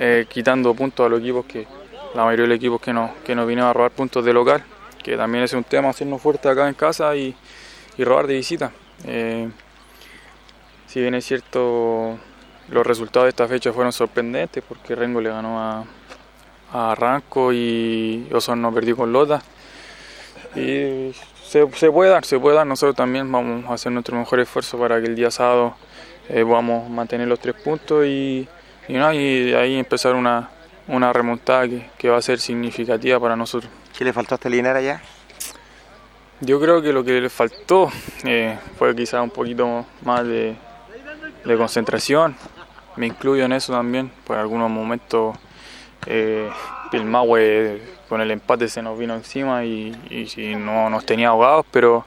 eh, 0.00 0.24
quitando 0.30 0.72
puntos 0.72 1.04
a 1.04 1.08
los 1.10 1.20
equipos 1.20 1.44
que 1.44 1.66
la 2.14 2.24
mayoría 2.24 2.44
de 2.44 2.48
los 2.48 2.56
equipos 2.56 2.80
que 2.80 2.92
nos, 2.92 3.10
que 3.24 3.34
nos 3.34 3.46
vinieron 3.46 3.68
a 3.68 3.72
robar 3.74 3.90
puntos 3.90 4.24
de 4.24 4.32
local, 4.32 4.64
que 5.02 5.14
también 5.14 5.44
es 5.44 5.52
un 5.52 5.64
tema 5.64 5.90
hacernos 5.90 6.22
fuertes 6.22 6.50
acá 6.50 6.66
en 6.66 6.74
casa 6.74 7.14
y, 7.14 7.34
y 7.98 8.04
robar 8.04 8.26
de 8.26 8.34
visita. 8.34 8.72
Eh, 9.06 9.50
si 10.94 11.00
bien 11.00 11.16
es 11.16 11.24
cierto, 11.24 12.16
los 12.68 12.86
resultados 12.86 13.24
de 13.24 13.30
esta 13.30 13.48
fecha 13.48 13.72
fueron 13.72 13.92
sorprendentes 13.92 14.62
porque 14.62 14.94
Rengo 14.94 15.20
le 15.20 15.28
ganó 15.28 15.58
a, 15.58 15.84
a 16.72 16.94
Ranco 16.94 17.52
y 17.52 18.28
Osorno 18.32 18.72
perdió 18.72 18.96
con 18.96 19.12
Lota. 19.12 19.42
Y 20.54 21.12
se, 21.42 21.68
se 21.72 21.90
puede 21.90 22.10
dar, 22.10 22.24
se 22.24 22.38
puede 22.38 22.54
dar. 22.54 22.68
Nosotros 22.68 22.94
también 22.94 23.32
vamos 23.32 23.68
a 23.68 23.74
hacer 23.74 23.90
nuestro 23.90 24.16
mejor 24.16 24.38
esfuerzo 24.38 24.78
para 24.78 25.00
que 25.00 25.08
el 25.08 25.16
día 25.16 25.32
sábado 25.32 25.74
eh, 26.28 26.44
podamos 26.44 26.88
mantener 26.88 27.26
los 27.26 27.40
tres 27.40 27.56
puntos 27.56 28.06
y, 28.06 28.46
y, 28.86 28.92
nada, 28.92 29.16
y 29.16 29.52
ahí 29.52 29.76
empezar 29.76 30.14
una, 30.14 30.48
una 30.86 31.12
remontada 31.12 31.66
que, 31.66 31.90
que 31.98 32.08
va 32.08 32.18
a 32.18 32.22
ser 32.22 32.38
significativa 32.38 33.18
para 33.18 33.34
nosotros. 33.34 33.68
¿Qué 33.98 34.04
le 34.04 34.12
faltó 34.12 34.36
a 34.36 34.36
este 34.36 34.48
Linares 34.48 34.84
ya? 34.84 35.02
Yo 36.40 36.60
creo 36.60 36.80
que 36.80 36.92
lo 36.92 37.02
que 37.02 37.20
le 37.20 37.30
faltó 37.30 37.90
eh, 38.22 38.56
fue 38.78 38.94
quizás 38.94 39.24
un 39.24 39.30
poquito 39.30 39.86
más 40.04 40.24
de, 40.24 40.54
de 41.44 41.56
concentración. 41.56 42.36
Me 42.96 43.06
incluyo 43.06 43.44
en 43.44 43.52
eso 43.52 43.72
también, 43.72 44.10
por 44.24 44.36
algunos 44.38 44.70
momentos 44.70 45.36
eh, 46.06 46.50
con 48.08 48.20
el 48.20 48.30
empate 48.30 48.68
se 48.68 48.82
nos 48.82 48.96
vino 48.98 49.14
encima 49.14 49.64
y, 49.64 49.96
y- 50.10 50.40
y 50.50 50.54
no 50.54 50.88
nos 50.90 51.04
tenía 51.04 51.28
ahogados, 51.28 51.66
pero, 51.70 52.04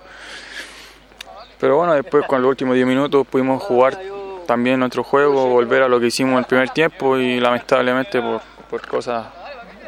pero 1.59 1.77
bueno, 1.77 1.93
después 1.93 2.25
con 2.25 2.41
los 2.41 2.49
últimos 2.49 2.75
10 2.75 2.87
minutos 2.87 3.27
pudimos 3.27 3.61
jugar 3.63 3.99
también 4.45 4.79
nuestro 4.79 5.03
juego, 5.03 5.47
volver 5.47 5.83
a 5.83 5.89
lo 5.89 5.99
que 5.99 6.07
hicimos 6.07 6.33
en 6.33 6.39
el 6.39 6.45
primer 6.45 6.69
tiempo 6.69 7.17
y 7.17 7.39
lamentablemente 7.39 8.21
por, 8.21 8.41
por 8.69 8.87
cosas 8.87 9.27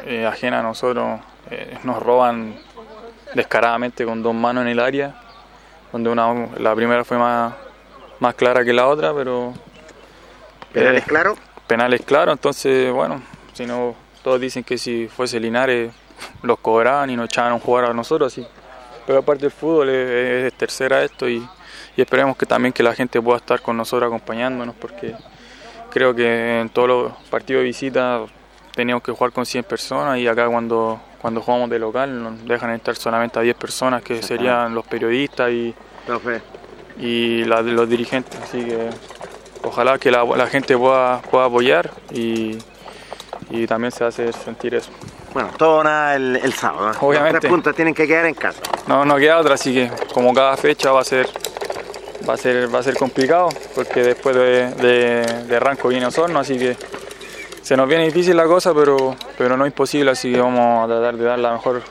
eh, 0.04 0.26
ajenas 0.26 0.60
a 0.60 0.62
nosotros 0.62 1.20
eh, 1.50 1.78
nos 1.84 2.02
roban 2.02 2.54
descaradamente 3.34 4.04
con 4.04 4.22
dos 4.22 4.34
manos 4.34 4.62
en 4.62 4.68
el 4.68 4.80
área, 4.80 5.14
donde 5.92 6.10
una, 6.10 6.48
la 6.58 6.74
primera 6.74 7.04
fue 7.04 7.16
más, 7.16 7.54
más 8.20 8.34
clara 8.34 8.64
que 8.64 8.72
la 8.72 8.86
otra, 8.86 9.12
pero... 9.12 9.54
¿Penales 10.72 11.02
eh, 11.02 11.06
claro? 11.06 11.36
Penales 11.66 12.02
claro, 12.02 12.32
entonces 12.32 12.92
bueno, 12.92 13.22
si 13.52 13.66
no, 13.66 13.94
todos 14.22 14.40
dicen 14.40 14.62
que 14.62 14.78
si 14.78 15.08
fuese 15.08 15.40
Linares 15.40 15.92
los 16.42 16.58
cobraban 16.58 17.10
y 17.10 17.16
nos 17.16 17.26
echaban 17.26 17.52
a 17.52 17.58
jugar 17.58 17.86
a 17.86 17.94
nosotros 17.94 18.32
así. 18.32 18.46
Pero 19.06 19.20
aparte 19.20 19.46
el 19.46 19.52
fútbol 19.52 19.88
es, 19.88 20.46
es 20.46 20.52
tercera 20.54 21.02
esto 21.02 21.28
y, 21.28 21.46
y 21.96 22.00
esperemos 22.00 22.36
que 22.36 22.46
también 22.46 22.72
que 22.72 22.82
la 22.82 22.94
gente 22.94 23.20
pueda 23.20 23.38
estar 23.38 23.60
con 23.60 23.76
nosotros 23.76 24.06
acompañándonos 24.06 24.74
porque 24.76 25.14
creo 25.90 26.14
que 26.14 26.60
en 26.60 26.68
todos 26.68 26.88
los 26.88 27.12
partidos 27.28 27.60
de 27.60 27.64
visita 27.64 28.24
teníamos 28.74 29.02
que 29.02 29.12
jugar 29.12 29.32
con 29.32 29.44
100 29.44 29.64
personas 29.64 30.18
y 30.18 30.28
acá 30.28 30.48
cuando, 30.48 31.00
cuando 31.20 31.40
jugamos 31.40 31.68
de 31.70 31.78
local 31.78 32.22
nos 32.22 32.44
dejan 32.46 32.70
estar 32.70 32.96
solamente 32.96 33.38
a 33.38 33.42
10 33.42 33.56
personas 33.56 34.02
que 34.02 34.22
serían 34.22 34.74
los 34.74 34.86
periodistas 34.86 35.50
y, 35.50 35.74
y 37.00 37.44
la- 37.44 37.62
los 37.62 37.88
dirigentes. 37.88 38.38
Así 38.40 38.64
que 38.64 38.90
ojalá 39.62 39.98
que 39.98 40.10
la, 40.10 40.46
gente 40.46 40.76
pueda, 40.76 41.20
pueda 41.22 41.46
apoyar 41.46 41.90
y, 42.12 42.58
y 43.50 43.66
también 43.66 43.92
se 43.92 44.04
hace 44.04 44.32
sentir 44.32 44.74
eso. 44.74 44.90
Bueno, 45.32 45.50
todo 45.56 45.84
nada 45.84 46.16
el, 46.16 46.52
sábado. 46.52 46.92
Obviamente. 47.00 47.34
Los 47.34 47.40
tres 47.40 47.50
puntos 47.50 47.74
tienen 47.74 47.94
que 47.94 48.06
quedar 48.06 48.26
en 48.26 48.34
casa. 48.34 48.60
No, 48.86 49.04
no 49.04 49.16
queda 49.16 49.38
otra, 49.38 49.54
así 49.54 49.72
que 49.72 49.90
como 50.12 50.34
cada 50.34 50.56
fecha 50.56 50.90
va 50.90 51.00
a 51.00 51.04
ser 51.04 51.28
va 52.28 52.34
a 52.34 52.36
ser, 52.36 52.72
va 52.72 52.80
a 52.80 52.82
ser 52.82 52.96
complicado 52.96 53.48
porque 53.74 54.02
después 54.02 54.36
de, 54.36 54.70
de, 54.74 55.44
de 55.46 55.60
Ranco 55.60 55.88
viene 55.88 56.06
Osorno, 56.06 56.38
así 56.40 56.58
que 56.58 56.76
se 57.62 57.76
nos 57.76 57.88
viene 57.88 58.04
difícil 58.04 58.36
la 58.36 58.44
cosa, 58.44 58.74
pero, 58.74 59.16
pero 59.38 59.56
no 59.56 59.66
imposible, 59.66 60.10
así 60.10 60.32
que 60.32 60.40
vamos 60.40 60.84
a 60.84 60.86
tratar 60.86 61.16
de 61.16 61.24
dar 61.24 61.38
la 61.38 61.52
mejor, 61.52 61.82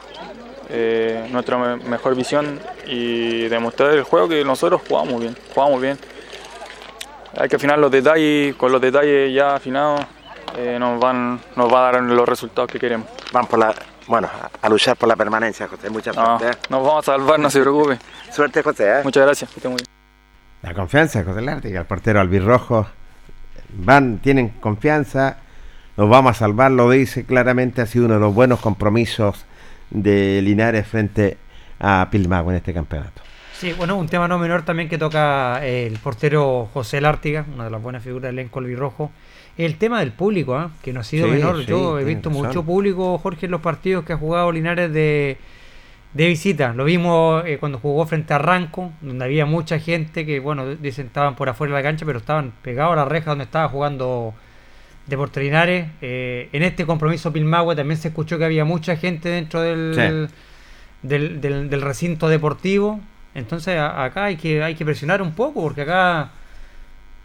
eh, 0.69 1.27
nuestra 1.31 1.57
mejor 1.77 2.15
visión 2.15 2.59
y 2.85 3.47
demostrar 3.47 3.91
el 3.91 4.03
juego 4.03 4.29
que 4.29 4.43
nosotros 4.45 4.81
jugamos 4.87 5.21
bien, 5.21 5.35
jugamos 5.53 5.81
bien. 5.81 5.97
Hay 7.37 7.49
que 7.49 7.55
afinar 7.55 7.79
los 7.79 7.91
detalles, 7.91 8.55
con 8.55 8.71
los 8.71 8.81
detalles 8.81 9.33
ya 9.33 9.55
afinados 9.55 10.01
eh, 10.57 10.77
nos, 10.79 10.99
van, 10.99 11.39
nos 11.55 11.71
va 11.71 11.89
a 11.89 11.91
dar 11.91 12.01
los 12.01 12.27
resultados 12.27 12.71
que 12.71 12.79
queremos. 12.79 13.07
Van 13.31 13.45
por 13.45 13.59
la, 13.59 13.73
bueno, 14.07 14.29
a 14.61 14.69
luchar 14.69 14.95
por 14.97 15.07
la 15.07 15.15
permanencia, 15.15 15.67
José. 15.67 15.89
Muchas 15.89 16.15
gracias. 16.15 16.55
¿eh? 16.55 16.59
Nos 16.69 16.85
vamos 16.85 17.07
a 17.07 17.11
salvar, 17.13 17.39
no 17.39 17.49
se 17.49 17.61
preocupe. 17.61 17.97
Suerte, 18.31 18.63
José. 18.63 19.01
Muchas 19.03 19.23
gracias. 19.23 19.49
La 20.61 20.73
confianza, 20.73 21.23
José 21.23 21.41
Lártiga, 21.41 21.81
el 21.81 21.85
portero 21.85 22.19
albirrojo. 22.19 22.87
Van, 23.71 24.17
tienen 24.17 24.49
confianza, 24.49 25.37
nos 25.95 26.09
vamos 26.09 26.31
a 26.31 26.33
salvar, 26.33 26.71
lo 26.71 26.89
dice 26.89 27.23
claramente, 27.23 27.81
ha 27.81 27.85
sido 27.85 28.05
uno 28.05 28.15
de 28.15 28.19
los 28.19 28.33
buenos 28.33 28.59
compromisos 28.59 29.45
de 29.89 30.41
Linares 30.41 30.87
frente 30.87 31.37
a 31.79 32.07
Pilmago 32.11 32.51
en 32.51 32.57
este 32.57 32.73
campeonato. 32.73 33.21
Sí, 33.53 33.73
bueno, 33.73 33.97
un 33.97 34.07
tema 34.07 34.27
no 34.27 34.39
menor 34.39 34.63
también 34.63 34.87
que 34.87 34.97
toca 34.97 35.65
el 35.65 35.97
portero 35.99 36.69
José 36.73 37.01
Lártiga, 37.01 37.45
una 37.53 37.65
de 37.65 37.69
las 37.69 37.81
buenas 37.81 38.03
figuras 38.03 38.29
del 38.29 38.39
elenco 38.39 38.59
albirrojo, 38.59 39.11
el 39.57 39.75
tema 39.75 39.99
del 39.99 40.13
público, 40.13 40.55
¿ah? 40.55 40.71
que 40.81 40.93
no 40.93 41.01
ha 41.01 41.03
sido 41.03 41.27
menor. 41.27 41.65
Yo 41.65 41.99
he 41.99 42.05
visto 42.05 42.29
mucho 42.29 42.63
público, 42.63 43.17
Jorge, 43.17 43.47
en 43.47 43.51
los 43.51 43.59
partidos 43.59 44.05
que 44.05 44.13
ha 44.13 44.17
jugado 44.17 44.51
Linares 44.53 44.93
de, 44.93 45.37
de 46.13 46.27
visita. 46.27 46.73
Lo 46.73 46.85
vimos 46.85 47.43
eh, 47.45 47.57
cuando 47.59 47.79
jugó 47.79 48.05
frente 48.05 48.33
a 48.33 48.37
Ranco, 48.37 48.93
donde 49.01 49.25
había 49.25 49.45
mucha 49.45 49.77
gente 49.79 50.25
que, 50.25 50.39
bueno, 50.39 50.65
dicen 50.75 51.07
estaban 51.07 51.35
por 51.35 51.49
afuera 51.49 51.75
de 51.75 51.81
la 51.81 51.83
cancha, 51.83 52.05
pero 52.05 52.19
estaban 52.19 52.53
pegados 52.61 52.93
a 52.93 52.95
la 52.95 53.05
reja 53.05 53.31
donde 53.31 53.43
estaba 53.43 53.67
jugando 53.67 54.33
Deportes 55.09 55.43
Linares. 55.43 55.87
Eh, 56.01 56.49
en 56.53 56.63
este 56.63 56.85
compromiso 56.85 57.33
Pilmahue 57.33 57.75
también 57.75 57.99
se 57.99 58.09
escuchó 58.09 58.37
que 58.37 58.45
había 58.45 58.65
mucha 58.65 58.95
gente 58.95 59.29
dentro 59.29 59.61
del, 59.61 60.29
del, 61.01 61.41
del, 61.41 61.81
recinto 61.81 62.29
deportivo. 62.29 62.99
Entonces 63.35 63.79
acá 63.79 64.25
hay 64.25 64.37
que, 64.37 64.63
hay 64.63 64.75
que 64.75 64.85
presionar 64.85 65.21
un 65.21 65.33
poco, 65.33 65.61
porque 65.61 65.81
acá 65.81 66.31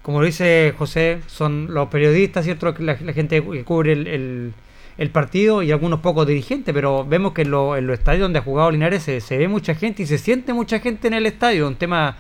como 0.04 0.20
lo 0.20 0.26
dice 0.26 0.74
José, 0.76 1.20
son 1.26 1.72
los 1.72 1.88
periodistas, 1.88 2.44
¿cierto? 2.44 2.74
La, 2.78 2.98
la 3.00 3.12
gente 3.14 3.42
que 3.42 3.64
cubre 3.64 3.92
el, 3.92 4.52
el, 4.98 5.10
partido 5.10 5.62
y 5.62 5.72
algunos 5.72 6.00
pocos 6.00 6.26
dirigentes, 6.26 6.74
pero 6.74 7.06
vemos 7.06 7.32
que 7.32 7.40
en, 7.40 7.50
los 7.50 7.78
estadios 7.98 8.20
donde 8.20 8.38
ha 8.38 8.42
jugado 8.42 8.70
Linares 8.70 9.02
se, 9.02 9.38
ve 9.38 9.48
mucha 9.48 9.74
gente 9.74 10.02
y 10.02 10.06
se 10.06 10.18
siente 10.18 10.52
mucha 10.52 10.78
gente 10.80 11.08
en 11.08 11.14
el 11.14 11.24
estadio, 11.24 11.66
un 11.66 11.76
tema 11.76 12.18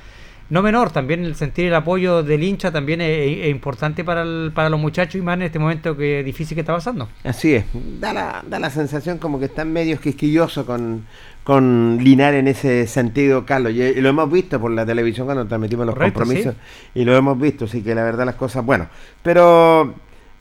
no 0.50 0.62
menor, 0.62 0.90
también 0.90 1.24
el 1.24 1.34
sentir 1.36 1.66
el 1.66 1.74
apoyo 1.74 2.22
del 2.22 2.42
hincha 2.42 2.70
también 2.70 3.00
es, 3.00 3.48
importante 3.48 4.04
para, 4.04 4.24
para 4.54 4.68
los 4.68 4.78
muchachos 4.78 5.16
y 5.16 5.22
más 5.22 5.34
en 5.34 5.42
este 5.42 5.58
momento 5.58 5.96
que 5.96 6.22
difícil 6.22 6.54
que 6.54 6.60
está 6.60 6.74
pasando. 6.74 7.08
Así 7.24 7.54
es, 7.54 7.64
da 8.00 8.12
la, 8.12 8.44
da 8.46 8.58
la 8.58 8.70
sensación 8.70 9.18
como 9.18 9.38
que 9.38 9.46
están 9.46 9.72
medio 9.72 9.98
quisquillosos 9.98 10.66
con, 10.66 11.06
con 11.44 11.98
Linares 12.00 12.40
en 12.40 12.48
ese 12.48 12.86
sentido, 12.86 13.46
Carlos. 13.46 13.72
Y, 13.72 14.00
lo 14.00 14.08
hemos 14.08 14.30
visto 14.30 14.60
por 14.60 14.70
la 14.70 14.84
televisión 14.84 15.26
cuando 15.26 15.46
transmitimos 15.46 15.86
los 15.86 15.94
compromisos. 15.94 16.54
Y 16.94 17.04
lo 17.04 17.14
hemos 17.14 17.38
visto, 17.38 17.66
así 17.66 17.82
que 17.82 17.94
la 17.94 18.02
verdad 18.02 18.26
las 18.26 18.34
cosas, 18.34 18.64
bueno. 18.64 18.88
Pero 19.22 19.94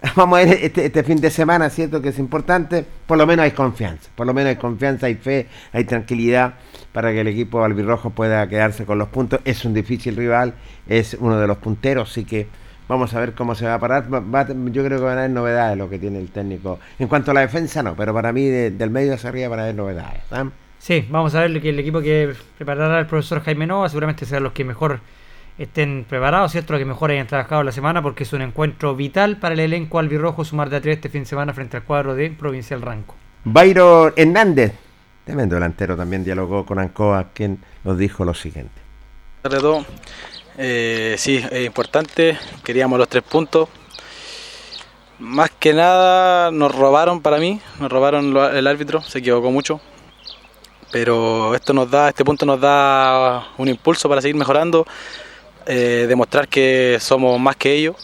vamos 0.15 0.39
a 0.39 0.45
ver 0.45 0.59
este, 0.61 0.85
este, 0.85 1.03
fin 1.03 1.19
de 1.19 1.29
semana, 1.29 1.69
¿cierto? 1.69 2.01
Que 2.01 2.09
es 2.09 2.19
importante. 2.19 2.85
Por 3.05 3.17
lo 3.17 3.27
menos 3.27 3.43
hay 3.43 3.51
confianza. 3.51 4.09
Por 4.15 4.25
lo 4.25 4.33
menos 4.33 4.49
hay 4.49 4.55
confianza, 4.55 5.07
hay 5.07 5.15
fe, 5.15 5.47
hay 5.71 5.83
tranquilidad 5.83 6.55
para 6.93 7.11
que 7.11 7.21
el 7.21 7.27
equipo 7.27 7.63
albirrojo 7.63 8.11
pueda 8.11 8.47
quedarse 8.47 8.85
con 8.85 8.97
los 8.97 9.09
puntos. 9.09 9.41
Es 9.43 9.65
un 9.65 9.73
difícil 9.73 10.15
rival, 10.15 10.53
es 10.87 11.17
uno 11.19 11.37
de 11.39 11.47
los 11.47 11.57
punteros, 11.57 12.11
así 12.11 12.23
que 12.23 12.47
vamos 12.87 13.13
a 13.13 13.19
ver 13.19 13.33
cómo 13.33 13.55
se 13.55 13.65
va 13.65 13.73
a 13.73 13.79
parar. 13.79 14.05
yo 14.07 14.85
creo 14.85 14.99
que 14.99 15.03
van 15.03 15.17
a 15.17 15.21
haber 15.21 15.31
novedades 15.31 15.77
lo 15.77 15.89
que 15.89 15.99
tiene 15.99 16.19
el 16.19 16.29
técnico. 16.29 16.79
En 16.99 17.07
cuanto 17.07 17.31
a 17.31 17.33
la 17.33 17.41
defensa, 17.41 17.83
no, 17.83 17.95
pero 17.95 18.13
para 18.13 18.31
mí 18.31 18.45
del 18.45 18.89
medio 18.89 19.15
hacia 19.15 19.29
arriba 19.29 19.49
van 19.49 19.59
a 19.59 19.63
haber 19.63 19.75
novedades. 19.75 20.21
¿ah? 20.31 20.45
Sí, 20.79 21.05
vamos 21.09 21.33
a 21.35 21.41
ver 21.41 21.61
que 21.61 21.69
el 21.69 21.79
equipo 21.79 22.01
que 22.01 22.33
preparará 22.57 22.99
el 22.99 23.07
profesor 23.07 23.41
Jaime 23.41 23.65
Nova 23.65 23.89
seguramente 23.89 24.25
será 24.25 24.39
los 24.39 24.53
que 24.53 24.63
mejor 24.63 24.99
estén 25.57 26.05
preparados, 26.07 26.51
¿cierto? 26.51 26.73
Los 26.73 26.79
que 26.79 26.85
mejor 26.85 27.11
hayan 27.11 27.27
trabajado 27.27 27.63
la 27.63 27.71
semana 27.71 28.01
porque 28.01 28.23
es 28.23 28.33
un 28.33 28.41
encuentro 28.41 28.95
vital 28.95 29.37
para 29.37 29.53
el 29.53 29.59
elenco 29.59 29.99
albirrojo 29.99 30.43
sumar 30.43 30.69
de 30.69 30.77
a 30.77 30.81
tres 30.81 30.97
este 30.97 31.09
fin 31.09 31.21
de 31.21 31.27
semana 31.27 31.53
frente 31.53 31.77
al 31.77 31.83
cuadro 31.83 32.15
de 32.15 32.31
Provincial 32.31 32.81
Ranco. 32.81 33.15
Bayro 33.45 34.13
Hernández, 34.15 34.73
tremendo 35.25 35.55
delantero, 35.55 35.95
también 35.95 36.23
dialogó 36.23 36.65
con 36.65 36.79
Ancoa, 36.79 37.29
quien 37.33 37.59
nos 37.83 37.97
dijo 37.97 38.25
lo 38.25 38.33
siguiente. 38.33 38.73
Eh, 40.57 41.15
sí, 41.17 41.43
es 41.51 41.65
importante, 41.65 42.37
queríamos 42.63 42.99
los 42.99 43.07
tres 43.07 43.23
puntos. 43.23 43.69
Más 45.19 45.49
que 45.51 45.73
nada 45.73 46.51
nos 46.51 46.73
robaron 46.75 47.21
para 47.21 47.37
mí, 47.37 47.59
nos 47.79 47.91
robaron 47.91 48.35
el 48.35 48.67
árbitro, 48.67 49.01
se 49.01 49.19
equivocó 49.19 49.51
mucho, 49.51 49.79
pero 50.91 51.55
esto 51.55 51.73
nos 51.73 51.89
da, 51.89 52.09
este 52.09 52.25
punto 52.25 52.45
nos 52.45 52.59
da 52.59 53.47
un 53.57 53.67
impulso 53.67 54.09
para 54.09 54.21
seguir 54.21 54.35
mejorando, 54.35 54.85
eh, 55.65 56.05
demostrar 56.07 56.47
que 56.47 56.97
somos 56.99 57.39
más 57.39 57.55
que 57.55 57.73
ellos, 57.73 57.95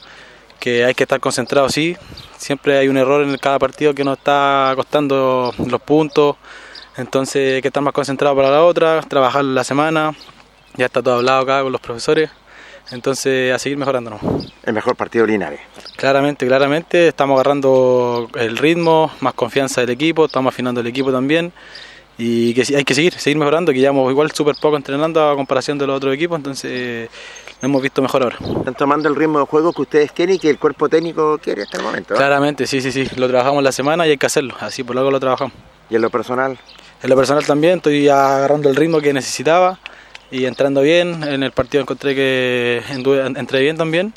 que 0.60 0.86
hay 0.86 0.94
que 0.94 1.04
estar 1.04 1.20
concentrados, 1.20 1.74
sí, 1.74 1.98
siempre 2.38 2.78
hay 2.78 2.88
un 2.88 2.98
error 2.98 3.22
en 3.22 3.38
cada 3.38 3.60
partido 3.60 3.94
que 3.94 4.04
nos 4.04 4.18
está 4.18 4.72
costando 4.76 5.54
los 5.58 5.82
puntos, 5.82 6.38
entonces 6.98 7.56
hay 7.56 7.62
que 7.62 7.70
estar 7.70 7.84
más 7.84 7.94
concentrados 7.94 8.36
para 8.36 8.52
la 8.52 8.64
otra, 8.64 9.02
trabajar 9.02 9.44
la 9.44 9.64
semana, 9.64 10.14
ya 10.76 10.86
está 10.86 11.02
todo 11.02 11.16
hablado 11.16 11.42
acá 11.42 11.62
con 11.64 11.72
los 11.72 11.82
profesores, 11.82 12.30
entonces 12.92 13.54
a 13.54 13.60
seguir 13.60 13.78
mejorándonos. 13.78 14.20
El 14.64 14.74
mejor 14.74 14.96
partido 14.96 15.26
Linares. 15.26 15.60
Claramente, 15.96 16.46
claramente, 16.48 17.08
estamos 17.08 17.36
agarrando 17.36 18.30
el 18.36 18.58
ritmo, 18.58 19.12
más 19.20 19.34
confianza 19.34 19.82
del 19.82 19.92
equipo, 19.92 20.26
estamos 20.26 20.54
afinando 20.54 20.82
el 20.82 20.88
equipo 20.88 21.12
también 21.12 21.54
y 22.18 22.54
que 22.54 22.76
hay 22.76 22.84
que 22.84 22.94
seguir, 22.94 23.14
seguir 23.14 23.38
mejorando, 23.38 23.72
que 23.72 23.80
llevamos 23.80 24.12
igual 24.12 24.32
súper 24.32 24.56
poco 24.62 24.76
entrenando 24.76 25.30
a 25.30 25.36
comparación 25.36 25.78
de 25.78 25.88
los 25.88 25.96
otros 25.96 26.14
equipos, 26.14 26.36
entonces 26.36 27.10
hemos 27.62 27.82
visto 27.82 28.02
mejor 28.02 28.24
ahora. 28.24 28.38
Están 28.58 28.76
tomando 28.76 29.08
el 29.08 29.16
ritmo 29.16 29.40
de 29.40 29.46
juego 29.46 29.72
que 29.72 29.82
ustedes 29.84 30.12
quieren 30.12 30.36
y 30.36 30.40
que 30.40 30.50
el 30.50 30.60
cuerpo 30.60 30.90
técnico 30.90 31.38
quiere 31.38 31.64
hasta 31.64 31.78
el 31.78 31.84
momento. 31.84 32.16
Claramente, 32.16 32.68
sí, 32.68 32.82
sí, 32.82 32.92
sí, 32.92 33.08
lo 33.16 33.30
trabajamos 33.30 33.64
la 33.64 33.72
semana 33.72 34.06
y 34.06 34.12
hay 34.12 34.18
que 34.18 34.26
hacerlo, 34.26 34.54
así 34.60 34.84
por 34.84 34.96
luego 34.96 35.12
lo 35.12 35.20
trabajamos. 35.20 35.54
¿Y 35.90 35.96
en 35.96 36.02
lo 36.02 36.10
personal? 36.10 36.58
En 37.02 37.10
lo 37.10 37.16
personal 37.16 37.46
también, 37.46 37.78
estoy 37.78 38.10
agarrando 38.10 38.70
el 38.70 38.76
ritmo 38.76 39.02
que 39.02 39.14
necesitaba 39.14 39.80
y 40.32 40.46
entrando 40.46 40.82
bien, 40.82 41.24
en 41.24 41.44
el 41.44 41.52
partido 41.52 41.82
encontré 41.82 42.14
que 42.14 42.84
entré 42.90 43.62
bien 43.62 43.78
también. 43.78 44.14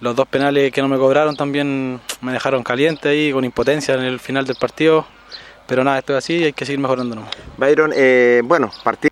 Los 0.00 0.14
dos 0.14 0.28
penales 0.28 0.72
que 0.72 0.82
no 0.82 0.88
me 0.88 0.98
cobraron 0.98 1.36
también 1.36 2.00
me 2.20 2.32
dejaron 2.32 2.62
caliente 2.62 3.08
ahí, 3.08 3.32
con 3.32 3.44
impotencia 3.44 3.94
en 3.94 4.02
el 4.02 4.20
final 4.20 4.44
del 4.44 4.56
partido 4.56 5.06
pero 5.66 5.82
nada, 5.82 5.98
esto 5.98 6.12
es 6.12 6.18
así 6.24 6.34
y 6.34 6.44
hay 6.44 6.52
que 6.52 6.64
seguir 6.64 6.78
mejorándonos. 6.78 7.28
Byron, 7.56 7.92
eh, 7.94 8.40
bueno, 8.44 8.70
partido. 8.84 9.10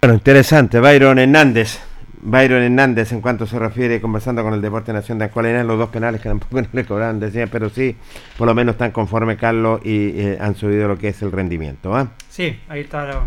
Bueno, 0.00 0.14
interesante, 0.14 0.80
Byron 0.80 1.18
Hernández. 1.18 1.78
Byron 2.22 2.62
Hernández, 2.62 3.12
en 3.12 3.20
cuanto 3.20 3.46
se 3.46 3.58
refiere, 3.58 4.00
conversando 4.00 4.42
con 4.42 4.54
el 4.54 4.60
Deporte 4.60 4.92
Nación 4.92 5.18
de 5.18 5.26
Acualena, 5.26 5.62
los 5.64 5.78
dos 5.78 5.90
penales 5.90 6.20
que 6.20 6.28
tampoco 6.28 6.60
no 6.60 6.68
le 6.72 6.84
cobraron, 6.84 7.20
decía, 7.20 7.46
pero 7.46 7.68
sí, 7.70 7.96
por 8.36 8.46
lo 8.46 8.54
menos 8.54 8.74
están 8.74 8.90
conforme 8.90 9.36
Carlos 9.36 9.80
y 9.84 10.18
eh, 10.18 10.38
han 10.40 10.54
subido 10.54 10.88
lo 10.88 10.98
que 10.98 11.08
es 11.08 11.22
el 11.22 11.32
rendimiento. 11.32 11.94
¿ah? 11.94 12.12
Sí, 12.28 12.58
ahí 12.68 12.80
está 12.80 13.26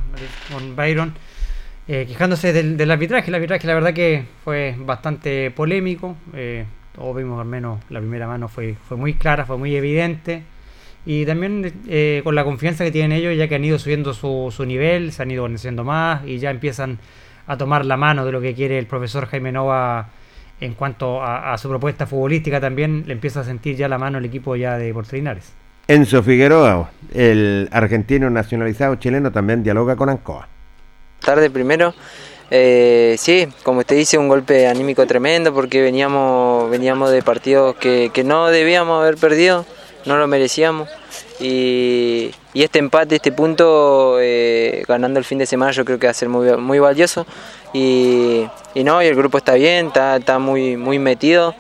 con 0.51 0.75
Byron. 0.75 1.13
Eh, 1.91 2.05
quejándose 2.07 2.53
del, 2.53 2.77
del, 2.77 2.91
arbitraje, 2.91 3.29
el 3.29 3.35
arbitraje 3.35 3.65
la 3.65 3.73
verdad 3.73 3.93
que 3.95 4.23
fue 4.43 4.75
bastante 4.77 5.49
polémico, 5.49 6.15
eh, 6.35 6.65
todos 6.93 7.17
vimos 7.17 7.41
al 7.41 7.47
menos 7.47 7.79
la 7.89 7.99
primera 7.99 8.27
mano 8.27 8.47
fue, 8.47 8.75
fue 8.87 8.95
muy 8.95 9.15
clara, 9.15 9.43
fue 9.43 9.57
muy 9.57 9.75
evidente, 9.75 10.43
y 11.03 11.25
también 11.25 11.73
eh, 11.87 12.21
con 12.23 12.35
la 12.35 12.43
confianza 12.43 12.83
que 12.83 12.91
tienen 12.91 13.13
ellos, 13.13 13.35
ya 13.35 13.47
que 13.47 13.55
han 13.55 13.65
ido 13.65 13.79
subiendo 13.79 14.13
su, 14.13 14.53
su 14.55 14.65
nivel, 14.65 15.11
se 15.11 15.23
han 15.23 15.31
ido 15.31 15.41
conociendo 15.41 15.83
más 15.83 16.23
y 16.27 16.37
ya 16.37 16.51
empiezan 16.51 16.99
a 17.49 17.57
tomar 17.57 17.84
la 17.84 17.97
mano 17.97 18.26
de 18.26 18.31
lo 18.31 18.39
que 18.39 18.53
quiere 18.53 18.77
el 18.77 18.85
profesor 18.85 19.26
Jaime 19.26 19.51
Nova 19.51 20.07
en 20.61 20.76
cuanto 20.76 21.23
a, 21.23 21.57
su 21.57 21.67
propuesta 21.67 22.05
futbolística 22.05 22.61
también 22.61 23.05
le 23.07 23.13
empieza 23.13 23.39
a 23.39 23.43
sentir 23.43 23.76
ya 23.76 23.88
la 23.88 23.97
mano 23.97 24.19
el 24.19 24.26
equipo 24.26 24.55
ya 24.55 24.77
de 24.77 24.93
Portelinares. 24.93 25.51
Enzo 25.88 26.21
Figueroa, 26.21 26.91
el 27.11 27.67
argentino 27.71 28.30
nacionalizado 28.30 28.95
chileno, 28.95 29.31
también 29.31 29.63
dialoga 29.63 29.95
con 29.95 30.09
Ancoa. 30.09 30.47
Tarde 31.21 31.49
primero, 31.49 31.95
eh, 32.51 33.15
sí, 33.17 33.47
como 33.63 33.80
usted 33.80 33.95
dice, 33.95 34.19
un 34.19 34.27
golpe 34.27 34.67
anímico 34.67 35.07
tremendo 35.07 35.51
porque 35.51 35.81
veníamos, 35.81 36.69
veníamos 36.69 37.09
de 37.09 37.23
partidos 37.23 37.76
que, 37.77 38.11
que 38.13 38.23
no 38.23 38.49
debíamos 38.49 39.01
haber 39.01 39.17
perdido 39.17 39.65
no 40.05 40.17
lo 40.17 40.27
merecíamos 40.27 40.89
y, 41.39 42.31
este 42.53 42.79
empate, 42.79 43.15
este 43.15 43.31
punto, 43.31 44.17
eh, 44.19 44.83
ganando 44.87 45.19
el 45.19 45.25
fin 45.25 45.37
de 45.37 45.45
semana, 45.45 45.71
yo 45.71 45.85
creo 45.85 45.97
que 45.97 46.07
va 46.07 46.11
a 46.11 46.13
ser 46.13 46.29
muy, 46.29 46.55
muy 46.57 46.79
valioso. 46.79 47.25
Y, 47.73 48.45
no, 48.75 49.01
y 49.01 49.07
el 49.07 49.15
grupo 49.15 49.37
está 49.37 49.53
bien, 49.53 49.87
está, 49.87 50.17
está 50.17 50.39
muy, 50.39 50.75
muy 50.75 50.99
metido. 50.99 51.55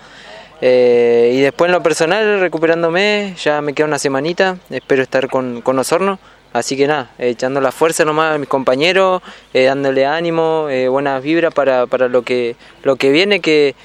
Eh, 0.61 1.31
y 1.35 1.39
después 1.41 1.69
en 1.69 1.73
lo 1.73 1.83
personal, 1.83 2.41
recuperándome, 2.41 3.35
ya 3.41 3.61
me 3.61 3.73
queda 3.73 3.87
una 3.87 3.99
semanita, 3.99 4.57
espero 4.69 5.01
estar 5.01 5.29
con, 5.29 5.61
con 5.61 5.79
Osorno. 5.79 6.19
Así 6.51 6.75
que 6.75 6.87
nada, 6.87 7.11
echando 7.19 7.61
la 7.61 7.71
fuerza 7.71 8.03
nomás 8.05 8.33
a 8.33 8.37
mis 8.39 8.49
compañeros, 8.49 9.21
eh, 9.53 9.65
dándole 9.65 10.07
ánimo, 10.07 10.67
buenas 10.89 11.21
vibras 11.21 11.53
para, 11.53 11.85
para, 11.85 12.07
lo, 12.07 12.23
que, 12.23 12.55
lo 12.81 12.95
que 12.95 13.11
viene, 13.11 13.39
que, 13.39 13.75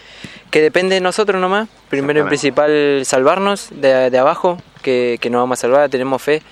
que 0.51 0.63
depende 0.63 0.95
de 0.95 1.03
nosotros 1.03 1.41
nomás. 1.41 1.69
Primero 1.91 2.21
y 2.21 2.23
principal, 2.25 3.03
salvarnos 3.05 3.69
de, 3.71 4.09
de 4.09 4.19
abajo, 4.19 4.59
que, 4.85 5.19
que, 5.21 5.31
nos 5.31 5.41
vamos 5.41 5.59
a 5.59 5.63
salvar, 5.63 5.89
tenemos 5.89 6.23
fe. 6.23 6.43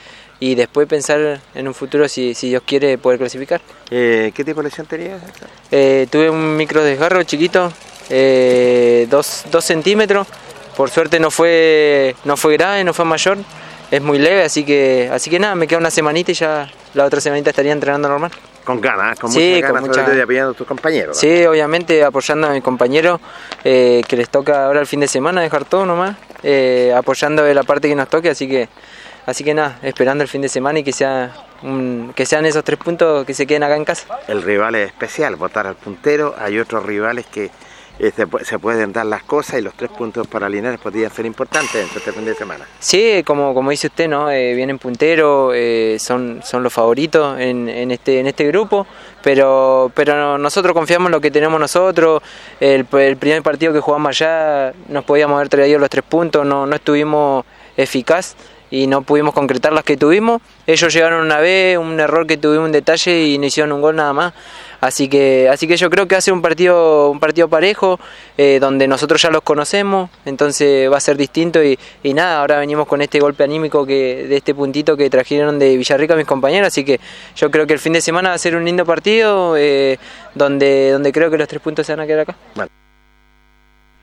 Y 0.40 0.56
después 0.56 0.88
pensar 0.88 1.40
en 1.54 1.68
un 1.68 1.74
futuro 1.74 2.08
si, 2.08 2.34
si 2.34 2.48
Dios 2.48 2.64
quiere 2.66 2.98
poder 2.98 3.20
clasificar. 3.20 3.60
Eh, 3.90 4.32
¿Qué 4.34 4.42
tipo 4.42 4.60
de 4.60 4.70
lesión 4.70 4.88
tenías? 4.88 5.22
Eh, 5.70 6.08
tuve 6.10 6.28
un 6.28 6.56
micro 6.56 6.82
desgarro 6.82 7.22
chiquito, 7.22 7.72
eh, 8.10 9.06
dos, 9.08 9.44
dos, 9.52 9.64
centímetros. 9.64 10.26
Por 10.76 10.90
suerte 10.90 11.20
no 11.20 11.30
fue, 11.30 12.16
no 12.24 12.36
fue 12.36 12.54
grave, 12.54 12.82
no 12.82 12.92
fue 12.92 13.04
mayor. 13.04 13.38
Es 13.92 14.02
muy 14.02 14.18
leve, 14.18 14.42
así 14.42 14.64
que, 14.64 15.08
así 15.12 15.30
que 15.30 15.38
nada, 15.38 15.54
me 15.54 15.68
queda 15.68 15.78
una 15.78 15.92
semanita 15.92 16.32
y 16.32 16.34
ya 16.34 16.68
la 16.94 17.04
otra 17.04 17.20
semanita 17.20 17.50
estaría 17.50 17.72
entrenando 17.72 18.08
normal. 18.08 18.32
Con 18.64 18.80
ganas, 18.80 19.18
con 19.18 19.30
sí, 19.30 19.54
mucha 19.54 19.66
ganas, 19.66 19.80
con 19.82 19.90
mucha... 19.90 20.22
apoyando 20.22 20.50
a 20.52 20.54
tus 20.54 20.66
compañeros. 20.66 21.16
Sí, 21.16 21.44
obviamente 21.46 22.04
apoyando 22.04 22.46
a 22.46 22.50
mis 22.50 22.62
compañeros, 22.62 23.20
eh, 23.64 24.02
que 24.06 24.16
les 24.16 24.28
toca 24.28 24.66
ahora 24.66 24.80
el 24.80 24.86
fin 24.86 25.00
de 25.00 25.08
semana 25.08 25.40
dejar 25.40 25.64
todo 25.64 25.84
nomás, 25.84 26.16
eh, 26.42 26.92
apoyando 26.96 27.42
la 27.52 27.62
parte 27.62 27.88
que 27.88 27.94
nos 27.94 28.08
toque, 28.08 28.30
así 28.30 28.48
que, 28.48 28.68
así 29.26 29.44
que 29.44 29.54
nada, 29.54 29.78
esperando 29.82 30.22
el 30.22 30.28
fin 30.28 30.42
de 30.42 30.48
semana 30.48 30.80
y 30.80 30.84
que 30.84 30.92
sea 30.92 31.32
un, 31.62 32.12
que 32.14 32.26
sean 32.26 32.46
esos 32.46 32.64
tres 32.64 32.78
puntos 32.78 33.24
que 33.24 33.34
se 33.34 33.46
queden 33.46 33.62
acá 33.62 33.76
en 33.76 33.84
casa. 33.84 34.18
El 34.28 34.42
rival 34.42 34.74
es 34.74 34.88
especial, 34.88 35.36
votar 35.36 35.66
al 35.66 35.76
puntero, 35.76 36.34
hay 36.38 36.58
otros 36.58 36.84
rivales 36.84 37.26
que 37.26 37.50
este, 38.02 38.26
se 38.44 38.58
pueden 38.58 38.92
dar 38.92 39.06
las 39.06 39.22
cosas 39.22 39.60
y 39.60 39.62
los 39.62 39.74
tres 39.74 39.90
puntos 39.90 40.26
para 40.26 40.48
Linares 40.48 40.80
podrían 40.80 41.10
ser 41.12 41.24
importantes 41.24 41.76
en 41.76 41.96
este 41.96 42.10
fin 42.10 42.24
de 42.24 42.34
semana. 42.34 42.66
Sí, 42.80 43.22
como, 43.24 43.54
como 43.54 43.70
dice 43.70 43.86
usted, 43.86 44.08
¿no? 44.08 44.28
Eh, 44.28 44.54
vienen 44.54 44.80
punteros, 44.80 45.52
eh, 45.54 45.98
son, 46.00 46.40
son 46.44 46.64
los 46.64 46.72
favoritos 46.72 47.38
en, 47.38 47.68
en, 47.68 47.92
este, 47.92 48.18
en 48.18 48.26
este 48.26 48.44
grupo, 48.48 48.88
pero, 49.22 49.92
pero 49.94 50.36
nosotros 50.36 50.74
confiamos 50.74 51.06
en 51.06 51.12
lo 51.12 51.20
que 51.20 51.30
tenemos 51.30 51.60
nosotros. 51.60 52.22
El, 52.58 52.86
el 52.90 53.16
primer 53.16 53.42
partido 53.44 53.72
que 53.72 53.78
jugamos 53.78 54.20
allá 54.20 54.72
nos 54.88 55.04
podíamos 55.04 55.36
haber 55.36 55.48
traído 55.48 55.78
los 55.78 55.88
tres 55.88 56.04
puntos, 56.04 56.44
no, 56.44 56.66
no 56.66 56.74
estuvimos 56.74 57.44
eficaz 57.76 58.34
y 58.72 58.86
no 58.86 59.02
pudimos 59.02 59.34
concretar 59.34 59.72
las 59.72 59.84
que 59.84 59.96
tuvimos. 59.96 60.40
Ellos 60.66 60.92
llegaron 60.92 61.24
una 61.24 61.38
vez, 61.38 61.78
un 61.78 62.00
error 62.00 62.26
que 62.26 62.36
tuvimos, 62.38 62.66
un 62.66 62.72
detalle 62.72 63.26
y 63.26 63.38
no 63.38 63.46
hicieron 63.46 63.70
un 63.70 63.82
gol 63.82 63.94
nada 63.94 64.12
más. 64.12 64.32
Así 64.82 65.08
que, 65.08 65.48
así 65.48 65.68
que 65.68 65.76
yo 65.76 65.88
creo 65.90 66.08
que 66.08 66.16
va 66.16 66.18
a 66.18 66.22
ser 66.22 66.34
un 66.34 66.42
partido, 66.42 67.08
un 67.08 67.20
partido 67.20 67.46
parejo, 67.46 68.00
eh, 68.36 68.58
donde 68.60 68.88
nosotros 68.88 69.22
ya 69.22 69.30
los 69.30 69.42
conocemos, 69.42 70.10
entonces 70.24 70.90
va 70.90 70.96
a 70.96 71.00
ser 71.00 71.16
distinto 71.16 71.62
y, 71.62 71.78
y, 72.02 72.12
nada, 72.14 72.40
ahora 72.40 72.58
venimos 72.58 72.88
con 72.88 73.00
este 73.00 73.20
golpe 73.20 73.44
anímico 73.44 73.86
que, 73.86 74.26
de 74.26 74.36
este 74.36 74.56
puntito 74.56 74.96
que 74.96 75.08
trajeron 75.08 75.60
de 75.60 75.76
Villarrica 75.76 76.16
mis 76.16 76.26
compañeros, 76.26 76.66
así 76.66 76.84
que 76.84 76.98
yo 77.36 77.48
creo 77.48 77.64
que 77.64 77.74
el 77.74 77.78
fin 77.78 77.92
de 77.92 78.00
semana 78.00 78.30
va 78.30 78.34
a 78.34 78.38
ser 78.38 78.56
un 78.56 78.64
lindo 78.64 78.84
partido, 78.84 79.56
eh, 79.56 80.00
donde, 80.34 80.90
donde 80.90 81.12
creo 81.12 81.30
que 81.30 81.38
los 81.38 81.46
tres 81.46 81.62
puntos 81.62 81.86
se 81.86 81.92
van 81.92 82.00
a 82.00 82.06
quedar 82.08 82.28
acá. 82.28 82.36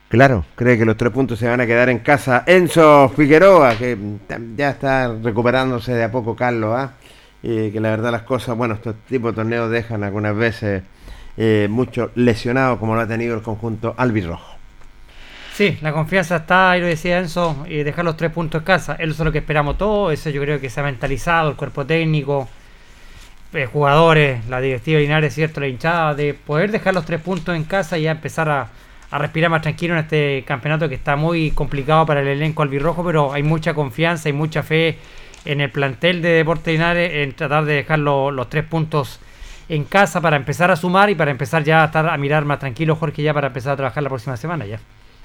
Claro, 0.08 0.46
cree 0.56 0.78
que 0.78 0.86
los 0.86 0.96
tres 0.96 1.12
puntos 1.12 1.40
se 1.40 1.48
van 1.50 1.60
a 1.60 1.68
quedar 1.68 1.90
en 1.90 2.00
casa. 2.00 2.46
Enzo 2.48 3.10
Figueroa, 3.10 3.76
que 3.78 3.98
ya 4.56 4.70
está 4.70 5.14
recuperándose 5.22 5.92
de 5.92 6.06
a 6.06 6.12
poco 6.12 6.38
Carlos, 6.38 6.74
¿ah? 6.74 6.94
Y 7.42 7.72
que 7.72 7.80
la 7.80 7.90
verdad 7.90 8.12
las 8.12 8.24
cosas, 8.24 8.58
bueno, 8.58 8.74
estos 8.76 8.96
tipos 9.08 9.32
de 9.32 9.38
torneos 9.38 9.72
dejan 9.72 10.04
algunas 10.04 10.36
veces 10.36 10.84
eh, 11.38 11.68
mucho 11.70 12.12
lesionados 12.16 12.80
como 12.80 12.96
lo 12.96 13.02
ha 13.02 13.08
tenido 13.08 13.36
el 13.36 13.42
conjunto 13.42 13.94
albirrojo. 13.98 14.58
Sí, 15.54 15.78
la 15.82 15.92
confianza 15.92 16.38
está, 16.38 16.72
ahí 16.72 16.82
lo 16.82 16.88
decía 16.88 17.20
Enzo, 17.20 17.66
y 17.68 17.84
dejar 17.84 18.06
los 18.06 18.16
tres 18.16 18.32
puntos 18.32 18.62
en 18.62 18.66
casa. 18.66 18.96
Eso 18.96 19.12
es 19.12 19.20
lo 19.20 19.32
que 19.32 19.40
esperamos 19.40 19.78
todos, 19.78 20.14
eso 20.14 20.30
yo 20.30 20.42
creo 20.42 20.60
que 20.60 20.70
se 20.70 20.80
ha 20.80 20.84
mentalizado 20.84 21.50
el 21.50 21.56
cuerpo 21.56 21.86
técnico, 21.86 22.48
eh, 23.54 23.66
jugadores, 23.66 24.46
la 24.48 24.62
directiva 24.62 25.00
Linares, 25.00 25.34
cierto, 25.34 25.60
la 25.60 25.68
hinchada, 25.68 26.14
de 26.16 26.34
poder 26.34 26.72
dejar 26.72 26.94
los 26.94 27.06
tres 27.06 27.20
puntos 27.20 27.56
en 27.56 27.64
casa 27.64 27.98
y 27.98 28.04
ya 28.04 28.12
empezar 28.12 28.48
a, 28.50 28.70
a 29.12 29.18
respirar 29.18 29.50
más 29.50 29.62
tranquilo 29.62 29.96
en 29.96 30.02
este 30.02 30.44
campeonato 30.46 30.88
que 30.88 30.96
está 30.96 31.16
muy 31.16 31.52
complicado 31.52 32.06
para 32.06 32.22
el 32.22 32.28
elenco 32.28 32.64
albirrojo, 32.64 33.04
pero 33.04 33.34
hay 33.34 33.44
mucha 33.44 33.74
confianza 33.74 34.30
y 34.30 34.34
mucha 34.34 34.64
fe 34.64 34.98
en 35.46 35.62
el 35.62 35.70
plantel 35.70 36.22
de 36.22 36.30
Deportes 36.30 36.74
Linares 36.74 37.12
en 37.14 37.34
tratar 37.34 37.66
de 37.66 37.74
dejar 37.74 38.00
los 38.00 38.50
tres 38.50 38.66
puntos 38.66 39.20
en 39.70 39.84
casa 39.84 40.20
para 40.20 40.36
empezar 40.36 40.72
a 40.72 40.76
sumar 40.76 41.10
y 41.10 41.16
para 41.16 41.32
empezar 41.32 41.64
ya 41.64 41.84
a 41.84 41.86
estar 41.86 42.08
a 42.08 42.18
mirar 42.18 42.46
más 42.46 42.60
tranquilo, 42.60 42.96
Jorge, 42.96 43.22
ya 43.22 43.34
para 43.34 43.48
empezar 43.48 43.74
a 43.74 43.78
trabajar 43.78 44.04
la 44.04 44.10
próxima 44.10 44.36
semana 44.36 44.66
ya. 44.66 44.80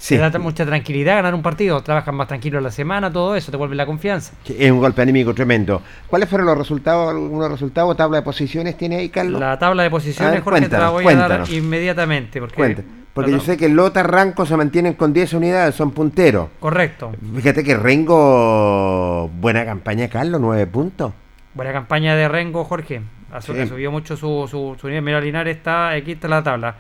Sí. 0.05 0.17
Te 0.17 0.31
da 0.31 0.39
mucha 0.39 0.67
tranquilidad 0.67 1.15
ganar 1.15 1.35
un 1.35 1.41
partido, 1.41 1.83
trabajan 1.83 2.15
más 2.15 2.29
tranquilo 2.29 2.61
la 2.61 2.71
semana, 2.71 3.11
todo 3.11 3.37
eso, 3.37 3.51
te 3.51 3.57
vuelve 3.57 3.75
la 3.75 3.87
confianza. 3.87 4.35
Es 4.47 4.71
un 4.71 4.79
golpe 4.79 5.01
anímico 5.01 5.33
tremendo. 5.33 5.81
¿Cuáles 6.09 6.29
fueron 6.29 6.47
los 6.47 6.59
resultados, 6.59 7.09
algunos 7.09 7.51
resultados, 7.51 7.97
tabla 7.97 8.19
de 8.19 8.23
posiciones 8.23 8.77
tiene 8.77 8.97
ahí, 8.97 9.09
Carlos? 9.09 9.41
La 9.41 9.59
tabla 9.59 9.83
de 9.83 9.89
posiciones, 9.89 10.43
Jorge, 10.43 10.69
te 10.69 10.77
la 10.77 10.91
voy 10.91 11.07
a 11.07 11.15
dar 11.15 11.51
inmediatamente. 11.51 12.39
Porque 12.39 12.85
porque 13.15 13.31
yo 13.31 13.41
sé 13.41 13.57
que 13.57 13.71
Lota, 13.71 14.03
Ranco 14.03 14.45
se 14.45 14.59
mantienen 14.59 14.93
con 14.93 15.15
10 15.15 15.33
unidades, 15.33 15.75
son 15.75 15.93
punteros. 15.93 16.51
Correcto. 16.61 17.13
Fíjate 17.37 17.65
que 17.65 17.75
Rengo, 17.75 19.31
buena 19.41 19.65
campaña, 19.65 20.09
Carlos, 20.09 20.39
9 20.39 20.67
puntos. 20.67 21.15
Buena 21.55 21.73
campaña 21.73 22.15
de 22.15 22.29
Rengo, 22.29 22.65
Jorge. 22.65 23.01
Subió 23.41 23.91
mucho 23.91 24.19
su, 24.19 24.77
su, 24.79 24.87
nivel. 24.87 25.03
Mira, 25.03 25.23
Linares 25.23 25.57
está, 25.57 25.93
aquí 25.93 26.13
está 26.13 26.29
la 26.29 26.43
tabla. 26.43 26.77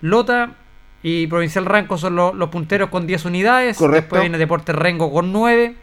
Lota 0.00 0.52
y 1.02 1.26
Provincial 1.26 1.64
Ranco 1.64 1.96
son 1.96 2.16
los 2.16 2.48
punteros 2.48 2.90
con 2.90 3.06
10 3.06 3.24
unidades. 3.26 3.76
Correcto. 3.76 4.02
Después 4.02 4.22
viene 4.22 4.38
Deporte 4.38 4.72
Rengo 4.72 5.12
con 5.12 5.32
9. 5.32 5.74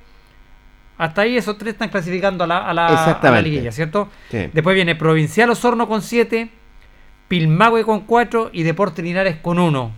Hasta 0.98 1.22
ahí 1.22 1.36
esos 1.38 1.58
tres 1.58 1.74
están 1.74 1.90
clasificando 1.90 2.46
a 2.46 2.48
la, 2.48 2.58
a 2.70 2.74
la, 2.74 3.42
liguilla, 3.42 3.72
¿cierto? 3.72 4.10
Después 4.32 4.76
viene 4.76 4.96
Provincial 4.96 5.50
Osorno 5.50 5.88
con 5.88 6.02
7. 6.02 6.50
Pilmahue 7.28 7.84
con 7.84 8.02
4 8.02 8.52
y 8.54 8.64
Deporte 8.64 9.02
Linares 9.02 9.38
con 9.42 9.60
1. 9.60 9.92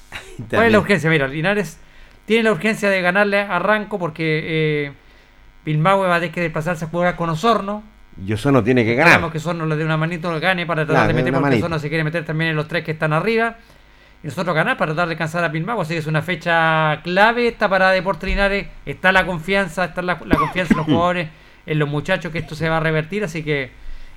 ¿Cuál 0.50 0.66
es 0.66 0.72
la 0.72 0.78
urgencia? 0.78 1.10
Mira, 1.10 1.28
Linares 1.28 1.78
tiene 2.24 2.44
la 2.44 2.52
urgencia 2.52 2.88
de 2.88 3.02
ganarle 3.02 3.40
a 3.40 3.58
Ranco 3.58 3.98
porque 3.98 4.40
eh, 4.44 4.92
Pilmahue 5.64 6.06
va 6.06 6.16
a 6.16 6.20
tener 6.20 6.34
que 6.34 6.40
desplazarse 6.40 6.86
a 6.86 6.88
jugar 6.88 7.16
con 7.16 7.28
Osorno. 7.28 7.82
Y 8.24 8.32
Osorno 8.32 8.62
tiene 8.62 8.84
que 8.84 8.94
ganar. 8.94 9.08
Esperamos 9.08 9.32
que 9.32 9.38
Osorno 9.38 9.66
le 9.66 9.76
dé 9.76 9.84
una 9.84 9.96
manito, 9.96 10.32
lo 10.32 10.40
gane 10.40 10.66
para 10.66 10.86
tratar 10.86 11.08
de 11.08 11.14
meter, 11.14 11.32
porque 11.32 11.56
Osorno 11.56 11.78
se 11.78 11.88
quiere 11.88 12.02
meter 12.02 12.24
también 12.24 12.50
en 12.50 12.56
los 12.56 12.66
tres 12.66 12.84
que 12.84 12.92
están 12.92 13.12
arriba. 13.12 13.56
Y 14.22 14.26
nosotros 14.26 14.54
ganar 14.54 14.76
para 14.76 14.92
tratar 14.92 15.08
de 15.08 15.14
alcanzar 15.14 15.44
a 15.44 15.50
Pilmahue. 15.50 15.82
Así 15.82 15.94
que 15.94 16.00
es 16.00 16.06
una 16.06 16.22
fecha 16.22 17.00
clave 17.02 17.48
esta 17.48 17.68
para 17.68 17.90
Deporte 17.90 18.26
Linares. 18.26 18.66
Está 18.84 19.12
la 19.12 19.24
confianza, 19.24 19.86
está 19.86 20.02
la, 20.02 20.20
la 20.24 20.36
confianza 20.36 20.74
en 20.74 20.78
los 20.78 20.86
jugadores, 20.88 21.28
en 21.66 21.78
los 21.78 21.88
muchachos 21.88 22.30
que 22.32 22.38
esto 22.38 22.54
se 22.54 22.68
va 22.68 22.78
a 22.78 22.80
revertir. 22.80 23.24
Así 23.24 23.42
que 23.42 23.70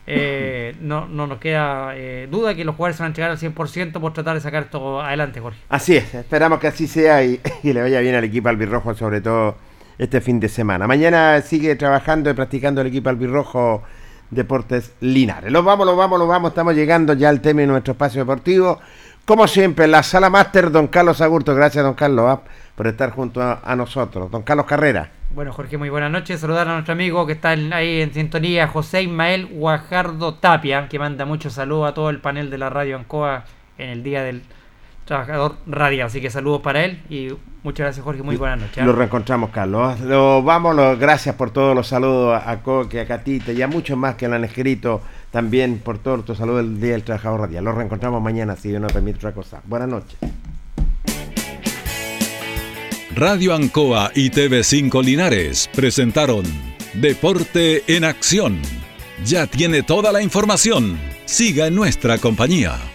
eh, 0.05 0.75
no, 0.81 1.07
no 1.07 1.27
nos 1.27 1.39
queda 1.39 1.95
eh, 1.95 2.27
duda 2.29 2.55
que 2.55 2.65
los 2.65 2.75
jugadores 2.75 2.97
se 2.97 3.03
van 3.03 3.07
a 3.07 3.11
entregar 3.11 3.31
al 3.31 3.37
100% 3.37 3.99
por 3.99 4.13
tratar 4.13 4.35
de 4.35 4.41
sacar 4.41 4.63
esto 4.63 5.01
adelante, 5.01 5.39
Jorge. 5.39 5.59
Así 5.69 5.95
es, 5.95 6.13
esperamos 6.13 6.59
que 6.59 6.67
así 6.67 6.87
sea 6.87 7.23
y, 7.23 7.39
le 7.63 7.81
vaya 7.81 7.99
bien 7.99 8.15
al 8.15 8.23
equipo 8.23 8.49
albirrojo, 8.49 8.93
sobre 8.93 9.21
todo 9.21 9.57
este 9.97 10.21
fin 10.21 10.39
de 10.39 10.49
semana. 10.49 10.87
Mañana 10.87 11.41
sigue 11.41 11.75
trabajando 11.75 12.29
y 12.29 12.33
practicando 12.33 12.81
el 12.81 12.87
equipo 12.87 13.09
albirrojo 13.09 13.83
Deportes 14.31 14.93
Linares. 14.99 15.51
Los 15.51 15.63
vamos, 15.63 15.85
los 15.85 15.95
vamos, 15.95 16.19
los 16.19 16.27
vamos, 16.27 16.49
estamos 16.49 16.75
llegando 16.75 17.13
ya 17.13 17.29
al 17.29 17.41
tema 17.41 17.61
de 17.61 17.67
nuestro 17.67 17.93
espacio 17.93 18.21
deportivo. 18.21 18.79
Como 19.25 19.47
siempre, 19.47 19.87
la 19.87 20.03
sala 20.03 20.29
máster, 20.29 20.69
don 20.71 20.87
Carlos 20.87 21.21
Agurto. 21.21 21.55
Gracias, 21.55 21.83
don 21.83 21.93
Carlos, 21.93 22.25
ah, 22.27 22.41
por 22.75 22.87
estar 22.87 23.11
junto 23.11 23.41
a 23.41 23.75
nosotros. 23.75 24.29
Don 24.29 24.43
Carlos 24.43 24.65
Carrera. 24.65 25.11
Bueno, 25.33 25.51
Jorge, 25.51 25.79
muy 25.79 25.89
buenas 25.89 26.11
noches. 26.11 26.41
Saludar 26.41 26.67
a 26.67 26.73
nuestro 26.73 26.91
amigo 26.91 27.25
que 27.25 27.33
está 27.33 27.49
ahí 27.49 28.01
en 28.01 28.13
sintonía, 28.13 28.67
José 28.67 29.01
Ismael 29.01 29.47
Guajardo 29.47 30.35
Tapia, 30.35 30.87
que 30.87 30.99
manda 30.99 31.25
muchos 31.25 31.53
saludos 31.53 31.89
a 31.89 31.93
todo 31.95 32.11
el 32.11 32.19
panel 32.19 32.51
de 32.51 32.59
la 32.59 32.69
radio 32.69 32.97
Ancoa 32.97 33.45
en 33.79 33.89
el 33.89 34.03
Día 34.03 34.21
del 34.21 34.43
Trabajador 35.05 35.57
Radial. 35.67 36.07
Así 36.07 36.21
que 36.21 36.29
saludos 36.29 36.61
para 36.61 36.85
él 36.85 37.01
y 37.09 37.29
muchas 37.63 37.85
gracias, 37.85 38.03
Jorge. 38.03 38.23
Muy 38.23 38.37
buenas 38.37 38.59
noches. 38.59 38.77
¿eh? 38.77 38.85
Lo 38.85 38.93
reencontramos, 38.93 39.49
Carlos. 39.49 39.99
Lo, 40.01 40.43
vamos, 40.43 40.75
gracias 40.99 41.35
por 41.35 41.51
todos 41.51 41.75
los 41.75 41.87
saludos 41.87 42.41
a 42.43 42.61
Coque, 42.61 43.01
a 43.01 43.05
Catita 43.05 43.51
y 43.51 43.61
a 43.61 43.67
muchos 43.67 43.97
más 43.97 44.15
que 44.15 44.27
lo 44.27 44.35
han 44.35 44.43
escrito 44.43 45.01
también 45.31 45.79
por 45.79 45.97
todos 45.97 46.27
los 46.27 46.37
saludos 46.37 46.63
del 46.63 46.79
Día 46.79 46.91
del 46.91 47.03
Trabajador 47.03 47.41
Radial. 47.41 47.63
Lo 47.63 47.71
reencontramos 47.71 48.21
mañana, 48.21 48.55
si 48.55 48.69
Dios 48.69 48.81
nos 48.81 48.93
permite 48.93 49.17
otra 49.17 49.33
cosa. 49.33 49.61
Buenas 49.65 49.89
noches. 49.89 50.17
Radio 53.15 53.53
Ancoa 53.53 54.11
y 54.15 54.31
TV5 54.31 55.03
Linares 55.03 55.69
presentaron 55.75 56.43
Deporte 56.95 57.83
en 57.87 58.05
Acción. 58.05 58.59
Ya 59.23 59.45
tiene 59.47 59.83
toda 59.83 60.11
la 60.11 60.21
información. 60.21 60.99
Siga 61.25 61.67
en 61.67 61.75
nuestra 61.75 62.17
compañía. 62.17 62.92